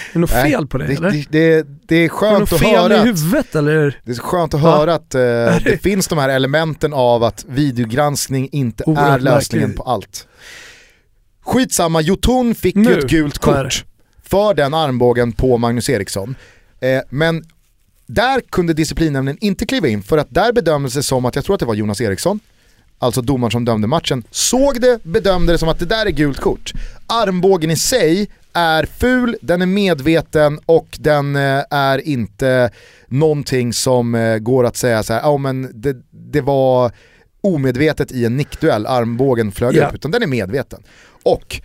Är 0.10 0.14
det 0.14 0.20
något 0.20 0.32
Nej, 0.34 0.51
fel 0.51 0.68
på 0.68 0.78
det, 0.78 0.86
Det, 0.88 0.93
eller? 0.93 1.12
det, 1.12 1.26
det, 1.30 1.68
det 1.88 1.95
är 1.95 1.99
är 1.99 2.03
det 2.03 2.10
skönt 2.10 2.39
något 2.39 2.53
att 2.53 2.62
höra 2.62 2.99
att, 3.01 3.05
huvudet 3.08 3.55
eller? 3.55 3.99
det 4.03 4.12
är 4.12 4.16
skönt 4.16 4.53
att 4.53 4.62
Va? 4.62 4.78
höra 4.78 4.93
att 4.93 5.16
eh, 5.16 5.22
det- 5.64 5.82
finns 5.84 6.08
de 6.08 6.18
här 6.18 6.30
elementen 6.30 6.93
av 6.93 7.24
att 7.24 7.45
videogranskning 7.49 8.49
inte 8.51 8.84
Oerhört 8.84 9.20
är 9.20 9.24
lösningen 9.24 9.70
märkligt. 9.70 9.86
på 9.86 9.91
allt. 9.91 10.28
Skitsamma, 11.45 12.01
Jotun 12.01 12.55
fick 12.55 12.76
ju 12.76 12.82
Nu, 12.82 12.99
ett 12.99 13.10
gult 13.10 13.36
är 13.36 13.39
kort 13.39 13.86
för 14.24 14.53
den 14.53 14.74
armbågen 14.74 15.32
på 15.32 15.58
Magnus 15.58 15.89
Eriksson. 15.89 16.36
Eh, 16.80 17.01
men 17.09 17.43
där 18.07 18.41
kunde 18.49 18.73
disciplinnämnden 18.73 19.38
inte 19.41 19.65
kliva 19.65 19.88
in 19.88 20.03
för 20.03 20.17
att 20.17 20.28
där 20.30 20.53
bedömdes 20.53 20.93
det 20.93 21.03
som 21.03 21.25
att, 21.25 21.36
jag 21.36 21.45
tror 21.45 21.53
att 21.53 21.59
det 21.59 21.65
var 21.65 21.73
Jonas 21.75 22.01
Eriksson, 22.01 22.39
alltså 22.99 23.21
domaren 23.21 23.51
som 23.51 23.65
dömde 23.65 23.88
matchen, 23.88 24.23
såg 24.32 24.82
det, 24.82 25.03
bedömde 25.03 25.51
det 25.53 25.57
som 25.57 25.69
att 25.69 25.80
det 25.80 25.86
där 25.86 26.05
är 26.05 26.09
gult 26.09 26.39
kort. 26.39 26.73
Armbågen 27.07 27.71
i 27.71 27.75
sig 27.75 28.30
är 28.53 28.86
ful, 28.86 29.38
den 29.41 29.61
är 29.61 29.65
medveten 29.65 30.59
och 30.65 30.97
den 30.99 31.36
eh, 31.36 31.63
är 31.69 32.07
inte 32.07 32.71
någonting 33.07 33.73
som 33.73 34.15
eh, 34.15 34.38
går 34.38 34.65
att 34.65 34.78
säga 34.78 35.03
så 35.03 35.13
här, 35.13 35.21
ja 35.21 35.38
men 35.38 35.71
det, 35.73 35.95
det 36.11 36.41
var 36.41 36.91
omedvetet 37.41 38.11
i 38.11 38.25
en 38.25 38.38
nickduell, 38.38 38.86
armbågen 38.86 39.51
flög 39.51 39.75
Ja. 39.75 39.88
upp, 39.88 39.95
utan 39.95 40.11
den 40.11 40.23
är 40.23 40.28
medveten. 40.28 40.84
Och 41.23 41.61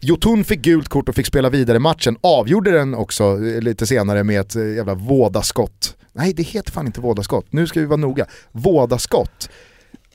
Jotun 0.00 0.44
fick 0.44 0.60
gult 0.60 0.88
kort 0.88 1.08
och 1.08 1.14
fick 1.14 1.26
spela 1.26 1.50
vidare 1.50 1.78
matchen, 1.78 2.16
avgjorde 2.20 2.70
den 2.70 2.94
också 2.94 3.24
eh, 3.24 3.60
lite 3.60 3.86
senare 3.86 4.24
med 4.24 4.40
ett 4.40 4.56
eh, 4.56 4.74
jävla 4.74 4.94
vådaskott. 4.94 5.96
Nej 6.12 6.32
det 6.32 6.42
heter 6.42 6.72
fan 6.72 6.86
inte 6.86 7.00
vådaskott, 7.00 7.46
nu 7.50 7.66
ska 7.66 7.80
vi 7.80 7.86
vara 7.86 7.96
noga. 7.96 8.26
Vådaskott 8.52 9.50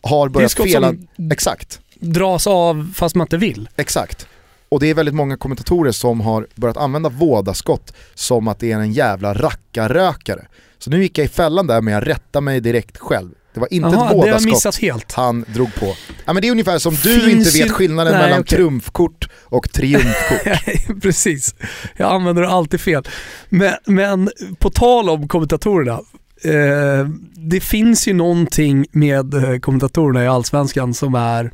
har 0.02 0.30
börjat 0.30 0.54
fela... 0.54 0.96
Exakt, 1.32 1.80
Dras 2.00 2.48
av 2.48 2.94
fast 2.96 3.16
man 3.16 3.26
inte 3.26 3.38
vill. 3.38 3.70
exakt. 3.76 4.28
Och 4.70 4.80
det 4.80 4.88
är 4.88 4.94
väldigt 4.94 5.16
många 5.16 5.38
kommentatorer 5.38 5.92
som 5.92 6.22
har 6.22 6.48
börjat 6.56 6.78
använda 6.78 7.10
vådaskott 7.10 7.94
som 8.14 8.48
att 8.48 8.60
det 8.60 8.72
är 8.72 8.80
en 8.80 8.94
jävla 8.94 9.34
rackarrökare. 9.34 10.48
Så 10.80 10.90
nu 10.90 11.02
gick 11.04 11.18
jag 11.18 11.26
i 11.26 11.28
fällan 11.28 11.68
där 11.68 11.82
men 11.82 11.94
jag 11.94 12.08
rättade 12.08 12.44
mig 12.44 12.62
direkt 12.62 12.98
själv. 12.98 13.30
Det 13.54 13.60
var 13.60 13.74
inte 13.74 13.90
Jaha, 13.96 14.10
ett 14.10 14.16
vådaskott 14.18 14.46
missat 14.46 14.76
helt. 14.78 15.12
han 15.14 15.46
drog 15.48 15.76
på. 15.76 15.94
Ja, 16.26 16.34
men 16.34 16.42
det 16.42 16.48
är 16.48 16.52
ungefär 16.52 16.80
som 16.80 16.94
du 16.94 17.20
Finns 17.20 17.26
inte 17.48 17.60
vet 17.60 17.70
ju- 17.70 17.74
skillnaden 17.74 18.14
Nej, 18.14 18.22
mellan 18.24 18.40
okej. 18.42 18.58
trumfkort 18.58 19.28
och 19.44 19.72
triumfkort. 19.72 20.48
Precis, 21.02 21.56
jag 21.98 22.12
använder 22.12 22.42
det 22.42 22.50
alltid 22.50 22.82
fel. 22.82 23.04
Men, 23.50 23.74
men 23.86 24.30
på 24.60 24.70
tal 24.70 25.10
om 25.10 25.28
kommentatorerna. 25.28 26.00
Eh, 26.44 27.08
det 27.36 27.60
finns 27.60 28.08
ju 28.08 28.14
någonting 28.14 28.86
med 28.92 29.34
eh, 29.34 29.60
kommentatorerna 29.60 30.24
i 30.24 30.28
Allsvenskan 30.28 30.94
som 30.94 31.16
är, 31.16 31.52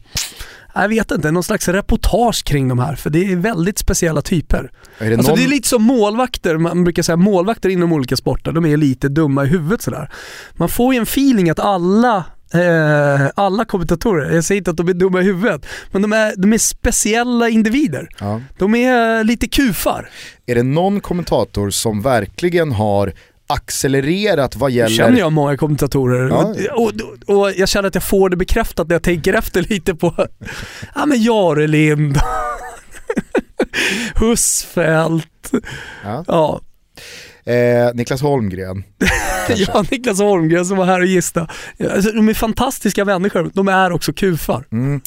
jag 0.82 0.90
vet 0.90 1.12
inte, 1.12 1.32
någon 1.32 1.44
slags 1.44 1.68
reportage 1.68 2.44
kring 2.46 2.68
de 2.68 2.80
här. 2.80 2.96
För 2.96 3.10
det 3.10 3.32
är 3.32 3.36
väldigt 3.36 3.78
speciella 3.80 4.22
typer. 4.22 4.72
är 5.00 5.10
det 5.10 5.16
Alltså 5.16 5.32
någon... 5.32 5.40
det 5.40 5.46
är 5.46 5.50
lite 5.50 5.68
som 5.68 5.84
målvakter, 5.84 6.58
man 6.58 6.84
brukar 6.84 7.04
säga 7.04 7.16
målvakter 7.16 7.70
inom 7.70 7.92
olika 7.94 8.18
sporter, 8.18 8.52
de 8.52 8.66
är 8.66 8.78
lite 8.78 9.10
dumma 9.10 9.44
i 9.46 9.48
huvudet 9.48 9.82
sådär. 9.82 10.12
Man 10.54 10.70
får 10.70 10.94
ju 10.94 10.98
en 10.98 11.04
feeling 11.04 11.50
att 11.50 11.60
alla 11.60 12.26
Eh, 12.54 13.28
alla 13.36 13.66
kommentatorer, 13.66 14.36
jag 14.36 14.44
säger 14.44 14.58
inte 14.58 14.72
att 14.72 14.78
de 14.78 14.88
är 14.90 14.94
dumma 14.94 15.22
i 15.22 15.24
huvudet, 15.24 15.66
men 15.92 16.02
de 16.02 16.14
är, 16.14 16.34
de 16.38 16.54
är 16.54 16.58
speciella 16.58 17.50
individer. 17.50 18.10
ja. 18.20 18.42
De 18.58 18.76
är 18.76 19.24
lite 19.24 19.48
kufar. 19.48 20.10
Är 20.46 20.56
det 20.56 20.64
någon 20.64 21.00
kommentator 21.00 21.70
som 21.70 22.02
verkligen 22.02 22.72
har 22.72 23.14
accelererat 23.48 24.56
vad 24.56 24.72
Nu 24.72 24.78
gäller... 24.78 24.96
känner 24.96 25.20
jag 25.20 25.34
många 25.34 25.58
kommentatorer 25.58 26.30
Ja. 26.30 26.56
och, 26.74 26.92
och, 27.28 27.40
och 27.40 27.52
jag 27.56 27.70
känner 27.70 27.88
att 27.88 27.96
jag 27.96 28.04
får 28.04 28.30
det 28.30 28.36
bekräftat 28.38 28.88
när 28.88 28.96
jag 28.96 29.04
tänker 29.04 29.34
efter 29.34 29.62
lite 29.62 29.96
på, 29.96 30.28
ja 30.96 31.06
men 31.06 31.24
Jarelind, 31.24 32.18
Husfeldt, 34.16 35.52
Ja. 36.04 36.24
ja, 36.28 36.62
Eh, 37.54 37.94
Niklas 37.94 38.22
Holmgren. 38.22 38.84
ja 39.58 39.86
Niklas 39.92 40.20
Holmgren 40.20 40.66
som 40.66 40.78
var 40.78 40.86
här 40.86 41.00
och 41.00 41.06
gissade. 41.06 41.48
Alltså, 41.94 42.12
de 42.12 42.30
är 42.30 42.34
fantastiska 42.34 43.06
människor, 43.06 43.52
de 43.54 43.68
är 43.68 43.92
också 43.92 44.14
kufar. 44.14 44.64
Mm. 44.72 45.02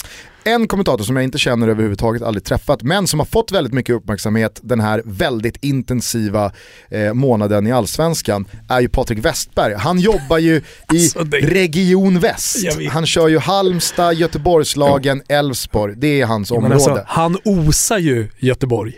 En 0.45 0.69
kommentator 0.69 1.05
som 1.05 1.17
jag 1.17 1.25
inte 1.25 1.39
känner 1.39 1.69
överhuvudtaget, 1.69 2.23
aldrig 2.23 2.45
träffat, 2.45 2.83
men 2.83 3.07
som 3.07 3.19
har 3.19 3.27
fått 3.27 3.53
väldigt 3.53 3.73
mycket 3.73 3.95
uppmärksamhet 3.95 4.61
den 4.63 4.81
här 4.81 5.03
väldigt 5.05 5.57
intensiva 5.65 6.53
eh, 6.91 7.13
månaden 7.15 7.67
i 7.67 7.73
Allsvenskan 7.73 8.45
är 8.69 8.81
ju 8.81 8.89
Patrik 8.89 9.19
Westberg. 9.19 9.75
Han 9.75 10.01
jobbar 10.01 10.39
ju 10.39 10.57
i 10.57 10.63
Alltså, 10.89 11.25
det- 11.25 11.39
Region 11.39 12.19
Väst. 12.19 12.57
Han 12.91 13.07
kör 13.07 13.29
ju 13.29 13.39
Halmstad, 13.39 14.15
Göteborgslagen, 14.15 15.23
Elfsborg. 15.29 15.95
Det 15.97 16.21
är 16.21 16.27
hans 16.27 16.51
område. 16.51 16.75
alltså, 16.75 17.05
han 17.07 17.39
osar 17.45 17.99
ju 17.99 18.29
Göteborg. 18.39 18.95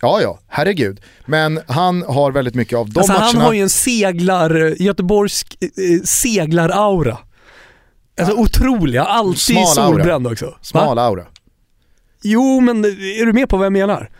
Ja, 0.00 0.20
ja, 0.22 0.38
herregud. 0.48 1.00
Men 1.26 1.60
han 1.66 2.02
har 2.02 2.32
väldigt 2.32 2.54
mycket 2.54 2.78
av 2.78 2.90
de 2.90 2.98
alltså, 3.00 3.12
matcherna. 3.12 3.26
han 3.26 3.40
har 3.40 3.52
ju 3.52 3.60
en 3.62 3.68
seglar, 3.68 4.82
Göteborgsk 4.82 5.56
eh, 5.60 6.02
seglar-aura. 6.04 7.16
Alltså 8.20 8.36
otroliga, 8.36 9.04
alltid 9.04 9.38
Smal 9.38 9.62
aura. 9.62 9.74
solbränd 9.74 10.26
också. 10.26 10.46
Va? 10.46 10.52
Smal 10.60 10.98
aura. 10.98 11.24
Jo 12.22 12.60
men 12.60 12.84
är 12.84 13.26
du 13.26 13.32
med 13.32 13.48
på 13.48 13.56
vad 13.56 13.66
jag 13.66 13.72
menar? 13.72 14.10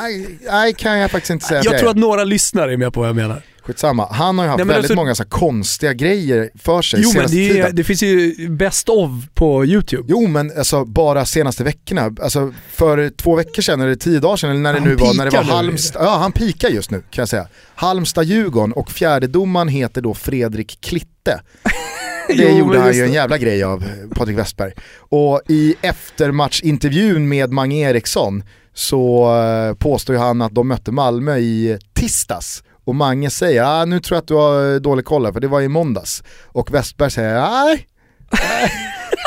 Nej, 0.00 0.38
nej, 0.46 0.74
kan 0.74 0.98
jag 0.98 1.10
faktiskt 1.10 1.30
inte 1.30 1.46
säga 1.46 1.60
Jag 1.64 1.72
jag 1.74 1.80
tror 1.80 1.90
att 1.90 1.96
några 1.96 2.24
lyssnare 2.24 2.72
är 2.72 2.76
med 2.76 2.92
på 2.92 3.00
vad 3.00 3.08
jag 3.08 3.16
menar. 3.16 3.42
Skitsamma. 3.68 4.08
Han 4.10 4.38
har 4.38 4.44
ju 4.44 4.48
haft 4.48 4.58
Nej, 4.58 4.66
väldigt 4.66 4.84
alltså- 4.84 4.94
många 4.94 5.14
så 5.14 5.24
konstiga 5.24 5.92
grejer 5.92 6.50
för 6.54 6.82
sig 6.82 7.00
Jo 7.02 7.12
men 7.14 7.30
det, 7.30 7.58
är, 7.58 7.72
det 7.72 7.84
finns 7.84 8.02
ju 8.02 8.48
best 8.48 8.88
of 8.88 9.10
på 9.34 9.64
YouTube. 9.64 10.04
Jo 10.08 10.26
men 10.26 10.52
alltså 10.58 10.84
bara 10.84 11.24
senaste 11.24 11.64
veckorna, 11.64 12.14
alltså 12.22 12.52
för 12.70 13.10
två 13.10 13.36
veckor 13.36 13.62
sedan 13.62 13.80
eller 13.80 13.94
tio 13.94 14.20
dagar 14.20 14.36
sedan 14.36 14.50
eller 14.50 14.60
när 14.60 14.72
det 14.72 14.78
Han 14.78 14.88
nu 14.88 14.94
var, 14.94 15.14
när 15.14 15.24
det 15.24 15.36
var 15.36 15.42
Halmstad, 15.44 16.04
ja 16.04 16.16
han 16.16 16.32
pikar 16.32 16.68
just 16.68 16.90
nu 16.90 17.02
kan 17.10 17.22
jag 17.22 17.28
säga. 17.28 17.48
Halmstad-Djurgården 17.74 18.72
och 18.72 18.90
fjärdedomaren 18.90 19.68
heter 19.68 20.00
då 20.02 20.14
Fredrik 20.14 20.78
Klitte. 20.80 21.40
Det 22.28 22.34
Jo, 22.34 22.58
gjorde 22.58 22.78
han 22.80 22.94
ju 22.94 23.04
en 23.04 23.12
jävla 23.12 23.38
grej 23.38 23.62
av, 23.62 23.84
Patrik 24.14 24.38
Westberg. 24.38 24.72
Och 24.98 25.40
i 25.48 25.74
eftermatchintervjun 25.82 27.28
med 27.28 27.52
Mange 27.52 27.76
Eriksson 27.90 28.42
så 28.74 29.34
eh, 29.36 29.74
påstår 29.74 30.14
han 30.14 30.42
att 30.42 30.54
de 30.54 30.68
mötte 30.68 30.92
Malmö 30.92 31.36
i 31.38 31.78
tisdags. 31.94 32.62
Och 32.88 32.94
Mange 32.94 33.30
säger, 33.30 33.62
ah, 33.62 33.84
nu 33.84 34.00
tror 34.00 34.16
jag 34.16 34.22
att 34.22 34.28
du 34.28 34.34
har 34.34 34.74
eh, 34.74 34.80
dålig 34.80 35.04
koll 35.04 35.24
här, 35.24 35.32
för 35.32 35.40
det 35.40 35.48
var 35.48 35.60
i 35.60 35.68
måndags. 35.68 36.22
Och 36.46 36.74
Westberg 36.74 37.10
säger, 37.10 37.40
nej, 37.40 37.86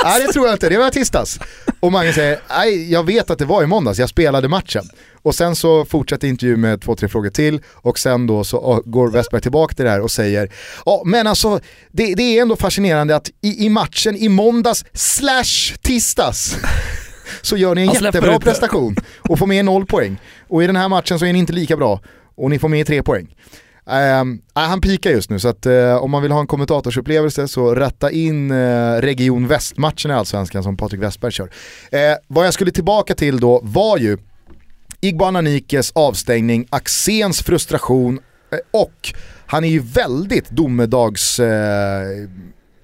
nej, 0.03 0.25
det 0.25 0.33
tror 0.33 0.45
jag 0.45 0.55
inte, 0.55 0.69
det 0.69 0.77
var 0.77 0.87
i 0.87 0.91
tisdags. 0.91 1.39
Och 1.79 1.91
Mange 1.91 2.13
säger, 2.13 2.39
nej 2.49 2.91
jag 2.91 3.05
vet 3.05 3.29
att 3.29 3.39
det 3.39 3.45
var 3.45 3.63
i 3.63 3.67
måndags, 3.67 3.99
jag 3.99 4.09
spelade 4.09 4.47
matchen. 4.47 4.83
Och 5.21 5.35
sen 5.35 5.55
så 5.55 5.85
fortsätter 5.85 6.27
intervjun 6.27 6.61
med 6.61 6.81
två, 6.81 6.95
tre 6.95 7.09
frågor 7.09 7.29
till 7.29 7.61
och 7.73 7.99
sen 7.99 8.27
då 8.27 8.43
så 8.43 8.57
ah, 8.57 8.81
går 8.85 9.11
Westberg 9.11 9.41
tillbaka 9.41 9.75
till 9.75 9.85
det 9.85 9.91
här 9.91 10.01
och 10.01 10.11
säger, 10.11 10.51
ja 10.85 11.03
men 11.05 11.27
alltså 11.27 11.59
det, 11.91 12.15
det 12.15 12.23
är 12.23 12.41
ändå 12.41 12.55
fascinerande 12.55 13.15
att 13.15 13.29
i, 13.41 13.65
i 13.65 13.69
matchen 13.69 14.15
i 14.15 14.29
måndags 14.29 14.85
slash 14.93 15.77
tisdags 15.81 16.57
så 17.41 17.57
gör 17.57 17.75
ni 17.75 17.81
en 17.81 17.93
jättebra 17.93 18.39
prestation 18.39 18.95
och 19.29 19.39
får 19.39 19.47
med 19.47 19.65
noll 19.65 19.85
poäng. 19.85 20.17
Och 20.47 20.63
i 20.63 20.67
den 20.67 20.75
här 20.75 20.89
matchen 20.89 21.19
så 21.19 21.25
är 21.25 21.33
ni 21.33 21.39
inte 21.39 21.53
lika 21.53 21.77
bra 21.77 21.99
och 22.41 22.49
ni 22.49 22.59
får 22.59 22.69
med 22.69 22.87
tre 22.87 23.03
poäng. 23.03 23.35
Uh, 23.87 24.39
han 24.53 24.81
pikar 24.81 25.09
just 25.09 25.29
nu 25.29 25.39
så 25.39 25.47
att 25.47 25.65
uh, 25.65 25.95
om 25.95 26.11
man 26.11 26.21
vill 26.21 26.31
ha 26.31 26.39
en 26.39 26.47
kommentatorsupplevelse 26.47 27.47
så 27.47 27.75
rätta 27.75 28.11
in 28.11 28.51
uh, 28.51 29.01
Region 29.01 29.47
Väst-matchen 29.47 30.11
i 30.11 30.13
Allsvenskan 30.13 30.63
som 30.63 30.77
Patrik 30.77 31.01
Westberg 31.01 31.31
kör. 31.31 31.49
Eh, 31.91 31.99
vad 32.27 32.45
jag 32.45 32.53
skulle 32.53 32.71
tillbaka 32.71 33.15
till 33.15 33.39
då 33.39 33.59
var 33.63 33.97
ju 33.97 34.17
Igbo 35.01 35.25
Ananikes 35.25 35.91
avstängning, 35.91 36.67
Axéns 36.69 37.43
frustration 37.43 38.19
och 38.71 39.13
han 39.45 39.63
är 39.63 39.69
ju 39.69 39.79
väldigt 39.79 40.49
domedags 40.49 41.39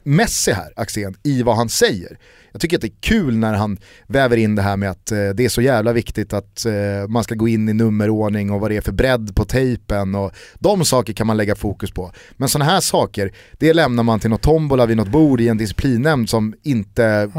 mässig 0.07 0.51
här, 0.51 0.73
Axén, 0.75 1.15
i 1.23 1.43
vad 1.43 1.55
han 1.55 1.69
säger. 1.69 2.17
Jag 2.51 2.61
tycker 2.61 2.77
att 2.77 2.81
det 2.81 2.87
är 2.87 3.01
kul 3.01 3.37
när 3.37 3.53
han 3.53 3.77
väver 4.07 4.37
in 4.37 4.55
det 4.55 4.61
här 4.61 4.77
med 4.77 4.89
att 4.89 5.11
eh, 5.11 5.29
det 5.29 5.45
är 5.45 5.49
så 5.49 5.61
jävla 5.61 5.93
viktigt 5.93 6.33
att 6.33 6.65
eh, 6.65 7.07
man 7.07 7.23
ska 7.23 7.35
gå 7.35 7.47
in 7.47 7.69
i 7.69 7.73
nummerordning 7.73 8.51
och 8.51 8.59
vad 8.59 8.71
det 8.71 8.77
är 8.77 8.81
för 8.81 8.91
bredd 8.91 9.35
på 9.35 9.45
tejpen 9.45 10.15
och 10.15 10.31
de 10.59 10.85
saker 10.85 11.13
kan 11.13 11.27
man 11.27 11.37
lägga 11.37 11.55
fokus 11.55 11.91
på. 11.91 12.11
Men 12.37 12.49
sådana 12.49 12.71
här 12.71 12.79
saker, 12.79 13.31
det 13.57 13.73
lämnar 13.73 14.03
man 14.03 14.19
till 14.19 14.29
något 14.29 14.41
tombola 14.41 14.85
vid 14.85 14.97
något 14.97 15.11
bord 15.11 15.41
i 15.41 15.47
en 15.47 15.57
disciplinnämnd 15.57 16.29
som 16.29 16.53
inte 16.63 17.31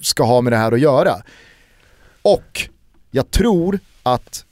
ska 0.00 0.24
ha 0.24 0.40
med 0.40 0.52
det 0.52 0.56
här 0.56 0.72
att 0.72 0.80
göra. 0.80 1.14
Och 2.22 2.68
jag 3.10 3.30
tror 3.30 3.78
att, 4.02 4.44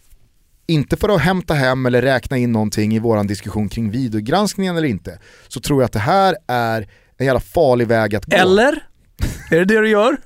inte 0.66 0.96
för 0.96 1.08
att 1.08 1.20
hämta 1.20 1.54
hem 1.54 1.86
eller 1.86 2.02
räkna 2.02 2.36
in 2.36 2.52
någonting 2.52 2.94
i 2.94 2.98
våran 2.98 3.26
diskussion 3.26 3.68
kring 3.68 3.90
videogranskningen 3.90 4.76
eller 4.76 4.88
inte, 4.88 5.18
så 5.48 5.60
tror 5.60 5.82
jag 5.82 5.86
att 5.86 5.92
det 5.92 5.98
här 5.98 6.36
är 6.46 6.88
en 7.18 7.26
jävla 7.26 7.40
farlig 7.40 7.86
väg 7.88 8.14
att 8.14 8.24
gå. 8.24 8.36
Eller? 8.36 8.82
Är 9.50 9.56
det 9.56 9.64
det 9.64 9.80
du 9.80 9.88
gör? 9.88 10.16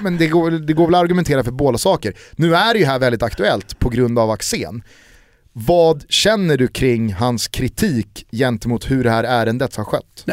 Men 0.00 0.16
det 0.16 0.26
går, 0.26 0.50
det 0.50 0.72
går 0.72 0.86
väl 0.86 0.94
att 0.94 1.00
argumentera 1.00 1.44
för 1.44 1.50
båda 1.50 1.78
saker. 1.78 2.14
Nu 2.32 2.54
är 2.54 2.74
det 2.74 2.80
ju 2.80 2.86
här 2.86 2.98
väldigt 2.98 3.22
aktuellt 3.22 3.78
på 3.78 3.88
grund 3.88 4.18
av 4.18 4.30
Axén. 4.30 4.82
Vad 5.52 6.04
känner 6.08 6.56
du 6.56 6.68
kring 6.68 7.12
hans 7.12 7.48
kritik 7.48 8.26
gentemot 8.32 8.90
hur 8.90 9.04
det 9.04 9.10
här 9.10 9.24
ärendet 9.24 9.76
har 9.76 9.84
skött? 9.84 10.24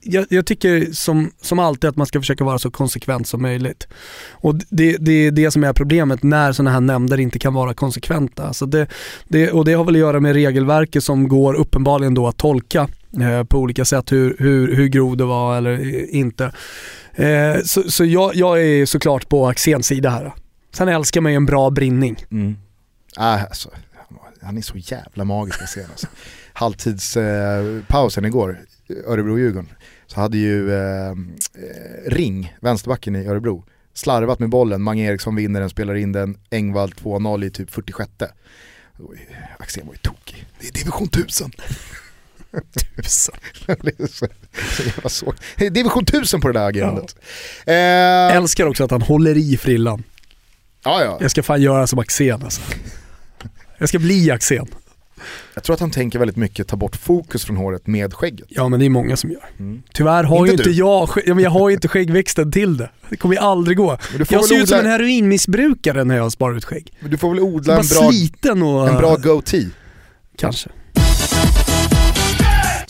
Jag, 0.00 0.26
jag 0.30 0.46
tycker 0.46 0.92
som, 0.92 1.30
som 1.42 1.58
alltid 1.58 1.90
att 1.90 1.96
man 1.96 2.06
ska 2.06 2.20
försöka 2.20 2.44
vara 2.44 2.58
så 2.58 2.70
konsekvent 2.70 3.28
som 3.28 3.42
möjligt. 3.42 3.88
Och 4.30 4.54
det, 4.70 4.96
det 5.00 5.12
är 5.12 5.30
det 5.30 5.50
som 5.50 5.64
är 5.64 5.72
problemet 5.72 6.22
när 6.22 6.52
sådana 6.52 6.70
här 6.70 6.80
nämnder 6.80 7.20
inte 7.20 7.38
kan 7.38 7.54
vara 7.54 7.74
konsekventa. 7.74 8.46
Alltså 8.46 8.66
det, 8.66 8.86
det, 9.28 9.50
och 9.50 9.64
det 9.64 9.72
har 9.72 9.84
väl 9.84 9.94
att 9.94 10.00
göra 10.00 10.20
med 10.20 10.32
regelverket 10.32 11.04
som 11.04 11.28
går 11.28 11.54
uppenbarligen 11.54 12.14
då 12.14 12.26
att 12.26 12.36
tolka 12.36 12.88
eh, 13.20 13.44
på 13.44 13.58
olika 13.58 13.84
sätt 13.84 14.12
hur, 14.12 14.36
hur, 14.38 14.76
hur 14.76 14.88
grov 14.88 15.16
det 15.16 15.24
var 15.24 15.56
eller 15.56 16.06
inte. 16.14 16.52
Eh, 17.14 17.62
så 17.64 17.90
så 17.90 18.04
jag, 18.04 18.34
jag 18.34 18.62
är 18.62 18.86
såklart 18.86 19.28
på 19.28 19.46
Axéns 19.46 19.86
sida 19.86 20.10
här. 20.10 20.32
Sen 20.72 20.88
älskar 20.88 21.20
man 21.20 21.32
ju 21.32 21.36
en 21.36 21.46
bra 21.46 21.70
brinning. 21.70 22.16
Mm. 22.30 22.56
Äh, 23.18 23.44
alltså, 23.44 23.70
han 24.42 24.58
är 24.58 24.62
så 24.62 24.76
jävla 24.76 25.24
magisk 25.24 25.62
att 25.62 25.68
se 25.68 25.82
alltså. 25.82 26.06
Halvtidspausen 26.52 28.24
eh, 28.24 28.28
igår, 28.28 28.58
Örebro-Djurgården, 29.06 29.68
så 30.06 30.20
hade 30.20 30.38
ju 30.38 30.74
eh, 30.74 31.14
Ring, 32.06 32.56
vänsterbacken 32.60 33.16
i 33.16 33.26
Örebro, 33.26 33.64
slarvat 33.94 34.38
med 34.38 34.48
bollen, 34.48 34.82
Mange 34.82 35.02
Eriksson 35.02 35.36
vinner 35.36 35.60
den, 35.60 35.70
spelar 35.70 35.94
in 35.94 36.12
den, 36.12 36.38
Engvall 36.50 36.90
2-0 36.90 37.44
i 37.44 37.50
typ 37.50 37.70
46. 37.70 38.10
Axén 39.58 39.86
var 39.86 39.94
ju 39.94 39.98
tokig. 39.98 40.46
Det 40.60 40.68
är 40.68 40.72
division 40.72 41.06
1000. 41.06 41.50
Tusen. 42.96 43.34
så, 45.06 45.34
Division 45.70 46.02
1000 46.02 46.40
på 46.40 46.48
det 46.48 46.58
där 46.58 46.68
agerandet. 46.68 47.16
Ja. 47.64 47.72
Eh, 47.72 48.36
Älskar 48.36 48.66
också 48.66 48.84
att 48.84 48.90
han 48.90 49.02
håller 49.02 49.36
i 49.36 49.56
frillan. 49.56 50.02
Ja, 50.84 51.04
ja. 51.04 51.18
Jag 51.20 51.30
ska 51.30 51.42
fan 51.42 51.62
göra 51.62 51.86
som 51.86 51.98
Axén 51.98 52.42
alltså. 52.42 52.60
Jag 53.78 53.88
ska 53.88 53.98
bli 53.98 54.30
Axén. 54.30 54.66
Jag 55.54 55.64
tror 55.64 55.74
att 55.74 55.80
han 55.80 55.90
tänker 55.90 56.18
väldigt 56.18 56.36
mycket 56.36 56.68
ta 56.68 56.76
bort 56.76 56.96
fokus 56.96 57.44
från 57.44 57.56
håret 57.56 57.86
med 57.86 58.14
skägget. 58.14 58.46
Ja 58.48 58.68
men 58.68 58.80
det 58.80 58.86
är 58.86 58.90
många 58.90 59.16
som 59.16 59.30
gör. 59.30 59.44
Mm. 59.58 59.82
Tyvärr 59.92 60.24
har 60.24 60.38
inte 60.38 60.50
ju 60.50 60.52
inte 60.52 60.70
jag, 60.70 61.08
ja, 61.26 61.34
men 61.34 61.44
jag 61.44 61.50
har 61.50 61.68
ju 61.68 61.74
inte 61.74 61.88
skäggväxten 61.88 62.52
till 62.52 62.76
det. 62.76 62.90
Det 63.08 63.16
kommer 63.16 63.34
ju 63.34 63.40
aldrig 63.40 63.76
gå. 63.76 63.98
Jag 64.18 64.28
ser 64.28 64.36
odla... 64.38 64.62
ut 64.62 64.68
som 64.68 64.78
en 64.78 64.86
heroinmissbrukare 64.86 66.04
när 66.04 66.16
jag 66.16 66.32
sparar 66.32 66.56
ut 66.56 66.64
skägg. 66.64 66.92
Men 67.00 67.10
du 67.10 67.18
får 67.18 67.30
väl 67.30 67.40
odla 67.40 67.72
en 67.72 67.86
bra, 67.86 68.10
sliten 68.10 68.62
och... 68.62 68.88
en 68.88 68.96
bra 68.96 69.16
goatee. 69.16 69.68
Kanske. 70.38 70.70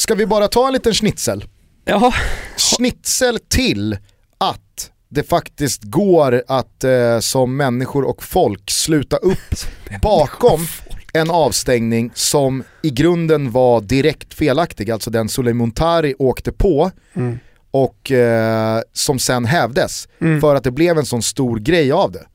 Ska 0.08 0.14
vi 0.14 0.26
bara 0.26 0.48
ta 0.48 0.66
en 0.66 0.72
liten 0.72 0.94
schnitzel? 0.94 1.44
Jaha. 1.84 2.14
Schnitzel 2.56 3.38
till 3.48 3.96
att 4.38 4.90
det 5.08 5.22
faktiskt 5.22 5.82
går 5.82 6.42
att 6.48 6.84
eh, 6.84 7.18
som 7.20 7.56
människor 7.56 8.04
och 8.04 8.22
folk 8.22 8.70
sluta 8.70 9.16
upp 9.16 9.54
bakom 10.02 10.66
en 11.12 11.30
avstängning 11.30 12.10
som 12.14 12.64
i 12.82 12.90
grunden 12.90 13.50
var 13.50 13.80
direkt 13.80 14.34
felaktig, 14.34 14.90
alltså 14.90 15.10
den 15.10 15.28
Suleiman 15.28 15.72
åkte 16.18 16.52
på 16.52 16.90
mm. 17.14 17.38
och 17.70 18.12
eh, 18.12 18.80
som 18.92 19.18
sen 19.18 19.44
hävdes 19.44 20.08
mm. 20.20 20.40
för 20.40 20.54
att 20.54 20.64
det 20.64 20.70
blev 20.70 20.98
en 20.98 21.06
sån 21.06 21.22
stor 21.22 21.56
grej 21.58 21.92
av 21.92 22.12
det. 22.12 22.26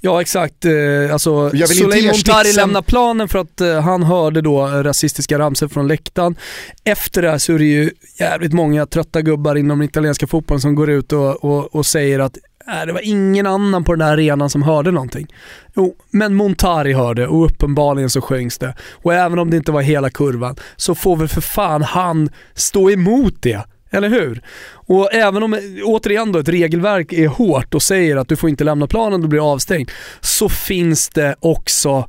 Ja 0.00 0.20
exakt, 0.20 0.64
eh, 0.64 0.72
alltså 1.12 1.50
Soleil 1.50 2.06
Montari 2.06 2.52
lämnar 2.52 2.82
planen 2.82 3.28
för 3.28 3.38
att 3.38 3.60
eh, 3.60 3.80
han 3.80 4.02
hörde 4.02 4.40
då 4.40 4.66
rasistiska 4.66 5.38
ramsor 5.38 5.68
från 5.68 5.88
läktaren. 5.88 6.36
Efter 6.84 7.22
det 7.22 7.30
här 7.30 7.38
så 7.38 7.52
är 7.52 7.58
det 7.58 7.64
ju 7.64 7.90
jävligt 8.20 8.52
många 8.52 8.86
trötta 8.86 9.22
gubbar 9.22 9.54
inom 9.54 9.78
den 9.78 9.88
italienska 9.88 10.26
fotbollen 10.26 10.60
som 10.60 10.74
går 10.74 10.90
ut 10.90 11.12
och, 11.12 11.44
och, 11.44 11.74
och 11.74 11.86
säger 11.86 12.18
att 12.18 12.38
äh, 12.68 12.86
det 12.86 12.92
var 12.92 13.00
ingen 13.04 13.46
annan 13.46 13.84
på 13.84 13.92
den 13.92 13.98
där 13.98 14.12
arenan 14.12 14.50
som 14.50 14.62
hörde 14.62 14.90
någonting. 14.90 15.26
Jo, 15.76 15.94
men 16.10 16.34
Montari 16.34 16.92
hörde 16.92 17.26
och 17.26 17.44
uppenbarligen 17.44 18.10
så 18.10 18.20
sjöngs 18.20 18.58
det. 18.58 18.74
Och 18.92 19.14
även 19.14 19.38
om 19.38 19.50
det 19.50 19.56
inte 19.56 19.72
var 19.72 19.82
hela 19.82 20.10
kurvan 20.10 20.56
så 20.76 20.94
får 20.94 21.16
väl 21.16 21.28
för 21.28 21.40
fan 21.40 21.82
han 21.82 22.30
stå 22.54 22.90
emot 22.90 23.34
det. 23.40 23.64
Eller 23.90 24.08
hur? 24.08 24.42
Och 24.70 25.14
även 25.14 25.42
om, 25.42 25.60
återigen 25.84 26.32
då, 26.32 26.38
ett 26.38 26.48
regelverk 26.48 27.12
är 27.12 27.28
hårt 27.28 27.74
och 27.74 27.82
säger 27.82 28.16
att 28.16 28.28
du 28.28 28.36
får 28.36 28.50
inte 28.50 28.64
lämna 28.64 28.86
planen, 28.86 29.20
du 29.20 29.28
blir 29.28 29.52
avstängd, 29.52 29.90
så 30.20 30.48
finns 30.48 31.08
det 31.08 31.36
också 31.40 32.08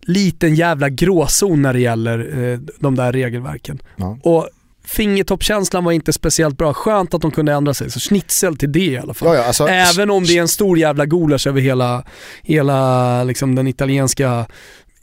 liten 0.00 0.54
jävla 0.54 0.88
gråzon 0.88 1.62
när 1.62 1.72
det 1.72 1.80
gäller 1.80 2.18
eh, 2.44 2.58
de 2.78 2.94
där 2.94 3.12
regelverken. 3.12 3.82
Ja. 3.96 4.18
Och 4.22 4.48
fingertoppkänslan 4.84 5.84
var 5.84 5.92
inte 5.92 6.12
speciellt 6.12 6.58
bra. 6.58 6.74
Skönt 6.74 7.14
att 7.14 7.22
de 7.22 7.30
kunde 7.30 7.52
ändra 7.52 7.74
sig, 7.74 7.90
så 7.90 8.00
schnitzel 8.00 8.56
till 8.56 8.72
det 8.72 8.86
i 8.86 8.98
alla 8.98 9.14
fall. 9.14 9.28
Ja, 9.28 9.34
ja, 9.34 9.44
alltså, 9.44 9.66
Även 9.66 10.10
om 10.10 10.24
det 10.24 10.36
är 10.36 10.40
en 10.40 10.48
stor 10.48 10.78
jävla 10.78 11.06
gulasch 11.06 11.46
över 11.46 11.60
hela, 11.60 12.04
hela 12.42 13.24
liksom 13.24 13.54
den 13.54 13.66
italienska 13.66 14.46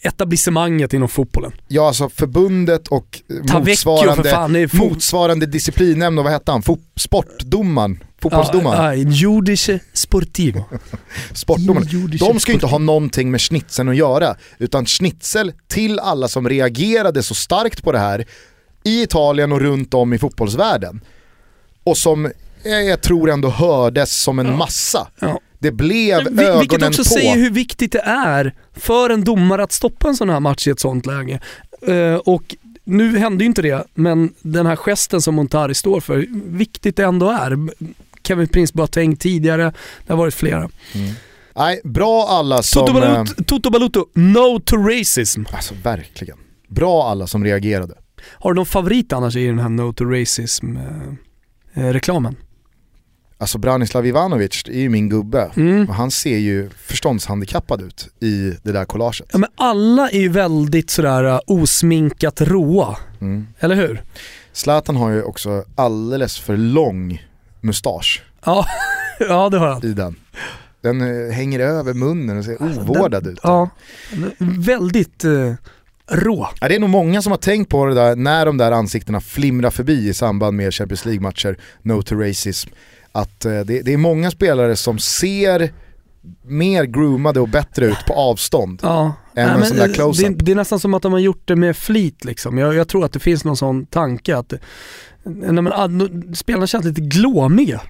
etablissemanget 0.06 0.94
inom 0.94 1.10
fotbollen. 1.10 1.52
Ja, 1.68 1.88
alltså 1.88 2.10
förbundet 2.10 2.88
och 2.88 3.22
motsvarande, 3.54 4.30
fan, 4.30 4.70
motsvarande 4.74 5.46
disciplinnämnd 5.46 6.20
och 6.20 6.26
vad 6.26 6.34
hette 6.34 6.52
han? 6.52 6.62
Fot 6.62 6.80
sportdomaren? 6.96 8.04
Fotbollsdomaren? 8.22 9.02
Ja, 9.02 9.10
Judice 9.10 9.80
Sportivo. 9.94 10.66
Sportdomaren. 11.34 12.18
De 12.20 12.40
ska 12.40 12.52
ju 12.52 12.54
inte 12.54 12.68
ha 12.68 12.78
någonting 12.78 13.32
med 13.32 13.42
schnitzeln 13.42 13.90
att 13.90 13.96
göra, 13.96 14.36
utan 14.58 14.86
schnitzel 14.86 15.54
till 15.68 16.00
alla 16.00 16.28
som 16.28 16.50
reagerade 16.50 17.24
så 17.24 17.36
starkt 17.36 17.84
på 17.84 17.92
det 17.92 18.00
här 18.00 18.26
i 18.84 19.02
Italien 19.02 19.52
och 19.52 19.62
runt 19.62 19.94
om 19.94 20.14
i 20.14 20.18
fotbollsvärlden. 20.18 21.02
Och 21.84 21.98
som 21.98 22.32
jag 22.64 23.02
tror 23.02 23.30
ändå 23.30 23.50
hördes 23.50 24.22
som 24.22 24.40
en 24.40 24.58
massa. 24.58 25.08
Ja. 25.20 25.40
Det 25.60 25.72
blev 25.72 26.24
Men, 26.24 26.40
ögonen 26.40 26.60
Vilket 26.60 26.84
också 26.84 27.04
på. 27.04 27.10
säger 27.10 27.36
hur 27.36 27.50
viktigt 27.50 27.92
det 27.92 28.02
är 28.06 28.54
för 28.74 29.10
en 29.10 29.24
domare 29.24 29.64
att 29.64 29.72
stoppa 29.72 30.08
en 30.08 30.16
sån 30.16 30.30
här 30.30 30.40
match 30.40 30.68
i 30.68 30.72
ett 30.72 30.80
sånt 30.80 31.06
läge. 31.06 31.40
Uh, 31.90 32.16
och 32.16 32.56
nu 32.84 33.18
hände 33.18 33.44
ju 33.44 33.48
inte 33.48 33.62
det, 33.62 33.86
men 33.94 34.34
den 34.42 34.66
här 34.66 34.76
gesten 34.76 35.22
som 35.22 35.36
Montari 35.36 35.74
står 35.74 36.02
för, 36.02 36.26
viktigt 36.58 36.96
det 36.96 37.04
ändå 37.04 37.30
är. 37.30 37.70
Kevin 38.24 38.48
Prince 38.48 38.74
Boateng 38.76 39.16
tidigare, 39.16 39.74
det 40.06 40.14
har 40.14 40.18
varit 40.18 40.34
flera. 40.34 40.58
Mm. 40.58 40.72
Nej, 41.56 41.82
bra 41.84 42.28
alla 42.30 42.64
som... 42.64 42.86
Toto 42.86 42.94
Baluto, 42.94 43.34
eh, 43.38 43.44
Toto 43.46 43.70
Baluto, 43.70 44.06
no 44.14 44.60
to 44.60 44.76
racism. 44.76 45.44
Alltså 45.52 45.74
verkligen. 45.84 46.38
Bra 46.68 47.10
alla 47.10 47.28
som 47.28 47.44
reagerade. 47.44 47.94
Har 48.26 48.54
du 48.54 48.56
någon 48.56 48.66
favorit 48.66 49.14
annars 49.14 49.36
i 49.36 49.48
den 49.48 49.60
här 49.60 49.70
no 49.70 49.94
to 49.94 50.06
racism-reklamen? 50.06 52.36
Eh, 53.46 53.56
Alltså 53.56 53.58
Branislav 53.58 54.06
Ivanovic 54.06 54.64
är 54.68 54.80
ju 54.80 54.90
min 54.90 55.10
gubbe 55.10 55.52
mm. 55.56 55.90
och 55.90 55.96
han 55.96 56.12
ser 56.12 56.38
ju 56.38 56.70
förståndshandikappad 56.70 57.82
ut 57.82 58.10
i 58.20 58.54
det 58.64 58.72
där 58.72 58.86
collaget. 58.86 59.30
Ja 59.32 59.38
men 59.38 59.50
alla 59.56 60.10
är 60.10 60.20
ju 60.20 60.30
väldigt 60.30 60.90
sådär 60.90 61.24
uh, 61.24 61.40
osminkat 61.48 62.42
råa, 62.42 62.98
mm. 63.22 63.48
eller 63.60 63.76
hur? 63.76 64.04
Zlatan 64.54 64.96
har 64.96 65.10
ju 65.10 65.24
också 65.24 65.64
alldeles 65.76 66.40
för 66.40 66.58
lång 66.58 67.24
mustasch. 67.62 68.24
Ja, 68.46 68.66
ja 69.20 69.50
det 69.50 69.58
har 69.58 69.68
han. 69.68 69.86
I 69.86 69.94
den. 69.94 70.16
Den 70.82 71.02
uh, 71.02 71.32
hänger 71.32 71.60
över 71.60 71.94
munnen 71.94 72.38
och 72.38 72.46
ser 72.46 72.64
ovårdad 72.64 73.24
den, 73.24 73.34
ut. 73.34 73.40
Ja, 73.44 73.70
väldigt 74.40 75.26
uh, 75.26 75.54
rå. 76.08 76.50
Ja, 76.62 76.68
det 76.68 76.76
är 76.76 76.80
nog 76.80 76.90
många 76.90 77.22
som 77.22 77.32
har 77.32 77.38
tänkt 77.38 77.70
på 77.70 77.86
det 77.86 77.94
där 77.94 78.16
när 78.16 78.46
de 78.46 78.58
där 78.58 78.72
ansiktena 78.72 79.22
flimrar 79.22 79.70
förbi 79.70 80.10
i 80.10 80.14
samband 80.14 80.58
med 80.58 80.74
Champions 80.74 81.06
League-matcher, 81.06 81.58
No 81.82 82.02
to 82.02 82.16
Racism 82.16 82.70
att 83.16 83.46
eh, 83.46 83.60
det, 83.60 83.82
det, 83.82 83.94
är 83.94 83.98
många 83.98 84.32
spelare 84.32 84.76
som 84.76 85.00
ser 85.00 85.72
mer 86.44 86.84
groomade 86.84 87.40
och 87.40 87.50
bättre 87.50 87.86
ut 87.86 88.06
på 88.08 88.14
avstånd 88.14 88.80
ja. 88.84 89.14
än 89.36 89.48
Nej, 89.48 89.58
en 89.58 89.66
sån 89.66 89.78
där 89.78 89.94
close-up. 89.94 90.38
Det, 90.38 90.46
det, 90.46 90.52
är 90.52 90.56
nästan 90.56 90.80
som 90.80 90.94
att 90.94 91.02
de 91.02 91.12
har 91.12 91.20
gjort 91.20 91.42
det 91.46 91.56
med 91.56 91.78
flit 91.78 92.26
liksom. 92.26 92.58
Jag, 92.58 92.76
jag 92.76 92.88
tror 92.88 93.06
att 93.06 93.14
det 93.14 93.20
finns 93.20 93.44
någon 93.44 93.58
sån 93.58 93.86
tanke 93.86 94.38
att 94.38 94.54
nej, 95.24 95.52
men, 95.52 95.68
ah, 95.68 95.90
spelarna 96.36 96.68
känns 96.68 96.86
lite 96.86 97.02
glåmiga. 97.02 97.82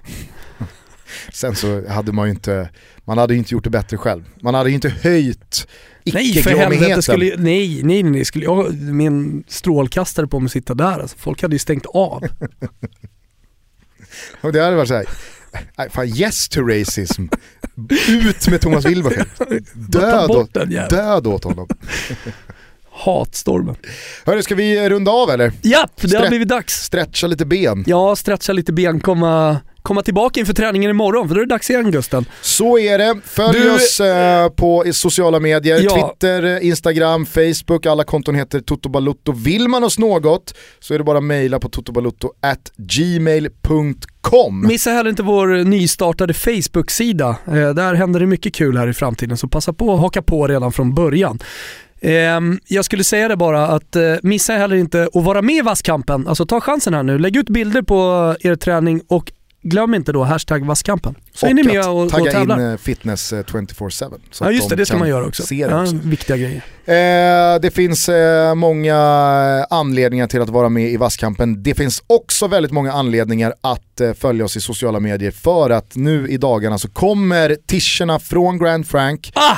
Sen 1.32 1.54
så 1.54 1.88
hade 1.88 2.12
man 2.12 2.26
ju 2.26 2.30
inte, 2.30 2.68
man 3.04 3.18
hade 3.18 3.34
inte 3.36 3.54
gjort 3.54 3.64
det 3.64 3.70
bättre 3.70 3.96
själv. 3.96 4.24
Man 4.42 4.54
hade 4.54 4.68
ju 4.68 4.74
inte 4.74 4.88
höjt 4.88 5.68
Nej 6.04 6.42
för 6.42 6.50
helvete, 6.50 7.02
skulle, 7.02 7.36
nej, 7.36 7.82
nej, 7.82 8.02
nej, 8.02 8.24
skulle 8.24 8.44
jag 8.44 8.66
en 9.02 9.44
strålkastare 9.48 10.26
på 10.26 10.40
mig 10.40 10.50
sitta 10.50 10.74
där, 10.74 11.00
alltså, 11.00 11.16
folk 11.18 11.42
hade 11.42 11.54
ju 11.54 11.58
stängt 11.58 11.86
av. 11.86 12.22
Och 14.40 14.52
det 14.52 14.60
hade 14.60 14.76
varit 14.76 14.88
såhär, 14.88 15.06
fan 15.90 16.08
yes 16.08 16.48
to 16.48 16.60
racism. 16.60 17.22
Ut 18.08 18.48
med 18.48 18.60
Thomas 18.60 18.84
Wilbacher. 18.84 19.26
Död, 19.74 20.30
åt, 20.30 20.54
död 20.90 21.26
åt 21.26 21.44
honom. 21.44 21.68
Hatstormen. 22.90 23.76
Hörru, 24.24 24.42
ska 24.42 24.54
vi 24.54 24.88
runda 24.88 25.10
av 25.10 25.30
eller? 25.30 25.52
Japp, 25.62 25.90
det 25.96 26.08
Stretch, 26.08 26.22
har 26.22 26.28
blivit 26.28 26.48
dags. 26.48 26.74
Stretcha 26.74 27.26
lite 27.26 27.44
ben. 27.44 27.84
Ja, 27.86 28.16
stretcha 28.16 28.52
lite 28.52 28.72
ben, 28.72 29.00
komma 29.00 29.60
komma 29.86 30.02
tillbaka 30.02 30.40
inför 30.40 30.52
träningen 30.52 30.90
imorgon, 30.90 31.28
för 31.28 31.34
då 31.34 31.40
är 31.40 31.44
det 31.44 31.54
dags 31.54 31.70
igen 31.70 31.90
Gusten. 31.90 32.24
Så 32.40 32.78
är 32.78 32.98
det. 32.98 33.16
Följ 33.24 33.60
du... 33.60 33.74
oss 33.74 34.00
eh, 34.00 34.48
på 34.48 34.84
sociala 34.92 35.40
medier, 35.40 35.80
ja. 35.80 35.90
Twitter, 35.90 36.60
Instagram, 36.60 37.26
Facebook, 37.26 37.86
alla 37.86 38.04
konton 38.04 38.34
heter 38.34 38.60
Toto 38.60 38.88
Balutto. 38.88 39.32
Vill 39.32 39.68
man 39.68 39.84
oss 39.84 39.98
något 39.98 40.54
så 40.80 40.94
är 40.94 40.98
det 40.98 41.04
bara 41.04 41.18
att 41.18 41.24
mejla 41.24 41.58
på 41.58 41.68
totobalutto@gmail.com. 41.68 44.66
Missa 44.66 44.90
heller 44.90 45.10
inte 45.10 45.22
vår 45.22 45.64
nystartade 45.64 46.34
Facebook-sida. 46.34 47.36
Eh, 47.46 47.52
där 47.52 47.94
händer 47.94 48.20
det 48.20 48.26
mycket 48.26 48.54
kul 48.54 48.76
här 48.76 48.88
i 48.88 48.92
framtiden, 48.92 49.36
så 49.36 49.48
passa 49.48 49.72
på 49.72 49.94
att 49.94 50.00
haka 50.00 50.22
på 50.22 50.46
redan 50.46 50.72
från 50.72 50.94
början. 50.94 51.38
Ehm, 52.00 52.58
jag 52.66 52.84
skulle 52.84 53.04
säga 53.04 53.28
det 53.28 53.36
bara 53.36 53.66
att 53.66 53.96
eh, 53.96 54.14
missa 54.22 54.52
heller 54.52 54.76
inte 54.76 55.08
att 55.14 55.24
vara 55.24 55.42
med 55.42 55.56
i 55.56 55.60
Vasskampen. 55.60 56.28
Alltså 56.28 56.46
ta 56.46 56.60
chansen 56.60 56.94
här 56.94 57.02
nu. 57.02 57.18
Lägg 57.18 57.36
ut 57.36 57.48
bilder 57.48 57.82
på 57.82 58.34
er 58.40 58.54
träning 58.54 59.00
och 59.08 59.32
glöm 59.68 59.94
inte 59.94 60.12
då 60.12 60.24
hashtag 60.24 60.66
Vasskampen. 60.66 61.14
Så 61.34 61.46
är 61.46 61.54
ni 61.54 61.62
med 61.62 61.88
och, 61.88 62.02
och 62.02 62.10
tagga 62.10 62.32
tävlar. 62.32 62.58
in 62.58 62.70
eh, 62.70 62.76
fitness 62.76 63.32
eh, 63.32 63.42
24-7. 63.42 64.14
så 64.30 64.44
Ja 64.44 64.50
just 64.50 64.68
det, 64.68 64.76
de 64.76 64.82
det 64.82 64.86
ska 64.86 64.98
man 64.98 65.08
göra 65.08 65.26
också. 65.26 65.42
Se 65.42 65.66
det 65.66 65.70
ja, 65.70 65.82
också. 65.82 65.96
Viktiga 66.02 66.36
grejer. 66.36 66.62
Eh, 66.84 67.60
det 67.60 67.70
finns 67.74 68.08
eh, 68.08 68.54
många 68.54 68.96
anledningar 69.70 70.26
till 70.26 70.42
att 70.42 70.48
vara 70.48 70.68
med 70.68 70.90
i 70.90 70.96
Vasskampen. 70.96 71.62
Det 71.62 71.74
finns 71.74 72.02
också 72.06 72.48
väldigt 72.48 72.72
många 72.72 72.92
anledningar 72.92 73.54
att 73.60 74.00
eh, 74.00 74.12
följa 74.12 74.44
oss 74.44 74.56
i 74.56 74.60
sociala 74.60 75.00
medier 75.00 75.30
för 75.30 75.70
att 75.70 75.96
nu 75.96 76.28
i 76.28 76.36
dagarna 76.36 76.78
så 76.78 76.88
kommer 76.88 77.56
tischerna 77.66 78.18
från 78.18 78.58
Grand 78.58 78.86
Frank. 78.86 79.32
Ah! 79.34 79.56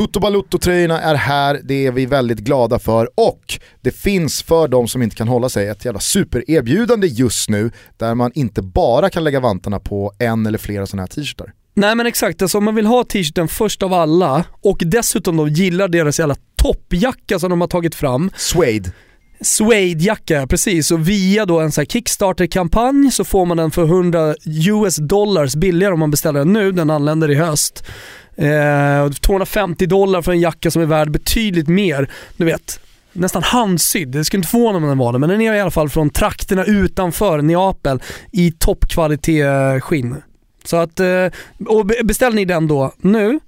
Toto 0.00 0.20
Balutto-tröjorna 0.20 1.00
är 1.00 1.14
här, 1.14 1.60
det 1.64 1.86
är 1.86 1.92
vi 1.92 2.06
väldigt 2.06 2.38
glada 2.38 2.78
för 2.78 3.10
och 3.14 3.58
det 3.80 3.90
finns 3.90 4.42
för 4.42 4.68
de 4.68 4.88
som 4.88 5.02
inte 5.02 5.16
kan 5.16 5.28
hålla 5.28 5.48
sig 5.48 5.68
ett 5.68 5.84
jävla 5.84 6.00
supererbjudande 6.00 7.06
just 7.06 7.48
nu 7.48 7.70
där 7.96 8.14
man 8.14 8.32
inte 8.34 8.62
bara 8.62 9.10
kan 9.10 9.24
lägga 9.24 9.40
vantarna 9.40 9.80
på 9.80 10.12
en 10.18 10.46
eller 10.46 10.58
flera 10.58 10.86
sådana 10.86 11.02
här 11.02 11.06
t-shirtar. 11.06 11.52
Nej 11.74 11.94
men 11.94 12.06
exakt, 12.06 12.42
alltså 12.42 12.58
om 12.58 12.64
man 12.64 12.74
vill 12.74 12.86
ha 12.86 13.04
t-shirten 13.04 13.48
först 13.48 13.82
av 13.82 13.94
alla 13.94 14.44
och 14.62 14.78
dessutom 14.80 15.36
då 15.36 15.48
gillar 15.48 15.88
deras 15.88 16.18
jävla 16.18 16.36
toppjacka 16.56 17.38
som 17.38 17.50
de 17.50 17.60
har 17.60 17.68
tagit 17.68 17.94
fram. 17.94 18.30
Suede. 18.36 18.92
Suede-jacka, 19.40 20.46
precis. 20.46 20.90
Och 20.90 21.08
via 21.08 21.46
då 21.46 21.60
en 21.60 21.72
här 21.76 21.84
Kickstarter-kampanj 21.84 23.10
så 23.12 23.24
får 23.24 23.46
man 23.46 23.56
den 23.56 23.70
för 23.70 23.84
100 23.84 24.34
US 24.70 24.96
dollars 24.96 25.54
billigare 25.54 25.92
om 25.92 26.00
man 26.00 26.10
beställer 26.10 26.38
den 26.38 26.52
nu, 26.52 26.72
den 26.72 26.90
anländer 26.90 27.30
i 27.30 27.34
höst. 27.34 27.84
Eh, 28.40 29.10
250 29.10 29.86
dollar 29.86 30.22
för 30.22 30.32
en 30.32 30.40
jacka 30.40 30.70
som 30.70 30.82
är 30.82 30.86
värd 30.86 31.10
betydligt 31.10 31.68
mer, 31.68 32.10
du 32.36 32.44
vet, 32.44 32.80
nästan 33.12 33.42
handsydd. 33.42 34.08
Det 34.08 34.24
skulle 34.24 34.38
inte 34.38 34.48
förvåna 34.48 34.78
mig 34.78 34.82
om 34.82 34.88
den 34.88 34.98
var 34.98 35.12
det, 35.12 35.18
men 35.18 35.28
den 35.28 35.40
är 35.40 35.54
i 35.54 35.60
alla 35.60 35.70
fall 35.70 35.88
från 35.88 36.10
trakterna 36.10 36.64
utanför 36.64 37.42
Neapel 37.42 38.02
i 38.32 38.52
toppkvalitet 38.52 39.82
skinn. 39.82 40.22
Så 40.64 40.76
att, 40.76 41.00
eh, 41.00 41.26
och 41.66 41.86
beställer 42.04 42.36
ni 42.36 42.44
den 42.44 42.66
då 42.66 42.92
nu 42.98 43.40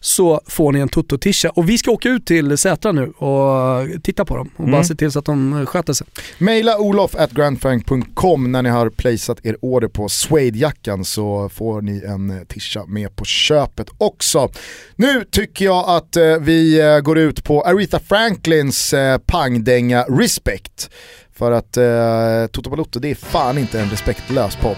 så 0.00 0.40
får 0.46 0.72
ni 0.72 0.80
en 0.80 0.88
Toto-tisha. 0.88 1.48
Och 1.48 1.68
vi 1.68 1.78
ska 1.78 1.90
åka 1.90 2.08
ut 2.08 2.26
till 2.26 2.58
Sätra 2.58 2.92
nu 2.92 3.08
och 3.10 4.02
titta 4.02 4.24
på 4.24 4.36
dem 4.36 4.50
och 4.56 4.64
bara 4.64 4.72
Mm. 4.76 4.84
se 4.84 4.94
till 4.94 5.12
så 5.12 5.18
att 5.18 5.24
de 5.24 5.66
sköter 5.66 5.92
sig. 5.92 6.06
Maila 6.38 6.78
olof 6.78 7.14
at 7.14 7.30
grandfrank.com 7.30 8.52
när 8.52 8.62
ni 8.62 8.68
har 8.68 8.90
placeat 8.90 9.46
er 9.46 9.56
order 9.60 9.88
på 9.88 10.08
suede-jackan 10.08 11.04
så 11.04 11.48
får 11.48 11.82
ni 11.82 12.02
en 12.06 12.30
eh, 12.30 12.36
tisha 12.44 12.84
med 12.86 13.16
på 13.16 13.24
köpet 13.24 13.86
också. 13.98 14.48
Nu 14.96 15.24
tycker 15.30 15.64
jag 15.64 15.84
att 15.88 16.16
eh, 16.16 16.36
vi 16.40 16.80
eh, 16.80 16.98
går 17.00 17.18
ut 17.18 17.44
på 17.44 17.62
Aretha 17.62 18.00
Franklins 18.08 18.92
eh, 18.94 19.18
pangdänga 19.18 20.02
Respect. 20.02 20.90
För 21.34 21.52
att 21.52 21.76
eh, 21.76 22.46
Toto 22.52 22.70
Balotto 22.70 23.00
det 23.00 23.10
är 23.10 23.14
fan 23.14 23.58
inte 23.58 23.80
en 23.80 23.90
respektlös 23.90 24.56
podd. 24.56 24.76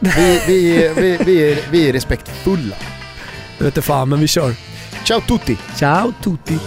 Vi, 0.00 0.40
vi, 0.46 0.90
vi, 0.96 1.18
vi, 1.24 1.52
är, 1.52 1.58
vi 1.70 1.88
är 1.88 1.92
respektfulla. 1.92 2.76
Jag 3.58 3.64
vet 3.64 3.76
inte 3.76 3.82
fan, 3.82 4.08
men 4.08 4.20
vi 4.20 4.28
kör. 4.28 4.54
Ciao 5.04 5.20
tutti! 5.20 5.58
Ciao 5.78 6.12
tutti! 6.22 6.58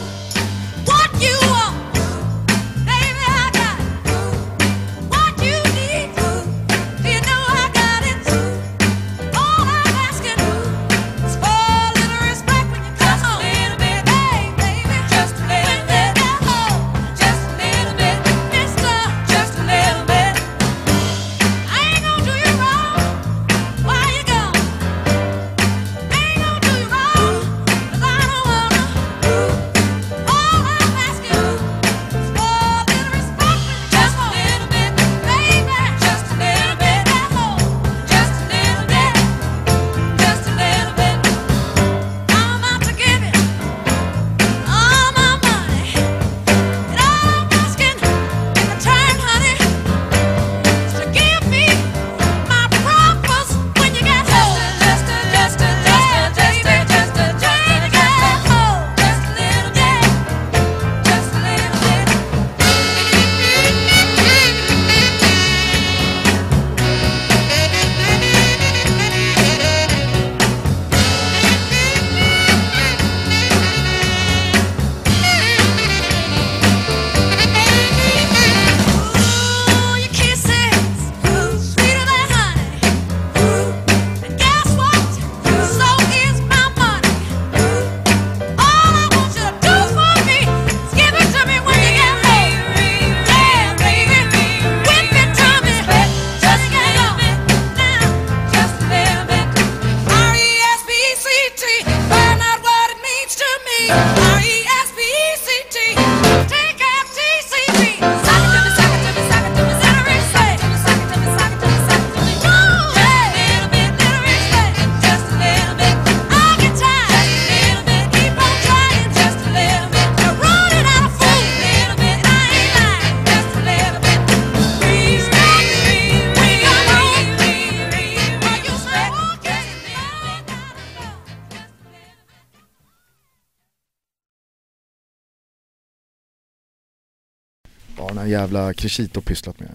Jävla 138.29 138.73
Crescito 138.73 139.21
pysslat 139.21 139.59
med 139.59 139.69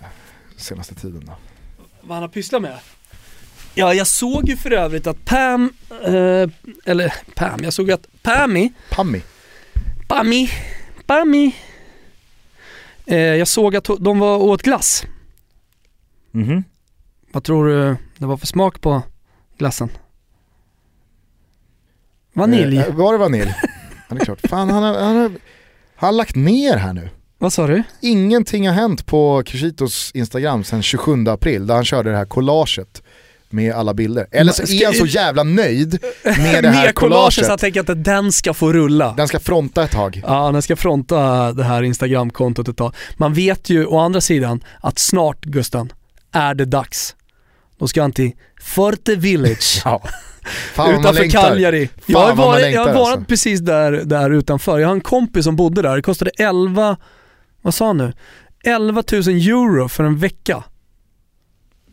senaste 0.57 0.95
tiden 0.95 1.23
då? 1.27 1.33
Vad 2.01 2.17
han 2.17 2.23
har 2.23 2.29
pysslat 2.29 2.63
med? 2.63 2.79
Ja, 3.75 3.95
jag 3.95 4.07
såg 4.07 4.49
ju 4.49 4.57
för 4.57 4.71
övrigt 4.71 5.07
att 5.07 5.25
Pam, 5.25 5.73
eh, 6.05 6.49
eller 6.85 7.15
Pam, 7.35 7.61
jag 7.63 7.73
såg 7.73 7.91
att 7.91 8.07
Pammy, 8.23 8.73
Pammi. 8.91 9.23
Pammy, 10.09 10.49
Pammy, 11.07 11.53
eh, 13.07 13.19
jag 13.19 13.49
såg 13.49 13.77
att 13.77 13.89
de 13.99 14.19
var 14.19 14.37
åt 14.37 14.63
glass. 14.63 15.05
Mhm. 16.31 16.65
Vad 17.33 17.45
tror 17.45 17.67
du 17.67 17.97
det 18.19 18.27
var 18.27 18.37
för 18.37 18.47
smak 18.47 18.81
på 18.81 19.03
glassen? 19.59 19.89
Vanilj. 22.33 22.79
Eh, 22.79 22.95
var 22.95 23.13
det 23.13 23.19
vanilj? 23.19 23.55
ja, 24.09 24.15
det 24.15 24.21
är 24.21 24.25
klart. 24.25 24.41
Fan, 24.49 24.71
han 24.71 24.83
har, 24.83 25.01
han, 25.01 25.17
har, 25.17 25.23
han 25.23 25.39
har 25.95 26.13
lagt 26.13 26.37
ner 26.37 26.77
här 26.77 26.93
nu. 26.93 27.09
Vad 27.43 27.53
sa 27.53 27.67
du? 27.67 27.83
Ingenting 28.01 28.69
har 28.69 28.75
hänt 28.75 29.07
på 29.07 29.43
Crescitos 29.47 30.11
Instagram 30.15 30.65
sedan 30.65 30.83
27 30.83 31.29
april 31.29 31.67
där 31.67 31.75
han 31.75 31.85
körde 31.85 32.11
det 32.11 32.17
här 32.17 32.25
collaget 32.25 33.03
med 33.51 33.75
alla 33.75 33.95
bilder. 33.95 34.27
Eller 34.31 34.53
så 34.53 34.63
är 34.63 34.85
han 34.85 34.95
så 34.95 35.07
jävla 35.07 35.43
nöjd 35.43 35.99
med 36.25 36.63
det 36.65 36.71
här 36.71 36.93
collaget 36.93 37.35
så 37.35 37.41
jag 37.41 37.47
collaget. 37.47 37.61
tänker 37.61 37.93
att 37.93 38.05
den 38.05 38.33
ska 38.33 38.55
få 38.55 38.73
rulla. 38.73 39.15
Den 39.17 39.29
ska 39.29 39.41
fronta 39.41 39.85
ett 39.85 39.91
tag. 39.91 40.23
Ja, 40.27 40.53
den 40.53 40.63
ska 40.63 40.77
fronta 40.77 41.53
det 41.53 41.65
här 41.65 41.83
Instagramkontot 41.83 42.69
ett 42.69 42.77
tag. 42.77 42.95
Man 43.17 43.35
vet 43.35 43.71
ju 43.71 43.87
å 43.87 43.99
andra 43.99 44.21
sidan 44.21 44.65
att 44.81 44.99
snart, 44.99 45.45
Gusten, 45.45 45.93
är 46.33 46.55
det 46.55 46.65
dags. 46.65 47.15
Då 47.79 47.89
ska 47.89 48.03
han 48.03 48.13
till 48.13 48.33
Forte 48.63 49.15
Village. 49.15 49.83
Ja. 49.85 50.03
Fan 50.75 51.01
utanför. 51.01 51.31
Cagliari. 51.31 51.89
Jag 52.07 52.19
har, 52.19 52.35
varit, 52.35 52.75
jag 52.75 52.87
har 52.87 52.95
varit 52.95 53.13
alltså. 53.13 53.25
precis 53.25 53.61
där, 53.61 53.93
där 53.93 54.31
utanför. 54.31 54.79
Jag 54.79 54.89
har 54.89 54.95
en 54.95 55.01
kompis 55.01 55.45
som 55.45 55.57
bodde 55.57 55.83
där. 55.83 55.97
Det 55.97 56.03
kostade 56.03 56.31
11, 56.39 56.97
vad 57.63 57.75
sa 57.75 57.87
han 57.87 57.97
nu? 57.97 58.13
11 58.65 59.03
000 59.13 59.23
euro 59.29 59.89
för 59.89 60.05
en 60.05 60.19
vecka 60.19 60.65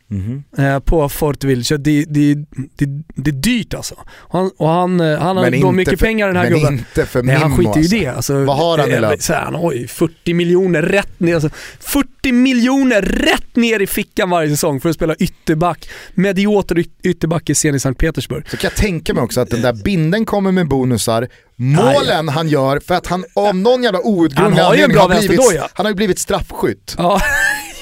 Mhm. 0.09 0.43
eh, 0.57 0.79
på 0.79 1.09
Fort 1.09 1.43
Wills. 1.43 1.67
Det, 1.69 1.77
det, 1.77 2.05
det, 2.05 2.85
det 3.15 3.29
är 3.29 3.35
dyrt 3.35 3.73
alltså. 3.73 3.95
Han, 4.29 4.51
och 4.57 4.69
han, 4.69 4.99
eh, 4.99 5.19
han 5.19 5.37
har 5.37 5.49
Men 5.51 5.61
då 5.61 5.71
mycket 5.71 5.99
för- 5.99 6.05
pengar 6.05 6.27
den 6.27 6.35
här 6.35 6.43
men 6.49 6.53
gubben. 6.59 6.73
inte 6.73 7.05
för 7.05 7.23
Nej 7.23 7.35
han 7.35 7.57
skiter 7.57 7.79
ju 7.79 7.97
i 7.97 8.07
alltså. 8.07 8.33
det. 8.33 8.39
Alltså, 8.39 8.45
Vad 8.45 8.57
har 8.57 8.77
han 8.77 8.89
i 8.89 8.93
eh, 8.93 9.01
lön? 9.01 9.17
han 9.29 9.55
har 9.55 9.73
ju 9.73 9.87
40 9.87 10.33
miljoner 10.33 10.81
rätt 10.81 11.19
ner. 11.19 11.33
Alltså, 11.33 11.49
40 11.79 12.31
miljoner 12.31 13.01
rätt 13.01 13.55
ner 13.55 13.79
i 13.81 13.87
fickan 13.87 14.29
varje 14.29 14.49
säsong 14.49 14.79
för 14.81 14.89
att 14.89 14.95
spela 14.95 15.15
ytterback. 15.15 15.89
Medioter 16.13 16.75
yt- 16.79 16.99
ytterback 17.03 17.49
i 17.49 17.53
scen 17.53 17.75
i 17.75 17.79
Sankt 17.79 17.99
Petersburg. 17.99 18.49
Så 18.49 18.57
kan 18.57 18.67
jag 18.73 18.75
tänka 18.77 19.13
mig 19.13 19.23
också 19.23 19.41
att 19.41 19.49
den 19.49 19.61
där 19.61 19.73
binden 19.83 20.25
kommer 20.25 20.51
med 20.51 20.67
bonusar, 20.67 21.27
målen 21.55 22.29
han 22.29 22.47
gör 22.49 22.79
för 22.79 22.95
att 22.95 23.07
han 23.07 23.25
av 23.35 23.55
någon 23.55 23.83
jävla 23.83 23.99
outgrundlig 23.99 24.61
anledning 24.61 24.93
bra 24.95 25.01
har 25.01 25.09
blivit, 25.09 25.29
vänsterdoja. 25.29 25.67
han 25.73 25.85
har 25.85 25.91
ju 25.91 25.95
blivit 25.95 26.19
straffskytt. 26.19 26.95
Ja, 26.97 27.21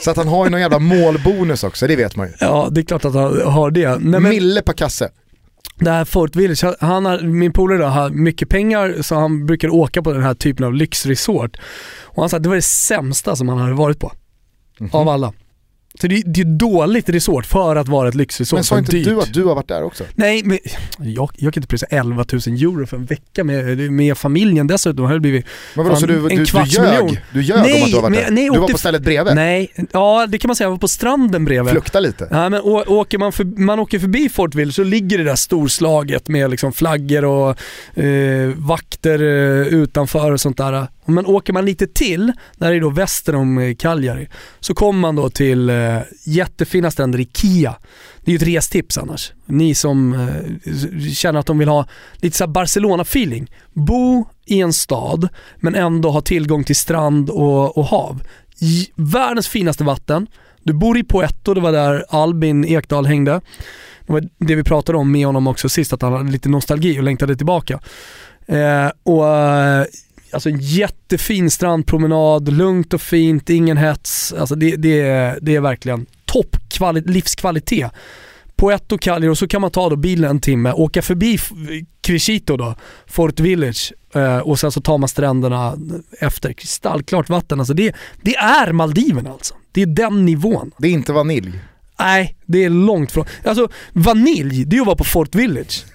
Så 0.05 0.11
att 0.11 0.17
han 0.17 0.27
har 0.27 0.45
ju 0.45 0.51
någon 0.51 0.61
jävla 0.61 0.79
målbonus 0.79 1.63
också, 1.63 1.87
det 1.87 1.95
vet 1.95 2.15
man 2.15 2.27
ju. 2.27 2.33
ja, 2.39 2.67
det 2.71 2.81
är 2.81 2.85
klart 2.85 3.05
att 3.05 3.13
han 3.13 3.41
har 3.41 3.71
det. 3.71 3.89
Nej, 3.89 3.99
men 4.19 4.23
Mille 4.23 4.61
per 4.61 4.73
kasse. 4.73 5.09
det 5.79 5.89
här 5.89 6.05
Fort 6.05 6.35
Village, 6.35 6.63
han 6.79 7.05
har, 7.05 7.19
min 7.21 7.53
polare 7.53 7.77
då, 7.77 7.85
har 7.85 8.09
mycket 8.09 8.49
pengar 8.49 8.95
så 9.01 9.15
han 9.15 9.45
brukar 9.45 9.69
åka 9.69 10.01
på 10.01 10.13
den 10.13 10.23
här 10.23 10.33
typen 10.33 10.65
av 10.65 10.73
lyxresort. 10.73 11.57
Och 12.03 12.23
han 12.23 12.29
sa 12.29 12.37
att 12.37 12.43
det 12.43 12.49
var 12.49 12.55
det 12.55 12.61
sämsta 12.61 13.35
som 13.35 13.49
han 13.49 13.57
hade 13.57 13.73
varit 13.73 13.99
på. 13.99 14.11
Mhm. 14.79 14.89
Av 14.93 15.09
alla. 15.09 15.33
Så 16.01 16.07
det, 16.07 16.21
det 16.25 16.41
är 16.41 16.45
dåligt 16.45 17.09
resort 17.09 17.45
för 17.45 17.75
att 17.75 17.87
vara 17.87 18.07
ett 18.07 18.15
lyxresort. 18.15 18.57
Men 18.57 18.63
sa 18.63 18.77
inte 18.79 18.91
dyrt. 18.91 19.05
du 19.05 19.19
att 19.21 19.33
du 19.33 19.43
har 19.43 19.55
varit 19.55 19.67
där 19.67 19.83
också? 19.83 20.03
Nej, 20.15 20.41
men 20.43 20.59
jag, 20.99 21.29
jag 21.37 21.53
kan 21.53 21.61
inte 21.61 21.67
prisa 21.67 21.85
11 21.89 22.25
000 22.31 22.41
euro 22.47 22.85
för 22.85 22.97
en 22.97 23.05
vecka 23.05 23.43
med, 23.43 23.77
med 23.91 24.17
familjen 24.17 24.67
dessutom. 24.67 25.09
Det 25.09 25.19
blivit 25.19 25.45
Men 25.75 25.85
vadå, 25.85 25.95
så 25.97 26.05
du, 26.05 26.15
en 26.17 26.23
du, 26.23 26.35
du 26.35 26.45
kvarts 26.45 26.73
ljög? 26.77 27.03
miljon. 27.03 27.17
Du 27.33 27.41
ljög 27.41 27.57
om 27.57 27.63
Nej, 27.63 27.83
att 27.83 27.89
du 27.89 27.95
har 27.95 28.01
varit 28.01 28.11
men- 28.11 28.23
där? 28.23 28.31
nej, 28.31 28.43
du 28.43 28.49
var 28.49 28.57
åkte 28.59 28.71
på 28.71 28.75
f- 28.75 28.79
stället 28.79 29.01
bredvid? 29.01 29.35
Nej, 29.35 29.71
ja 29.91 30.27
det 30.29 30.37
kan 30.37 30.47
man 30.49 30.55
säga. 30.55 30.65
Jag 30.65 30.71
var 30.71 30.77
på 30.77 30.87
stranden 30.87 31.45
bredvid. 31.45 31.71
Flukta 31.71 31.99
lite? 31.99 32.27
Ja, 32.31 32.49
men 32.49 32.61
å, 32.61 32.83
åker 32.87 33.17
man, 33.17 33.31
för, 33.31 33.43
man 33.59 33.79
åker 33.79 33.99
förbi 33.99 34.29
Fort 34.29 34.55
Ville 34.55 34.71
så 34.71 34.83
ligger 34.83 35.17
det 35.17 35.23
där 35.23 35.35
storslaget 35.35 36.27
med 36.27 36.49
liksom 36.51 36.73
flaggor 36.73 37.25
och 37.25 37.49
eh, 38.03 38.49
vakter 38.55 39.19
eh, 39.23 39.67
utanför 39.67 40.31
och 40.31 40.41
sånt 40.41 40.57
där. 40.57 40.87
Men 41.05 41.25
åker 41.25 41.53
man 41.53 41.65
lite 41.65 41.87
till, 41.87 42.33
där 42.57 42.71
är 42.71 42.81
då 42.81 42.89
väster 42.89 43.35
om 43.35 43.57
eh, 43.57 43.75
Cagliari, 43.75 44.29
så 44.59 44.73
kommer 44.73 44.99
man 44.99 45.15
då 45.15 45.29
till 45.29 45.69
eh, 45.69 45.97
jättefina 46.23 46.91
stränder 46.91 47.19
i 47.19 47.29
Kia. 47.33 47.75
Det 48.21 48.31
är 48.31 48.33
ju 48.33 48.37
ett 48.37 48.55
restips 48.55 48.97
annars. 48.97 49.31
Ni 49.45 49.75
som 49.75 50.13
eh, 50.13 51.09
känner 51.13 51.39
att 51.39 51.45
de 51.45 51.57
vill 51.57 51.67
ha 51.67 51.87
lite 52.15 52.37
såhär 52.37 52.51
Barcelona-feeling. 52.51 53.51
Bo 53.73 54.25
i 54.45 54.61
en 54.61 54.73
stad 54.73 55.29
men 55.55 55.75
ändå 55.75 56.09
ha 56.09 56.21
tillgång 56.21 56.63
till 56.63 56.75
strand 56.75 57.29
och, 57.29 57.77
och 57.77 57.85
hav. 57.85 58.23
J- 58.57 58.91
världens 58.95 59.47
finaste 59.47 59.83
vatten. 59.83 60.27
Du 60.63 60.73
bor 60.73 60.97
i 60.97 61.03
Poetto, 61.03 61.53
det 61.53 61.61
var 61.61 61.71
där 61.71 62.05
Albin 62.09 62.65
Ekdal 62.65 63.05
hängde. 63.05 63.41
Det 64.07 64.13
var 64.13 64.23
det 64.37 64.55
vi 64.55 64.63
pratade 64.63 64.97
om 64.97 65.11
med 65.11 65.25
honom 65.25 65.47
också 65.47 65.69
sist, 65.69 65.93
att 65.93 66.01
han 66.01 66.13
hade 66.13 66.31
lite 66.31 66.49
nostalgi 66.49 66.99
och 66.99 67.03
längtade 67.03 67.35
tillbaka. 67.35 67.79
Eh, 68.47 68.91
och 69.03 69.27
eh, 69.27 69.85
Alltså 70.35 70.49
en 70.49 70.59
jättefin 70.59 71.51
strandpromenad, 71.51 72.53
lugnt 72.53 72.93
och 72.93 73.01
fint, 73.01 73.49
ingen 73.49 73.77
hets. 73.77 74.33
Alltså 74.33 74.55
det, 74.55 74.75
det, 74.75 75.01
är, 75.01 75.39
det 75.41 75.55
är 75.55 75.61
verkligen 75.61 76.05
toppkvalitet, 76.25 77.09
livskvalitet. 77.09 77.91
Poetto 78.55 78.97
Cagliari 78.97 79.33
och 79.33 79.37
så 79.37 79.47
kan 79.47 79.61
man 79.61 79.71
ta 79.71 79.89
då 79.89 79.95
bilen 79.95 80.29
en 80.29 80.39
timme, 80.39 80.71
åka 80.71 81.01
förbi 81.01 81.39
Crescito 82.01 82.57
då, 82.57 82.75
Fort 83.07 83.39
Village 83.39 83.93
eh, 84.15 84.37
och 84.37 84.59
sen 84.59 84.71
så 84.71 84.81
tar 84.81 84.97
man 84.97 85.09
stränderna 85.09 85.77
efter. 86.19 86.53
Kristallklart 86.53 87.29
vatten, 87.29 87.59
alltså 87.59 87.73
det, 87.73 87.95
det 88.21 88.35
är 88.35 88.71
Maldiverna 88.71 89.31
alltså. 89.31 89.55
Det 89.71 89.81
är 89.81 89.85
den 89.85 90.25
nivån. 90.25 90.71
Det 90.77 90.87
är 90.87 90.91
inte 90.91 91.13
vanilj. 91.13 91.59
Nej, 91.99 92.37
det 92.45 92.63
är 92.63 92.69
långt 92.69 93.11
från. 93.11 93.25
Alltså 93.43 93.69
vanilj, 93.93 94.65
det 94.65 94.77
är 94.77 94.81
att 94.81 94.87
vara 94.87 94.95
på 94.95 95.03
Fort 95.03 95.35
Village. 95.35 95.85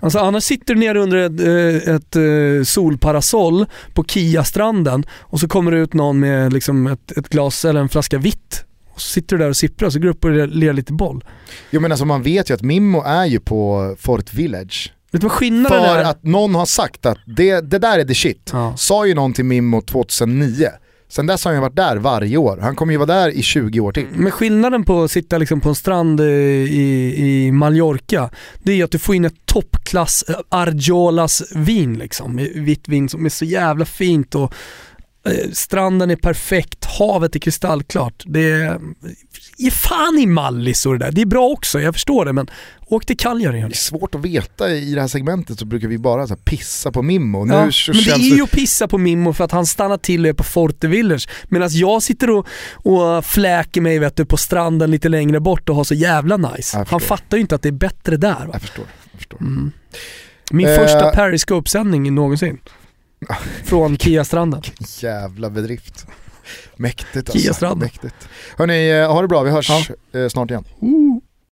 Alltså 0.00 0.18
annars 0.18 0.44
sitter 0.44 0.74
du 0.74 0.80
nere 0.80 0.98
under 0.98 1.16
ett, 1.16 1.40
eh, 1.86 1.94
ett 1.94 2.16
eh, 2.16 2.64
solparasoll 2.64 3.66
på 3.94 4.04
Kia-stranden 4.04 5.06
och 5.10 5.40
så 5.40 5.48
kommer 5.48 5.70
det 5.72 5.78
ut 5.78 5.94
någon 5.94 6.20
med 6.20 6.52
liksom 6.52 6.86
ett, 6.86 7.12
ett 7.18 7.28
glas 7.28 7.64
eller 7.64 7.80
en 7.80 7.88
flaska 7.88 8.18
vitt. 8.18 8.64
Och 8.94 9.00
så 9.00 9.08
sitter 9.08 9.36
du 9.36 9.42
där 9.42 9.50
och 9.50 9.56
sipprar 9.56 9.86
och 9.86 9.92
så 9.92 9.98
går 9.98 10.04
du 10.04 10.10
upp 10.10 10.24
och 10.24 10.30
ler 10.48 10.72
lite 10.72 10.92
boll. 10.92 11.24
Jo 11.70 11.80
men 11.80 11.92
alltså 11.92 12.04
man 12.04 12.22
vet 12.22 12.50
ju 12.50 12.54
att 12.54 12.62
Mimmo 12.62 13.02
är 13.02 13.26
ju 13.26 13.40
på 13.40 13.94
Fort 14.00 14.34
Village. 14.34 14.92
Vet 15.12 15.20
du 15.20 15.24
vad 15.26 15.32
skillnaden 15.32 15.80
För 15.84 15.96
är? 15.96 16.04
att 16.04 16.22
någon 16.24 16.54
har 16.54 16.66
sagt 16.66 17.06
att 17.06 17.18
det, 17.26 17.60
det 17.60 17.78
där 17.78 17.98
är 17.98 18.04
the 18.04 18.14
shit. 18.14 18.50
Ja. 18.52 18.74
Sa 18.76 19.06
ju 19.06 19.14
någon 19.14 19.32
till 19.32 19.44
Mimmo 19.44 19.80
2009. 19.80 20.68
Sen 21.08 21.26
dess 21.26 21.44
har 21.44 21.52
han 21.52 21.56
ju 21.56 21.60
varit 21.60 21.76
där 21.76 21.96
varje 21.96 22.36
år. 22.36 22.58
Han 22.62 22.76
kommer 22.76 22.92
ju 22.92 22.96
vara 22.96 23.06
där 23.06 23.30
i 23.30 23.42
20 23.42 23.80
år 23.80 23.92
till. 23.92 24.06
Men 24.12 24.32
skillnaden 24.32 24.84
på 24.84 25.02
att 25.02 25.10
sitta 25.10 25.38
liksom 25.38 25.60
på 25.60 25.68
en 25.68 25.74
strand 25.74 26.20
eh, 26.20 26.26
i, 26.26 27.14
i 27.18 27.52
Mallorca, 27.52 28.30
det 28.62 28.72
är 28.72 28.84
att 28.84 28.90
du 28.90 28.98
får 28.98 29.14
in 29.14 29.24
ett 29.24 29.46
toppklass 29.46 30.24
eh, 30.28 30.36
Argiolas 30.48 31.42
vin 31.54 31.98
liksom. 31.98 32.36
Vitt 32.54 32.88
vin 32.88 33.08
som 33.08 33.24
är 33.24 33.28
så 33.28 33.44
jävla 33.44 33.84
fint 33.84 34.34
och 34.34 34.54
eh, 35.26 35.50
stranden 35.52 36.10
är 36.10 36.16
perfekt, 36.16 36.84
havet 36.84 37.36
är 37.36 37.40
kristallklart. 37.40 38.22
Det 38.26 38.50
är, 38.50 38.80
ge 39.58 39.70
fan 39.70 40.18
i 40.18 40.26
Mallis 40.26 40.86
och 40.86 40.92
det 40.98 41.04
där. 41.04 41.12
Det 41.12 41.20
är 41.20 41.26
bra 41.26 41.46
också, 41.48 41.80
jag 41.80 41.94
förstår 41.94 42.24
det 42.24 42.32
men 42.32 42.50
åk 42.86 43.06
till 43.06 43.16
Cagliari. 43.16 43.60
Det 43.60 43.66
är 43.66 43.72
svårt 43.72 44.14
att 44.14 44.20
veta 44.24 44.70
i 44.70 44.94
det 44.94 45.00
här 45.00 45.08
segmentet 45.08 45.58
så 45.58 45.64
brukar 45.64 45.88
vi 45.88 45.98
bara 45.98 46.26
så 46.26 46.36
pissa 46.36 46.92
på 46.92 47.02
Mimmo. 47.02 47.44
Nu 47.44 47.54
Ja, 47.54 47.72
så 47.72 47.92
men 47.92 48.04
det 48.04 48.10
är 48.10 48.36
ju 48.36 48.42
att 48.42 48.50
pissa 48.50 48.88
på 48.88 48.98
Mimmo 48.98 49.32
för 49.32 49.44
att 49.44 49.52
han 49.52 49.66
stannar 49.66 49.96
till 49.98 50.24
och 50.24 50.28
är 50.28 50.32
på 50.32 50.44
Forte 50.44 50.88
Village. 50.88 51.28
Medan 51.48 51.68
jag 51.72 52.02
sitter 52.02 52.30
och, 52.30 52.46
och 52.72 53.24
fläker 53.24 53.80
mig 53.80 53.98
vet 53.98 54.16
du, 54.16 54.24
på 54.24 54.36
stranden 54.36 54.90
lite 54.90 55.08
längre 55.08 55.40
bort 55.40 55.68
och 55.68 55.76
har 55.76 55.84
så 55.84 55.94
jävla 55.94 56.36
nice. 56.36 56.84
Han 56.88 57.00
fattar 57.00 57.36
ju 57.36 57.40
inte 57.40 57.54
att 57.54 57.62
det 57.62 57.68
är 57.68 57.72
bättre 57.72 58.16
där. 58.16 58.30
Va? 58.46 58.50
Jag 58.52 58.60
förstår. 58.62 58.84
Jag 59.12 59.18
förstår. 59.18 59.38
Min 60.50 60.66
Eh. 60.68 60.76
första 60.76 61.10
Periscope-sändning 61.10 62.14
någonsin. 62.14 62.58
Från 63.64 63.96
Kia-stranden. 63.96 64.62
Jävla 65.00 65.50
bedrift. 65.50 66.06
Mäktigt 66.78 67.30
alltså. 67.30 67.74
Mäktigt. 67.74 68.14
Hörni, 68.56 68.90
eh, 68.90 69.12
ha 69.12 69.22
det 69.22 69.28
bra. 69.28 69.42
Vi 69.42 69.50
hörs 69.50 69.68
Ja. 70.12 70.20
eh, 70.20 70.28
snart 70.28 70.50
igen. 70.50 70.64
Ooh. 70.80 71.17